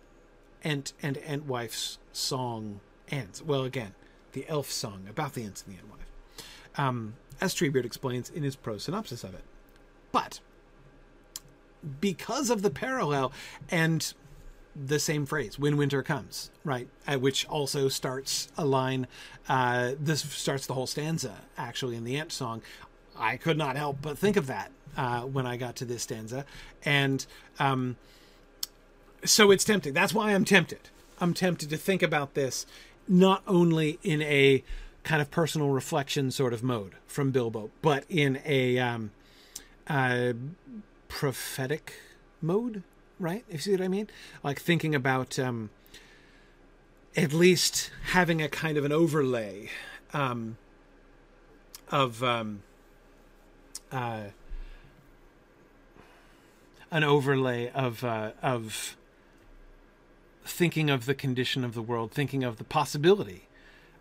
Ent 0.64 0.94
and 1.04 1.18
Entwife's 1.18 2.00
song 2.12 2.80
ends. 3.10 3.44
Well, 3.44 3.64
again, 3.64 3.94
the 4.34 4.46
elf 4.50 4.72
song 4.72 5.06
about 5.08 5.34
the 5.34 5.44
Ents 5.44 5.64
and 5.68 5.76
the 5.76 5.80
Entwife, 5.80 6.80
um, 6.80 7.14
as 7.42 7.54
Treebeard 7.54 7.86
explains 7.86 8.30
in 8.30 8.44
his 8.44 8.56
prose 8.56 8.84
synopsis 8.84 9.24
of 9.24 9.34
it. 9.34 9.44
But 10.12 10.40
because 12.00 12.50
of 12.50 12.62
the 12.62 12.70
parallel 12.70 13.32
and 13.70 14.14
the 14.76 15.00
same 15.00 15.26
phrase 15.26 15.58
when 15.58 15.78
winter 15.78 16.04
comes 16.04 16.52
right 16.66 16.90
uh, 17.08 17.18
which 17.18 17.48
also 17.48 17.88
starts 17.88 18.50
a 18.58 18.66
line 18.66 19.08
uh, 19.48 19.92
this 19.98 20.22
starts 20.22 20.68
the 20.68 20.74
whole 20.74 20.88
stanza 20.88 21.34
actually 21.58 21.96
in 21.96 22.04
the 22.04 22.18
Ent 22.18 22.30
song 22.30 22.62
I 23.18 23.38
could 23.38 23.58
not 23.58 23.78
help 23.78 24.00
but 24.02 24.18
think 24.18 24.36
of 24.36 24.48
that 24.48 24.72
uh, 24.98 25.22
when 25.22 25.46
I 25.46 25.58
got 25.58 25.76
to 25.78 25.86
this 25.86 26.04
stanza, 26.04 26.46
and 26.84 27.26
um, 27.60 27.98
so 29.24 29.52
it's 29.52 29.64
tempting. 29.64 29.94
That's 29.94 30.14
why 30.14 30.34
I'm 30.34 30.46
tempted. 30.46 30.90
I'm 31.20 31.34
tempted 31.34 31.70
to 31.70 31.78
think 31.78 32.02
about 32.04 32.34
this 32.34 32.66
not 33.08 33.44
only 33.48 34.00
in 34.04 34.22
a 34.22 34.64
kind 35.06 35.22
of 35.22 35.30
personal 35.30 35.70
reflection 35.70 36.32
sort 36.32 36.52
of 36.52 36.64
mode 36.64 36.96
from 37.06 37.32
Bilbo, 37.32 37.70
but 37.84 38.04
in 38.10 38.42
a 38.44 38.80
um, 38.80 39.12
prophetic 41.08 41.94
mode, 42.42 42.82
right? 43.20 43.46
If 43.48 43.54
you 43.54 43.60
see 43.60 43.72
what 43.72 43.82
I 43.82 43.88
mean, 43.88 44.10
like 44.44 44.60
thinking 44.60 44.96
about 44.96 45.38
um, 45.38 45.70
at 47.16 47.32
least 47.34 47.92
having 48.08 48.42
a 48.42 48.50
kind 48.50 48.80
of 48.80 48.84
an 48.84 48.92
overlay 48.92 49.70
um, 50.12 50.58
of 51.92 52.24
um, 52.24 52.64
uh, 53.92 54.24
an 56.90 57.04
overlay 57.04 57.70
of 57.72 58.04
uh, 58.04 58.32
of 58.42 58.98
thinking 60.44 60.90
of 60.90 61.06
the 61.06 61.14
condition 61.14 61.64
of 61.64 61.76
the 61.76 61.82
world, 61.84 62.12
thinking 62.12 62.44
of 62.44 62.58
the 62.58 62.64
possibility. 62.64 63.48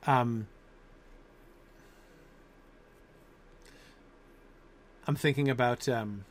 Um, 0.06 0.46
I'm 5.06 5.16
thinking 5.16 5.48
about. 5.48 5.88
Um, 5.88 6.24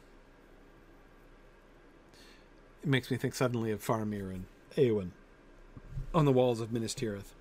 it 2.82 2.90
makes 2.90 3.10
me 3.10 3.16
think 3.16 3.34
suddenly 3.34 3.72
of 3.72 3.82
Faramir 3.82 4.30
and 4.30 4.46
Eowyn 4.76 5.12
on 6.14 6.26
the 6.26 6.34
walls 6.34 6.60
of 6.60 6.72
Minas 6.72 6.94
Tirith. 6.94 7.34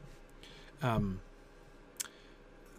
Um, 0.81 1.21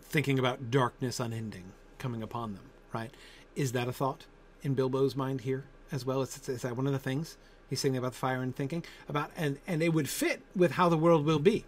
thinking 0.04 0.40
about 0.40 0.72
darkness 0.72 1.20
unending 1.20 1.74
coming 1.98 2.24
upon 2.24 2.54
them 2.54 2.64
right? 2.94 3.12
Is 3.56 3.72
that 3.74 3.88
a 3.88 3.94
thought 3.94 4.26
in 4.62 4.76
Bilbo's 4.76 5.16
mind 5.16 5.42
here 5.42 5.66
as 5.92 6.06
well? 6.06 6.22
Is, 6.22 6.48
is 6.48 6.62
that 6.62 6.78
one 6.78 6.88
of 6.88 6.94
the 6.94 7.00
things 7.00 7.38
he's 7.70 7.82
thinking 7.82 7.98
about 7.98 8.14
the 8.14 8.18
fire 8.18 8.42
and 8.42 8.56
thinking 8.56 8.86
about? 9.10 9.32
And 9.36 9.60
and 9.68 9.84
it 9.84 9.90
would 9.90 10.08
fit 10.08 10.42
with 10.56 10.74
how 10.74 10.88
the 10.90 10.98
world 10.98 11.26
will 11.26 11.40
be. 11.40 11.66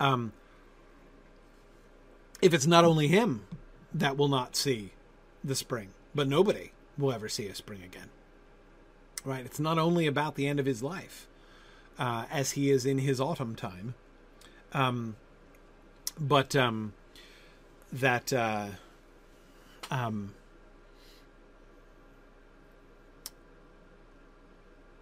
Um, 0.00 0.32
if 2.40 2.54
it's 2.54 2.66
not 2.66 2.84
only 2.84 3.08
him 3.08 3.44
that 3.92 4.16
will 4.16 4.28
not 4.28 4.56
see 4.56 4.92
the 5.42 5.54
spring, 5.54 5.90
but 6.14 6.28
nobody 6.28 6.72
will 6.96 7.12
ever 7.12 7.28
see 7.28 7.46
a 7.46 7.54
spring 7.54 7.82
again. 7.82 8.08
Right? 9.24 9.44
It's 9.44 9.60
not 9.60 9.78
only 9.78 10.06
about 10.06 10.34
the 10.34 10.46
end 10.46 10.60
of 10.60 10.66
his 10.66 10.82
life, 10.82 11.26
uh, 11.98 12.24
as 12.30 12.52
he 12.52 12.70
is 12.70 12.86
in 12.86 12.98
his 12.98 13.20
autumn 13.20 13.54
time, 13.56 13.94
um, 14.72 15.16
but 16.18 16.54
um, 16.54 16.92
that. 17.92 18.32
Uh, 18.32 18.66
um, 19.90 20.34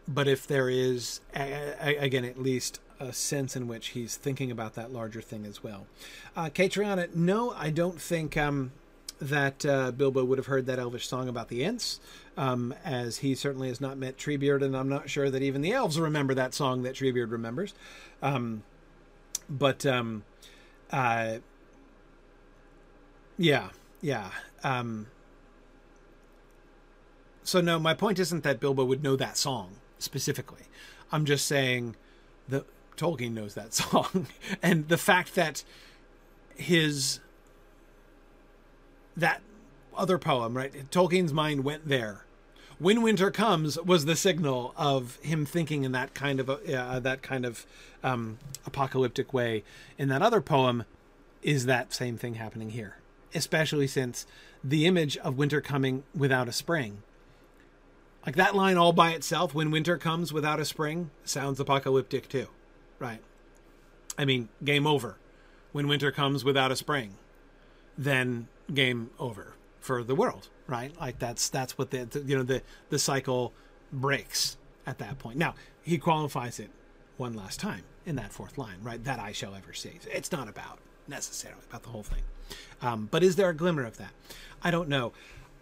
but 0.09 0.29
if 0.29 0.47
there 0.47 0.71
is, 0.71 1.21
again, 1.35 2.25
at 2.25 2.41
least 2.41 2.81
a 3.01 3.13
sense 3.13 3.57
in 3.57 3.67
which 3.67 3.89
he's 3.89 4.17
thinking 4.17 4.51
about 4.51 4.75
that 4.75 4.93
larger 4.93 5.21
thing 5.21 5.45
as 5.45 5.63
well. 5.63 5.87
Uh, 6.37 6.49
Catriona, 6.49 7.09
no, 7.15 7.51
I 7.53 7.71
don't 7.71 8.01
think 8.01 8.37
um, 8.37 8.73
that 9.19 9.65
uh, 9.65 9.93
Bilbo 9.93 10.25
would 10.25 10.39
have 10.39 10.47
heard 10.47 10.67
that 10.67 10.79
elvish 10.79 11.09
song 11.09 11.29
about 11.29 11.49
the 11.49 11.65
Ents, 11.65 12.01
um, 12.37 12.75
as 12.85 13.19
he 13.19 13.35
certainly 13.35 13.69
has 13.69 13.81
not 13.81 13.97
met 13.97 14.19
Treebeard, 14.19 14.63
and 14.63 14.77
I'm 14.77 14.89
not 14.89 15.09
sure 15.09 15.31
that 15.31 15.43
even 15.43 15.63
the 15.63 15.73
elves 15.73 15.99
remember 15.99 16.35
that 16.35 16.55
song 16.55 16.83
that 16.83 16.95
Treebeard 16.95 17.31
remembers. 17.31 17.75
Um, 18.23 18.63
but 19.49 19.87
um, 19.87 20.25
uh, 20.91 21.37
yeah, 23.39 23.69
yeah. 24.01 24.31
Um, 24.63 25.07
so 27.43 27.61
no, 27.61 27.79
my 27.79 27.95
point 27.95 28.19
isn't 28.19 28.43
that 28.43 28.61
Bilbo 28.61 28.85
would 28.85 29.03
know 29.03 29.17
that 29.17 29.37
song 29.37 29.77
specifically. 29.99 30.65
I'm 31.13 31.25
just 31.25 31.47
saying 31.47 31.97
that 32.49 32.67
Tolkien 32.97 33.33
knows 33.33 33.55
that 33.55 33.73
song, 33.75 34.27
and 34.63 34.89
the 34.89 34.99
fact 34.99 35.35
that 35.37 35.65
his 36.57 37.21
that 39.17 39.41
other 39.97 40.19
poem, 40.19 40.57
right? 40.57 40.91
Tolkien's 40.91 41.33
mind 41.33 41.65
went 41.65 41.89
there. 41.89 42.25
When 42.79 43.01
winter 43.01 43.31
comes 43.31 43.81
was 43.81 44.05
the 44.05 44.17
signal 44.17 44.75
of 44.77 45.17
him 45.23 45.47
thinking 45.47 45.85
in 45.85 45.93
that 45.93 46.13
kind 46.13 46.41
of 46.41 46.49
a, 46.51 46.79
uh, 46.79 47.01
that 47.01 47.23
kind 47.23 47.47
of 47.47 47.65
um, 48.03 48.39
apocalyptic 48.67 49.33
way. 49.33 49.65
In 49.97 50.09
that 50.09 50.21
other 50.21 50.43
poem, 50.43 50.85
is 51.43 51.65
that 51.67 51.95
same 51.95 52.19
thing 52.19 52.35
happening 52.35 52.71
here? 52.71 52.97
Especially 53.35 53.87
since 53.87 54.27
the 54.63 54.85
image 54.85 55.17
of 55.19 55.39
winter 55.39 55.61
coming 55.63 56.03
without 56.15 56.49
a 56.49 56.53
spring. 56.53 57.03
Like 58.27 58.37
that 58.37 58.55
line 58.55 58.77
all 58.77 58.93
by 58.93 59.13
itself, 59.13 59.55
when 59.55 59.71
winter 59.71 59.97
comes 59.97 60.33
without 60.33 60.61
a 60.61 60.65
spring, 60.65 61.11
sounds 61.25 61.61
apocalyptic 61.61 62.29
too, 62.29 62.49
right? 62.99 63.21
I 64.19 64.25
mean, 64.25 64.49
game 64.65 64.87
over. 64.87 65.17
When 65.73 65.89
winter 65.89 66.11
comes 66.11 66.45
without 66.45 66.73
a 66.73 66.77
spring, 66.77 67.15
then 67.97 68.49
game 68.73 69.11
over 69.19 69.55
for 69.81 70.03
the 70.03 70.15
world, 70.15 70.49
right? 70.67 70.93
Like 71.01 71.19
that's 71.19 71.49
that's 71.49 71.79
what 71.79 71.91
the, 71.91 72.09
you 72.27 72.37
know 72.37 72.43
the 72.43 72.63
the 72.91 72.99
cycle 72.99 73.53
breaks 73.93 74.57
at 74.87 74.99
that 74.99 75.19
point. 75.19 75.39
Now 75.39 75.55
he 75.83 75.99
qualifies 75.99 76.59
it 76.59 76.71
one 77.17 77.35
last 77.35 77.61
time 77.61 77.85
in 78.05 78.17
that 78.17 78.33
fourth 78.33 78.59
line, 78.59 78.77
right? 78.83 79.03
That 79.03 79.19
I 79.19 79.33
shall 79.33 79.55
ever 79.55 79.73
see. 79.73 79.99
It's 80.13 80.33
not 80.33 80.49
about 80.49 80.79
necessarily 81.09 81.63
about 81.69 81.83
the 81.83 81.89
whole 81.91 82.03
thing. 82.03 82.23
Um, 82.83 83.09
but 83.11 83.23
is 83.23 83.37
there 83.37 83.49
a 83.49 83.55
glimmer 83.55 83.85
of 83.85 83.97
that? 83.99 84.13
I 84.63 84.71
don't 84.71 84.89
know. 84.89 85.13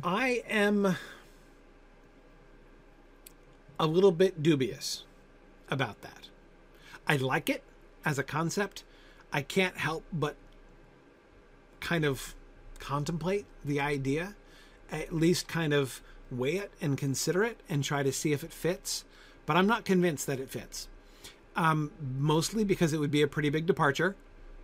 I 0.03 0.43
am. 0.49 0.97
a 3.79 3.87
little 3.87 4.13
bit 4.13 4.43
dubious 4.43 5.05
about 5.69 6.01
that. 6.03 6.29
I 7.07 7.17
like 7.17 7.51
it 7.51 7.63
as 8.05 8.19
a 8.19 8.23
concept. 8.23 8.85
I 9.33 9.43
can't 9.43 9.77
help 9.77 10.05
but 10.13 10.37
kind 11.85 12.05
of 12.05 12.35
contemplate 12.79 13.45
the 13.65 13.79
idea, 13.79 14.35
at 14.91 15.13
least 15.13 15.47
kind 15.47 15.73
of 15.73 16.01
weigh 16.31 16.57
it 16.57 16.73
and 16.81 16.97
consider 16.99 17.45
it 17.45 17.61
and 17.69 17.85
try 17.85 18.03
to 18.03 18.11
see 18.11 18.33
if 18.33 18.43
it 18.43 18.53
fits. 18.53 19.05
But 19.47 19.57
I'm 19.57 19.67
not 19.67 19.85
convinced 19.85 20.27
that 20.27 20.41
it 20.41 20.51
fits. 20.51 20.89
Um, 21.55 21.93
mostly 22.19 22.65
because 22.65 22.93
it 22.93 22.99
would 22.99 23.11
be 23.13 23.23
a 23.23 23.29
pretty 23.29 23.51
big 23.51 23.67
departure 23.67 24.17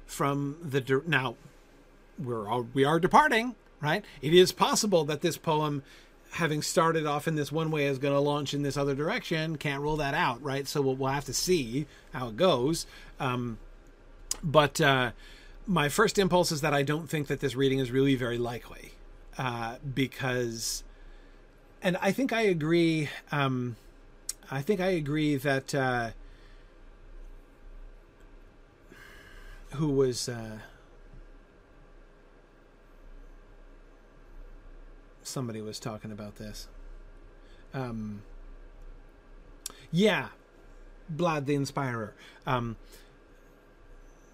from 0.06 0.56
the 0.60 0.80
de- 0.80 1.02
now 1.06 1.36
we're 2.18 2.48
all, 2.48 2.66
we 2.74 2.84
are 2.84 2.98
departing 2.98 3.54
right 3.80 4.04
it 4.20 4.34
is 4.34 4.50
possible 4.50 5.04
that 5.04 5.20
this 5.20 5.38
poem 5.38 5.84
having 6.32 6.62
started 6.62 7.06
off 7.06 7.28
in 7.28 7.36
this 7.36 7.52
one 7.52 7.70
way 7.70 7.86
is 7.86 7.98
going 7.98 8.12
to 8.12 8.18
launch 8.18 8.52
in 8.52 8.62
this 8.62 8.76
other 8.76 8.96
direction 8.96 9.56
can't 9.56 9.80
rule 9.80 9.96
that 9.96 10.12
out 10.12 10.42
right 10.42 10.66
so 10.66 10.82
we'll, 10.82 10.96
we'll 10.96 11.12
have 11.12 11.24
to 11.24 11.32
see 11.32 11.86
how 12.12 12.26
it 12.26 12.36
goes 12.36 12.86
um, 13.20 13.56
but 14.42 14.80
uh, 14.80 15.12
my 15.66 15.88
first 15.88 16.18
impulse 16.18 16.50
is 16.52 16.60
that 16.60 16.74
i 16.74 16.82
don't 16.82 17.08
think 17.08 17.26
that 17.26 17.40
this 17.40 17.54
reading 17.54 17.78
is 17.78 17.90
really 17.90 18.14
very 18.14 18.38
likely 18.38 18.92
uh, 19.38 19.76
because 19.94 20.82
and 21.82 21.96
i 22.00 22.10
think 22.12 22.32
i 22.32 22.42
agree 22.42 23.08
um, 23.32 23.76
i 24.50 24.60
think 24.62 24.80
i 24.80 24.88
agree 24.88 25.36
that 25.36 25.74
uh, 25.74 26.10
who 29.74 29.88
was 29.88 30.28
uh, 30.28 30.58
somebody 35.30 35.60
was 35.60 35.78
talking 35.78 36.10
about 36.12 36.36
this. 36.36 36.68
Um, 37.72 38.22
yeah, 39.92 40.28
Blad 41.08 41.46
the 41.46 41.54
Inspirer. 41.54 42.14
Um, 42.46 42.76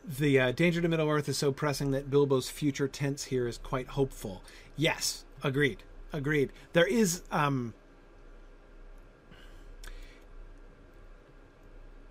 the 0.06 0.38
uh, 0.38 0.52
danger 0.52 0.80
to 0.80 0.88
Middle 0.88 1.08
Earth 1.08 1.28
is 1.28 1.36
so 1.36 1.50
pressing 1.52 1.90
that 1.90 2.10
Bilbo's 2.10 2.48
future 2.48 2.88
tense 2.88 3.24
here 3.24 3.48
is 3.48 3.58
quite 3.58 3.88
hopeful. 3.88 4.42
Yes, 4.76 5.24
agreed, 5.42 5.82
agreed. 6.12 6.52
There 6.72 6.86
is. 6.86 7.22
Um, 7.30 7.74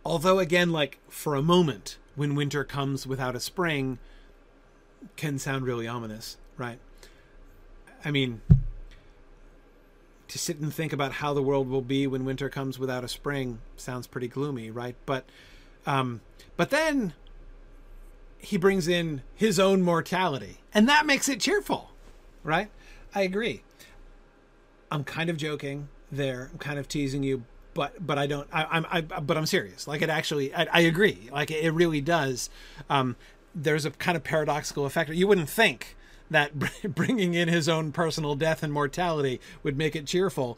although, 0.03 0.39
again, 0.39 0.71
like 0.71 0.99
for 1.09 1.35
a 1.35 1.41
moment, 1.41 1.97
when 2.15 2.35
winter 2.35 2.63
comes 2.63 3.07
without 3.07 3.35
a 3.35 3.39
spring, 3.39 3.99
can 5.15 5.39
sound 5.39 5.65
really 5.65 5.87
ominous, 5.87 6.37
right? 6.57 6.79
I 8.03 8.11
mean, 8.11 8.41
to 10.27 10.37
sit 10.37 10.59
and 10.59 10.73
think 10.73 10.91
about 10.91 11.13
how 11.13 11.33
the 11.33 11.41
world 11.41 11.69
will 11.69 11.81
be 11.81 12.07
when 12.07 12.25
winter 12.25 12.49
comes 12.49 12.77
without 12.77 13.03
a 13.03 13.07
spring 13.07 13.59
sounds 13.77 14.05
pretty 14.05 14.27
gloomy, 14.27 14.69
right? 14.69 14.95
But 15.05 15.25
um, 15.85 16.21
but 16.57 16.71
then 16.71 17.13
he 18.37 18.57
brings 18.57 18.87
in 18.87 19.21
his 19.33 19.59
own 19.59 19.81
mortality, 19.81 20.59
and 20.73 20.87
that 20.87 21.05
makes 21.05 21.27
it 21.29 21.39
cheerful, 21.39 21.91
right? 22.43 22.69
I 23.13 23.21
agree. 23.21 23.63
I'm 24.91 25.03
kind 25.03 25.29
of 25.29 25.37
joking 25.37 25.89
there. 26.11 26.49
I'm 26.51 26.59
kind 26.59 26.79
of 26.79 26.87
teasing 26.87 27.23
you, 27.23 27.43
but 27.73 28.05
but 28.05 28.17
I 28.17 28.27
don't. 28.27 28.47
I, 28.51 28.65
I'm 28.65 28.85
I, 28.89 29.01
but 29.01 29.37
I'm 29.37 29.45
serious. 29.45 29.87
Like 29.87 30.01
it 30.01 30.09
actually, 30.09 30.53
I, 30.53 30.67
I 30.71 30.79
agree. 30.81 31.29
Like 31.31 31.51
it 31.51 31.71
really 31.71 32.01
does. 32.01 32.49
Um, 32.89 33.15
there's 33.53 33.85
a 33.85 33.91
kind 33.91 34.15
of 34.17 34.23
paradoxical 34.23 34.85
effect. 34.85 35.09
You 35.09 35.27
wouldn't 35.27 35.49
think 35.49 35.95
that 36.29 36.51
bringing 36.95 37.33
in 37.33 37.47
his 37.47 37.69
own 37.69 37.91
personal 37.91 38.35
death 38.35 38.63
and 38.63 38.73
mortality 38.73 39.39
would 39.63 39.77
make 39.77 39.95
it 39.95 40.05
cheerful, 40.05 40.57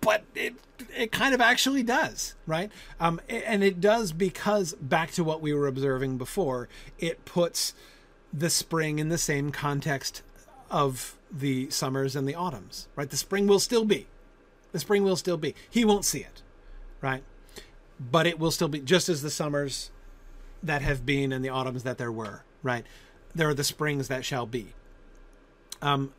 but 0.00 0.24
it 0.34 0.54
it 0.96 1.12
kind 1.12 1.34
of 1.34 1.40
actually 1.40 1.82
does, 1.82 2.34
right? 2.46 2.70
Um, 3.00 3.20
and 3.28 3.64
it 3.64 3.80
does 3.80 4.12
because 4.12 4.74
back 4.74 5.10
to 5.12 5.24
what 5.24 5.40
we 5.40 5.52
were 5.52 5.66
observing 5.66 6.18
before, 6.18 6.68
it 6.98 7.24
puts 7.24 7.74
the 8.32 8.50
spring 8.50 8.98
in 8.98 9.08
the 9.08 9.18
same 9.18 9.50
context 9.50 10.22
of 10.70 11.16
the 11.30 11.68
summers 11.70 12.14
and 12.14 12.28
the 12.28 12.34
autumns, 12.34 12.88
right? 12.94 13.10
The 13.10 13.16
spring 13.16 13.46
will 13.46 13.58
still 13.58 13.84
be, 13.84 14.06
the 14.72 14.78
spring 14.78 15.02
will 15.02 15.16
still 15.16 15.36
be. 15.36 15.54
He 15.68 15.84
won't 15.84 16.04
see 16.04 16.20
it, 16.20 16.42
right? 17.00 17.22
But 17.98 18.26
it 18.26 18.38
will 18.38 18.50
still 18.50 18.68
be 18.68 18.80
just 18.80 19.08
as 19.08 19.22
the 19.22 19.30
summers 19.30 19.90
that 20.62 20.82
have 20.82 21.04
been 21.04 21.32
and 21.32 21.44
the 21.44 21.48
autumns 21.48 21.82
that 21.82 21.98
there 21.98 22.12
were, 22.12 22.44
right? 22.62 22.84
There 23.34 23.48
are 23.48 23.54
the 23.54 23.64
springs 23.64 24.08
that 24.08 24.24
shall 24.24 24.46
be 24.46 24.74
um, 25.82 26.12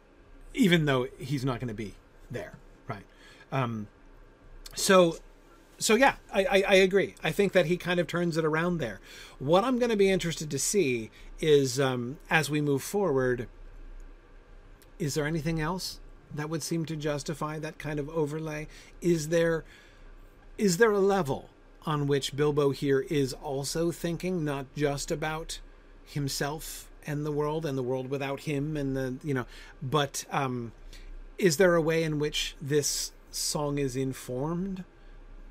even 0.54 0.86
though 0.86 1.08
he's 1.18 1.46
not 1.46 1.60
going 1.60 1.68
to 1.68 1.74
be 1.74 1.96
there, 2.30 2.54
right? 2.88 3.04
Um, 3.52 3.88
so, 4.76 5.18
so 5.78 5.96
yeah, 5.96 6.16
I, 6.34 6.46
I, 6.46 6.64
I, 6.68 6.74
agree. 6.76 7.16
I 7.24 7.32
think 7.32 7.54
that 7.54 7.66
he 7.66 7.78
kind 7.78 8.00
of 8.00 8.08
turns 8.08 8.38
it 8.38 8.46
around 8.46 8.78
there. 8.78 9.00
What 9.40 9.64
I'm 9.64 9.80
going 9.80 9.92
to 9.92 9.98
be 9.98 10.10
interested 10.10 10.50
to 10.52 10.60
see 10.60 11.12
is 11.40 11.80
um, 11.80 12.18
as 12.30 12.50
we 12.50 12.62
move 12.62 12.84
forward. 12.84 13.48
Is 14.98 15.14
there 15.14 15.26
anything 15.26 15.62
else 15.62 16.02
that 16.36 16.50
would 16.50 16.62
seem 16.62 16.86
to 16.86 16.96
justify 16.96 17.58
that 17.60 17.80
kind 17.80 18.00
of 18.00 18.10
overlay? 18.10 18.68
Is 19.02 19.30
there 19.30 19.64
is 20.58 20.76
there 20.76 20.92
a 20.92 21.00
level 21.00 21.50
on 21.86 22.06
which 22.06 22.36
Bilbo 22.36 22.72
here 22.72 23.00
is 23.10 23.32
also 23.32 23.92
thinking 23.92 24.44
not 24.44 24.66
just 24.76 25.10
about 25.10 25.62
himself 26.06 26.89
and 27.06 27.26
the 27.26 27.32
world 27.32 27.66
and 27.66 27.78
the 27.78 27.84
world 27.84 28.10
without 28.10 28.42
him 28.42 28.76
and 28.78 28.96
the 28.96 29.16
you 29.24 29.34
know 29.34 29.46
but 29.82 30.26
um 30.32 30.72
is 31.38 31.58
there 31.58 31.76
a 31.76 31.82
way 31.82 32.04
in 32.04 32.20
which 32.20 32.56
this 32.62 33.14
song 33.32 33.78
is 33.78 33.96
informed 33.96 34.84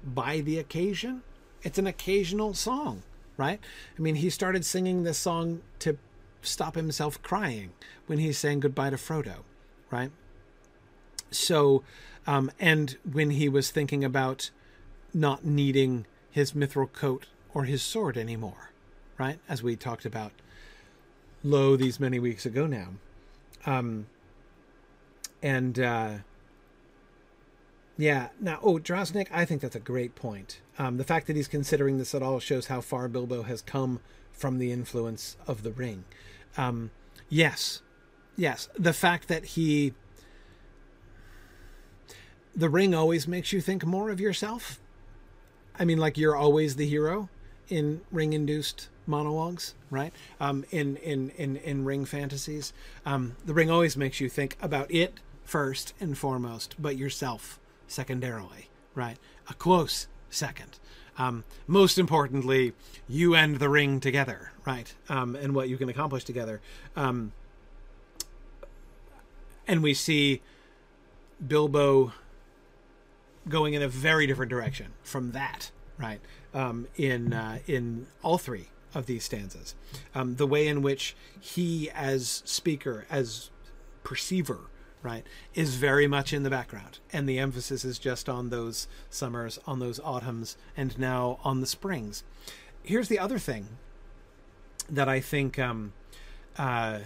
by 0.05 0.41
the 0.41 0.59
occasion? 0.59 1.23
It's 1.63 1.79
an 1.79 1.87
occasional 1.87 2.55
song 2.55 3.03
right? 3.37 3.61
I 3.99 4.03
mean 4.03 4.17
he 4.17 4.31
started 4.31 4.65
singing 4.65 5.03
this 5.03 5.19
song 5.19 5.63
to 5.81 5.97
stop 6.43 6.75
himself 6.75 7.21
crying 7.23 7.73
when 8.07 8.19
he's 8.19 8.39
saying 8.39 8.61
goodbye 8.61 8.91
to 8.91 8.97
frodo 8.97 9.39
right? 9.91 10.11
So 11.31 11.83
um 12.27 12.51
and 12.61 12.97
when 13.11 13.31
he 13.31 13.49
was 13.49 13.71
thinking 13.71 14.05
about 14.05 14.51
not 15.15 15.45
needing 15.45 16.07
his 16.31 16.53
mithril 16.53 16.93
coat 16.93 17.27
or 17.55 17.65
his 17.65 17.83
sword 17.83 18.17
anymore 18.17 18.71
right? 19.19 19.39
As 19.49 19.63
we 19.63 19.75
talked 19.75 20.05
about 20.05 20.33
low 21.43 21.77
these 21.77 22.01
many 22.01 22.19
weeks 22.19 22.47
ago 22.47 22.67
now. 22.67 22.89
Um, 23.67 24.07
and 25.43 25.79
uh, 25.79 26.11
yeah, 27.97 28.29
now, 28.41 28.61
oh, 28.63 28.79
Drosnik, 28.79 29.27
I 29.33 29.45
think 29.45 29.61
that's 29.61 29.77
a 29.77 29.81
great 29.81 30.15
point. 30.15 30.61
Um, 30.79 30.97
the 30.97 31.05
fact 31.05 31.27
that 31.27 31.37
he's 31.37 31.49
considering 31.49 31.99
this 31.99 32.15
at 32.15 32.23
all 32.23 32.39
shows 32.39 32.67
how 32.67 32.81
far 32.81 33.09
Bilbo 33.09 33.43
has 33.43 33.61
come 33.61 34.01
from 34.33 34.59
the 34.59 34.71
influence 34.71 35.37
of 35.47 35.65
the 35.65 35.73
ring. 35.73 36.05
Um, 36.57 36.93
yes, 37.29 37.83
yes. 38.37 38.69
The 38.79 38.93
fact 38.93 39.29
that 39.29 39.45
he. 39.45 39.95
The 42.55 42.69
ring 42.69 42.95
always 42.95 43.29
makes 43.29 43.53
you 43.53 43.61
think 43.61 43.85
more 43.85 44.11
of 44.11 44.21
yourself. 44.21 44.81
I 45.79 45.85
mean, 45.85 45.99
like 45.99 46.19
you're 46.19 46.37
always 46.37 46.77
the 46.77 46.89
hero 46.89 47.29
in 47.69 48.01
ring 48.11 48.33
induced 48.33 48.89
monologues, 49.09 49.75
right? 49.91 50.13
Um, 50.39 50.65
in, 50.71 50.97
in, 50.99 51.31
in, 51.31 51.57
in 51.57 51.85
ring 51.85 52.05
fantasies. 52.05 52.73
Um, 53.05 53.37
the 53.45 53.55
ring 53.55 53.71
always 53.71 53.97
makes 53.97 54.21
you 54.21 54.29
think 54.29 54.57
about 54.61 54.91
it 54.91 55.15
first 55.45 55.95
and 55.99 56.17
foremost, 56.17 56.77
but 56.79 56.97
yourself 56.97 57.59
secondarily, 57.87 58.69
right? 58.95 59.17
A 59.49 59.55
close 59.55 60.07
second. 60.31 60.79
Um, 61.17 61.45
most 61.67 61.99
importantly, 61.99 62.75
you 63.09 63.35
and 63.35 63.57
the 63.57 63.69
ring 63.69 63.99
together, 63.99 64.53
right? 64.65 64.95
Um, 65.09 65.35
and 65.35 65.55
what 65.55 65.69
you 65.69 65.77
can 65.77 65.89
accomplish 65.89 66.25
together. 66.25 66.61
Um, 66.95 67.33
and 69.67 69.83
we 69.83 69.95
see 69.95 70.43
Bilbo 71.45 72.13
going 73.49 73.75
in 73.75 73.83
a 73.83 73.89
very 73.89 74.27
different 74.27 74.51
direction 74.51 74.93
from 75.03 75.33
that, 75.33 75.71
right? 75.99 76.21
Um, 76.55 76.87
in 76.97 77.33
uh, 77.33 77.59
in 77.67 78.07
all 78.23 78.39
three 78.39 78.69
of 78.95 79.07
these 79.07 79.25
stanzas. 79.25 79.75
Um, 80.15 80.37
the 80.37 80.47
way 80.47 80.67
in 80.67 80.83
which 80.83 81.17
he, 81.41 81.91
as 81.91 82.43
speaker, 82.45 83.07
as 83.11 83.51
perceiver, 84.03 84.61
right, 85.03 85.25
is 85.55 85.77
very 85.77 86.07
much 86.07 86.33
in 86.33 86.43
the 86.43 86.51
background. 86.51 86.99
And 87.13 87.29
the 87.29 87.39
emphasis 87.39 87.85
is 87.85 87.99
just 87.99 88.29
on 88.29 88.51
those 88.51 88.89
summers, 89.11 89.59
on 89.67 89.79
those 89.79 90.01
autumns, 90.01 90.57
and 90.77 90.99
now 90.99 91.39
on 91.45 91.61
the 91.61 91.67
springs. 91.67 92.25
Here's 92.83 93.09
the 93.09 93.19
other 93.19 93.39
thing 93.39 93.69
that 94.89 95.09
I 95.09 95.21
think. 95.21 95.59
Um, 95.59 95.93
uh, 96.57 97.01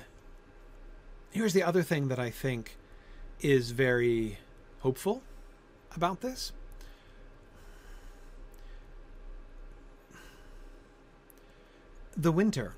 here's 1.30 1.52
the 1.52 1.62
other 1.62 1.82
thing 1.82 2.08
that 2.08 2.18
I 2.18 2.30
think 2.30 2.76
is 3.40 3.72
very 3.72 4.38
hopeful 4.80 5.22
about 5.94 6.20
this 6.20 6.52
the 12.16 12.32
winter. 12.32 12.74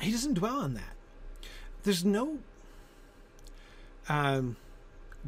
He 0.00 0.10
doesn't 0.10 0.34
dwell 0.34 0.58
on 0.58 0.74
that. 0.74 0.94
There's 1.84 2.04
no 2.04 2.38
um, 4.08 4.56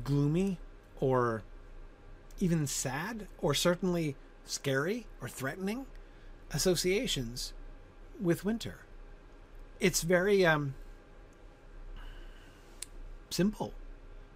gloomy 0.04 0.58
or 1.00 1.42
even 2.40 2.66
sad 2.66 3.26
or 3.40 3.54
certainly 3.54 4.16
scary 4.44 5.06
or 5.20 5.28
threatening 5.28 5.86
associations 6.52 7.52
with 8.20 8.44
winter. 8.44 8.80
It's 9.80 10.02
very 10.02 10.44
um, 10.44 10.74
simple, 13.30 13.72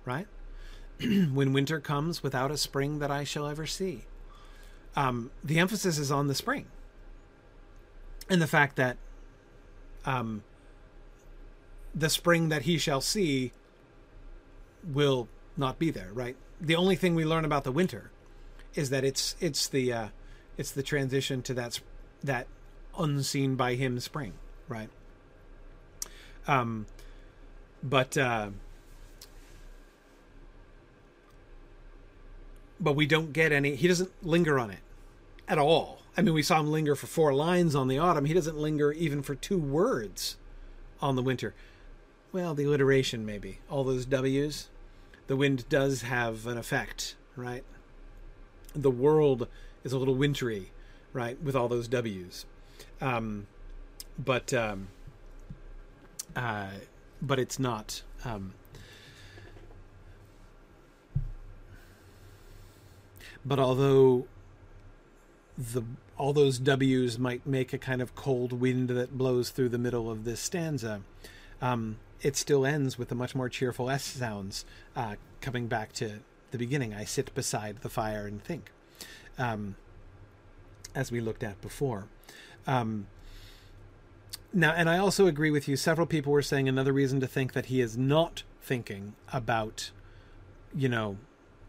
right? 0.05 0.27
when 1.01 1.53
winter 1.53 1.81
comes 1.81 2.23
without 2.23 2.51
a 2.51 2.57
spring 2.57 3.01
that 3.01 3.11
I 3.11 3.25
shall 3.25 3.47
ever 3.47 3.67
see. 3.67 4.05
Um, 4.95 5.31
the 5.43 5.59
emphasis 5.59 5.99
is 5.99 6.13
on 6.13 6.29
the 6.29 6.35
spring 6.35 6.67
and 8.29 8.41
the 8.41 8.47
fact 8.47 8.77
that 8.77 8.97
um, 10.05 10.43
the 11.95 12.09
spring 12.09 12.49
that 12.49 12.63
he 12.63 12.79
shall 12.79 13.01
see 13.01 13.53
will 14.85 15.29
not 15.57 15.79
be 15.79 15.91
there, 15.91 16.11
right? 16.13 16.37
The 16.61 16.77
only 16.77 16.97
thing 16.97 17.15
we 17.15 17.25
learn 17.25 17.45
about 17.45 17.65
the 17.65 17.73
winter 17.73 18.11
is 18.75 18.91
that 18.91 19.05
it's 19.05 19.37
it's 19.41 19.69
the 19.69 19.93
uh, 19.93 20.09
it's 20.57 20.71
the 20.71 20.83
transition 20.83 21.43
to 21.43 21.55
that 21.55 21.81
that 22.23 22.47
unseen 22.99 23.57
by 23.57 23.75
him 23.75 24.01
spring, 24.01 24.35
right? 24.69 24.89
Um, 26.47 26.87
but 27.83 28.17
uh, 28.17 28.51
but 32.81 32.95
we 32.95 33.07
don't 33.07 33.33
get 33.33 33.53
any. 33.53 33.75
He 33.75 33.89
doesn't 33.89 34.11
linger 34.25 34.59
on 34.59 34.71
it 34.71 34.81
at 35.49 35.59
all. 35.59 36.02
I 36.17 36.23
mean, 36.23 36.35
we 36.35 36.43
saw 36.43 36.61
him 36.61 36.71
linger 36.71 36.95
for 36.95 37.07
four 37.07 37.33
lines 37.33 37.75
on 37.75 37.89
the 37.89 37.99
autumn. 37.99 38.27
He 38.27 38.35
doesn't 38.35 38.59
linger 38.59 38.93
even 38.93 39.23
for 39.23 39.35
two 39.35 39.59
words 39.59 40.37
on 41.01 41.17
the 41.17 41.23
winter. 41.23 41.55
Well, 42.33 42.55
the 42.55 42.65
alliteration 42.65 43.25
maybe. 43.25 43.61
All 43.71 43.85
those 43.85 44.05
W's. 44.07 44.69
The 45.27 45.37
wind 45.37 45.69
does 45.69 46.03
have 46.03 46.47
an 46.47 46.59
effect, 46.59 47.17
right? 47.37 47.65
The 48.75 48.91
world 48.91 49.49
is 49.85 49.93
a 49.93 49.99
little 49.99 50.15
wintry, 50.15 50.73
right, 51.13 51.41
with 51.43 51.57
all 51.57 51.69
those 51.69 51.89
W's. 51.89 52.45
Um, 53.01 53.47
but 54.19 54.53
um, 54.53 54.89
uh, 56.37 56.69
but 57.21 57.39
it's 57.39 57.59
not. 57.59 58.03
Um, 58.25 58.55
but 63.45 63.59
although 63.59 64.27
the 65.57 65.83
all 66.17 66.33
those 66.33 66.59
W's 66.59 67.19
might 67.19 67.47
make 67.47 67.73
a 67.73 67.79
kind 67.79 68.01
of 68.01 68.15
cold 68.15 68.53
wind 68.53 68.89
that 68.91 69.17
blows 69.19 69.51
through 69.51 69.71
the 69.71 69.79
middle 69.79 70.11
of 70.11 70.25
this 70.25 70.41
stanza, 70.41 71.01
um, 71.61 71.97
it 72.21 72.37
still 72.37 72.65
ends 72.65 72.97
with 72.97 73.09
the 73.09 73.15
much 73.15 73.35
more 73.35 73.49
cheerful 73.49 73.91
S 73.91 74.05
sounds 74.05 74.65
uh, 74.95 75.17
coming 75.41 75.67
back 75.67 75.93
to 75.95 76.21
the 76.51 76.59
beginning. 76.59 76.95
I 76.95 77.05
sit 77.05 77.35
beside 77.35 77.79
the 77.81 77.89
fire 77.89 78.27
and 78.27 78.43
think, 78.43 78.71
um, 79.39 79.75
as 80.95 81.11
we 81.11 81.21
looked 81.21 81.43
at 81.43 81.61
before. 81.61 82.07
Um, 82.67 83.07
now, 84.53 84.73
and 84.73 84.89
I 84.89 84.99
also 84.99 85.27
agree 85.27 85.51
with 85.51 85.67
you. 85.67 85.77
Several 85.77 86.07
people 86.07 86.33
were 86.33 86.43
saying 86.43 86.69
another 86.69 86.93
reason 86.93 87.21
to 87.21 87.27
think 87.27 87.55
that 87.55 87.67
he 87.67 87.81
is 87.81 87.97
not 87.97 88.43
thinking 88.61 89.15
about, 89.33 89.91
you 90.75 90.89
know, 90.89 91.17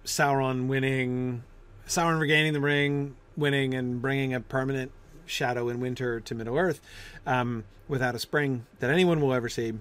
Sauron 0.05 0.67
winning, 0.67 1.43
Sauron 1.87 2.19
regaining 2.19 2.53
the 2.53 2.59
ring, 2.59 3.15
winning, 3.35 3.73
and 3.73 4.01
bringing 4.01 4.33
a 4.33 4.39
permanent 4.39 4.91
shadow 5.25 5.69
in 5.69 5.79
winter 5.79 6.19
to 6.19 6.35
Middle 6.35 6.57
Earth 6.57 6.81
um, 7.25 7.63
without 7.87 8.15
a 8.15 8.19
spring 8.19 8.65
that 8.79 8.89
anyone 8.89 9.21
will 9.21 9.33
ever 9.33 9.49
see. 9.49 9.73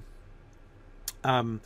Um, 1.25 1.61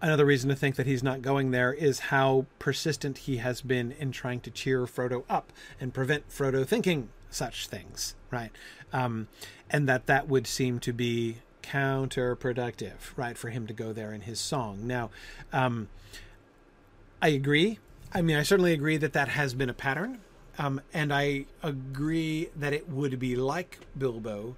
another 0.00 0.24
reason 0.24 0.50
to 0.50 0.56
think 0.56 0.76
that 0.76 0.86
he's 0.86 1.02
not 1.02 1.22
going 1.22 1.50
there 1.50 1.72
is 1.72 1.98
how 1.98 2.46
persistent 2.58 3.18
he 3.18 3.38
has 3.38 3.60
been 3.60 3.92
in 3.92 4.12
trying 4.12 4.40
to 4.40 4.50
cheer 4.50 4.86
Frodo 4.86 5.24
up 5.28 5.52
and 5.80 5.94
prevent 5.94 6.28
Frodo 6.28 6.66
thinking 6.66 7.08
such 7.30 7.66
things, 7.66 8.14
right? 8.30 8.50
Um, 8.92 9.28
and 9.70 9.88
that 9.88 10.06
that 10.06 10.28
would 10.28 10.46
seem 10.46 10.78
to 10.80 10.92
be 10.92 11.38
counterproductive, 11.62 13.16
right, 13.16 13.36
for 13.36 13.50
him 13.50 13.66
to 13.66 13.72
go 13.72 13.92
there 13.92 14.12
in 14.12 14.22
his 14.22 14.38
song. 14.38 14.86
Now, 14.86 15.10
um, 15.52 15.88
I 17.20 17.28
agree. 17.28 17.78
I 18.12 18.22
mean, 18.22 18.36
I 18.36 18.42
certainly 18.42 18.72
agree 18.72 18.96
that 18.98 19.12
that 19.14 19.28
has 19.28 19.54
been 19.54 19.68
a 19.68 19.74
pattern, 19.74 20.20
um, 20.58 20.80
and 20.92 21.12
I 21.12 21.46
agree 21.62 22.48
that 22.56 22.72
it 22.72 22.88
would 22.88 23.18
be 23.18 23.36
like 23.36 23.80
Bilbo, 23.96 24.56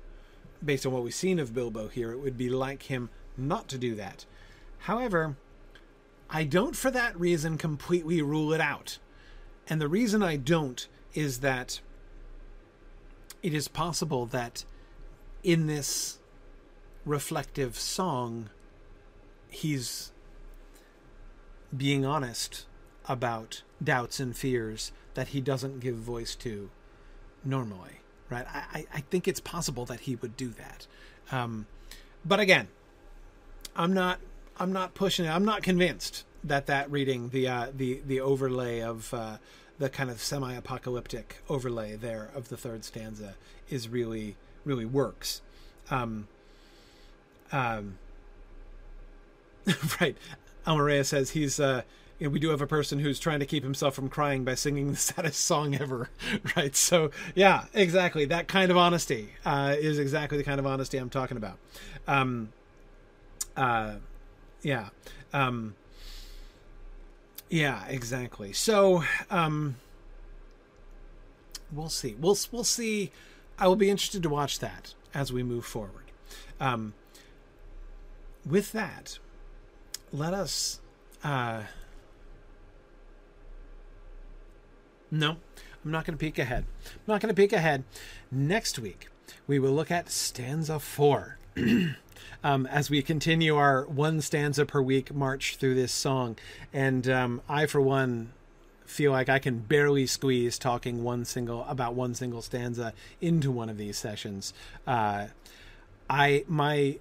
based 0.65 0.87
on 0.87 0.93
what 0.93 1.03
we've 1.03 1.15
seen 1.15 1.39
of 1.39 1.55
Bilbo 1.55 1.89
here. 1.89 2.13
It 2.13 2.19
would 2.19 2.37
be 2.39 2.49
like 2.49 2.85
him 2.85 3.11
not 3.37 3.69
to 3.69 3.79
do 3.79 3.95
that. 3.97 4.25
However, 4.81 5.37
I 6.31 6.45
don't, 6.45 6.77
for 6.77 6.91
that 6.91 7.19
reason, 7.19 7.59
completely 7.59 8.23
rule 8.23 8.53
it 8.53 8.61
out. 8.61 8.99
And 9.69 9.81
the 9.81 9.89
reason 9.89 10.23
I 10.23 10.37
don't 10.37 10.87
is 11.15 11.41
that 11.41 11.81
it 13.43 13.55
is 13.55 13.69
possible 13.69 14.27
that 14.27 14.65
in 15.43 15.67
this 15.67 16.19
reflective 17.05 17.79
song, 17.79 18.51
he's 19.49 20.13
being 21.77 22.05
honest 22.05 22.67
about 23.09 23.63
doubts 23.83 24.21
and 24.21 24.37
fears 24.37 24.93
that 25.19 25.27
he 25.27 25.41
doesn't 25.41 25.81
give 25.81 25.97
voice 25.97 26.37
to 26.37 26.71
normally, 27.45 27.99
right? 28.31 28.47
I, 28.47 28.87
I 28.95 29.01
think 29.01 29.27
it's 29.27 29.41
possible 29.41 29.85
that 29.87 29.99
he 29.99 30.15
would 30.15 30.37
do 30.37 30.51
that. 30.51 30.87
Um, 31.33 31.67
but 32.25 32.39
again, 32.39 32.69
I'm 33.75 33.93
not 33.93 34.21
I'm 34.59 34.73
not 34.73 34.95
pushing 34.95 35.25
it. 35.25 35.31
I'm 35.31 35.45
not 35.45 35.65
convinced 35.65 36.25
that 36.45 36.67
that 36.67 36.89
reading 36.89 37.31
the 37.31 37.49
uh, 37.49 37.67
the 37.77 38.01
the 38.07 38.21
overlay 38.21 38.81
of 38.81 39.13
uh, 39.13 39.39
the 39.81 39.89
kind 39.89 40.09
of 40.09 40.21
semi-apocalyptic 40.21 41.43
overlay 41.49 41.97
there 41.97 42.31
of 42.33 42.49
the 42.49 42.57
third 42.57 42.85
stanza 42.85 43.35
is 43.69 43.89
really 43.89 44.37
really 44.65 44.87
works. 44.87 45.43
Um, 45.91 46.29
um, 47.51 47.99
right. 50.01 50.17
Almaria 50.65 51.05
says 51.05 51.31
he's 51.31 51.59
uh, 51.59 51.83
we 52.21 52.41
do 52.41 52.51
have 52.51 52.61
a 52.61 52.67
person 52.67 52.99
who's 52.99 53.21
trying 53.21 53.41
to 53.41 53.47
keep 53.47 53.63
himself 53.63 53.95
from 53.95 54.09
crying 54.09 54.45
by 54.45 54.55
singing 54.55 54.91
the 54.91 54.97
saddest 54.97 55.45
song 55.45 55.75
ever, 55.75 56.11
right? 56.57 56.75
So 56.75 57.11
yeah, 57.35 57.65
exactly. 57.75 58.25
That 58.25 58.49
kind 58.49 58.71
of 58.71 58.77
honesty 58.77 59.31
uh, 59.45 59.77
is 59.79 59.99
exactly 59.99 60.39
the 60.39 60.45
kind 60.45 60.59
of 60.59 60.67
honesty 60.67 60.99
I'm 60.99 61.11
talking 61.11 61.37
about. 61.37 61.59
Um, 62.07 62.53
uh, 63.57 63.97
yeah. 64.63 64.89
Um, 65.33 65.75
yeah, 67.51 67.87
exactly. 67.87 68.53
So, 68.53 69.05
um, 69.31 69.77
we'll 71.73 71.89
see. 71.89 72.15
We'll 72.19 72.37
we'll 72.53 72.65
see. 72.65 73.11
I 73.59 73.67
will 73.69 73.77
be 73.77 73.91
interested 73.91 74.23
to 74.23 74.29
watch 74.29 74.59
that 74.59 74.95
as 75.15 75.33
we 75.33 75.43
move 75.43 75.65
forward. 75.65 76.05
Um, 76.61 76.95
with 78.45 78.73
that, 78.73 79.19
let 80.13 80.35
us. 80.35 80.81
Uh, 81.25 81.63
no, 85.11 85.37
I'm 85.85 85.91
not 85.91 86.05
going 86.05 86.17
to 86.17 86.25
peek 86.25 86.39
ahead. 86.39 86.65
I'm 86.87 87.01
not 87.07 87.21
going 87.21 87.35
to 87.35 87.41
peek 87.41 87.53
ahead. 87.53 87.85
Next 88.31 88.79
week, 88.79 89.09
we 89.47 89.59
will 89.59 89.73
look 89.73 89.91
at 89.91 90.11
stanza 90.11 90.79
four. 90.79 91.39
um, 92.45 92.67
as 92.67 92.91
we 92.91 93.03
continue 93.03 93.57
our 93.57 93.85
one 93.87 94.21
stanza 94.21 94.65
per 94.67 94.81
week 94.81 95.15
march 95.15 95.57
through 95.57 95.75
this 95.75 95.93
song. 95.93 96.37
And 96.73 97.09
um, 97.09 97.43
I, 97.49 97.67
for 97.67 97.81
one, 97.81 98.33
feel 98.85 99.13
like 99.13 99.29
I 99.29 99.39
can 99.39 99.59
barely 99.59 100.07
squeeze 100.07 100.59
talking 100.59 101.05
one 101.05 101.25
single 101.25 101.65
about 101.69 101.95
one 101.95 102.15
single 102.15 102.41
stanza 102.41 102.95
into 103.21 103.51
one 103.51 103.69
of 103.69 103.77
these 103.77 103.99
sessions. 103.99 104.55
Uh, 104.87 105.27
I 106.09 106.45
my 106.49 106.99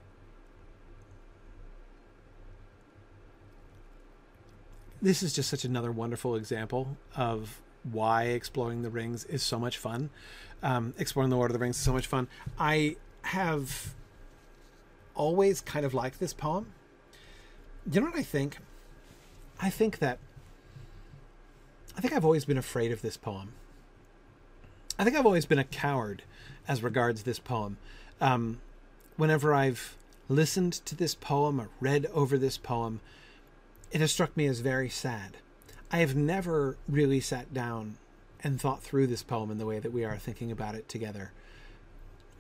this 5.02 5.24
is 5.24 5.34
just 5.34 5.50
such 5.50 5.64
another 5.64 5.92
wonderful 5.92 6.36
example 6.36 6.98
of 7.16 7.62
why 7.92 8.24
exploring 8.24 8.82
the 8.82 8.90
rings 8.90 9.26
is 9.26 9.44
so 9.44 9.60
much 9.60 9.78
fun. 9.78 10.10
Um, 10.64 10.94
exploring 10.98 11.30
the 11.30 11.36
Lord 11.36 11.52
of 11.52 11.54
the 11.54 11.60
Rings 11.60 11.78
is 11.78 11.84
so 11.84 11.94
much 11.94 12.08
fun. 12.08 12.28
I 12.58 12.96
have 13.22 13.94
always 15.14 15.62
kind 15.62 15.86
of 15.86 15.94
liked 15.94 16.20
this 16.20 16.34
poem. 16.34 16.74
You 17.92 18.02
know 18.02 18.08
what 18.08 18.16
I 18.16 18.24
think? 18.24 18.58
I 19.60 19.70
think 19.70 20.00
that 20.00 20.20
I 21.98 22.02
think 22.02 22.14
I've 22.14 22.26
always 22.26 22.46
been 22.46 22.58
afraid 22.58 22.92
of 22.92 23.02
this 23.02 23.18
poem. 23.18 23.54
I 25.00 25.04
think 25.04 25.16
I've 25.16 25.26
always 25.26 25.46
been 25.46 25.60
a 25.60 25.64
coward 25.64 26.24
as 26.68 26.84
regards 26.84 27.24
this 27.24 27.40
poem. 27.40 27.78
Um, 28.22 28.62
whenever 29.16 29.54
I've 29.54 29.98
listened 30.30 30.74
to 30.74 30.96
this 30.96 31.16
poem 31.16 31.60
or 31.60 31.70
read 31.80 32.06
over 32.14 32.38
this 32.38 32.58
poem, 32.58 33.00
it 33.92 34.02
has 34.02 34.12
struck 34.12 34.36
me 34.38 34.46
as 34.48 34.60
very 34.60 34.90
sad. 34.90 35.38
I 35.92 35.98
have 36.00 36.16
never 36.16 36.78
really 36.88 37.20
sat 37.20 37.54
down 37.54 37.98
and 38.44 38.60
thought 38.60 38.84
through 38.84 39.08
this 39.08 39.24
poem 39.24 39.52
in 39.52 39.58
the 39.58 39.66
way 39.66 39.80
that 39.80 39.92
we 39.92 40.04
are 40.04 40.18
thinking 40.18 40.52
about 40.52 40.76
it 40.76 40.88
together 40.88 41.32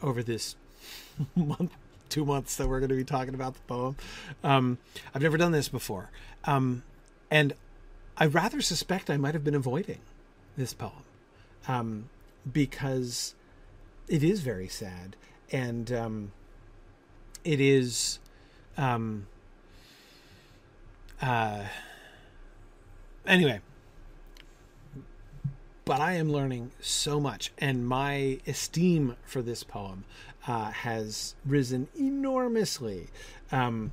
over 0.01 0.21
this 0.21 0.55
month 1.35 1.71
two 2.09 2.25
months 2.25 2.55
that 2.55 2.67
we're 2.67 2.79
going 2.79 2.89
to 2.89 2.95
be 2.95 3.03
talking 3.03 3.33
about 3.33 3.53
the 3.53 3.59
poem. 3.61 3.95
Um, 4.43 4.77
I've 5.13 5.21
never 5.21 5.37
done 5.37 5.51
this 5.51 5.69
before. 5.69 6.09
Um, 6.45 6.83
and 7.29 7.53
I 8.17 8.25
rather 8.25 8.61
suspect 8.61 9.09
I 9.09 9.17
might 9.17 9.33
have 9.33 9.43
been 9.43 9.55
avoiding 9.55 9.99
this 10.55 10.73
poem 10.73 11.03
um, 11.67 12.09
because 12.51 13.35
it 14.07 14.23
is 14.23 14.41
very 14.41 14.67
sad 14.67 15.15
and 15.51 15.91
um, 15.91 16.31
it 17.43 17.59
is 17.59 18.19
um, 18.77 19.27
uh, 21.21 21.63
anyway 23.27 23.61
but 25.87 26.01
I 26.01 26.15
am 26.15 26.29
learning 26.29 26.71
so 26.81 27.17
much, 27.17 27.53
and 27.57 27.87
my 27.87 28.39
esteem 28.45 29.15
for 29.23 29.41
this 29.41 29.63
poem 29.63 30.03
uh, 30.45 30.69
has 30.71 31.35
risen 31.45 31.87
enormously, 31.97 33.07
um, 33.53 33.91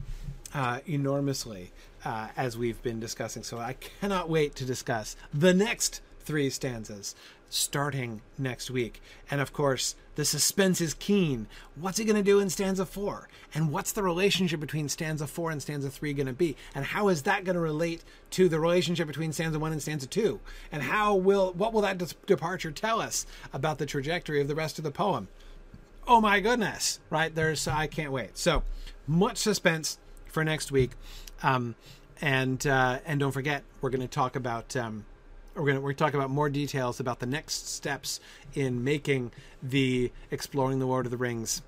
uh, 0.52 0.80
enormously 0.86 1.70
uh, 2.04 2.30
as 2.36 2.58
we've 2.58 2.82
been 2.82 2.98
discussing. 2.98 3.44
So 3.44 3.58
I 3.58 3.74
cannot 3.74 4.28
wait 4.28 4.56
to 4.56 4.64
discuss 4.64 5.14
the 5.32 5.54
next 5.54 6.00
three 6.18 6.50
stanzas 6.50 7.14
starting 7.54 8.20
next 8.36 8.68
week. 8.68 9.00
And 9.30 9.40
of 9.40 9.52
course, 9.52 9.94
the 10.16 10.24
suspense 10.24 10.80
is 10.80 10.94
keen. 10.94 11.46
What's 11.76 11.98
he 11.98 12.04
going 12.04 12.16
to 12.16 12.22
do 12.22 12.40
in 12.40 12.50
stanza 12.50 12.84
four? 12.84 13.28
And 13.54 13.70
what's 13.70 13.92
the 13.92 14.02
relationship 14.02 14.58
between 14.58 14.88
stanza 14.88 15.26
four 15.26 15.50
and 15.50 15.62
stanza 15.62 15.88
three 15.88 16.12
going 16.12 16.26
to 16.26 16.32
be? 16.32 16.56
And 16.74 16.84
how 16.84 17.08
is 17.08 17.22
that 17.22 17.44
going 17.44 17.54
to 17.54 17.60
relate 17.60 18.02
to 18.30 18.48
the 18.48 18.58
relationship 18.58 19.06
between 19.06 19.32
stanza 19.32 19.58
one 19.58 19.72
and 19.72 19.80
stanza 19.80 20.08
two? 20.08 20.40
And 20.72 20.82
how 20.82 21.14
will 21.14 21.52
what 21.52 21.72
will 21.72 21.82
that 21.82 21.98
dis- 21.98 22.14
departure 22.26 22.72
tell 22.72 23.00
us 23.00 23.24
about 23.52 23.78
the 23.78 23.86
trajectory 23.86 24.40
of 24.40 24.48
the 24.48 24.56
rest 24.56 24.78
of 24.78 24.84
the 24.84 24.90
poem? 24.90 25.28
Oh 26.06 26.20
my 26.20 26.40
goodness! 26.40 27.00
Right 27.08 27.34
there's 27.34 27.68
I 27.68 27.86
can't 27.86 28.12
wait. 28.12 28.36
So 28.36 28.64
much 29.06 29.38
suspense 29.38 29.98
for 30.26 30.44
next 30.44 30.72
week, 30.72 30.90
um, 31.42 31.76
and 32.20 32.66
uh, 32.66 32.98
and 33.06 33.20
don't 33.20 33.32
forget 33.32 33.62
we're 33.80 33.90
going 33.90 34.00
to 34.00 34.08
talk 34.08 34.34
about. 34.34 34.74
Um, 34.76 35.06
we're 35.54 35.64
going 35.64 35.76
to 35.76 35.80
we're 35.80 35.92
talk 35.92 36.14
about 36.14 36.30
more 36.30 36.48
details 36.48 37.00
about 37.00 37.20
the 37.20 37.26
next 37.26 37.68
steps 37.68 38.20
in 38.54 38.82
making 38.82 39.32
the 39.62 40.10
exploring 40.30 40.78
the 40.78 40.86
Lord 40.86 41.06
of 41.06 41.10
the 41.10 41.16
Rings 41.16 41.62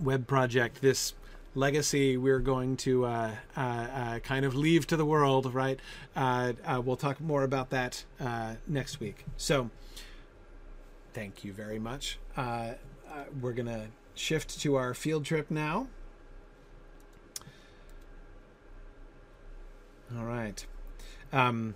web 0.00 0.26
project. 0.26 0.80
This 0.80 1.14
legacy 1.54 2.16
we're 2.16 2.38
going 2.38 2.76
to 2.76 3.06
uh, 3.06 3.30
uh, 3.56 3.60
uh, 3.60 4.18
kind 4.20 4.44
of 4.44 4.54
leave 4.54 4.86
to 4.86 4.96
the 4.96 5.04
world 5.04 5.52
right? 5.54 5.80
Uh, 6.14 6.52
uh, 6.64 6.80
we'll 6.84 6.96
talk 6.96 7.20
more 7.20 7.42
about 7.42 7.70
that 7.70 8.04
uh, 8.20 8.54
next 8.66 9.00
week. 9.00 9.24
So 9.36 9.70
thank 11.12 11.44
you 11.44 11.52
very 11.52 11.78
much. 11.78 12.18
We're 13.40 13.52
going 13.52 13.66
to 13.66 13.86
shift 14.14 14.60
to 14.60 14.76
our 14.76 14.94
field 14.94 15.24
trip 15.24 15.50
now. 15.50 15.88
All 20.16 20.24
right. 20.24 20.64
Um, 21.32 21.74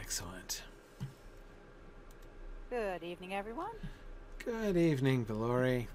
Excellent. 0.00 0.62
Good 2.70 3.02
evening, 3.02 3.34
everyone. 3.34 3.70
Good 4.44 4.76
evening, 4.76 5.24
Valori. 5.24 5.86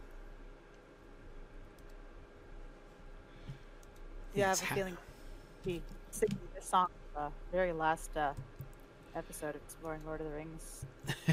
Yeah, 4.33 4.45
I 4.45 4.47
have 4.49 4.61
a 4.63 4.73
feeling 4.73 4.97
we 5.65 5.81
singing 6.09 6.37
this 6.55 6.65
song 6.65 6.87
the 7.15 7.29
very 7.51 7.71
last 7.71 8.15
uh, 8.17 8.33
episode 9.15 9.49
of 9.55 9.61
Exploring 9.67 10.01
Lord 10.05 10.21
of 10.21 10.27
the 10.27 10.33
Rings. 10.33 10.85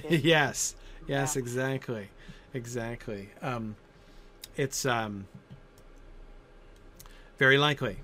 yes, 0.09 0.75
yes, 1.09 1.37
yeah. 1.37 1.39
exactly, 1.41 2.09
exactly. 2.53 3.31
Um, 3.41 3.77
it's 4.57 4.85
um, 4.85 5.27
very 7.39 7.57
likely, 7.57 7.97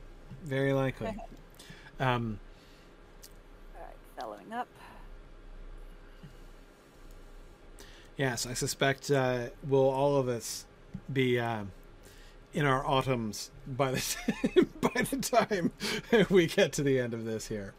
very 0.44 0.72
likely. 0.72 1.14
um, 2.00 2.38
Following 4.18 4.52
up. 4.52 4.68
Yes, 8.16 8.46
I 8.46 8.54
suspect 8.54 9.10
uh, 9.10 9.48
will 9.68 9.90
all 9.90 10.16
of 10.16 10.26
us 10.26 10.64
be 11.12 11.38
uh, 11.38 11.64
in 12.54 12.64
our 12.64 12.86
autumns 12.86 13.50
by 13.66 13.92
the 13.92 14.00
time, 14.54 14.70
by 14.80 15.02
the 15.02 15.16
time 15.18 15.72
we 16.30 16.46
get 16.46 16.72
to 16.74 16.82
the 16.82 16.98
end 16.98 17.12
of 17.12 17.26
this 17.26 17.48
here. 17.48 17.74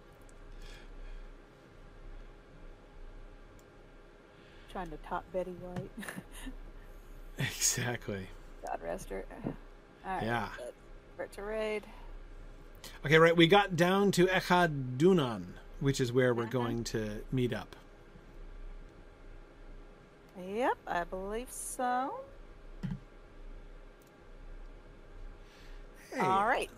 Trying 4.72 4.92
to 4.92 4.98
top 4.98 5.26
Betty 5.34 5.56
White. 5.60 5.90
exactly. 7.40 8.28
God 8.64 8.80
rest 8.84 9.10
her. 9.10 9.26
yeah. 10.06 10.50
For 11.16 11.26
to 11.26 11.42
raid. 11.42 11.84
Okay, 13.04 13.18
right. 13.18 13.36
We 13.36 13.48
got 13.48 13.76
down 13.76 14.12
to 14.12 14.28
Echad 14.28 14.98
Dúnann 14.98 15.57
which 15.80 16.02
is 16.02 16.12
where 16.12 16.34
we're 16.34 16.44
uh-huh. 16.44 16.52
going 16.52 16.84
to 16.86 17.22
meet 17.32 17.54
up. 17.54 17.76
Yep, 20.46 20.78
I 20.86 21.04
believe 21.04 21.52
so. 21.52 22.14
Hey, 26.14 26.20
All 26.20 26.46
right. 26.48 26.70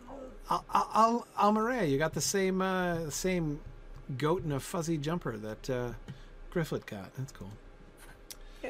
Al- 0.49 0.65
Al- 0.73 1.27
Al- 1.37 1.85
you 1.85 1.97
got 1.97 2.13
the 2.13 2.21
same 2.21 2.61
uh, 2.61 3.09
same 3.09 3.59
goat 4.17 4.43
and 4.43 4.53
a 4.53 4.59
fuzzy 4.59 4.97
jumper 4.97 5.37
that 5.37 5.69
uh, 5.69 5.91
Grifflet 6.53 6.85
got. 6.85 7.13
That's 7.15 7.31
cool. 7.31 7.51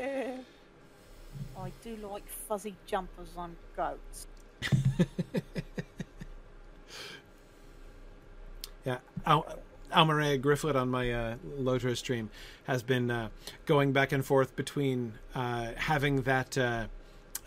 I 1.57 1.71
do 1.83 1.95
like 2.11 2.27
fuzzy 2.27 2.75
jumpers 2.85 3.29
on 3.37 3.55
goats. 3.75 4.27
yeah. 8.85 8.97
Al- 9.25 9.59
Almaria 9.91 10.39
Grifflet 10.41 10.75
on 10.75 10.89
my 10.89 11.11
uh, 11.11 11.35
Lotro 11.59 11.95
stream 11.95 12.29
has 12.65 12.83
been 12.83 13.09
uh, 13.09 13.29
going 13.65 13.91
back 13.91 14.11
and 14.11 14.25
forth 14.25 14.55
between 14.55 15.13
uh, 15.35 15.71
having 15.75 16.23
that 16.23 16.57
uh, 16.57 16.85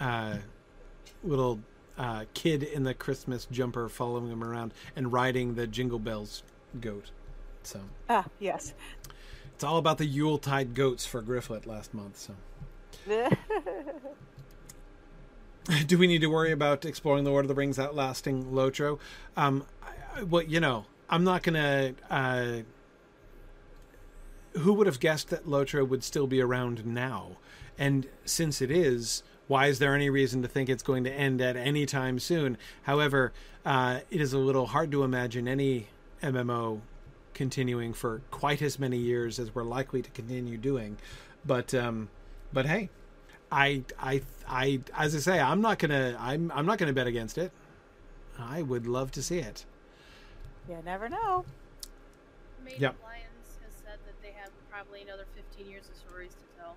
uh, 0.01 0.37
little 1.23 1.61
uh, 1.99 2.25
kid 2.35 2.63
in 2.63 2.85
the 2.85 2.95
Christmas 2.95 3.47
jumper 3.51 3.89
following 3.89 4.31
him 4.31 4.43
around 4.43 4.73
and 4.97 5.13
riding 5.13 5.55
the 5.55 5.67
Jingle 5.67 5.99
Bells 5.99 6.43
goat. 6.81 7.11
So 7.63 7.81
ah 8.09 8.25
yes, 8.41 8.75
it's 9.55 9.63
all 9.63 9.79
about 9.79 9.99
the 9.99 10.07
Yuletide 10.07 10.75
goats 10.75 11.07
for 11.07 11.23
Grifflet 11.23 11.67
last 11.67 11.95
month. 11.95 12.19
So. 12.19 12.35
Do 15.87 15.97
we 15.97 16.09
need 16.09 16.23
to 16.23 16.27
worry 16.27 16.51
about 16.51 16.85
exploring 16.85 17.23
the 17.23 17.31
Lord 17.31 17.45
of 17.45 17.49
the 17.49 17.55
Rings 17.55 17.79
outlasting 17.79 18.47
Lotro? 18.47 18.99
Um, 19.37 19.65
well, 20.29 20.43
you 20.43 20.59
know, 20.59 20.87
I'm 21.13 21.25
not 21.25 21.43
gonna. 21.43 21.93
Uh, 22.09 22.63
who 24.55 24.73
would 24.73 24.87
have 24.87 24.99
guessed 24.99 25.29
that 25.29 25.47
Lotro 25.47 25.87
would 25.87 26.03
still 26.03 26.27
be 26.27 26.41
around 26.41 26.87
now? 26.87 27.37
And 27.79 28.07
since 28.25 28.63
it 28.63 28.71
is, 28.71 29.23
why 29.47 29.67
is 29.67 29.79
there 29.79 29.95
any 29.95 30.09
reason 30.09 30.41
to 30.43 30.49
think 30.49 30.71
it's 30.71 30.83
going 30.83 31.05
to 31.05 31.13
end 31.13 31.43
at 31.43 31.55
any 31.55 31.85
time 31.85 32.19
soon? 32.19 32.57
However, 32.85 33.33
uh, 33.65 34.01
it 34.11 34.21
is 34.23 34.33
a 34.33 34.39
little 34.39 34.67
hard 34.67 34.91
to 34.93 35.05
imagine 35.05 35.47
any 35.47 35.89
MMO 36.23 36.81
continuing 37.35 37.93
for 37.93 38.23
quite 38.31 38.63
as 38.63 38.79
many 38.79 38.97
years 38.97 39.39
as 39.39 39.55
we're 39.55 39.65
likely 39.65 40.01
to 40.01 40.11
continue 40.11 40.57
doing. 40.57 40.97
But 41.45 41.75
um, 41.75 42.09
but 42.55 42.65
hey, 42.65 42.89
I 43.51 43.85
I 43.99 44.23
I 44.49 44.81
as 44.97 45.15
I 45.15 45.19
say, 45.19 45.41
I'm 45.41 45.61
not 45.61 45.79
gonna 45.79 46.17
I'm 46.19 46.51
I'm 46.55 46.65
not 46.65 46.79
gonna 46.79 46.95
bet 46.95 47.07
against 47.07 47.37
it. 47.37 47.53
I 48.39 48.63
would 48.63 48.87
love 48.87 49.11
to 49.13 49.23
see 49.23 49.41
it. 49.41 49.67
You 50.69 50.79
never 50.85 51.09
know. 51.09 51.45
Made 52.65 52.79
yep. 52.79 52.97
Lions 53.03 53.59
has 53.65 53.75
said 53.85 53.99
that 54.07 54.23
they 54.23 54.33
have 54.41 54.51
probably 54.71 55.03
another 55.03 55.25
15 55.35 55.71
years 55.71 55.89
of 55.89 55.97
stories 55.97 56.31
to 56.31 56.61
tell. 56.61 56.77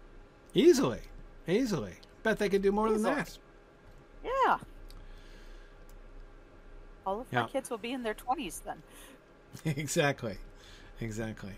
Easily. 0.54 1.02
Easily. 1.48 1.94
Bet 2.24 2.40
they 2.40 2.50
could 2.50 2.62
do 2.62 2.72
more 2.72 2.88
Easily. 2.88 3.04
than 3.04 3.16
that. 3.16 3.38
Yeah. 4.24 4.58
All 7.06 7.22
of 7.22 7.32
my 7.32 7.48
kids 7.48 7.70
will 7.70 7.78
be 7.78 7.92
in 7.92 8.02
their 8.02 8.16
20s 8.16 8.62
then. 8.64 8.82
exactly. 9.78 10.38
Exactly. 11.00 11.54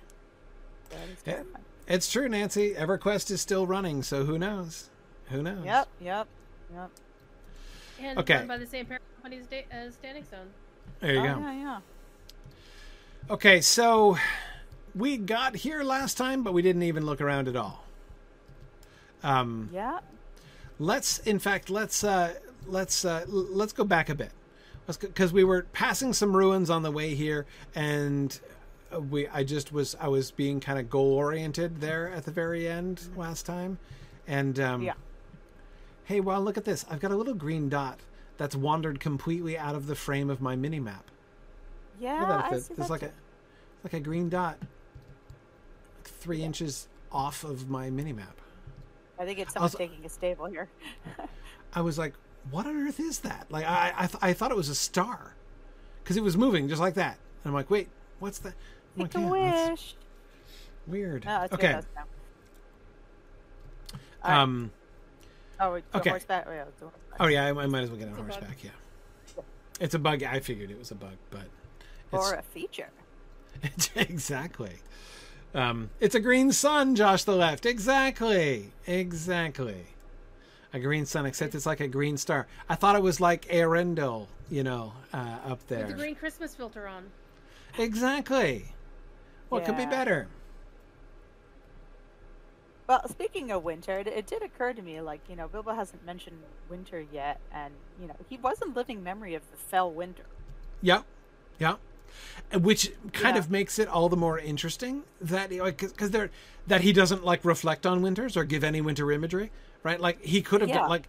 It, 0.91 1.27
eh, 1.27 1.43
it's 1.87 2.11
true, 2.11 2.27
Nancy. 2.27 2.73
EverQuest 2.73 3.31
is 3.31 3.39
still 3.39 3.65
running, 3.65 4.03
so 4.03 4.25
who 4.25 4.37
knows? 4.37 4.89
Who 5.29 5.41
knows? 5.41 5.63
Yep, 5.65 5.87
yep, 6.01 6.27
yep. 6.73 6.89
And 8.01 8.19
okay. 8.19 8.35
run 8.35 8.47
by 8.47 8.57
the 8.57 8.65
same 8.67 8.85
parent 8.85 9.03
company 9.15 9.41
as 9.71 9.93
Standing 9.93 10.23
Stone. 10.23 10.47
There 10.99 11.13
you 11.13 11.19
oh, 11.19 11.23
go. 11.23 11.39
Yeah, 11.39 11.53
yeah. 11.53 11.79
Okay, 13.29 13.59
so 13.59 14.17
we 14.95 15.17
got 15.17 15.57
here 15.57 15.83
last 15.83 16.15
time, 16.15 16.43
but 16.43 16.53
we 16.53 16.61
didn't 16.61 16.83
even 16.83 17.05
look 17.05 17.19
around 17.19 17.49
at 17.49 17.57
all. 17.57 17.83
Um, 19.21 19.69
yeah. 19.73 19.99
Let's, 20.79 21.19
in 21.19 21.37
fact, 21.37 21.69
let's 21.69 22.05
uh, 22.05 22.35
let's 22.67 23.03
uh, 23.03 23.25
let's 23.27 23.73
go 23.73 23.83
back 23.83 24.07
a 24.07 24.15
bit, 24.15 24.31
because 24.85 25.33
we 25.33 25.43
were 25.43 25.63
passing 25.73 26.13
some 26.13 26.33
ruins 26.33 26.69
on 26.69 26.83
the 26.83 26.91
way 26.91 27.15
here, 27.15 27.45
and 27.75 28.39
we 29.09 29.27
I 29.27 29.43
just 29.43 29.73
was 29.73 29.95
I 29.99 30.07
was 30.07 30.31
being 30.31 30.61
kind 30.61 30.79
of 30.79 30.89
goal 30.89 31.13
oriented 31.13 31.81
there 31.81 32.09
at 32.09 32.23
the 32.23 32.31
very 32.31 32.65
end 32.65 33.09
last 33.17 33.45
time, 33.45 33.77
and 34.25 34.57
um, 34.59 34.83
yeah. 34.83 34.93
Hey, 36.05 36.21
well, 36.21 36.41
look 36.41 36.55
at 36.55 36.63
this! 36.63 36.85
I've 36.89 37.01
got 37.01 37.11
a 37.11 37.17
little 37.17 37.33
green 37.33 37.67
dot 37.67 37.99
that's 38.37 38.55
wandered 38.55 39.01
completely 39.01 39.57
out 39.57 39.75
of 39.75 39.87
the 39.87 39.95
frame 39.95 40.29
of 40.29 40.39
my 40.39 40.55
mini 40.55 40.79
map. 40.79 41.11
Yeah, 41.99 42.47
I 42.51 42.57
see 42.59 42.73
There's 42.75 42.89
like 42.89 43.03
a 43.03 43.11
like 43.83 43.93
a 43.93 43.99
green 43.99 44.29
dot 44.29 44.57
like 45.97 46.07
three 46.07 46.43
inches 46.43 46.87
off 47.11 47.43
of 47.43 47.69
my 47.69 47.89
mini 47.89 48.13
map. 48.13 48.39
I 49.19 49.25
think 49.25 49.39
it's 49.39 49.53
someone 49.53 49.65
Also- 49.65 49.77
taking 49.77 50.05
a 50.05 50.09
stable 50.09 50.45
here. 50.45 50.67
I 51.73 51.81
was 51.81 51.97
like, 51.97 52.13
"What 52.51 52.65
on 52.65 52.75
earth 52.87 52.99
is 52.99 53.19
that?" 53.19 53.47
Like, 53.49 53.65
I 53.65 53.93
I, 53.97 54.07
th- 54.07 54.19
I 54.21 54.33
thought 54.33 54.51
it 54.51 54.57
was 54.57 54.69
a 54.69 54.75
star 54.75 55.33
because 56.03 56.17
it 56.17 56.23
was 56.23 56.37
moving 56.37 56.69
just 56.69 56.81
like 56.81 56.93
that. 56.95 57.17
And 57.43 57.49
I'm 57.51 57.53
like, 57.53 57.69
"Wait, 57.69 57.89
what's 58.19 58.39
that?" 58.39 58.53
I'm 58.95 59.03
like, 59.03 59.13
"Yeah, 59.13 59.69
wish. 59.69 59.95
Weird. 60.87 61.25
No, 61.25 61.41
that's 61.41 61.53
okay. 61.53 61.67
good. 61.67 61.75
That's 61.75 61.87
now. 61.95 62.03
All 64.23 64.29
right. 64.31 64.41
Um. 64.41 64.71
Oh, 65.59 65.81
okay. 65.95 66.09
horseback. 66.11 66.45
Oh, 66.47 66.51
yeah, 66.51 66.63
horseback. 66.79 67.01
Oh 67.19 67.27
yeah, 67.27 67.45
I, 67.45 67.49
I 67.49 67.65
might 67.65 67.83
as 67.83 67.89
well 67.89 67.97
get 67.99 68.07
on 68.09 68.13
It's 68.13 68.35
horseback. 68.35 68.63
Yeah. 68.63 68.69
It's 69.79 69.93
a 69.95 69.99
bug. 69.99 70.23
I 70.23 70.39
figured 70.39 70.71
it 70.71 70.79
was 70.79 70.91
a 70.91 70.95
bug, 70.95 71.13
but 71.29 71.45
Or 72.11 72.33
a 72.33 72.41
feature. 72.41 72.89
exactly. 73.95 74.73
Um, 75.53 75.89
it's 75.99 76.15
a 76.15 76.19
green 76.19 76.51
sun, 76.51 76.95
Josh 76.95 77.23
the 77.23 77.35
left. 77.35 77.65
Exactly. 77.65 78.71
Exactly. 78.85 79.87
A 80.73 80.79
green 80.79 81.05
sun, 81.05 81.25
except 81.25 81.55
it's 81.55 81.65
like 81.65 81.79
a 81.79 81.87
green 81.87 82.17
star. 82.17 82.47
I 82.69 82.75
thought 82.75 82.95
it 82.95 83.01
was 83.01 83.19
like 83.19 83.47
Arendelle, 83.47 84.27
you 84.49 84.63
know, 84.63 84.93
uh, 85.13 85.37
up 85.45 85.65
there. 85.67 85.79
With 85.79 85.89
the 85.89 85.93
green 85.93 86.15
Christmas 86.15 86.55
filter 86.55 86.87
on. 86.87 87.05
Exactly. 87.77 88.73
What 89.49 89.65
could 89.65 89.77
be 89.77 89.85
better? 89.85 90.27
Well, 92.87 93.07
speaking 93.09 93.51
of 93.51 93.63
winter, 93.63 93.99
it, 93.99 94.07
it 94.07 94.27
did 94.27 94.41
occur 94.41 94.73
to 94.73 94.81
me, 94.81 95.01
like, 95.01 95.21
you 95.29 95.35
know, 95.35 95.47
Bilbo 95.47 95.73
hasn't 95.73 96.05
mentioned 96.05 96.37
winter 96.69 97.05
yet, 97.11 97.39
and, 97.53 97.73
you 97.99 98.07
know, 98.07 98.15
he 98.29 98.37
wasn't 98.37 98.75
living 98.75 99.03
memory 99.03 99.35
of 99.35 99.41
the 99.51 99.57
fell 99.57 99.91
winter. 99.91 100.23
Yep. 100.81 101.03
Yep. 101.59 101.71
And 101.71 101.79
Which 102.53 102.91
kind 103.11 103.35
Yeah. 103.35 103.39
of 103.39 103.51
makes 103.51 103.77
it 103.79 103.87
all 103.87 104.07
the 104.09 104.15
more 104.17 104.39
interesting 104.39 105.03
that 105.19 105.49
because 105.49 106.11
they're 106.11 106.29
that 106.67 106.81
he 106.81 106.93
doesn't 106.93 107.23
like 107.25 107.43
reflect 107.43 107.85
on 107.85 108.01
winters 108.01 108.37
or 108.37 108.43
give 108.43 108.63
any 108.63 108.81
winter 108.81 109.11
imagery, 109.11 109.51
right? 109.83 109.99
Like 109.99 110.21
he 110.23 110.41
could 110.41 110.61
have 110.61 110.69
Yeah. 110.69 110.79
done 110.79 110.89
like 110.89 111.07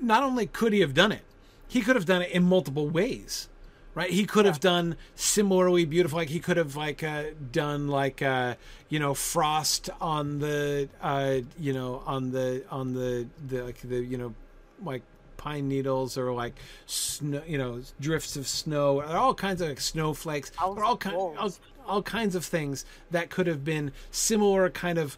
not 0.00 0.22
only 0.22 0.46
could 0.46 0.72
he 0.72 0.80
have 0.80 0.94
done 0.94 1.12
it, 1.12 1.22
he 1.68 1.80
could 1.80 1.94
have 1.96 2.06
done 2.06 2.22
it 2.22 2.30
in 2.32 2.42
multiple 2.42 2.88
ways, 2.88 3.48
right? 3.94 4.10
He 4.10 4.24
could 4.24 4.46
have 4.46 4.58
done 4.60 4.96
similarly 5.14 5.84
beautiful, 5.84 6.16
like 6.18 6.28
he 6.30 6.40
could 6.40 6.56
have 6.56 6.74
like 6.74 7.02
uh, 7.04 7.24
done 7.52 7.88
like 7.88 8.22
uh, 8.22 8.54
you 8.88 8.98
know 8.98 9.14
frost 9.14 9.90
on 10.00 10.38
the 10.40 10.88
uh, 11.00 11.38
you 11.58 11.72
know 11.72 12.02
on 12.06 12.32
the 12.32 12.64
on 12.70 12.94
the 12.94 13.26
the 13.46 13.62
like 13.62 13.80
the 13.82 13.98
you 13.98 14.16
know 14.18 14.34
like 14.82 15.02
pine 15.40 15.68
needles 15.68 16.18
or 16.18 16.32
like 16.32 16.54
snow, 16.84 17.42
you 17.46 17.56
know 17.56 17.80
drifts 17.98 18.36
of 18.36 18.46
snow, 18.46 19.00
or 19.00 19.16
all 19.16 19.34
kinds 19.34 19.62
of 19.62 19.68
like 19.68 19.80
snowflakes, 19.80 20.52
Owls 20.60 20.76
or 20.76 20.84
all 20.84 20.92
and 20.92 21.00
kind 21.00 21.16
all, 21.16 21.52
all 21.86 22.02
kinds 22.02 22.34
of 22.34 22.44
things 22.44 22.84
that 23.10 23.30
could 23.30 23.46
have 23.46 23.64
been 23.64 23.90
similar 24.10 24.68
kind 24.68 24.98
of 24.98 25.16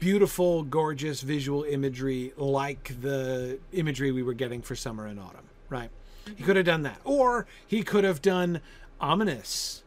beautiful, 0.00 0.62
gorgeous 0.62 1.20
visual 1.20 1.62
imagery 1.64 2.32
like 2.36 3.00
the 3.02 3.58
imagery 3.72 4.12
we 4.12 4.22
were 4.22 4.32
getting 4.32 4.62
for 4.62 4.74
summer 4.74 5.06
and 5.06 5.20
autumn, 5.20 5.44
right? 5.68 5.90
He 6.36 6.42
could 6.42 6.56
have 6.56 6.66
done 6.66 6.82
that. 6.82 7.00
Or 7.04 7.46
he 7.66 7.82
could 7.82 8.04
have 8.04 8.20
done 8.22 8.60
ominous, 9.00 9.84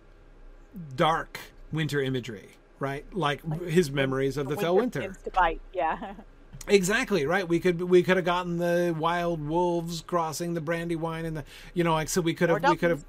dark 0.95 1.39
winter 1.71 1.99
imagery, 1.99 2.49
right? 2.79 3.05
Like, 3.11 3.43
his 3.63 3.91
memories 3.91 4.37
of 4.37 4.47
the, 4.47 4.55
fell 4.55 4.75
winter. 4.75 5.01
begins 5.01 5.21
to 5.23 5.31
bite, 5.31 5.61
yeah. 5.73 6.13
Exactly 6.67 7.25
right. 7.25 7.47
We 7.47 7.59
could 7.59 7.81
we 7.81 8.03
could 8.03 8.17
have 8.17 8.25
gotten 8.25 8.57
the 8.57 8.95
wild 8.97 9.47
wolves 9.47 10.01
crossing 10.01 10.53
the 10.53 10.61
brandywine 10.61 11.25
and 11.25 11.37
the 11.37 11.43
you 11.73 11.83
know 11.83 11.93
like 11.93 12.09
so 12.09 12.21
we 12.21 12.33
could 12.33 12.49
have 12.49 12.63
we 12.63 12.75
could 12.75 12.91
have 12.91 13.05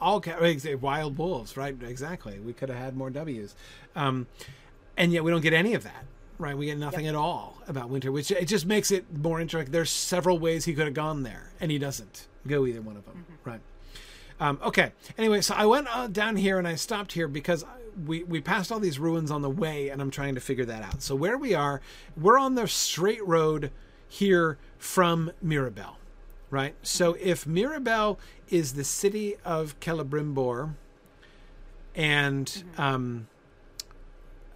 all 0.00 0.22
wild 0.80 1.16
wolves 1.16 1.56
right 1.56 1.76
exactly 1.82 2.38
we 2.40 2.52
could 2.52 2.68
have 2.68 2.76
had 2.76 2.96
more 2.96 3.10
W's, 3.10 3.54
um, 3.94 4.26
and 4.96 5.12
yet 5.12 5.24
we 5.24 5.30
don't 5.30 5.40
get 5.40 5.52
any 5.52 5.74
of 5.74 5.84
that 5.84 6.04
right. 6.38 6.56
We 6.56 6.66
get 6.66 6.78
nothing 6.78 7.06
at 7.06 7.14
all 7.14 7.58
about 7.66 7.88
winter, 7.88 8.12
which 8.12 8.30
it 8.30 8.46
just 8.46 8.66
makes 8.66 8.90
it 8.90 9.04
more 9.16 9.40
interesting. 9.40 9.72
There's 9.72 9.90
several 9.90 10.38
ways 10.38 10.64
he 10.64 10.74
could 10.74 10.86
have 10.86 10.94
gone 10.94 11.22
there, 11.22 11.52
and 11.60 11.70
he 11.70 11.78
doesn't 11.78 12.26
go 12.46 12.66
either 12.66 12.80
one 12.80 12.96
of 12.96 13.04
them. 13.04 13.24
Right. 13.44 13.60
Um, 14.40 14.58
okay. 14.62 14.92
Anyway, 15.16 15.40
so 15.40 15.54
I 15.54 15.66
went 15.66 15.86
uh, 15.94 16.08
down 16.08 16.36
here 16.36 16.58
and 16.58 16.66
I 16.66 16.74
stopped 16.74 17.12
here 17.12 17.28
because 17.28 17.64
we 18.06 18.24
we 18.24 18.40
passed 18.40 18.72
all 18.72 18.80
these 18.80 18.98
ruins 18.98 19.30
on 19.30 19.42
the 19.42 19.50
way, 19.50 19.88
and 19.88 20.00
I'm 20.00 20.10
trying 20.10 20.34
to 20.34 20.40
figure 20.40 20.64
that 20.64 20.82
out. 20.82 21.02
So 21.02 21.14
where 21.14 21.38
we 21.38 21.54
are, 21.54 21.80
we're 22.16 22.38
on 22.38 22.54
the 22.54 22.66
straight 22.66 23.24
road 23.26 23.70
here 24.08 24.58
from 24.78 25.32
Mirobel, 25.44 25.94
right? 26.50 26.74
So 26.82 27.16
if 27.20 27.44
Mirobel 27.44 28.18
is 28.48 28.74
the 28.74 28.84
city 28.84 29.36
of 29.44 29.78
Celebrimbor, 29.80 30.74
and 31.94 32.64
um, 32.78 33.28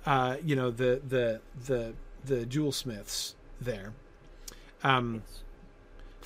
uh, 0.07 0.37
you 0.45 0.57
know 0.57 0.71
the 0.71 1.01
the 1.07 1.41
the 1.67 1.95
the 2.25 2.47
jewel 2.47 2.73
smiths 2.73 3.35
there. 3.61 3.93
Um, 4.83 5.23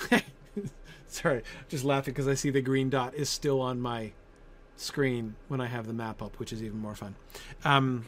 sorry, 1.07 1.43
just 1.69 1.83
laughing 1.83 2.13
because 2.13 2.27
I 2.27 2.33
see 2.33 2.49
the 2.49 2.61
green 2.61 2.89
dot 2.89 3.13
is 3.15 3.29
still 3.29 3.61
on 3.61 3.79
my 3.81 4.11
screen 4.77 5.35
when 5.47 5.61
I 5.61 5.67
have 5.67 5.87
the 5.87 5.93
map 5.93 6.21
up, 6.21 6.39
which 6.39 6.51
is 6.53 6.61
even 6.63 6.79
more 6.79 6.95
fun. 6.95 7.15
Um, 7.63 8.05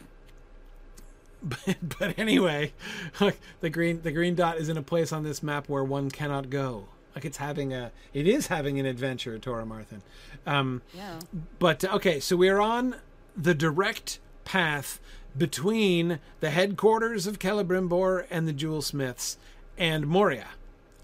but, 1.42 1.76
but 1.98 2.18
anyway, 2.18 2.72
like 3.20 3.38
the 3.60 3.70
green 3.70 4.02
the 4.02 4.10
green 4.12 4.34
dot 4.34 4.58
is 4.58 4.68
in 4.68 4.76
a 4.76 4.82
place 4.82 5.12
on 5.12 5.22
this 5.22 5.42
map 5.42 5.68
where 5.68 5.84
one 5.84 6.10
cannot 6.10 6.50
go. 6.50 6.86
Like 7.14 7.24
it's 7.24 7.36
having 7.38 7.72
a 7.72 7.92
it 8.12 8.26
is 8.26 8.48
having 8.48 8.78
an 8.80 8.86
adventure, 8.86 9.38
Tora 9.38 9.64
Marthin. 9.64 10.00
Um, 10.46 10.82
Yeah. 10.94 11.18
but 11.58 11.84
okay, 11.84 12.20
so 12.20 12.36
we're 12.36 12.60
on 12.60 12.96
the 13.36 13.54
direct 13.54 14.18
path 14.44 14.98
between 15.36 16.18
the 16.40 16.50
headquarters 16.50 17.26
of 17.26 17.38
Celebrimbor 17.38 18.26
and 18.30 18.48
the 18.48 18.52
Jewel 18.52 18.80
Smiths 18.80 19.36
and 19.76 20.06
Moria, 20.06 20.48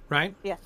right? 0.08 0.34
Yes. 0.42 0.58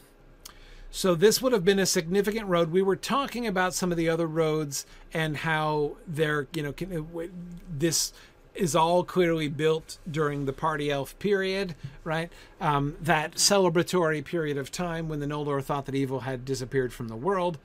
So 0.91 1.15
this 1.15 1.43
would 1.43 1.53
have 1.53 1.65
been 1.65 1.79
a 1.79 1.87
significant 1.87 2.47
road. 2.47 2.71
We 2.71 2.83
were 2.83 2.97
talking 2.97 3.47
about 3.47 3.75
some 3.75 3.91
of 3.91 3.99
the 3.99 4.09
other 4.09 4.27
roads 4.27 4.87
and 5.13 5.37
how 5.37 5.97
they're, 6.07 6.47
you 6.55 6.63
know, 6.63 7.29
this 7.69 8.13
is 8.55 8.75
all 8.75 9.05
clearly 9.05 9.49
built 9.49 9.99
during 10.11 10.47
the 10.47 10.53
party 10.53 10.91
elf 10.91 11.19
period, 11.19 11.75
right? 12.05 12.33
Um, 12.61 12.97
that 13.03 13.35
celebratory 13.35 14.25
period 14.25 14.57
of 14.57 14.71
time 14.71 15.09
when 15.09 15.21
the 15.21 15.27
Noldor 15.27 15.63
thought 15.63 15.87
that 15.87 15.95
evil 15.95 16.21
had 16.21 16.45
disappeared 16.45 16.93
from 16.93 17.09
the 17.09 17.17
world. 17.17 17.59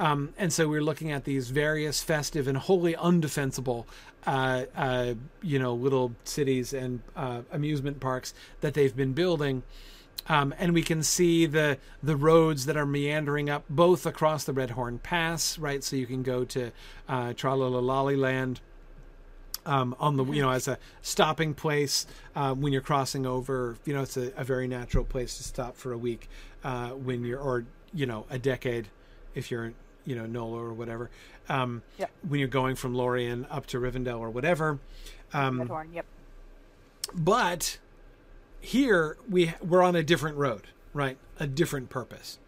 Um, 0.00 0.34
and 0.36 0.52
so 0.52 0.68
we're 0.68 0.82
looking 0.82 1.12
at 1.12 1.24
these 1.24 1.50
various 1.50 2.02
festive 2.02 2.48
and 2.48 2.58
wholly 2.58 2.94
undefensible, 2.94 3.84
uh, 4.26 4.64
uh, 4.74 5.14
you 5.40 5.58
know, 5.58 5.74
little 5.74 6.12
cities 6.24 6.72
and 6.72 7.00
uh, 7.14 7.42
amusement 7.52 8.00
parks 8.00 8.34
that 8.60 8.74
they've 8.74 8.96
been 8.96 9.12
building. 9.12 9.62
Um, 10.26 10.54
and 10.58 10.72
we 10.72 10.82
can 10.82 11.02
see 11.02 11.46
the 11.46 11.78
the 12.02 12.16
roads 12.16 12.66
that 12.66 12.76
are 12.76 12.86
meandering 12.86 13.50
up 13.50 13.64
both 13.68 14.06
across 14.06 14.44
the 14.44 14.52
Redhorn 14.52 15.02
Pass, 15.02 15.58
right? 15.58 15.84
So 15.84 15.96
you 15.96 16.06
can 16.06 16.22
go 16.22 16.44
to 16.44 16.70
uh, 17.08 17.32
Tralalalaliland 17.34 18.58
um, 19.66 19.94
on 19.98 20.16
the 20.16 20.24
you 20.24 20.42
know 20.42 20.50
as 20.50 20.68
a 20.68 20.78
stopping 21.02 21.54
place 21.54 22.06
uh, 22.34 22.54
when 22.54 22.72
you're 22.72 22.82
crossing 22.82 23.26
over. 23.26 23.76
You 23.84 23.94
know, 23.94 24.02
it's 24.02 24.16
a, 24.16 24.32
a 24.36 24.44
very 24.44 24.66
natural 24.68 25.04
place 25.04 25.36
to 25.38 25.42
stop 25.42 25.76
for 25.76 25.92
a 25.92 25.98
week 25.98 26.28
uh, 26.62 26.90
when 26.90 27.24
you're 27.24 27.40
or 27.40 27.64
you 27.92 28.06
know 28.06 28.26
a 28.30 28.38
decade 28.38 28.88
if 29.34 29.50
you're 29.50 29.72
you 30.04 30.14
know 30.14 30.26
Nola 30.26 30.58
or 30.58 30.72
whatever. 30.72 31.10
Um, 31.48 31.82
Yep. 31.98 32.10
When 32.28 32.40
you're 32.40 32.48
going 32.48 32.74
from 32.76 32.94
Lorien 32.94 33.46
up 33.50 33.66
to 33.66 33.78
Rivendell 33.78 34.20
or 34.20 34.30
whatever. 34.30 34.78
Um, 35.34 35.58
Red 35.58 35.68
Horn, 35.68 35.92
yep. 35.92 36.06
but 37.12 37.78
here 38.64 39.16
we 39.28 39.54
we're 39.62 39.82
on 39.82 39.94
a 39.94 40.02
different 40.02 40.36
road 40.36 40.68
right? 40.94 41.18
A 41.38 41.46
different 41.46 41.90
purpose. 41.90 42.38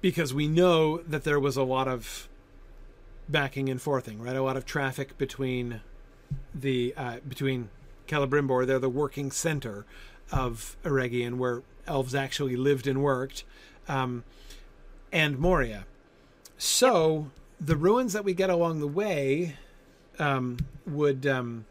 Because 0.00 0.34
we 0.34 0.48
know 0.48 0.98
that 0.98 1.22
there 1.22 1.38
was 1.38 1.56
a 1.56 1.62
lot 1.62 1.86
of 1.86 2.28
backing 3.28 3.68
and 3.68 3.80
forthing 3.80 4.20
right? 4.20 4.34
A 4.34 4.42
lot 4.42 4.56
of 4.56 4.66
traffic 4.66 5.16
between 5.16 5.80
the 6.52 6.92
uh, 6.96 7.18
between 7.28 7.68
Celebrimbor 8.08 8.66
they're 8.66 8.78
the 8.78 8.90
working 8.90 9.30
center 9.30 9.86
of 10.30 10.76
Eregion 10.82 11.38
where 11.38 11.62
elves 11.86 12.14
actually 12.14 12.56
lived 12.56 12.86
and 12.86 13.02
worked 13.02 13.44
um, 13.88 14.24
and 15.12 15.38
Moria. 15.38 15.86
So 16.58 17.30
the 17.60 17.76
ruins 17.76 18.12
that 18.12 18.24
we 18.24 18.34
get 18.34 18.50
along 18.50 18.80
the 18.80 18.88
way 18.88 19.56
um, 20.18 20.58
would 20.86 21.26
um, 21.26 21.64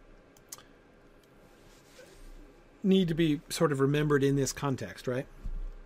need 2.83 3.07
to 3.09 3.13
be 3.13 3.41
sort 3.49 3.71
of 3.71 3.79
remembered 3.79 4.23
in 4.23 4.35
this 4.35 4.51
context, 4.53 5.07
right? 5.07 5.25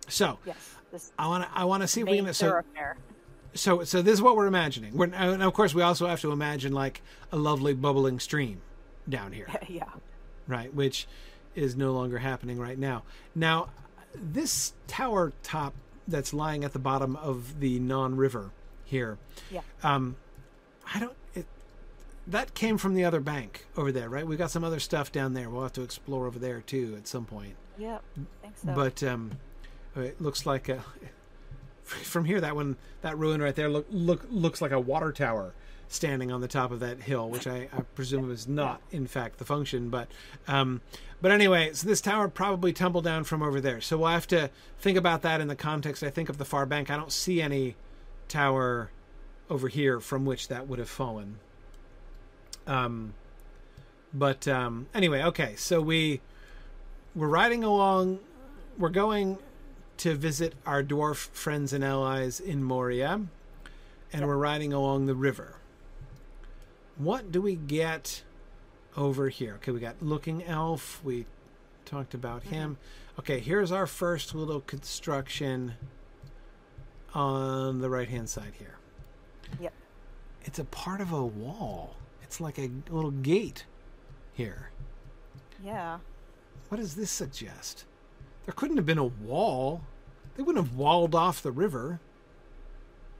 So 0.08 0.38
Yes. 0.46 1.12
I 1.18 1.26
want 1.28 1.44
to 1.44 1.50
I 1.52 1.64
want 1.64 1.82
to 1.82 1.88
see 1.88 2.00
if 2.02 2.08
we 2.08 2.16
can 2.18 2.32
so 2.32 2.62
so 3.54 3.84
so 3.84 4.02
this 4.02 4.14
is 4.14 4.22
what 4.22 4.36
we're 4.36 4.46
imagining. 4.46 4.96
We're 4.96 5.12
and 5.12 5.42
of 5.42 5.52
course 5.52 5.74
we 5.74 5.82
also 5.82 6.06
have 6.06 6.20
to 6.22 6.32
imagine 6.32 6.72
like 6.72 7.02
a 7.32 7.36
lovely 7.36 7.74
bubbling 7.74 8.18
stream 8.20 8.60
down 9.08 9.32
here, 9.32 9.48
yeah. 9.68 9.84
right? 10.46 10.72
Which 10.72 11.06
is 11.54 11.76
no 11.76 11.92
longer 11.92 12.18
happening 12.18 12.58
right 12.58 12.78
now. 12.78 13.02
Now 13.34 13.68
this 14.14 14.72
tower 14.86 15.32
top 15.42 15.74
that's 16.08 16.32
lying 16.32 16.64
at 16.64 16.72
the 16.72 16.78
bottom 16.78 17.16
of 17.16 17.60
the 17.60 17.78
non-river 17.80 18.50
here 18.84 19.18
Yeah. 19.50 19.62
um, 19.82 20.16
I 20.94 21.00
don't. 21.00 21.14
That 22.26 22.54
came 22.54 22.76
from 22.76 22.94
the 22.94 23.04
other 23.04 23.20
bank 23.20 23.66
over 23.76 23.92
there, 23.92 24.08
right? 24.08 24.26
We 24.26 24.36
got 24.36 24.50
some 24.50 24.64
other 24.64 24.80
stuff 24.80 25.12
down 25.12 25.34
there. 25.34 25.48
We'll 25.48 25.62
have 25.62 25.72
to 25.74 25.82
explore 25.82 26.26
over 26.26 26.38
there 26.38 26.60
too 26.60 26.94
at 26.96 27.06
some 27.06 27.24
point. 27.24 27.54
Yep, 27.78 28.02
so. 28.54 28.72
But 28.74 29.02
um, 29.02 29.32
it 29.94 30.20
looks 30.20 30.44
like 30.44 30.68
a, 30.68 30.82
from 31.82 32.24
here 32.24 32.40
that 32.40 32.56
one 32.56 32.76
that 33.02 33.16
ruin 33.16 33.40
right 33.40 33.54
there 33.54 33.68
look 33.68 33.86
look 33.90 34.26
looks 34.30 34.60
like 34.60 34.72
a 34.72 34.80
water 34.80 35.12
tower 35.12 35.54
standing 35.88 36.32
on 36.32 36.40
the 36.40 36.48
top 36.48 36.72
of 36.72 36.80
that 36.80 37.00
hill, 37.02 37.28
which 37.28 37.46
I, 37.46 37.68
I 37.72 37.82
presume 37.94 38.30
is 38.30 38.48
not 38.48 38.80
in 38.90 39.06
fact 39.06 39.38
the 39.38 39.44
function. 39.44 39.88
But 39.88 40.08
um, 40.48 40.80
but 41.20 41.30
anyway, 41.30 41.72
so 41.72 41.86
this 41.86 42.00
tower 42.00 42.28
probably 42.28 42.72
tumbled 42.72 43.04
down 43.04 43.24
from 43.24 43.42
over 43.42 43.60
there. 43.60 43.80
So 43.80 43.98
we'll 43.98 44.08
have 44.08 44.26
to 44.28 44.50
think 44.78 44.98
about 44.98 45.22
that 45.22 45.40
in 45.40 45.48
the 45.48 45.56
context. 45.56 46.02
I 46.02 46.10
think 46.10 46.28
of 46.28 46.38
the 46.38 46.44
far 46.44 46.66
bank. 46.66 46.90
I 46.90 46.96
don't 46.96 47.12
see 47.12 47.40
any 47.40 47.76
tower 48.28 48.90
over 49.48 49.68
here 49.68 50.00
from 50.00 50.24
which 50.24 50.48
that 50.48 50.66
would 50.66 50.78
have 50.78 50.90
fallen. 50.90 51.38
Um, 52.66 53.14
but 54.12 54.48
um, 54.48 54.86
anyway, 54.94 55.22
okay. 55.22 55.54
So 55.56 55.80
we 55.80 56.20
we're 57.14 57.28
riding 57.28 57.64
along. 57.64 58.20
We're 58.78 58.88
going 58.90 59.38
to 59.98 60.14
visit 60.14 60.54
our 60.66 60.82
dwarf 60.82 61.28
friends 61.28 61.72
and 61.72 61.82
allies 61.82 62.40
in 62.40 62.62
Moria, 62.62 63.22
and 64.12 64.26
we're 64.26 64.36
riding 64.36 64.72
along 64.72 65.06
the 65.06 65.14
river. 65.14 65.56
What 66.98 67.32
do 67.32 67.40
we 67.40 67.56
get 67.56 68.22
over 68.96 69.28
here? 69.28 69.54
Okay, 69.56 69.72
we 69.72 69.80
got 69.80 70.02
Looking 70.02 70.44
Elf. 70.44 71.00
We 71.04 71.26
talked 71.84 72.14
about 72.14 72.44
him. 72.44 72.76
Okay, 73.18 73.40
here's 73.40 73.72
our 73.72 73.86
first 73.86 74.34
little 74.34 74.60
construction 74.60 75.74
on 77.14 77.80
the 77.80 77.88
right 77.88 78.08
hand 78.08 78.28
side 78.28 78.52
here. 78.58 78.76
Yep. 79.60 79.72
It's 80.44 80.58
a 80.58 80.64
part 80.64 81.00
of 81.00 81.12
a 81.12 81.24
wall. 81.24 81.96
It's 82.26 82.40
like 82.40 82.58
a 82.58 82.70
little 82.90 83.12
gate 83.12 83.64
here. 84.34 84.70
Yeah. 85.64 85.98
What 86.68 86.78
does 86.78 86.96
this 86.96 87.10
suggest? 87.10 87.84
There 88.44 88.52
couldn't 88.52 88.76
have 88.76 88.86
been 88.86 88.98
a 88.98 89.04
wall. 89.04 89.82
They 90.36 90.42
wouldn't 90.42 90.66
have 90.66 90.76
walled 90.76 91.14
off 91.14 91.40
the 91.42 91.52
river, 91.52 92.00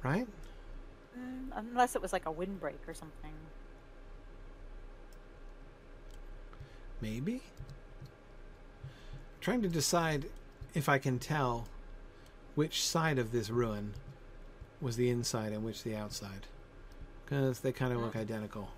right? 0.02 0.26
Mm, 1.18 1.48
unless 1.54 1.94
it 1.96 2.02
was 2.02 2.12
like 2.12 2.26
a 2.26 2.30
windbreak 2.30 2.86
or 2.86 2.94
something. 2.94 3.32
Maybe. 7.00 7.42
trying 9.40 9.62
to 9.62 9.68
decide 9.68 10.26
if 10.74 10.88
I 10.88 10.98
can 10.98 11.18
tell 11.20 11.68
which 12.56 12.84
side 12.84 13.18
of 13.18 13.30
this 13.30 13.48
ruin 13.50 13.94
was 14.80 14.96
the 14.96 15.08
inside 15.08 15.52
and 15.52 15.64
which 15.64 15.84
the 15.84 15.94
outside. 15.94 16.46
Because 17.24 17.60
they 17.60 17.72
kind 17.72 17.92
of 17.92 18.00
look 18.00 18.16
identical. 18.16 18.70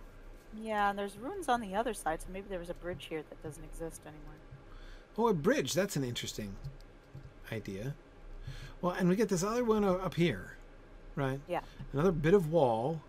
Yeah, 0.57 0.91
and 0.91 0.99
there's 0.99 1.17
ruins 1.17 1.49
on 1.49 1.61
the 1.61 1.75
other 1.75 1.95
side, 1.95 2.23
so 2.23 2.29
maybe 2.33 2.47
there 2.49 2.59
was 2.59 2.71
a 2.71 2.75
bridge 2.75 3.07
here 3.09 3.23
that 3.29 3.43
doesn't 3.43 3.65
exist 3.65 4.01
anymore. 4.07 4.35
Oh, 5.17 5.29
a 5.29 5.35
bridge. 5.35 5.75
That's 5.75 5.97
an 5.97 6.05
interesting 6.05 6.55
idea. 7.53 7.95
Well, 8.81 8.93
and 8.93 9.09
we 9.09 9.17
get 9.17 9.29
this 9.29 9.43
other 9.43 9.65
one 9.65 9.85
up 9.85 10.15
here, 10.15 10.57
right? 11.17 11.41
Yeah. 11.49 11.61
Another 11.93 12.13
bit 12.13 12.35
of 12.35 12.53
wall 12.53 13.03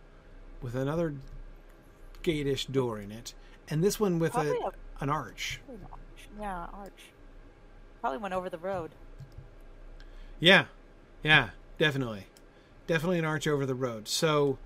with 0.61 0.75
another 0.75 1.13
gate-ish 2.23 2.65
door 2.65 2.99
in 2.99 3.11
it, 3.11 3.33
and 3.69 3.83
this 3.83 3.99
one 3.99 4.19
with 4.19 4.35
a, 4.35 4.51
a 4.51 4.71
an 4.99 5.09
arch. 5.09 5.61
an 5.69 5.79
arch. 5.91 6.27
Yeah, 6.39 6.65
arch. 6.73 7.11
Probably 8.01 8.17
went 8.17 8.33
over 8.33 8.49
the 8.49 8.57
road. 8.57 8.91
Yeah, 10.39 10.65
yeah, 11.23 11.49
definitely, 11.77 12.27
definitely 12.87 13.19
an 13.19 13.25
arch 13.25 13.47
over 13.47 13.65
the 13.65 13.75
road. 13.75 14.07
So 14.07 14.57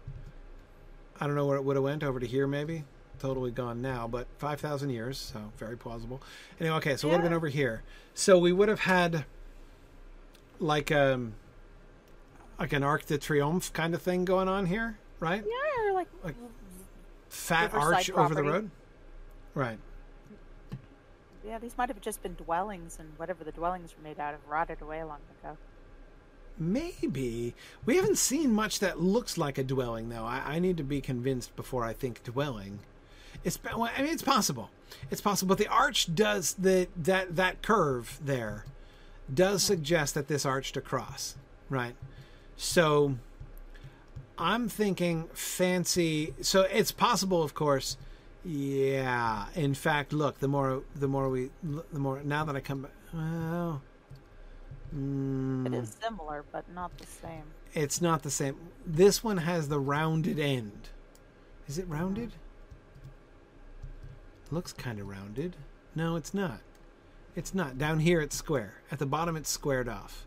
I 1.24 1.26
don't 1.26 1.38
know 1.38 1.46
where 1.46 1.56
it 1.56 1.64
would 1.64 1.78
have 1.78 1.86
went 1.86 2.04
over 2.04 2.20
to 2.20 2.28
here, 2.28 2.48
maybe. 2.48 2.84
Totally 3.18 3.50
gone 3.50 3.82
now, 3.82 4.10
but 4.10 4.28
five 4.40 4.60
thousand 4.60 4.90
years, 4.90 5.18
so 5.18 5.40
very 5.58 5.78
plausible. 5.78 6.22
Anyway, 6.60 6.76
okay, 6.76 6.98
so 6.98 7.08
it 7.08 7.12
would 7.12 7.22
have 7.22 7.24
been 7.24 7.34
over 7.34 7.48
here. 7.48 7.82
So 8.14 8.38
we 8.38 8.52
would 8.52 8.68
have 8.68 8.82
had 8.82 9.24
like 10.60 10.92
um 10.92 11.36
like 12.60 12.74
an 12.74 12.84
Arc 12.84 13.06
de 13.06 13.18
Triomphe 13.18 13.72
kind 13.72 13.96
of 13.96 14.02
thing 14.02 14.26
going 14.26 14.50
on 14.50 14.66
here, 14.66 14.98
right? 15.22 15.46
Yeah, 15.48 15.88
or 15.90 15.94
like, 15.94 16.08
Like- 16.26 16.36
Fat 17.30 17.72
Riverside 17.72 17.94
arch 17.94 18.12
over 18.12 18.36
the 18.36 18.44
road, 18.44 18.70
right? 19.56 19.80
yeah, 21.48 21.58
these 21.58 21.78
might 21.78 21.88
have 21.88 22.02
just 22.02 22.22
been 22.22 22.34
dwellings, 22.34 22.98
and 23.00 23.08
whatever 23.16 23.46
the 23.46 23.54
dwellings 23.54 23.96
were 23.96 24.04
made 24.04 24.20
out 24.20 24.34
of 24.34 24.46
rotted 24.50 24.82
away 24.82 25.02
long 25.06 25.20
ago. 25.42 25.56
Maybe 26.58 27.56
we 27.86 27.96
haven't 27.96 28.18
seen 28.18 28.54
much 28.54 28.80
that 28.80 29.00
looks 29.00 29.38
like 29.38 29.58
a 29.58 29.64
dwelling, 29.64 30.10
though. 30.10 30.26
I, 30.26 30.42
I 30.46 30.60
need 30.60 30.78
to 30.78 30.84
be 30.84 31.02
convinced 31.02 31.56
before 31.56 31.84
I 31.84 31.94
think 31.94 32.24
dwelling. 32.24 32.80
It's 33.44 33.60
well, 33.64 33.90
I 33.96 34.02
mean 34.02 34.14
it's 34.14 34.22
possible. 34.22 34.70
It's 35.10 35.22
possible, 35.22 35.50
but 35.50 35.58
the 35.58 35.68
arch 35.68 36.14
does 36.14 36.54
the 36.54 36.88
that 36.96 37.36
that 37.36 37.62
curve 37.62 38.20
there 38.24 38.66
does 39.34 39.64
hmm. 39.64 39.74
suggest 39.74 40.14
that 40.14 40.28
this 40.28 40.46
arched 40.46 40.78
across, 40.78 41.36
right? 41.70 41.96
So 42.56 43.16
I'm 44.38 44.70
thinking 44.70 45.30
fancy. 45.34 46.34
So 46.42 46.62
it's 46.62 46.92
possible, 46.92 47.44
of 47.44 47.54
course. 47.54 47.98
Yeah. 48.46 49.46
In 49.56 49.74
fact, 49.74 50.14
look. 50.14 50.40
The 50.40 50.48
more 50.48 50.84
the 50.96 51.08
more 51.08 51.30
we 51.30 51.50
the 51.64 52.00
more 52.00 52.22
now 52.24 52.44
that 52.46 52.56
I 52.56 52.60
come 52.60 52.84
back. 52.84 52.92
Well. 53.14 53.82
Mm, 54.96 55.66
It 55.68 55.74
is 55.74 55.96
similar, 56.02 56.44
but 56.52 56.66
not 56.74 56.98
the 56.98 57.06
same. 57.08 57.44
it's 57.74 58.02
not 58.02 58.24
the 58.24 58.32
same. 58.32 58.56
This 58.86 59.24
one 59.24 59.38
has 59.38 59.68
the 59.70 59.80
rounded 59.80 60.40
end. 60.40 60.90
Is 61.68 61.78
it 61.78 61.88
rounded? 61.88 62.34
Looks 64.52 64.74
kind 64.74 65.00
of 65.00 65.08
rounded. 65.08 65.56
No, 65.96 66.16
it's 66.16 66.34
not. 66.34 66.60
It's 67.36 67.54
not. 67.54 67.78
Down 67.78 68.00
here 68.00 68.22
it's 68.22 68.36
square. 68.36 68.76
At 68.92 69.00
the 69.00 69.06
bottom 69.06 69.36
it's 69.36 69.50
squared 69.50 69.90
off. 69.90 70.26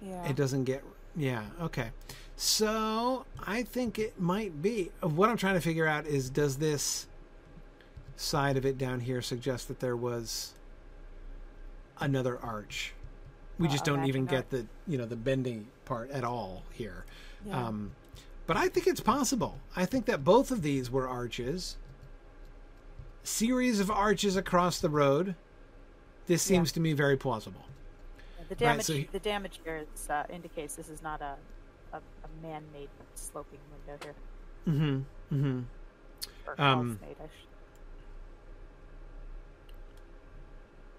Yeah. 0.00 0.28
It 0.28 0.36
doesn't 0.36 0.64
get. 0.64 0.84
Yeah, 1.16 1.44
okay. 1.60 1.90
So 2.36 3.24
I 3.46 3.62
think 3.62 3.98
it 3.98 4.20
might 4.20 4.60
be. 4.62 4.90
uh, 5.02 5.08
What 5.08 5.28
I'm 5.30 5.36
trying 5.36 5.54
to 5.54 5.60
figure 5.60 5.86
out 5.86 6.06
is 6.06 6.28
does 6.30 6.58
this 6.58 7.06
side 8.16 8.56
of 8.56 8.64
it 8.66 8.78
down 8.78 9.00
here 9.00 9.22
suggest 9.22 9.66
that 9.68 9.80
there 9.80 9.96
was 9.96 10.52
another 12.00 12.38
arch? 12.40 12.92
We 13.58 13.68
just 13.68 13.84
don't 13.84 14.04
even 14.06 14.26
get 14.26 14.50
the 14.50 14.66
you 14.86 14.98
know 14.98 15.06
the 15.06 15.16
bending 15.16 15.66
part 15.84 16.10
at 16.10 16.24
all 16.24 16.64
here. 16.72 17.04
Yeah. 17.46 17.66
Um, 17.68 17.92
but 18.46 18.56
I 18.56 18.68
think 18.68 18.86
it's 18.86 19.00
possible. 19.00 19.58
I 19.76 19.86
think 19.86 20.06
that 20.06 20.24
both 20.24 20.50
of 20.50 20.62
these 20.62 20.90
were 20.90 21.08
arches. 21.08 21.76
Series 23.22 23.80
of 23.80 23.90
arches 23.90 24.36
across 24.36 24.78
the 24.80 24.90
road. 24.90 25.34
This 26.26 26.44
Yeah. 26.50 26.56
seems 26.56 26.72
to 26.72 26.80
me 26.80 26.92
very 26.92 27.16
plausible. 27.16 27.64
Yeah, 28.38 28.44
the 28.48 28.54
right, 28.54 28.58
damage, 28.58 28.84
so 28.86 28.92
he- 28.94 29.08
the 29.12 29.18
damage 29.18 29.60
here 29.64 29.76
is, 29.94 30.10
uh, 30.10 30.24
indicates 30.30 30.74
this 30.74 30.88
is 30.90 31.02
not 31.02 31.20
a, 31.22 31.36
a, 31.92 31.96
a 31.98 32.42
man-made 32.42 32.88
sloping 33.14 33.58
window 33.86 34.04
here, 34.04 34.14
Mm-hmm. 34.74 35.34
Mm-hmm. 35.36 35.60
or 36.48 36.60
Um, 36.60 36.90
house-made. 36.98 37.16
I 37.20 37.22
should- 37.24 37.48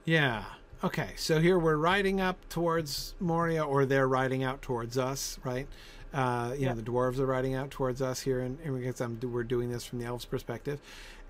Yeah. 0.06 0.46
Okay. 0.84 1.10
So 1.16 1.40
here 1.40 1.58
we're 1.58 1.78
riding 1.78 2.22
up 2.22 2.38
towards 2.50 3.16
Moria, 3.20 3.64
or 3.66 3.86
they're 3.86 4.08
riding 4.08 4.44
out 4.44 4.62
towards 4.62 4.98
us, 4.98 5.40
right? 5.44 5.68
Uh, 6.14 6.52
you 6.56 6.64
Yeah. 6.64 6.70
know, 6.70 6.76
the 6.76 6.84
dwarves 6.84 7.20
are 7.20 7.26
riding 7.26 7.56
out 7.56 7.72
towards 7.72 8.02
us 8.02 8.22
here, 8.22 8.40
and 8.40 8.58
because 8.64 9.02
I'm, 9.02 9.20
we're 9.22 9.44
doing 9.44 9.70
this 9.72 9.84
from 9.86 10.00
the 10.00 10.06
elves' 10.06 10.26
perspective, 10.26 10.80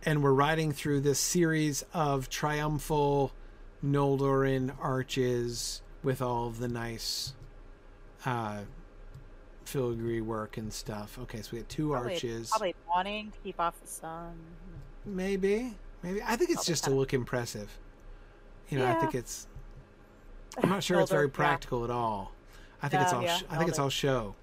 and 0.03 0.21
we're 0.23 0.33
riding 0.33 0.71
through 0.71 1.01
this 1.01 1.19
series 1.19 1.83
of 1.93 2.29
triumphal 2.29 3.31
Noldorin 3.83 4.75
arches 4.79 5.81
with 6.03 6.21
all 6.21 6.47
of 6.47 6.59
the 6.59 6.67
nice 6.67 7.33
uh, 8.25 8.61
filigree 9.63 10.21
work 10.21 10.57
and 10.57 10.71
stuff. 10.73 11.17
Okay, 11.23 11.41
so 11.41 11.49
we 11.53 11.57
had 11.59 11.69
two 11.69 11.89
Probably, 11.91 12.13
arches. 12.13 12.49
probably 12.49 12.75
wanting 12.87 13.31
to 13.31 13.37
keep 13.43 13.59
off 13.59 13.79
the 13.81 13.87
sun. 13.87 14.33
Maybe, 15.05 15.75
maybe. 16.03 16.21
I 16.21 16.35
think 16.35 16.49
it's 16.51 16.57
Probably 16.57 16.71
just 16.71 16.83
to 16.85 16.91
look 16.91 17.13
impressive. 17.13 17.77
You 18.69 18.79
know, 18.79 18.87
I 18.87 18.93
think 18.95 19.15
it's. 19.15 19.47
I'm 20.61 20.69
not 20.69 20.83
sure 20.83 20.99
it's 20.99 21.11
very 21.11 21.27
Noldor, 21.27 21.31
yeah. 21.31 21.35
practical 21.35 21.83
at 21.83 21.89
all. 21.89 22.31
I 22.81 22.87
think 22.87 23.03
it's 23.03 23.13
oh, 23.13 23.17
all. 23.17 23.23
yeah, 23.23 23.37
sh- 23.37 23.43
I 23.49 23.57
think 23.57 23.69
it's 23.69 23.79
all 23.79 23.89
show. 23.89 24.35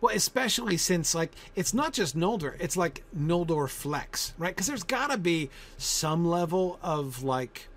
Well, 0.00 0.14
especially 0.14 0.76
since 0.76 1.14
like 1.14 1.32
it's 1.56 1.74
not 1.74 1.92
just 1.92 2.16
Noldor; 2.16 2.56
it's 2.60 2.76
like 2.76 3.02
Noldor 3.16 3.68
flex, 3.68 4.34
right? 4.38 4.54
Because 4.54 4.66
there's 4.66 4.84
got 4.84 5.10
to 5.10 5.18
be 5.18 5.50
some 5.76 6.26
level 6.26 6.78
of 6.82 7.22
like, 7.22 7.68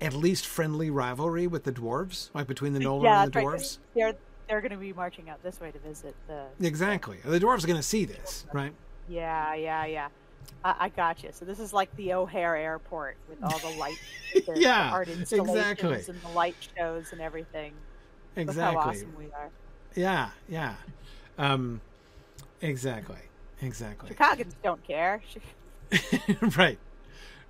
at 0.00 0.14
least 0.14 0.46
friendly 0.46 0.90
rivalry 0.90 1.46
with 1.46 1.64
the 1.64 1.72
dwarves, 1.72 2.30
like 2.32 2.46
between 2.46 2.72
the 2.72 2.80
Noldor 2.80 3.04
yeah, 3.04 3.24
and 3.24 3.32
the 3.32 3.38
right. 3.38 3.46
dwarves. 3.46 3.78
They're 3.94 4.14
they're 4.48 4.60
going 4.60 4.72
to 4.72 4.78
be 4.78 4.92
marching 4.92 5.28
out 5.28 5.42
this 5.42 5.60
way 5.60 5.70
to 5.70 5.78
visit 5.78 6.14
the. 6.26 6.46
Exactly, 6.66 7.18
the 7.24 7.38
dwarves 7.38 7.64
are 7.64 7.68
going 7.68 7.76
to 7.76 7.82
see 7.82 8.04
this, 8.04 8.46
right? 8.52 8.72
Yeah, 9.08 9.54
yeah, 9.54 9.84
yeah. 9.84 10.08
I, 10.64 10.74
I 10.80 10.88
got 10.90 11.22
you. 11.22 11.30
So 11.32 11.44
this 11.44 11.58
is 11.60 11.72
like 11.72 11.94
the 11.96 12.12
O'Hare 12.14 12.56
Airport 12.56 13.16
with 13.28 13.42
all 13.42 13.58
the 13.58 13.78
light, 13.78 13.98
the, 14.34 14.40
the 14.54 14.60
Yeah, 14.60 14.90
art 14.92 15.08
installations 15.08 15.56
exactly. 15.56 16.04
and 16.08 16.22
the 16.22 16.28
light 16.36 16.56
shows 16.76 17.12
and 17.12 17.20
everything. 17.20 17.72
Look 18.36 18.48
Exactly. 18.48 18.80
how 18.82 18.88
awesome 18.90 19.14
we 19.18 19.26
are. 19.26 19.50
Yeah, 19.94 20.30
yeah. 20.48 20.74
Um, 21.38 21.80
exactly. 22.60 23.16
exactly. 23.60 24.08
Chicagoans 24.08 24.54
don't 24.62 24.82
care. 24.86 25.20
right, 26.56 26.78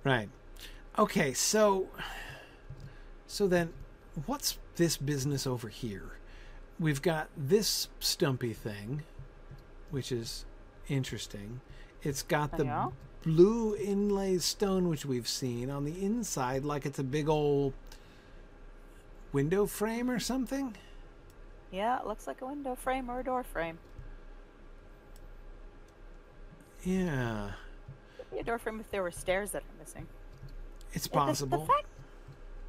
right. 0.03 0.29
Okay, 0.97 1.33
so, 1.33 1.87
so 3.27 3.47
then, 3.47 3.71
what's 4.25 4.57
this 4.75 4.97
business 4.97 5.45
over 5.45 5.67
here? 5.69 6.13
We've 6.79 7.01
got 7.01 7.29
this 7.37 7.89
stumpy 7.99 8.53
thing, 8.53 9.03
which 9.91 10.11
is 10.11 10.45
interesting. 10.87 11.61
It's 12.03 12.23
got 12.23 12.57
the 12.57 12.65
Yeah. 12.65 12.89
blue 13.23 13.75
inlay 13.75 14.37
stone, 14.39 14.87
which 14.89 15.05
we've 15.05 15.27
seen 15.27 15.69
on 15.69 15.85
the 15.85 16.03
inside, 16.03 16.63
like 16.63 16.85
it's 16.85 16.99
a 16.99 17.03
big 17.03 17.29
old 17.29 17.73
window 19.31 19.65
frame 19.67 20.09
or 20.09 20.19
something. 20.19 20.75
Yeah, 21.71 21.99
it 21.99 22.05
looks 22.07 22.27
like 22.27 22.41
a 22.41 22.45
window 22.47 22.75
frame 22.75 23.09
or 23.09 23.19
a 23.19 23.23
door 23.23 23.43
frame. 23.43 23.77
Yeah, 26.83 27.51
Could 28.17 28.31
be 28.31 28.39
a 28.39 28.43
door 28.43 28.57
frame 28.57 28.79
if 28.79 28.89
there 28.89 29.03
were 29.03 29.11
stairs 29.11 29.51
that 29.51 29.61
are 29.61 29.79
missing. 29.79 30.07
it's 30.93 31.05
And 31.05 31.13
the- 31.13 31.17
possible. 31.19 31.59
The, 31.59 31.65
fact 31.67 31.85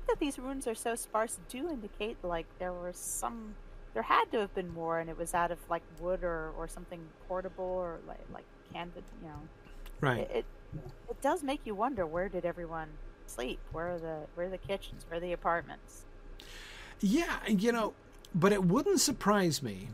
that 0.06 0.18
these 0.20 0.38
runes 0.38 0.66
are 0.66 0.74
so 0.74 0.94
sparse 0.94 1.38
do 1.48 1.68
indicate 1.70 2.22
like 2.22 2.44
there 2.58 2.72
was 2.74 2.96
some, 2.98 3.54
there 3.94 4.02
had 4.02 4.30
to 4.32 4.38
have 4.40 4.54
been 4.54 4.68
more, 4.74 4.98
and 5.00 5.08
it 5.08 5.16
was 5.16 5.32
out 5.32 5.50
of 5.50 5.58
like 5.70 5.82
wood 5.98 6.22
or 6.22 6.50
or 6.58 6.68
something 6.68 7.00
portable 7.26 7.64
or 7.64 8.00
like 8.06 8.20
like 8.32 8.44
You 8.74 9.28
know, 9.28 9.34
right. 10.00 10.20
it, 10.20 10.30
it 10.30 10.44
it 11.10 11.20
does 11.22 11.42
make 11.42 11.60
you 11.64 11.74
wonder 11.74 12.06
where 12.06 12.28
did 12.28 12.44
everyone 12.44 12.88
sleep? 13.26 13.58
Where 13.72 13.90
are 13.94 13.98
the 13.98 14.18
where 14.34 14.46
are 14.46 14.50
the 14.50 14.58
kitchens? 14.58 15.04
Where 15.08 15.18
are 15.18 15.20
the 15.20 15.32
apartments? 15.32 16.04
Yeah, 17.00 17.38
you 17.48 17.72
know, 17.72 17.94
but 18.34 18.52
it 18.52 18.64
wouldn't 18.64 19.00
surprise 19.00 19.62
me 19.62 19.88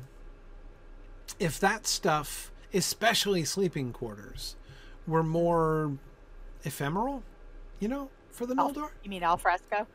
if 1.39 1.59
that 1.61 1.87
stuff, 1.87 2.51
especially 2.75 3.45
sleeping 3.45 3.93
quarters, 3.93 4.57
were 5.07 5.23
more 5.23 5.93
ephemeral, 6.65 7.23
you 7.81 7.89
know, 7.89 8.11
for 8.31 8.45
the 8.47 8.55
Al- 8.59 8.73
Noldor. 8.73 8.91
you 9.03 9.11
mean 9.11 9.23
al 9.23 9.37
fresco? 9.37 9.87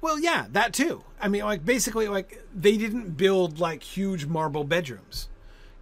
Well, 0.00 0.18
yeah, 0.18 0.46
that 0.52 0.72
too. 0.72 1.04
I 1.20 1.28
mean, 1.28 1.44
like 1.44 1.64
basically, 1.64 2.08
like 2.08 2.42
they 2.54 2.76
didn't 2.76 3.16
build 3.16 3.60
like 3.60 3.82
huge 3.82 4.26
marble 4.26 4.64
bedrooms. 4.64 5.28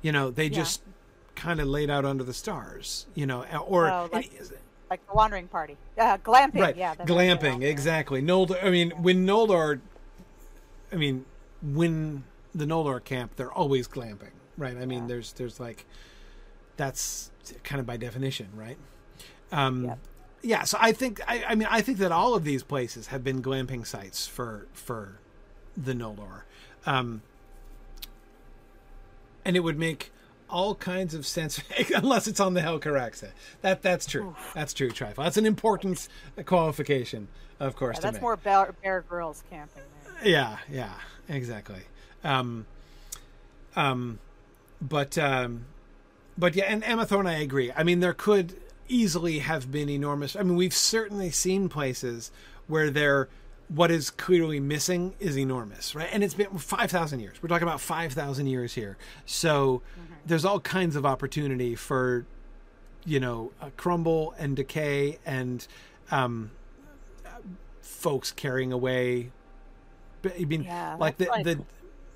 You 0.03 0.12
know, 0.12 0.31
they 0.31 0.47
Yeah. 0.47 0.57
just 0.59 0.83
kind 1.39 1.60
of 1.60 1.69
laid 1.69 1.89
out 1.90 2.05
under 2.05 2.24
the 2.24 2.35
stars. 2.35 3.06
You 3.15 3.27
know, 3.27 3.44
or 3.66 3.90
Oh, 3.90 4.09
like- 4.12 4.32
Like 4.90 5.06
the 5.06 5.12
wandering 5.15 5.48
party, 5.48 5.77
uh, 5.98 6.16
glamping. 6.19 6.60
right, 6.60 6.74
Yeah, 6.77 6.94
glamping, 6.94 7.62
exactly. 7.62 8.23
Noldor. 8.23 8.62
I 8.65 8.70
mean, 8.70 8.90
when 9.02 9.27
Noldor, 9.27 9.81
I 10.90 10.97
mean, 10.97 11.27
when 11.62 12.24
the 12.55 12.65
Noldor 12.65 13.05
camp, 13.05 13.32
they're 13.36 13.52
always 13.52 13.86
glamping, 13.86 14.32
right? 14.56 14.74
I 14.78 14.86
mean, 14.86 15.01
Yeah. 15.02 15.09
there's 15.09 15.32
there's 15.35 15.60
like 15.60 15.85
that's 16.78 17.31
kind 17.65 17.81
of 17.81 17.86
by 17.86 17.98
definition, 17.98 18.48
right? 18.55 18.78
Um, 19.52 19.85
Yep. 19.85 19.98
Yeah, 20.40 20.65
so 20.65 20.78
I 20.81 20.93
think 20.93 21.20
I, 21.28 21.44
I 21.48 21.55
mean 21.55 21.69
I 21.70 21.82
think 21.82 21.98
that 21.98 22.12
all 22.12 22.35
of 22.35 22.44
these 22.44 22.62
places 22.62 23.09
have 23.09 23.23
been 23.23 23.43
glamping 23.43 23.86
sites 23.86 24.27
for 24.27 24.69
for 24.73 25.19
the 25.77 25.93
Noldor, 25.93 26.43
um, 26.86 27.20
and 29.44 29.56
it 29.56 29.60
would 29.60 29.78
make 29.78 30.12
all 30.51 30.75
kinds 30.75 31.15
of 31.15 31.27
sense 31.27 31.61
unless 31.95 32.27
it's 32.27 32.41
on 32.41 32.55
the 32.55 32.61
Helcaraxa. 32.61 33.31
That 33.62 33.83
that's 33.83 34.07
true. 34.07 34.35
That's 34.55 34.73
true, 34.73 34.91
Trifle. 34.91 35.25
That's 35.25 35.37
an 35.37 35.47
important 35.47 36.09
qualification, 36.45 37.29
of 37.61 37.77
course. 37.77 37.97
Yeah, 37.97 38.03
that's 38.03 38.15
make. 38.15 38.23
more 38.23 38.37
Bear, 38.37 38.75
Bear 38.83 39.05
Grylls 39.09 39.43
camping. 39.51 39.83
There. 40.23 40.31
Yeah, 40.31 40.59
yeah, 40.70 40.93
exactly. 41.29 41.83
Um, 42.25 42.66
um, 43.77 44.19
but 44.81 45.16
um, 45.19 45.65
but 46.37 46.55
yeah, 46.55 46.65
and 46.65 46.85
Emma 46.85 47.07
Thorne, 47.07 47.27
I 47.27 47.41
agree. 47.41 47.73
I 47.77 47.83
mean, 47.83 48.01
there 48.01 48.15
could 48.15 48.57
easily 48.89 49.41
have 49.41 49.70
been 49.70 49.89
enormous. 49.89 50.35
I 50.35 50.43
mean, 50.43 50.57
we've 50.57 50.75
certainly 50.75 51.31
seen 51.31 51.69
places 51.69 52.31
where 52.66 52.91
there 52.91 53.29
what 53.69 53.90
is 53.90 54.11
clearly 54.11 54.61
missing 54.61 55.15
is 55.20 55.39
enormous, 55.39 55.95
right? 55.95 56.09
And 56.12 56.24
it's 56.24 56.35
been 56.35 56.57
five 56.59 56.90
thousand 56.90 57.20
years. 57.20 57.43
We're 57.43 57.49
talking 57.49 57.69
about 57.69 57.81
five 57.81 58.12
thousand 58.12 58.47
years 58.47 58.74
here, 58.74 58.97
so 59.27 59.82
there's 60.27 60.45
all 60.45 60.61
kinds 60.61 60.97
of 60.97 61.05
opportunity 61.05 61.74
for 61.74 62.27
you 63.05 63.20
know 63.20 63.53
crumble 63.77 64.35
and 64.39 64.57
decay 64.57 65.19
and 65.27 65.66
um, 66.11 66.51
folks 67.81 68.32
carrying 68.32 68.73
away. 68.73 69.31
But, 70.23 70.35
I 70.40 70.45
mean, 70.45 70.65
Yeah, 70.65 70.97
like 70.99 71.16
the, 71.19 71.27
that's 71.27 71.45
the 71.45 71.65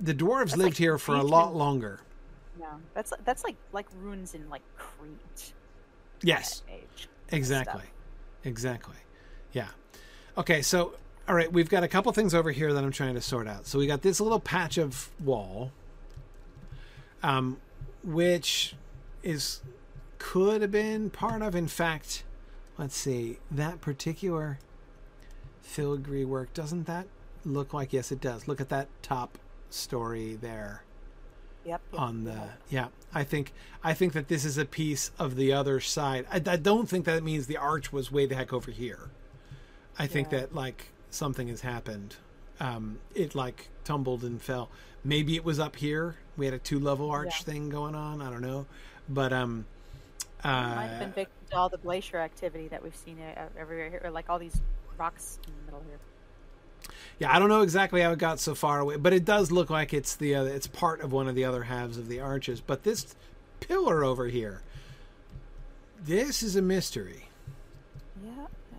the 0.01 0.15
dwarves 0.15 0.57
lived 0.57 0.61
like 0.63 0.77
here 0.77 0.99
for 0.99 1.15
a 1.15 1.23
lot 1.23 1.55
longer. 1.55 2.01
Yeah, 2.59 2.67
that's 2.95 3.13
that's 3.25 3.45
like 3.45 3.57
like 3.73 3.87
runes 4.01 4.35
in 4.35 4.49
like 4.51 4.63
Crete. 4.77 5.53
Yes, 6.23 6.63
Age. 6.71 7.09
exactly, 7.31 7.85
exactly. 8.45 8.97
Yeah. 9.53 9.69
Okay, 10.39 10.63
so 10.63 10.95
all 11.29 11.35
right, 11.35 11.53
we've 11.53 11.69
got 11.69 11.83
a 11.85 11.89
couple 11.89 12.13
things 12.13 12.35
over 12.35 12.51
here 12.51 12.73
that 12.73 12.83
I'm 12.83 12.91
trying 12.91 13.15
to 13.15 13.21
sort 13.21 13.47
out. 13.47 13.67
So 13.67 13.79
we 13.79 13.87
got 13.87 14.03
this 14.03 14.21
little 14.21 14.41
patch 14.41 14.77
of 14.79 15.11
wall, 15.23 15.71
um, 17.23 17.59
which 18.03 18.75
is 19.23 19.61
could 20.19 20.63
have 20.63 20.71
been 20.71 21.11
part 21.11 21.43
of. 21.43 21.55
In 21.55 21.69
fact, 21.69 22.25
let's 22.79 22.97
see 22.97 23.39
that 23.51 23.81
particular 23.81 24.59
filigree 25.61 26.25
work. 26.25 26.53
Doesn't 26.55 26.87
that 26.87 27.07
look 27.45 27.73
like? 27.73 27.93
Yes, 27.93 28.11
it 28.11 28.21
does. 28.21 28.49
Look 28.49 28.61
at 28.61 28.69
that 28.71 28.89
top 29.03 29.39
story 29.71 30.35
there 30.35 30.83
Yep. 31.65 31.81
yep, 31.93 32.01
on 32.01 32.25
the 32.25 32.31
yep. 32.31 32.59
yeah 32.71 32.87
i 33.15 33.23
think 33.23 33.53
i 33.85 33.95
think 33.95 34.15
that 34.15 34.27
this 34.27 34.45
is 34.45 34.59
a 34.59 34.65
piece 34.65 35.13
of 35.17 35.37
the 35.37 35.53
other 35.53 35.79
side 35.79 36.27
i, 36.31 36.37
I 36.37 36.57
don't 36.57 36.89
think 36.89 37.05
that 37.05 37.23
means 37.23 37.47
the 37.47 37.57
arch 37.57 37.93
was 37.93 38.11
way 38.11 38.27
the 38.27 38.35
heck 38.35 38.53
over 38.53 38.73
here 38.73 39.11
i 39.97 40.09
think 40.09 40.31
that 40.31 40.55
like 40.55 40.89
something 41.13 41.49
has 41.49 41.61
happened 41.63 42.17
um 42.61 42.99
it 43.15 43.35
like 43.35 43.69
tumbled 43.85 44.23
and 44.25 44.41
fell. 44.43 44.69
Maybe 45.05 45.35
it 45.37 45.45
was 45.45 45.59
up 45.59 45.75
here. 45.77 46.17
We 46.37 46.45
had 46.47 46.55
a 46.55 46.59
two 46.59 46.79
level 46.79 47.11
arch 47.11 47.41
Yeah. 47.41 47.45
thing 47.45 47.69
going 47.71 47.95
on. 47.95 48.21
I 48.23 48.31
don't 48.31 48.43
know. 48.43 48.67
But 49.09 49.33
um 49.33 49.65
It 50.45 50.45
might 50.45 50.87
have 50.89 50.97
uh, 50.97 50.99
been 51.01 51.13
victim 51.13 51.47
to 51.51 51.57
all 51.57 51.69
the 51.69 51.79
glacier 51.79 52.19
activity 52.19 52.69
that 52.69 52.83
we've 52.83 52.97
seen 52.97 53.19
uh, 53.21 53.49
everywhere 53.59 53.91
here, 53.91 54.11
like 54.13 54.29
all 54.31 54.39
these 54.39 54.61
rocks 54.99 55.39
in 55.47 55.53
the 55.55 55.63
middle 55.73 55.83
here. 55.89 55.99
yeah 57.19 57.35
i 57.35 57.39
don't 57.39 57.49
know 57.49 57.63
exactly 57.63 58.01
how 58.03 58.13
it 58.13 58.19
got 58.19 58.39
so 58.41 58.55
far 58.55 58.81
away 58.81 58.97
but 58.97 59.13
it 59.13 59.25
does 59.25 59.51
look 59.51 59.71
like 59.71 59.93
it's 59.95 60.15
the 60.17 60.35
uh, 60.35 60.45
it's 60.45 60.67
part 60.67 61.01
of 61.01 61.13
one 61.13 61.29
of 61.29 61.35
the 61.35 61.45
other 61.45 61.63
halves 61.65 61.97
of 61.97 62.09
the 62.09 62.21
arches. 62.21 62.61
But 62.61 62.83
this 62.85 63.15
pillar 63.61 64.05
over 64.05 64.27
here 64.29 64.63
this 66.05 66.43
is 66.43 66.57
a 66.57 66.63
mystery 66.63 67.29
Yeah. 68.25 68.31
yeah. 68.73 68.79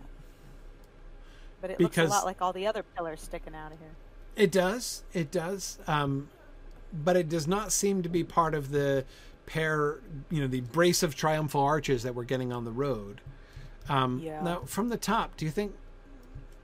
But 1.64 1.70
it 1.70 1.78
Because- 1.78 2.10
looks 2.10 2.12
a 2.12 2.16
lot 2.18 2.24
like 2.26 2.42
all 2.42 2.52
the 2.52 2.66
other 2.66 2.82
pillars 2.82 3.22
sticking 3.22 3.54
out 3.54 3.72
of 3.72 3.78
here. 3.78 3.96
It 4.36 4.52
does. 4.52 5.02
It 5.14 5.30
does. 5.30 5.78
Um, 5.86 6.28
but 6.92 7.16
it 7.16 7.30
does 7.30 7.46
not 7.46 7.72
seem 7.72 8.02
to 8.02 8.10
be 8.10 8.22
part 8.22 8.52
of 8.52 8.70
the 8.70 9.06
pair, 9.46 10.00
you 10.28 10.42
know, 10.42 10.46
the 10.46 10.60
brace 10.60 11.02
of 11.02 11.14
triumphal 11.16 11.62
arches 11.62 12.02
that 12.02 12.14
we're 12.14 12.24
getting 12.24 12.52
on 12.52 12.66
the 12.66 12.70
road. 12.70 13.22
Um, 13.88 14.18
Yeah. 14.18 14.42
Now, 14.42 14.60
from 14.66 14.90
the 14.90 14.98
top, 14.98 15.38
do 15.38 15.46
you 15.46 15.50
think 15.50 15.74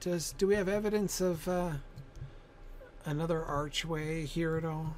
does 0.01 0.33
do 0.33 0.45
we 0.45 0.53
have 0.53 0.69
evidence 0.69 1.19
of 1.19 1.47
uh, 1.47 1.71
another 3.03 3.43
archway 3.43 4.23
here 4.27 4.55
at 4.55 4.63
all? 4.63 4.93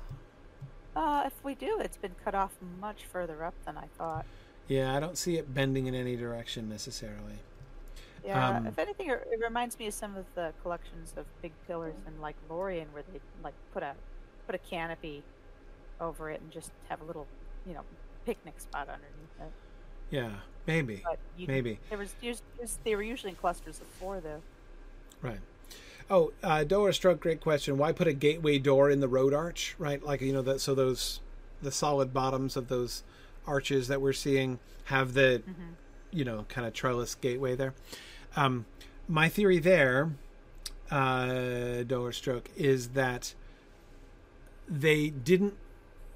Uh, 0.98 1.24
if 1.28 1.34
we 1.46 1.56
do, 1.56 1.80
it's 1.80 1.96
been 1.96 2.16
cut 2.26 2.36
off 2.36 2.52
much 2.82 3.06
further 3.06 3.42
up 3.46 3.54
than 3.64 3.78
I 3.78 3.88
thought. 3.98 4.26
Yeah, 4.68 4.98
I 4.98 5.00
don't 5.00 5.18
see 5.18 5.38
it 5.38 5.54
bending 5.54 5.86
in 5.88 5.96
any 5.96 6.18
direction 6.18 6.68
necessarily. 6.68 7.40
Yeah, 8.26 8.58
Um, 8.58 8.68
if 8.68 8.80
anything, 8.80 9.10
it, 9.10 9.28
it 9.32 9.40
reminds 9.44 9.78
me 9.78 9.88
of 9.88 9.94
some 9.94 10.16
of 10.16 10.26
the 10.36 10.54
collections 10.62 11.14
of 11.18 11.26
big 11.42 11.52
pillars 11.68 11.96
in 12.08 12.22
like 12.22 12.36
Lorien, 12.50 12.88
where 12.94 13.04
they 13.12 13.20
like 13.44 13.54
put 13.74 13.84
a 13.84 13.94
put 14.46 14.56
a 14.56 14.60
canopy 14.60 15.24
over 16.00 16.30
it 16.30 16.42
and 16.42 16.52
just 16.52 16.72
have 16.90 17.02
a 17.02 17.04
little, 17.06 17.28
you 17.68 17.74
know, 17.74 17.82
picnic 18.26 18.60
spot 18.60 18.88
underneath 18.90 19.40
it. 19.40 19.52
Yeah, 20.10 20.32
maybe, 20.68 21.02
But 21.04 21.18
you, 21.38 21.48
maybe. 21.48 21.80
there 21.90 21.98
was, 21.98 22.14
us- 22.24 22.78
they 22.84 22.96
were 22.96 23.04
usually 23.04 23.32
in 23.32 23.36
clusters 23.36 23.80
of 23.80 23.88
four, 24.00 24.20
though. 24.20 24.42
Right. 25.22 25.40
Oh, 26.10 26.34
uh, 26.44 26.64
Dora 26.66 26.94
Stroke, 26.94 27.22
great 27.22 27.40
question. 27.42 27.78
Why 27.78 27.94
put 27.94 28.08
a 28.08 28.14
gateway 28.14 28.60
door 28.60 28.90
in 28.90 29.00
the 29.00 29.08
road 29.08 29.34
arch? 29.34 29.76
Right, 29.80 30.04
like 30.04 30.22
you 30.22 30.34
know 30.34 30.42
that 30.42 30.60
so 30.60 30.76
those 30.76 31.22
the 31.62 31.72
solid 31.72 32.14
bottoms 32.14 32.58
of 32.58 32.68
those 32.68 33.04
arches 33.48 33.88
that 33.88 34.02
we're 34.02 34.14
seeing 34.14 34.60
have 34.86 35.14
the 35.14 35.42
you 36.12 36.26
know 36.26 36.46
kind 36.50 36.68
of 36.68 36.74
trellis 36.74 37.16
gateway 37.16 37.56
there. 37.56 37.74
Um, 38.36 38.66
my 39.08 39.30
theory 39.30 39.60
there, 39.60 40.12
uh, 40.92 41.84
Dora 41.84 42.14
Stroke, 42.14 42.50
is 42.56 42.90
that 42.90 43.34
they 44.68 45.10
didn't. 45.10 45.56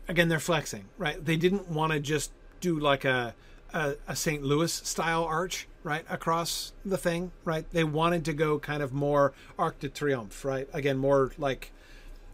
Again, 0.08 0.30
they're 0.30 0.40
flexing, 0.40 0.86
right? 0.98 1.24
They 1.24 1.36
didn't 1.36 1.68
want 1.70 1.92
to 1.92 2.00
just 2.00 2.32
do 2.62 2.80
like 2.80 3.04
a 3.06 3.36
a, 3.74 3.96
a 4.08 4.16
St. 4.16 4.42
Louis 4.44 4.72
style 4.72 5.26
arch, 5.26 5.68
right, 5.84 6.06
across 6.10 6.72
the 6.86 6.98
thing, 6.98 7.32
right? 7.44 7.66
They 7.72 7.84
wanted 7.84 8.24
to 8.26 8.34
go 8.34 8.58
kind 8.60 8.82
of 8.82 8.94
more 8.94 9.34
Arc 9.60 9.80
de 9.80 9.90
Triomphe, 9.90 10.46
right? 10.46 10.70
Again, 10.74 10.98
more 10.98 11.32
like 11.38 11.72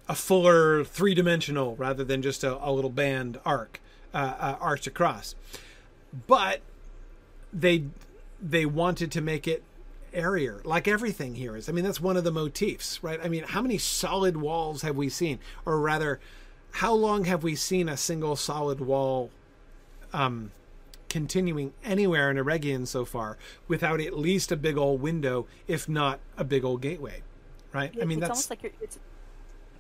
a 0.08 0.14
fuller 0.16 0.84
three 0.84 1.16
dimensional 1.16 1.76
rather 1.76 2.04
than 2.04 2.22
just 2.22 2.44
a, 2.44 2.64
a 2.64 2.72
little 2.72 2.92
band 2.92 3.40
arc. 3.46 3.80
uh, 4.14 4.18
uh, 4.40 4.58
arch 4.60 4.86
across. 4.88 5.36
But 6.28 6.62
they 7.52 7.86
they 8.42 8.66
wanted 8.66 9.12
to 9.14 9.22
make 9.22 9.48
it 9.48 9.64
airier, 10.14 10.62
like 10.64 10.88
everything 10.88 11.36
here 11.36 11.56
is. 11.56 11.68
I 11.70 11.72
mean, 11.72 11.84
that's 11.84 12.02
one 12.02 12.18
of 12.18 12.24
the 12.24 12.32
motifs, 12.32 13.04
right? 13.04 13.20
I 13.24 13.28
mean, 13.28 13.44
how 13.44 13.62
many 13.62 13.78
solid 13.78 14.38
walls 14.38 14.82
have 14.82 14.96
we 14.96 15.10
seen, 15.10 15.40
or 15.66 15.80
rather, 15.80 16.20
how 16.72 16.94
long 16.94 17.26
have 17.26 17.44
we 17.44 17.56
seen 17.56 17.90
a 17.90 17.98
single 17.98 18.36
solid 18.36 18.80
wall? 18.80 19.30
Um, 20.14 20.52
continuing 21.10 21.74
anywhere 21.84 22.32
in 22.32 22.38
Eregion 22.38 22.88
so 22.88 23.06
far 23.06 23.38
without 23.68 24.02
at 24.02 24.18
least 24.18 24.52
a 24.52 24.56
big 24.56 24.78
old 24.78 25.00
window, 25.00 25.46
if 25.68 25.88
not 25.88 26.20
a 26.38 26.44
big 26.44 26.64
old 26.66 26.82
gateway, 26.82 27.22
right? 27.72 27.94
I 28.02 28.06
mean, 28.06 28.18
it's 28.18 28.28
that's 28.28 28.30
almost 28.32 28.50
like 28.50 28.64
you're, 28.64 28.72
it's 28.82 29.00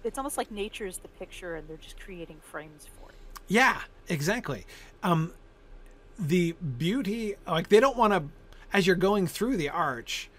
it's 0.03 0.17
almost 0.19 0.37
like 0.37 0.51
nature 0.51 0.85
is 0.85 0.99
the 0.99 1.07
picture, 1.07 1.55
and 1.55 1.67
they're 1.67 1.77
just 1.77 1.99
creating 1.99 2.37
frames 2.41 2.85
for 2.85 3.09
it. 3.09 3.15
yeah, 3.47 3.81
exactly. 4.07 4.65
Um, 5.01 5.33
the 6.19 6.51
beauty, 6.53 7.35
like 7.47 7.69
they 7.69 7.79
don't 7.79 7.97
want 7.97 8.13
to, 8.13 8.23
as 8.73 8.87
you're 8.87 8.95
going 8.95 9.27
through 9.27 9.55
the 9.55 9.69
arch, 9.69 10.29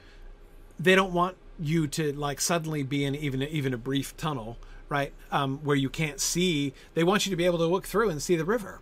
they 0.78 0.94
don't 0.94 1.12
want 1.12 1.36
you 1.58 1.86
to 1.86 2.12
like 2.12 2.40
suddenly 2.40 2.82
be 2.82 3.04
in 3.04 3.14
even 3.14 3.42
even 3.42 3.72
a 3.72 3.78
brief 3.78 4.16
tunnel, 4.16 4.58
right? 4.88 5.12
Um, 5.30 5.58
where 5.58 5.76
you 5.76 5.88
can't 5.88 6.20
see. 6.20 6.74
They 6.94 7.04
want 7.04 7.24
you 7.24 7.30
to 7.30 7.36
be 7.36 7.46
able 7.46 7.58
to 7.58 7.66
look 7.66 7.86
through 7.86 8.10
and 8.10 8.20
see 8.20 8.36
the 8.36 8.44
river, 8.44 8.80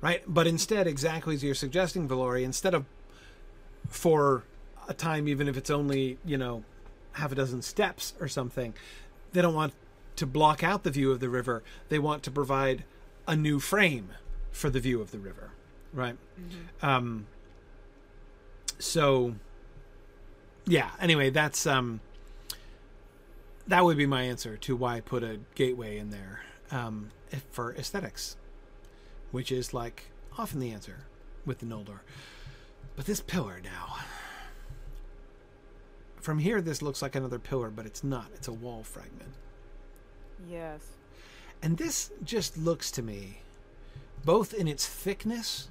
right? 0.00 0.22
But 0.26 0.46
instead, 0.46 0.86
exactly 0.86 1.34
as 1.34 1.42
you're 1.42 1.54
suggesting, 1.54 2.08
Valori, 2.08 2.44
instead 2.44 2.72
of 2.72 2.86
for 3.88 4.44
a 4.88 4.94
time, 4.94 5.26
even 5.28 5.48
if 5.48 5.56
it's 5.56 5.70
only 5.70 6.18
you 6.24 6.38
know 6.38 6.62
half 7.12 7.32
a 7.32 7.34
dozen 7.34 7.62
steps 7.62 8.14
or 8.20 8.28
something, 8.28 8.74
they 9.32 9.42
don't 9.42 9.54
want 9.54 9.72
to 10.16 10.26
block 10.26 10.62
out 10.62 10.84
the 10.84 10.90
view 10.90 11.10
of 11.10 11.18
the 11.18 11.28
river. 11.28 11.64
They 11.88 11.98
want 11.98 12.22
to 12.22 12.30
provide 12.30 12.84
a 13.26 13.34
new 13.34 13.58
frame 13.58 14.10
for 14.52 14.70
the 14.70 14.78
view 14.78 15.00
of 15.00 15.10
the 15.10 15.18
river, 15.18 15.50
right? 15.92 16.16
Um, 16.80 17.26
so, 18.78 19.34
yeah. 20.66 20.90
Anyway, 21.00 21.30
that's 21.30 21.66
um, 21.66 22.00
that 23.66 23.84
would 23.84 23.96
be 23.96 24.06
my 24.06 24.22
answer 24.22 24.56
to 24.58 24.76
why 24.76 24.96
I 24.96 25.00
put 25.00 25.22
a 25.22 25.40
gateway 25.54 25.98
in 25.98 26.10
there 26.10 26.42
um, 26.70 27.10
if- 27.30 27.44
for 27.50 27.74
aesthetics, 27.74 28.36
which 29.30 29.50
is 29.52 29.72
like 29.74 30.04
often 30.38 30.60
the 30.60 30.70
answer 30.72 31.06
with 31.46 31.58
the 31.58 31.66
Noldor. 31.66 32.00
But 32.96 33.06
this 33.06 33.20
pillar 33.20 33.60
now. 33.62 33.96
From 36.20 36.38
here, 36.38 36.62
this 36.62 36.80
looks 36.80 37.02
like 37.02 37.16
another 37.16 37.38
pillar, 37.38 37.68
but 37.68 37.84
it's 37.84 38.02
not. 38.02 38.30
It's 38.34 38.48
a 38.48 38.52
wall 38.52 38.82
fragment. 38.82 39.34
Yes. 40.48 40.80
And 41.62 41.76
this 41.76 42.12
just 42.22 42.56
looks 42.56 42.90
to 42.92 43.02
me, 43.02 43.40
both 44.24 44.54
in 44.54 44.66
its 44.66 44.86
thickness. 44.86 45.68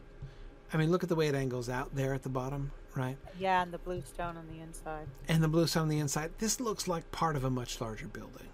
I 0.72 0.78
mean, 0.78 0.92
look 0.92 1.02
at 1.02 1.10
the 1.10 1.16
way 1.16 1.28
it 1.28 1.34
angles 1.36 1.70
out 1.70 1.96
there 1.96 2.14
at 2.14 2.22
the 2.22 2.30
bottom, 2.30 2.72
right? 2.96 3.18
Yeah, 3.40 3.62
and 3.64 3.72
the 3.72 3.78
blue 3.78 4.02
stone 4.02 4.38
on 4.38 4.48
the 4.48 4.62
inside. 4.62 5.08
And 5.28 5.44
the 5.44 5.48
blue 5.48 5.68
stone 5.68 5.84
on 5.84 5.90
the 5.90 6.00
inside. 6.00 6.32
This 6.40 6.60
looks 6.60 6.88
like 6.88 7.12
part 7.12 7.36
of 7.36 7.44
a 7.44 7.50
much 7.50 7.82
larger 7.82 8.08
building. 8.08 8.48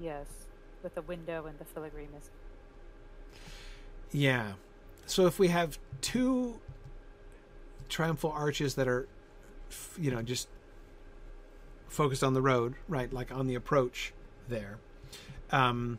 Yes, 0.00 0.26
with 0.82 0.94
the 0.94 1.02
window 1.02 1.46
and 1.46 1.58
the 1.58 1.64
filigree 1.64 2.08
missing. 2.12 2.32
Yeah. 4.12 4.52
So 5.06 5.26
if 5.26 5.38
we 5.38 5.48
have 5.48 5.78
two 6.00 6.60
triumphal 7.88 8.30
arches 8.30 8.74
that 8.74 8.86
are, 8.86 9.08
you 9.98 10.10
know, 10.10 10.22
just 10.22 10.48
focused 11.88 12.22
on 12.22 12.34
the 12.34 12.42
road, 12.42 12.74
right, 12.88 13.12
like 13.12 13.32
on 13.32 13.46
the 13.46 13.54
approach 13.54 14.12
there, 14.48 14.78
um, 15.50 15.98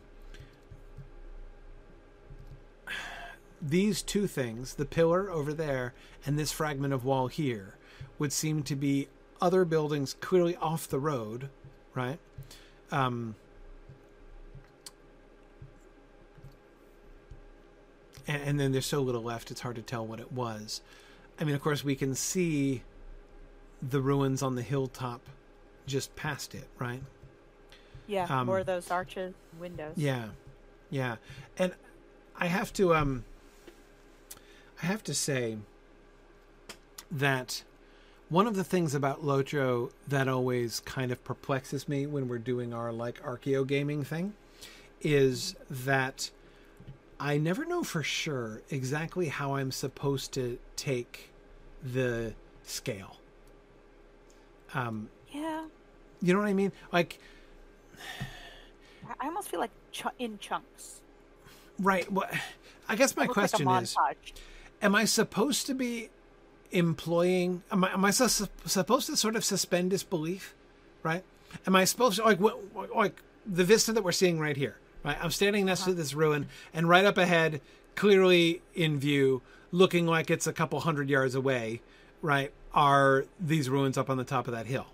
these 3.62 4.02
two 4.02 4.26
things, 4.26 4.74
the 4.74 4.84
pillar 4.86 5.30
over 5.30 5.52
there 5.52 5.92
and 6.24 6.38
this 6.38 6.52
fragment 6.52 6.92
of 6.94 7.04
wall 7.04 7.26
here, 7.28 7.76
would 8.18 8.32
seem 8.32 8.62
to 8.64 8.76
be 8.76 9.08
other 9.40 9.64
buildings 9.64 10.14
clearly 10.20 10.56
off 10.56 10.88
the 10.88 10.98
road, 10.98 11.48
right? 11.94 12.18
Um, 12.90 13.34
and, 18.26 18.42
and 18.42 18.60
then 18.60 18.72
there's 18.72 18.86
so 18.86 19.00
little 19.00 19.22
left 19.22 19.50
it's 19.50 19.60
hard 19.60 19.76
to 19.76 19.82
tell 19.82 20.06
what 20.06 20.20
it 20.20 20.32
was 20.32 20.80
i 21.40 21.44
mean 21.44 21.54
of 21.54 21.62
course 21.62 21.84
we 21.84 21.94
can 21.94 22.14
see 22.14 22.82
the 23.82 24.00
ruins 24.00 24.42
on 24.42 24.56
the 24.56 24.62
hilltop 24.62 25.20
just 25.86 26.14
past 26.16 26.54
it 26.54 26.66
right 26.78 27.02
Yeah, 28.06 28.26
Um, 28.28 28.46
more 28.46 28.58
of 28.58 28.66
those 28.66 28.90
arches, 28.90 29.34
windows. 29.58 29.94
yeah 29.96 30.28
yeah 30.90 31.16
and 31.58 31.72
i 32.36 32.46
have 32.46 32.72
to 32.74 32.94
um 32.94 33.24
i 34.82 34.86
have 34.86 35.02
to 35.04 35.14
say 35.14 35.56
that 37.10 37.62
one 38.28 38.46
of 38.46 38.54
the 38.54 38.62
things 38.62 38.94
about 38.94 39.24
Lotro 39.24 39.90
that 40.06 40.28
always 40.28 40.78
kind 40.80 41.10
of 41.10 41.22
perplexes 41.24 41.88
me 41.88 42.06
when 42.06 42.28
we're 42.28 42.38
doing 42.38 42.72
our 42.72 42.92
like 42.92 43.20
archeo 43.24 43.66
gaming 43.66 44.04
thing 44.04 44.34
is 45.02 45.56
that 45.68 46.30
I 47.18 47.36
never 47.38 47.64
know 47.64 47.82
for 47.82 48.02
sure 48.04 48.62
exactly 48.70 49.26
how 49.28 49.56
I'm 49.56 49.72
supposed 49.72 50.32
to 50.34 50.58
take 50.76 51.30
the 51.82 52.34
scale. 52.62 53.16
Um, 54.74 55.08
Yeah, 55.32 55.64
you 56.22 56.32
know 56.32 56.38
what 56.38 56.48
I 56.48 56.54
mean? 56.54 56.70
Like, 56.92 57.18
I- 59.20 59.26
almost 59.26 59.48
feel 59.48 59.58
like 59.60 59.70
ch- 59.90 60.04
in 60.20 60.38
chunks. 60.38 61.00
right? 61.80 62.10
What? 62.12 62.32
I 62.88 62.94
guess 62.94 63.16
my 63.16 63.26
question 63.26 63.66
like 63.66 63.82
is. 63.82 63.96
Am 64.82 64.94
I 64.94 65.04
supposed 65.04 65.66
to 65.66 65.74
be 65.74 66.10
employing? 66.70 67.62
Am 67.70 67.84
I, 67.84 67.92
am 67.92 68.04
I 68.04 68.10
sus- 68.10 68.48
supposed 68.64 69.06
to 69.06 69.16
sort 69.16 69.36
of 69.36 69.44
suspend 69.44 69.90
disbelief? 69.90 70.54
Right? 71.02 71.24
Am 71.66 71.74
I 71.76 71.84
supposed 71.84 72.16
to 72.18 72.24
like 72.24 72.40
what, 72.40 72.58
like 72.94 73.22
the 73.46 73.64
vista 73.64 73.92
that 73.92 74.04
we're 74.04 74.12
seeing 74.12 74.38
right 74.38 74.56
here? 74.56 74.76
Right? 75.04 75.16
I'm 75.22 75.30
standing 75.30 75.66
next 75.66 75.84
to 75.84 75.94
this 75.94 76.14
ruin, 76.14 76.48
and 76.74 76.88
right 76.88 77.04
up 77.04 77.18
ahead, 77.18 77.60
clearly 77.94 78.62
in 78.74 78.98
view, 78.98 79.42
looking 79.72 80.06
like 80.06 80.30
it's 80.30 80.46
a 80.46 80.52
couple 80.52 80.80
hundred 80.80 81.08
yards 81.08 81.34
away, 81.34 81.80
right, 82.22 82.52
are 82.74 83.24
these 83.38 83.70
ruins 83.70 83.96
up 83.96 84.10
on 84.10 84.16
the 84.16 84.24
top 84.24 84.46
of 84.46 84.52
that 84.52 84.66
hill. 84.66 84.86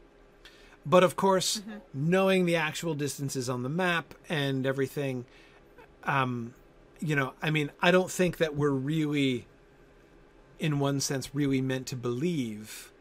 But 0.85 1.03
of 1.03 1.17
course, 1.17 1.63
knowing 1.93 2.47
the 2.47 2.57
actual 2.57 2.95
distances 2.95 3.49
on 3.49 3.65
the 3.65 3.69
map 3.69 4.15
and 4.29 4.65
everything, 4.65 5.25
um, 6.05 6.55
you 7.01 7.17
know, 7.17 7.33
I 7.43 7.51
mean, 7.51 7.73
I 7.83 7.91
don't 7.91 8.11
think 8.11 8.37
that 8.37 8.55
we're 8.55 8.71
really, 8.71 9.47
in 10.59 10.79
one 10.79 11.01
sense, 11.01 11.35
really 11.35 11.61
meant 11.61 11.87
to 11.89 11.97
believe 11.97 12.93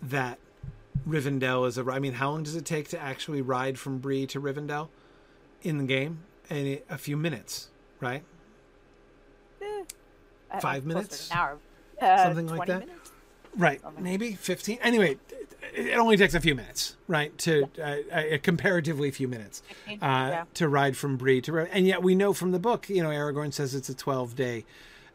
that 0.00 0.38
Rivendell 1.06 1.66
is 1.66 1.78
a. 1.78 1.84
I 1.90 1.98
mean, 1.98 2.14
how 2.14 2.30
long 2.30 2.42
does 2.42 2.56
it 2.56 2.64
take 2.64 2.88
to 2.88 3.00
actually 3.00 3.42
ride 3.42 3.78
from 3.78 3.98
Bree 3.98 4.26
to 4.26 4.40
Rivendell 4.40 4.88
in 5.62 5.78
the 5.78 5.84
game? 5.84 6.24
And 6.50 6.66
it, 6.66 6.86
a 6.90 6.98
few 6.98 7.16
minutes, 7.16 7.70
right? 8.00 8.22
Eh, 9.62 9.84
Five 10.60 10.84
minutes? 10.84 11.30
an 11.30 11.38
hour. 11.38 11.58
Uh, 12.00 12.24
Something 12.24 12.48
like 12.48 12.66
that? 12.66 12.80
Minutes? 12.80 13.12
Right, 13.56 13.80
Something. 13.80 14.02
maybe 14.02 14.32
fifteen. 14.32 14.76
Anyway, 14.82 15.18
it, 15.72 15.96
only 15.96 16.16
takes 16.16 16.34
a 16.34 16.40
few 16.40 16.56
minutes, 16.56 16.96
right? 17.06 17.36
To 17.38 17.68
uh, 17.80 17.96
a 18.10 18.38
comparatively 18.38 19.12
few 19.12 19.28
minutes 19.28 19.62
uh, 19.88 19.94
yeah. 20.00 20.44
to 20.54 20.68
ride 20.68 20.96
from 20.96 21.16
Bree 21.16 21.40
to, 21.42 21.58
and 21.58 21.86
yet 21.86 22.02
we 22.02 22.16
know 22.16 22.32
from 22.32 22.50
the 22.50 22.58
book, 22.58 22.88
you 22.88 23.04
know, 23.04 23.10
Aragorn 23.10 23.52
says 23.52 23.76
it's 23.76 23.88
a 23.88 23.94
twelve 23.94 24.34
day. 24.34 24.64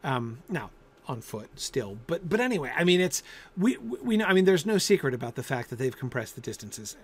Um, 0.02 0.38
now 0.48 0.70
on 1.08 1.22
foot 1.22 1.48
still, 1.58 1.96
but 2.06 2.28
but 2.28 2.38
anyway, 2.38 2.70
I 2.76 2.84
mean, 2.84 3.00
it's 3.00 3.22
we 3.56 3.76
we 3.78 4.16
know. 4.18 4.26
I 4.26 4.34
mean, 4.34 4.44
there's 4.44 4.66
no 4.66 4.76
secret 4.78 5.14
about 5.14 5.36
the 5.36 5.42
fact 5.42 5.70
that 5.70 5.76
they've 5.76 5.96
compressed 5.96 6.34
the 6.34 6.40
distances. 6.42 6.96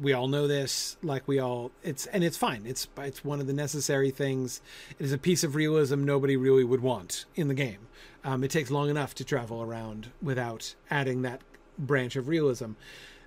We- 0.00 0.12
all 0.14 0.26
know 0.28 0.46
this, 0.46 0.96
like 1.02 1.26
we 1.28 1.38
all. 1.38 1.70
It's 1.82 2.06
and 2.06 2.24
it's 2.24 2.36
fine. 2.36 2.64
It's 2.66 2.88
it's 2.98 3.24
one 3.24 3.40
of 3.40 3.46
the 3.46 3.52
necessary 3.52 4.10
things. 4.10 4.60
It 4.98 5.04
is 5.04 5.12
a 5.12 5.18
piece 5.18 5.44
of 5.44 5.54
realism 5.54 6.02
nobody 6.04 6.36
really 6.36 6.64
would 6.64 6.80
want 6.80 7.26
in 7.34 7.48
the 7.48 7.54
game. 7.54 7.88
Um, 8.24 8.42
it 8.44 8.50
takes 8.50 8.70
long 8.70 8.88
enough 8.88 9.14
to 9.16 9.24
travel 9.24 9.62
around 9.62 10.10
without 10.22 10.74
adding 10.90 11.22
that 11.22 11.40
branch 11.78 12.14
of 12.16 12.28
realism. 12.28 12.72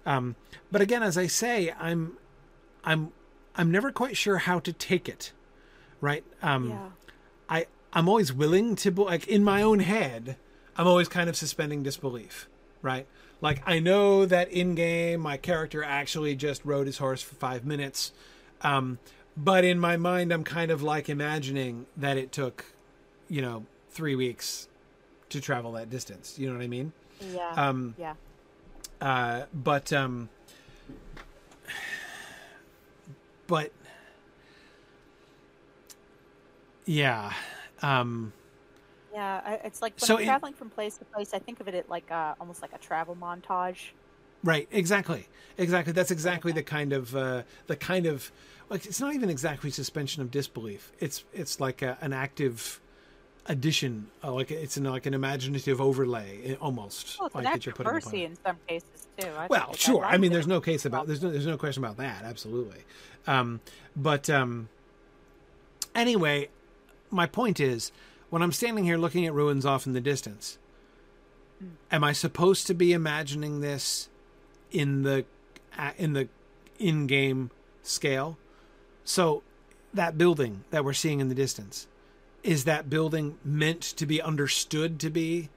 Um, 0.05 0.35
but 0.71 0.81
again, 0.81 1.03
as 1.03 1.17
I 1.17 1.27
say, 1.27 1.71
I'm 1.79 2.17
I'm 2.83 3.11
I'm 3.55 3.71
never 3.71 3.91
quite 3.91 4.17
sure 4.17 4.37
how 4.37 4.59
to 4.59 4.73
take 4.73 5.07
it. 5.09 5.33
Right? 6.01 6.23
Um, 6.41 6.69
Yeah. 6.69 6.89
I 7.49 7.65
I'm 7.95 8.09
always 8.09 8.33
willing 8.33 8.75
to 8.77 8.91
like 8.91 9.27
in 9.27 9.43
my 9.43 9.61
own 9.61 9.79
head. 9.79 10.35
I'm 10.77 10.85
always 10.85 11.07
kind 11.07 11.29
of 11.29 11.37
suspending 11.37 11.81
disbelief, 11.81 12.49
right? 12.81 13.07
Like 13.39 13.63
I 13.65 13.79
know 13.79 14.25
that 14.25 14.51
in 14.51 14.75
game 14.75 15.21
my 15.21 15.37
character 15.37 15.81
actually 15.81 16.35
just 16.35 16.63
rode 16.65 16.87
his 16.87 16.97
horse 16.97 17.21
for 17.21 17.35
five 17.35 17.65
minutes, 17.65 18.11
um, 18.61 18.99
but 19.37 19.63
in 19.63 19.79
my 19.79 19.95
mind 19.95 20.33
I'm 20.33 20.43
kind 20.43 20.71
of 20.71 20.83
like 20.83 21.07
imagining 21.07 21.85
that 21.95 22.17
it 22.17 22.33
took, 22.33 22.65
you 23.29 23.41
know, 23.41 23.65
three 23.91 24.15
weeks 24.15 24.67
to 25.29 25.39
travel 25.39 25.71
that 25.73 25.89
distance. 25.89 26.37
You 26.37 26.47
know 26.47 26.57
what 26.57 26.63
I 26.63 26.67
mean? 26.67 26.91
Yeah. 27.33 27.53
Um, 27.55 27.95
yeah. 27.97 28.13
uh, 28.99 29.45
but 29.53 29.93
um, 29.93 30.27
but 33.47 33.71
yeah, 36.85 37.31
um, 37.81 38.33
Yeah, 39.13 39.41
I, 39.45 39.53
it's 39.65 39.81
like 39.81 39.93
when 39.99 40.07
So 40.07 40.15
I'm 40.15 40.21
in- 40.21 40.25
traveling 40.27 40.53
from 40.53 40.69
place 40.69 40.97
to 40.97 41.05
place, 41.05 41.33
I 41.33 41.39
think 41.39 41.59
of 41.59 41.67
it 41.67 41.89
like 41.89 42.11
uh, 42.11 42.35
almost 42.39 42.61
like 42.61 42.73
a 42.73 42.77
travel 42.77 43.15
montage. 43.15 43.91
Right, 44.43 44.67
exactly, 44.71 45.27
exactly. 45.57 45.91
That's 45.93 46.11
exactly 46.11 46.51
the 46.51 46.61
kind 46.63 46.93
of 46.93 47.15
uh, 47.15 47.43
the 47.67 47.75
kind 47.75 48.05
of 48.05 48.31
like 48.69 48.85
it's 48.85 48.99
not 48.99 49.13
even 49.15 49.29
exactly 49.29 49.71
suspension 49.71 50.21
of 50.21 50.29
disbelief. 50.31 50.91
It's 50.99 51.23
it's 51.33 51.59
like 51.59 51.81
a, 51.81 51.97
an 52.01 52.13
active 52.13 52.79
addition, 53.47 54.07
uh, 54.23 54.31
like 54.31 54.51
it's 54.51 54.77
an, 54.77 54.83
like 54.83 55.05
an 55.05 55.13
imaginative 55.13 55.79
overlay, 55.81 56.41
eh, 56.45 56.55
almost 56.61 57.17
Well, 57.19 57.27
it's 57.27 57.35
like 57.35 57.45
an 57.45 57.51
that 57.53 57.65
you're 57.65 57.75
putting 57.75 57.93
mercy 57.93 58.23
in 58.23 58.35
some 58.45 58.57
cases 58.67 59.07
too. 59.17 59.27
I 59.37 59.47
Well, 59.47 59.73
sure. 59.73 60.03
I 60.05 60.13
I 60.13 60.17
mean, 60.17 60.31
there's 60.31 60.47
no 60.47 60.61
case 60.61 60.85
about 60.85 61.07
there's 61.07 61.23
no 61.23 61.31
there's 61.31 61.45
no 61.47 61.57
question 61.57 61.83
about 61.83 61.97
that. 61.97 62.23
Absolutely. 62.23 62.83
Um, 63.27 63.61
but 63.95 64.29
um, 64.29 64.69
anyway, 65.95 66.49
my 67.09 67.25
point 67.25 67.59
is, 67.59 67.91
when 68.29 68.41
I'm 68.41 68.51
standing 68.51 68.83
here 68.83 68.97
looking 68.97 69.25
at 69.25 69.33
ruins 69.33 69.65
off 69.65 69.85
in 69.85 69.93
the 69.93 70.01
distance, 70.01 70.57
am 71.91 72.03
I 72.03 72.11
supposed 72.11 72.67
to 72.67 72.73
be 72.73 72.93
imagining 72.93 73.61
this 73.61 74.09
in 74.71 75.03
the 75.03 75.25
in 75.97 76.13
the 76.13 76.27
in-game 76.79 77.51
scale? 77.83 78.37
So 79.03 79.43
that 79.93 80.17
building 80.17 80.63
that 80.71 80.83
we're 80.83 80.93
seeing 80.93 81.19
in 81.19 81.29
the 81.29 81.35
distance 81.35 81.87
is 82.43 82.65
that 82.65 82.89
building 82.89 83.37
meant 83.43 83.81
to 83.81 84.05
be 84.05 84.21
understood 84.21 84.99
to 84.99 85.09
be 85.09 85.49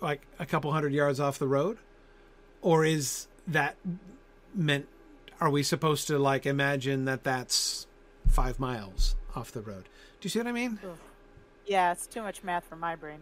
like 0.00 0.22
a 0.38 0.46
couple 0.46 0.72
hundred 0.72 0.92
yards 0.92 1.18
off 1.18 1.38
the 1.38 1.48
road 1.48 1.78
or 2.60 2.84
is 2.84 3.26
that 3.46 3.76
meant 4.54 4.86
are 5.40 5.50
we 5.50 5.62
supposed 5.62 6.06
to 6.06 6.18
like 6.18 6.46
imagine 6.46 7.04
that 7.06 7.24
that's 7.24 7.86
five 8.28 8.60
miles 8.60 9.16
off 9.34 9.50
the 9.50 9.60
road 9.60 9.88
do 10.22 10.26
you 10.26 10.30
see 10.30 10.38
what 10.38 10.46
i 10.46 10.52
mean 10.52 10.78
Yeah, 11.66 11.90
it's 11.92 12.06
too 12.06 12.22
much 12.22 12.42
math 12.44 12.64
for 12.64 12.76
my 12.76 12.94
brain. 12.96 13.18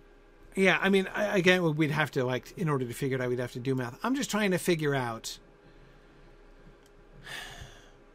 yeah 0.54 0.78
i 0.82 0.88
mean 0.90 1.08
I, 1.14 1.38
again 1.38 1.74
we'd 1.76 1.90
have 1.90 2.10
to 2.12 2.24
like 2.24 2.52
in 2.58 2.68
order 2.68 2.84
to 2.84 2.92
figure 2.92 3.16
it 3.16 3.20
out 3.22 3.28
we'd 3.30 3.38
have 3.40 3.52
to 3.52 3.58
do 3.58 3.74
math 3.74 3.98
i'm 4.02 4.14
just 4.14 4.30
trying 4.30 4.50
to 4.52 4.58
figure 4.58 4.94
out 4.94 5.38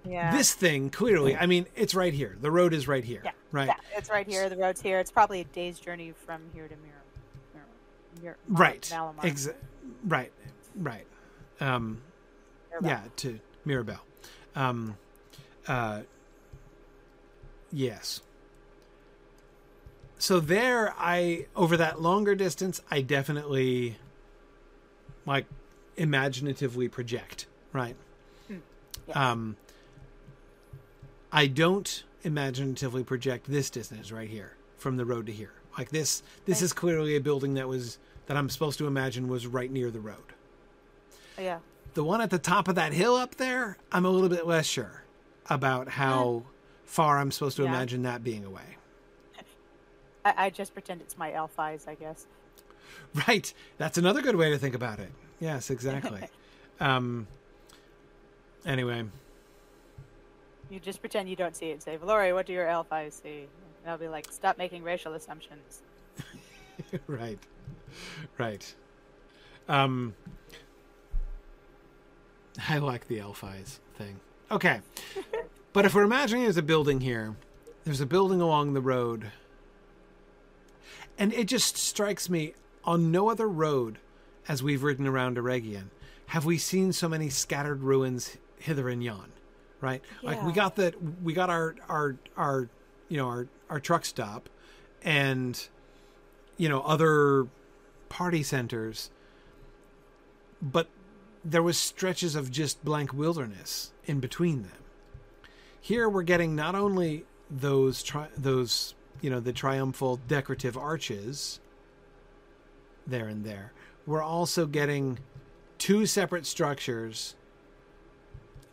Yeah. 0.07 0.31
this 0.31 0.53
thing 0.53 0.91
clearly 0.91 1.35
i 1.35 1.47
mean 1.47 1.65
it's 1.75 1.95
right 1.95 2.13
here 2.13 2.37
the 2.39 2.51
road 2.51 2.73
is 2.73 2.87
right 2.87 3.03
here 3.03 3.21
Yeah. 3.25 3.31
right 3.51 3.67
Yeah, 3.67 3.97
it's 3.97 4.09
right 4.09 4.27
here. 4.27 4.49
The 4.49 4.55
road's 4.57 4.79
here. 4.81 4.99
It's 4.99 5.09
probably 5.11 5.41
a 5.41 5.45
day's 5.45 5.79
journey 5.79 6.13
from 6.25 6.41
here 6.53 6.67
to 6.67 6.75
Mir. 6.75 7.01
Mir, 7.55 7.65
Mir 8.21 8.37
right 8.47 8.81
Malamar. 8.93 9.21
Exa- 9.23 9.55
right 10.05 10.31
right 10.75 11.07
um 11.59 12.01
Mirobel. 12.71 12.87
yeah 12.87 13.01
to 13.17 13.39
Mirobel 13.65 13.99
um 14.55 14.95
uh 15.67 16.01
yes 17.71 18.21
so 20.25 20.39
there 20.39 20.91
i 20.97 21.45
over 21.55 21.77
that 21.77 22.01
longer 22.01 22.33
distance 22.33 22.81
i 22.89 22.99
definitely 22.99 23.95
like 25.27 25.45
imaginatively 25.97 26.87
project 26.87 27.45
right 27.73 27.95
Yes. 28.49 29.15
um 29.17 29.55
i 31.31 31.45
don't 31.45 32.03
imaginatively 32.23 33.03
project 33.03 33.45
this 33.47 33.69
distance 33.69 34.11
right 34.11 34.27
here 34.29 34.55
from 34.77 34.97
the 34.97 35.05
road 35.05 35.27
to 35.27 35.31
here 35.31 35.53
like 35.77 35.89
this 35.91 36.23
this 36.45 36.57
Okay. 36.57 36.65
is 36.65 36.73
clearly 36.73 37.15
a 37.15 37.21
building 37.21 37.53
that 37.53 37.67
was 37.67 37.99
that 38.25 38.35
i'm 38.35 38.49
supposed 38.49 38.79
to 38.79 38.87
imagine 38.87 39.27
was 39.27 39.45
right 39.45 39.69
near 39.71 39.91
the 39.91 39.99
road 39.99 40.33
yeah. 41.37 41.59
the 41.93 42.03
one 42.03 42.19
at 42.19 42.31
the 42.31 42.39
top 42.39 42.67
of 42.67 42.73
that 42.75 42.93
hill 42.93 43.15
up 43.15 43.35
there, 43.35 43.77
I'm 43.91 44.05
a 44.05 44.09
little 44.09 44.29
bit 44.29 44.47
less 44.47 44.65
sure 44.65 45.03
about 45.49 45.89
how 45.89 46.43
far 46.85 47.19
I'm 47.19 47.29
supposed 47.29 47.57
to 47.57 47.63
Yeah. 47.63 47.69
imagine 47.69 48.03
that 48.03 48.23
being 48.23 48.45
away. 48.45 48.77
I, 50.25 50.33
I 50.37 50.49
just 50.49 50.73
pretend 50.73 51.01
it's 51.01 51.17
my 51.17 51.31
elf 51.31 51.57
eyes, 51.59 51.85
I 51.87 51.95
guess. 51.95 52.25
Right. 53.27 53.53
That's 53.77 53.97
another 53.97 54.21
good 54.21 54.35
way 54.35 54.49
to 54.49 54.57
think 54.57 54.75
about 54.75 54.99
it. 54.99 55.11
Yes, 55.39 55.69
exactly. 55.69 56.21
um 56.81 57.27
anyway, 58.65 59.05
You 60.69 60.79
just 60.79 60.99
pretend 60.99 61.29
you 61.29 61.35
don't 61.35 61.55
see 61.55 61.69
it 61.69 61.73
and 61.73 61.81
say, 61.83 61.97
Valori, 61.97 62.33
what 62.33 62.45
do 62.47 62.53
your 62.53 62.67
elf 62.67 62.91
eyes 62.91 63.19
see? 63.23 63.47
And 63.83 63.91
I'll 63.91 63.97
be 63.97 64.07
like, 64.07 64.31
stop 64.31 64.57
making 64.57 64.83
racial 64.83 65.13
assumptions. 65.13 65.83
right. 67.07 67.39
Right. 68.37 68.75
Um 69.69 70.15
I 72.67 72.79
like 72.79 73.07
the 73.07 73.19
elf 73.19 73.43
eyes 73.43 73.79
thing. 73.95 74.19
Okay. 74.49 74.81
but 75.73 75.85
if 75.85 75.93
we're 75.93 76.03
imagining 76.03 76.43
there's 76.43 76.57
a 76.57 76.63
building 76.63 77.01
here, 77.01 77.35
there's 77.83 78.01
a 78.01 78.05
building 78.05 78.41
along 78.41 78.73
the 78.73 78.81
road. 78.81 79.31
And 81.17 81.33
it 81.33 81.45
just 81.45 81.77
strikes 81.77 82.29
me 82.29 82.53
on 82.83 83.11
no 83.11 83.29
other 83.29 83.47
road 83.47 83.99
as 84.47 84.61
we've 84.61 84.83
ridden 84.83 85.07
around 85.07 85.37
Eregion 85.37 85.89
have 86.27 86.45
we 86.45 86.57
seen 86.57 86.91
so 86.91 87.07
many 87.07 87.29
scattered 87.29 87.81
ruins 87.83 88.37
hither 88.59 88.89
and 88.89 89.03
yon. 89.03 89.31
Right? 89.81 90.01
Like 90.23 90.41
we 90.43 90.51
got 90.51 90.75
the 90.75 90.93
we 91.23 91.33
got 91.33 91.49
our 91.49 91.75
our 91.87 92.15
our 92.35 92.69
you 93.09 93.17
know 93.17 93.27
our 93.27 93.47
our 93.69 93.79
truck 93.79 94.05
stop 94.05 94.49
and 95.03 95.67
you 96.57 96.69
know 96.69 96.81
other 96.81 97.47
party 98.09 98.41
centers 98.41 99.11
but 100.61 100.87
there 101.43 101.61
was 101.61 101.77
stretches 101.77 102.35
of 102.35 102.49
just 102.49 102.83
blank 102.83 103.13
wilderness 103.13 103.91
in 104.05 104.19
between 104.19 104.63
them 104.63 104.83
here 105.79 106.09
we're 106.09 106.23
getting 106.23 106.55
not 106.55 106.73
only 106.75 107.25
those 107.49 108.01
tri- 108.01 108.29
those 108.37 108.95
you 109.21 109.29
know 109.29 109.39
the 109.39 109.53
triumphal 109.53 110.19
decorative 110.27 110.77
arches 110.77 111.59
there 113.07 113.27
and 113.27 113.43
there. 113.45 113.71
We're 114.05 114.21
also 114.23 114.65
getting 114.65 115.19
two 115.77 116.05
separate 116.05 116.45
structures 116.45 117.35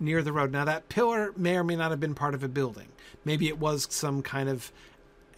near 0.01 0.23
the 0.23 0.33
road. 0.33 0.53
Now 0.53 0.65
that 0.65 0.89
pillar 0.89 1.33
may 1.37 1.57
or 1.57 1.65
may 1.65 1.77
not 1.77 1.91
have 1.91 2.01
been 2.01 2.15
part 2.15 2.35
of 2.35 2.43
a 2.43 2.49
building. 2.49 2.89
Maybe 3.25 3.49
it 3.49 3.59
was 3.59 3.87
some 3.91 4.23
kind 4.23 4.49
of 4.49 4.73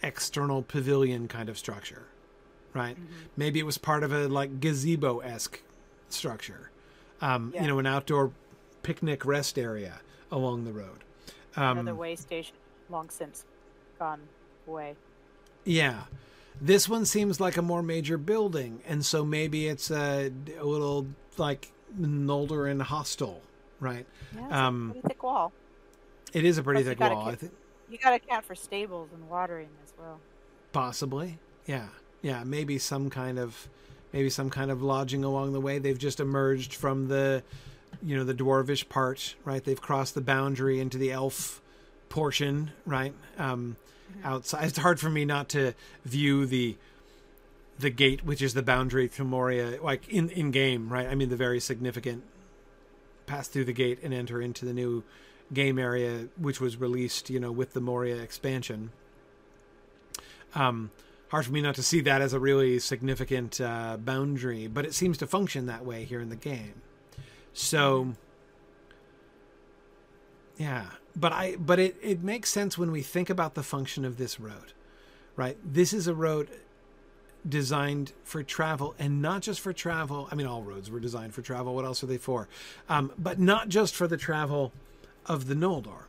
external 0.03 0.61
pavilion 0.63 1.27
kind 1.27 1.49
of 1.49 1.57
structure 1.57 2.03
right? 2.73 2.97
Maybe 3.37 3.59
it 3.61 3.65
was 3.65 3.77
part 3.77 4.03
of 4.03 4.11
a 4.11 4.27
like 4.27 4.59
gazebo-esque 4.59 5.61
structure 6.09 6.69
um, 7.21 7.51
Yeah. 7.55 7.61
you 7.61 7.67
know 7.69 7.79
an 7.79 7.85
outdoor 7.87 8.31
picnic 8.83 9.25
rest 9.25 9.57
area 9.57 10.01
along 10.29 10.65
the 10.65 10.73
road. 10.73 11.03
Um, 11.55 11.77
Another 11.79 11.95
way 11.95 12.15
station, 12.17 12.55
long 12.89 13.09
since 13.09 13.45
gone 13.97 14.19
away. 14.67 14.95
Yeah. 15.63 16.03
This 16.61 16.87
one 16.87 17.05
seems 17.05 17.39
like 17.39 17.57
a 17.57 17.61
more 17.61 17.83
major 17.83 18.17
building, 18.17 18.81
and 18.87 19.05
so 19.05 19.25
maybe 19.25 19.67
it's 19.67 19.91
a, 19.91 20.31
a 20.57 20.63
little 20.63 21.07
like 21.37 21.71
Noldorin 21.99 22.81
hostel, 22.81 23.41
right? 23.79 24.05
Yeah, 24.33 24.45
it's 24.45 24.53
Um, 24.53 24.89
a 24.89 24.93
pretty 24.93 25.07
thick 25.09 25.23
wall. 25.23 25.51
It 26.33 26.45
is 26.45 26.57
a 26.57 26.63
pretty 26.63 26.83
Plus 26.83 26.95
thick 26.97 26.99
wall. 26.99 27.27
I 27.27 27.35
think 27.35 27.51
You 27.89 27.97
got 27.97 28.11
to 28.11 28.15
account 28.15 28.45
for 28.45 28.55
stables 28.55 29.09
and 29.13 29.29
watering 29.29 29.69
as 29.83 29.93
well. 29.97 30.19
possibly. 30.71 31.39
Yeah. 31.65 31.87
Yeah, 32.21 32.43
maybe 32.43 32.79
some 32.79 33.09
kind 33.09 33.37
of 33.37 33.67
maybe 34.13 34.29
some 34.29 34.49
kind 34.49 34.71
of 34.71 34.81
lodging 34.81 35.23
along 35.23 35.53
the 35.53 35.61
way. 35.61 35.77
They've 35.77 35.97
just 35.97 36.19
emerged 36.19 36.73
from 36.73 37.07
the 37.07 37.43
you 38.01 38.15
know, 38.17 38.23
the 38.23 38.33
dwarvish 38.33 38.87
part, 38.89 39.35
right? 39.45 39.63
They've 39.63 39.79
crossed 39.81 40.15
the 40.15 40.21
boundary 40.21 40.79
into 40.79 40.97
the 40.97 41.11
elf 41.11 41.61
portion, 42.09 42.71
right? 42.85 43.13
Um 43.37 43.75
outside 44.23 44.65
it's 44.65 44.77
hard 44.77 44.99
for 44.99 45.09
me 45.09 45.25
not 45.25 45.49
to 45.49 45.73
view 46.03 46.45
the 46.45 46.77
the 47.79 47.89
gate 47.89 48.23
which 48.23 48.41
is 48.41 48.53
the 48.53 48.63
boundary 48.63 49.09
to 49.09 49.23
Moria 49.23 49.81
like 49.81 50.07
in 50.07 50.29
in 50.29 50.51
game, 50.51 50.89
right? 50.89 51.07
I 51.07 51.15
mean 51.15 51.29
the 51.29 51.35
very 51.35 51.59
significant 51.59 52.23
pass 53.25 53.47
through 53.47 53.65
the 53.65 53.73
gate 53.73 53.99
and 54.03 54.13
enter 54.13 54.41
into 54.41 54.65
the 54.65 54.73
new 54.73 55.03
game 55.53 55.77
area 55.77 56.27
which 56.37 56.59
was 56.61 56.77
released, 56.77 57.29
you 57.29 57.39
know, 57.39 57.51
with 57.51 57.73
the 57.73 57.81
Moria 57.81 58.17
expansion. 58.17 58.91
Um 60.53 60.91
hard 61.29 61.45
for 61.45 61.51
me 61.51 61.61
not 61.61 61.75
to 61.75 61.83
see 61.83 62.01
that 62.01 62.21
as 62.21 62.33
a 62.33 62.39
really 62.39 62.79
significant 62.79 63.59
uh, 63.59 63.97
boundary, 63.97 64.67
but 64.67 64.85
it 64.85 64.93
seems 64.93 65.17
to 65.17 65.27
function 65.27 65.65
that 65.65 65.83
way 65.83 66.05
here 66.05 66.21
in 66.21 66.29
the 66.29 66.35
game. 66.35 66.81
So 67.51 68.13
yeah, 70.57 70.85
but 71.15 71.31
I 71.31 71.55
but 71.57 71.79
it 71.79 71.97
it 72.01 72.23
makes 72.23 72.49
sense 72.49 72.77
when 72.77 72.91
we 72.91 73.01
think 73.01 73.29
about 73.29 73.55
the 73.55 73.63
function 73.63 74.05
of 74.05 74.17
this 74.17 74.39
road. 74.39 74.73
Right? 75.35 75.57
This 75.65 75.91
is 75.93 76.07
a 76.07 76.15
road 76.15 76.49
designed 77.47 78.13
for 78.23 78.41
travel 78.41 78.95
and 78.97 79.21
not 79.21 79.41
just 79.41 79.59
for 79.59 79.73
travel. 79.73 80.27
I 80.31 80.35
mean 80.35 80.47
all 80.47 80.63
roads 80.63 80.89
were 80.89 80.99
designed 80.99 81.33
for 81.33 81.41
travel. 81.41 81.75
What 81.75 81.85
else 81.85 82.03
are 82.03 82.07
they 82.07 82.17
for? 82.17 82.47
Um, 82.89 83.11
but 83.17 83.39
not 83.39 83.69
just 83.69 83.95
for 83.95 84.07
the 84.07 84.17
travel 84.17 84.71
of 85.25 85.47
the 85.47 85.55
Noldor. 85.55 86.03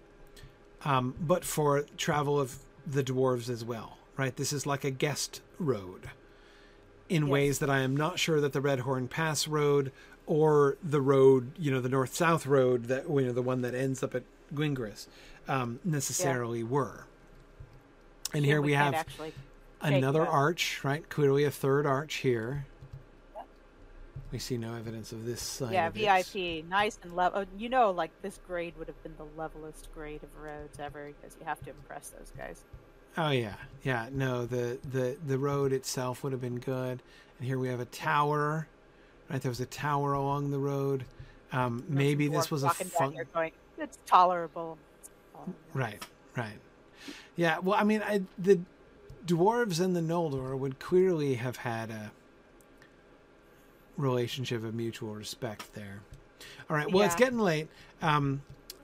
Um, 0.84 1.14
but 1.20 1.44
for 1.44 1.82
travel 1.96 2.38
of 2.38 2.58
the 2.86 3.02
dwarves 3.02 3.48
as 3.50 3.64
well, 3.64 3.98
right? 4.16 4.36
This 4.36 4.52
is 4.52 4.66
like 4.66 4.84
a 4.84 4.90
guest 4.90 5.40
road 5.58 6.10
in 7.08 7.22
Yes. 7.24 7.30
ways 7.30 7.58
that 7.58 7.70
I 7.70 7.80
am 7.80 7.96
not 7.96 8.18
sure 8.18 8.40
that 8.40 8.52
the 8.52 8.60
Redhorn 8.60 9.08
Pass 9.08 9.48
road 9.48 9.90
or 10.26 10.76
the 10.82 11.00
road, 11.00 11.52
you 11.58 11.70
know, 11.72 11.80
the 11.80 11.88
north 11.88 12.14
south 12.14 12.46
road 12.46 12.84
that 12.84 13.08
you 13.08 13.22
know 13.22 13.32
the 13.32 13.42
one 13.42 13.62
that 13.62 13.74
ends 13.74 14.02
up 14.02 14.14
at 14.14 14.22
Gwingris 14.54 15.06
um, 15.48 15.80
necessarily 15.84 16.62
were. 16.62 17.06
And 18.34 18.44
here 18.44 18.60
we, 18.60 18.72
can't 18.72 18.94
have 18.94 19.06
actually 19.06 19.32
another 19.80 20.26
arch, 20.26 20.80
right? 20.82 21.08
Clearly 21.08 21.44
a 21.44 21.50
third 21.50 21.86
arch 21.86 22.16
here. 22.16 22.66
We 24.32 24.38
see 24.38 24.58
no 24.58 24.74
evidence 24.74 25.12
of 25.12 25.24
this 25.24 25.40
side. 25.40 25.72
yeah. 25.72 25.88
VIP, 25.88 26.64
nice 26.68 26.98
and 27.02 27.14
level. 27.14 27.40
Oh, 27.42 27.46
you 27.56 27.68
know, 27.68 27.92
like 27.92 28.10
this 28.22 28.40
grade 28.46 28.74
would 28.76 28.88
have 28.88 29.00
been 29.02 29.14
the 29.16 29.26
levelest 29.40 29.88
grade 29.94 30.22
of 30.22 30.28
roads 30.42 30.80
ever 30.80 31.12
because 31.20 31.36
you 31.38 31.46
have 31.46 31.60
to 31.60 31.70
impress 31.70 32.10
those 32.10 32.32
guys. 32.36 32.64
Oh 33.16 33.30
yeah, 33.30 33.54
yeah. 33.82 34.08
No, 34.12 34.44
the 34.44 34.78
the 34.90 35.16
the 35.26 35.38
road 35.38 35.72
itself 35.72 36.22
would 36.22 36.32
have 36.32 36.40
been 36.40 36.58
good. 36.58 37.00
And 37.38 37.46
here 37.46 37.58
we 37.58 37.68
have 37.68 37.80
a 37.80 37.86
tower. 37.86 38.66
Right, 39.30 39.40
there 39.40 39.50
was 39.50 39.60
a 39.60 39.66
tower 39.66 40.12
along 40.12 40.50
the 40.50 40.58
road. 40.58 41.04
Um, 41.52 41.84
maybe 41.88 42.28
this 42.28 42.50
was 42.50 42.62
a 42.62 42.66
walking 42.66 42.88
down 42.88 43.12
fun. 43.12 43.26
going, 43.32 43.52
it's 43.78 43.98
tolerable. 44.06 44.78
It's 44.98 45.10
tolerable." 45.32 45.54
Right, 45.74 46.04
right. 46.36 46.58
Yeah. 47.36 47.58
Well, 47.58 47.78
I 47.78 47.84
mean, 47.84 48.02
I, 48.02 48.22
the 48.38 48.60
dwarves 49.26 49.80
and 49.80 49.94
the 49.94 50.00
Noldor 50.00 50.58
would 50.58 50.78
clearly 50.78 51.34
have 51.34 51.56
had 51.56 51.90
a 51.90 52.12
relationship 53.96 54.64
of 54.64 54.74
mutual 54.74 55.14
respect 55.14 55.74
there. 55.74 56.00
All 56.68 56.76
right. 56.76 56.90
Well, 56.90 57.04
it's 57.04 57.14
getting 57.14 57.38
late. 57.38 57.68
Um, 58.02 58.42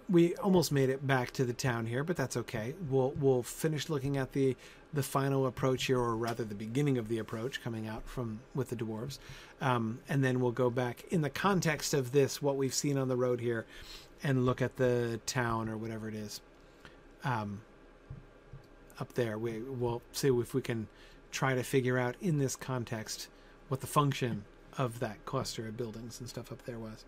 we 0.09 0.35
almost 0.37 0.73
made 0.73 0.91
it 0.91 1.07
back 1.07 1.31
to 1.33 1.45
the 1.45 1.53
town 1.53 1.87
here, 1.87 2.05
but 2.05 2.17
that's 2.17 2.37
okay. 2.37 2.75
We'll 2.91 3.13
we'll 3.13 3.43
finish 3.43 3.89
looking 3.89 4.17
at 4.17 4.33
the 4.33 4.57
the 4.93 5.03
final 5.03 5.47
approach 5.47 5.85
here, 5.85 5.99
or 5.99 6.15
rather, 6.17 6.45
the 6.45 6.55
beginning 6.55 6.99
of 6.99 7.09
the 7.09 7.19
approach 7.19 7.63
coming 7.63 7.89
out 7.89 8.07
from 8.07 8.41
with 8.55 8.69
the 8.69 8.77
dwarves, 8.77 9.19
um, 9.61 10.01
and 10.09 10.23
then 10.23 10.41
we'll 10.41 10.53
go 10.53 10.69
back 10.69 11.05
in 11.11 11.23
the 11.23 11.31
context 11.31 11.95
of 11.95 12.13
this, 12.13 12.43
what 12.43 12.57
we've 12.57 12.75
seen 12.75 12.99
on 12.99 13.09
the 13.09 13.17
road 13.17 13.41
here, 13.41 13.65
and 14.23 14.47
look 14.47 14.63
at 14.63 14.77
the 14.77 15.21
town 15.27 15.69
or 15.69 15.77
whatever 15.77 16.09
it 16.09 16.15
is 16.15 16.41
um, 17.25 17.61
up 19.01 19.13
there. 19.15 19.39
We, 19.39 19.61
we'll 19.61 20.03
see 20.13 20.29
if 20.29 20.55
we 20.55 20.61
can 20.61 20.89
try 21.31 21.55
to 21.55 21.63
figure 21.63 21.99
out 21.99 22.15
in 22.21 22.39
this 22.39 22.57
context 22.57 23.29
what 23.69 23.81
the 23.81 23.87
function 23.87 24.45
of 24.79 25.01
that 25.01 25.25
cluster 25.25 25.67
of 25.67 25.77
buildings 25.77 26.21
and 26.21 26.29
stuff 26.29 26.53
up 26.53 26.65
there 26.65 26.79
was. 26.79 27.05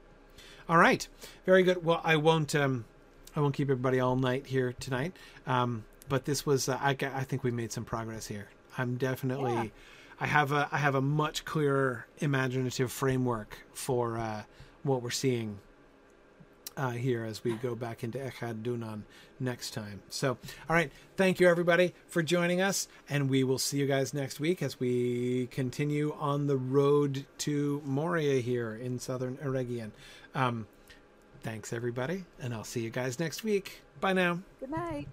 All 0.69 0.79
right, 0.79 1.07
very 1.45 1.63
good. 1.63 1.85
Well, 1.85 2.01
I 2.05 2.17
won't. 2.17 2.55
Um, 2.55 2.87
I 3.37 3.41
won't 3.41 3.55
keep 3.55 3.69
everybody 3.69 4.01
all 4.01 4.17
night 4.17 4.47
here 4.47 4.73
tonight. 4.81 5.15
Um, 5.47 5.85
but 6.09 6.25
this 6.25 6.47
was. 6.47 6.69
Uh, 6.69 6.79
I, 6.81 6.91
I 7.01 7.25
think 7.25 7.45
we 7.45 7.51
made 7.51 7.73
some 7.73 7.85
progress 7.85 8.27
here. 8.27 8.49
I'm 8.79 8.97
definitely. 8.97 9.53
Yeah. 9.53 9.67
I 10.21 10.27
have 10.27 10.53
a. 10.53 10.69
I 10.73 10.79
have 10.79 10.95
a 10.95 11.03
much 11.03 11.45
clearer 11.45 12.07
imaginative 12.19 12.91
framework 12.91 13.59
for 13.75 14.17
uh, 14.17 14.45
what 14.83 15.03
we're 15.03 15.11
seeing 15.11 15.59
uh, 16.77 16.91
here 16.91 17.25
as 17.25 17.45
we 17.45 17.55
go 17.55 17.75
back 17.75 18.05
into 18.05 18.19
Echad 18.19 18.63
Dúnann 18.63 19.03
next 19.41 19.73
time. 19.73 20.03
So, 20.09 20.39
all 20.69 20.77
right. 20.77 20.91
Thank 21.17 21.41
you, 21.41 21.49
everybody, 21.49 21.95
for 22.09 22.23
joining 22.23 22.61
us. 22.61 22.89
And 23.09 23.29
we 23.29 23.45
will 23.45 23.59
see 23.59 23.79
you 23.79 23.87
guys 23.87 24.15
next 24.15 24.41
week 24.41 24.63
as 24.63 24.81
we 24.81 25.49
continue 25.51 26.15
on 26.19 26.47
the 26.47 26.57
road 26.57 27.27
to 27.39 27.83
Moria 27.85 28.41
here 28.41 28.75
in 28.75 28.99
southern 28.99 29.37
Eregion. 29.39 29.91
Um, 30.35 30.67
thanks, 31.43 31.73
everybody. 31.73 32.25
And 32.41 32.55
I'll 32.55 32.65
see 32.65 32.81
you 32.81 32.91
guys 32.91 33.19
next 33.19 33.45
week. 33.45 33.83
Bye 34.01 34.13
now. 34.13 34.41
Good 34.61 34.71
night. 34.71 35.09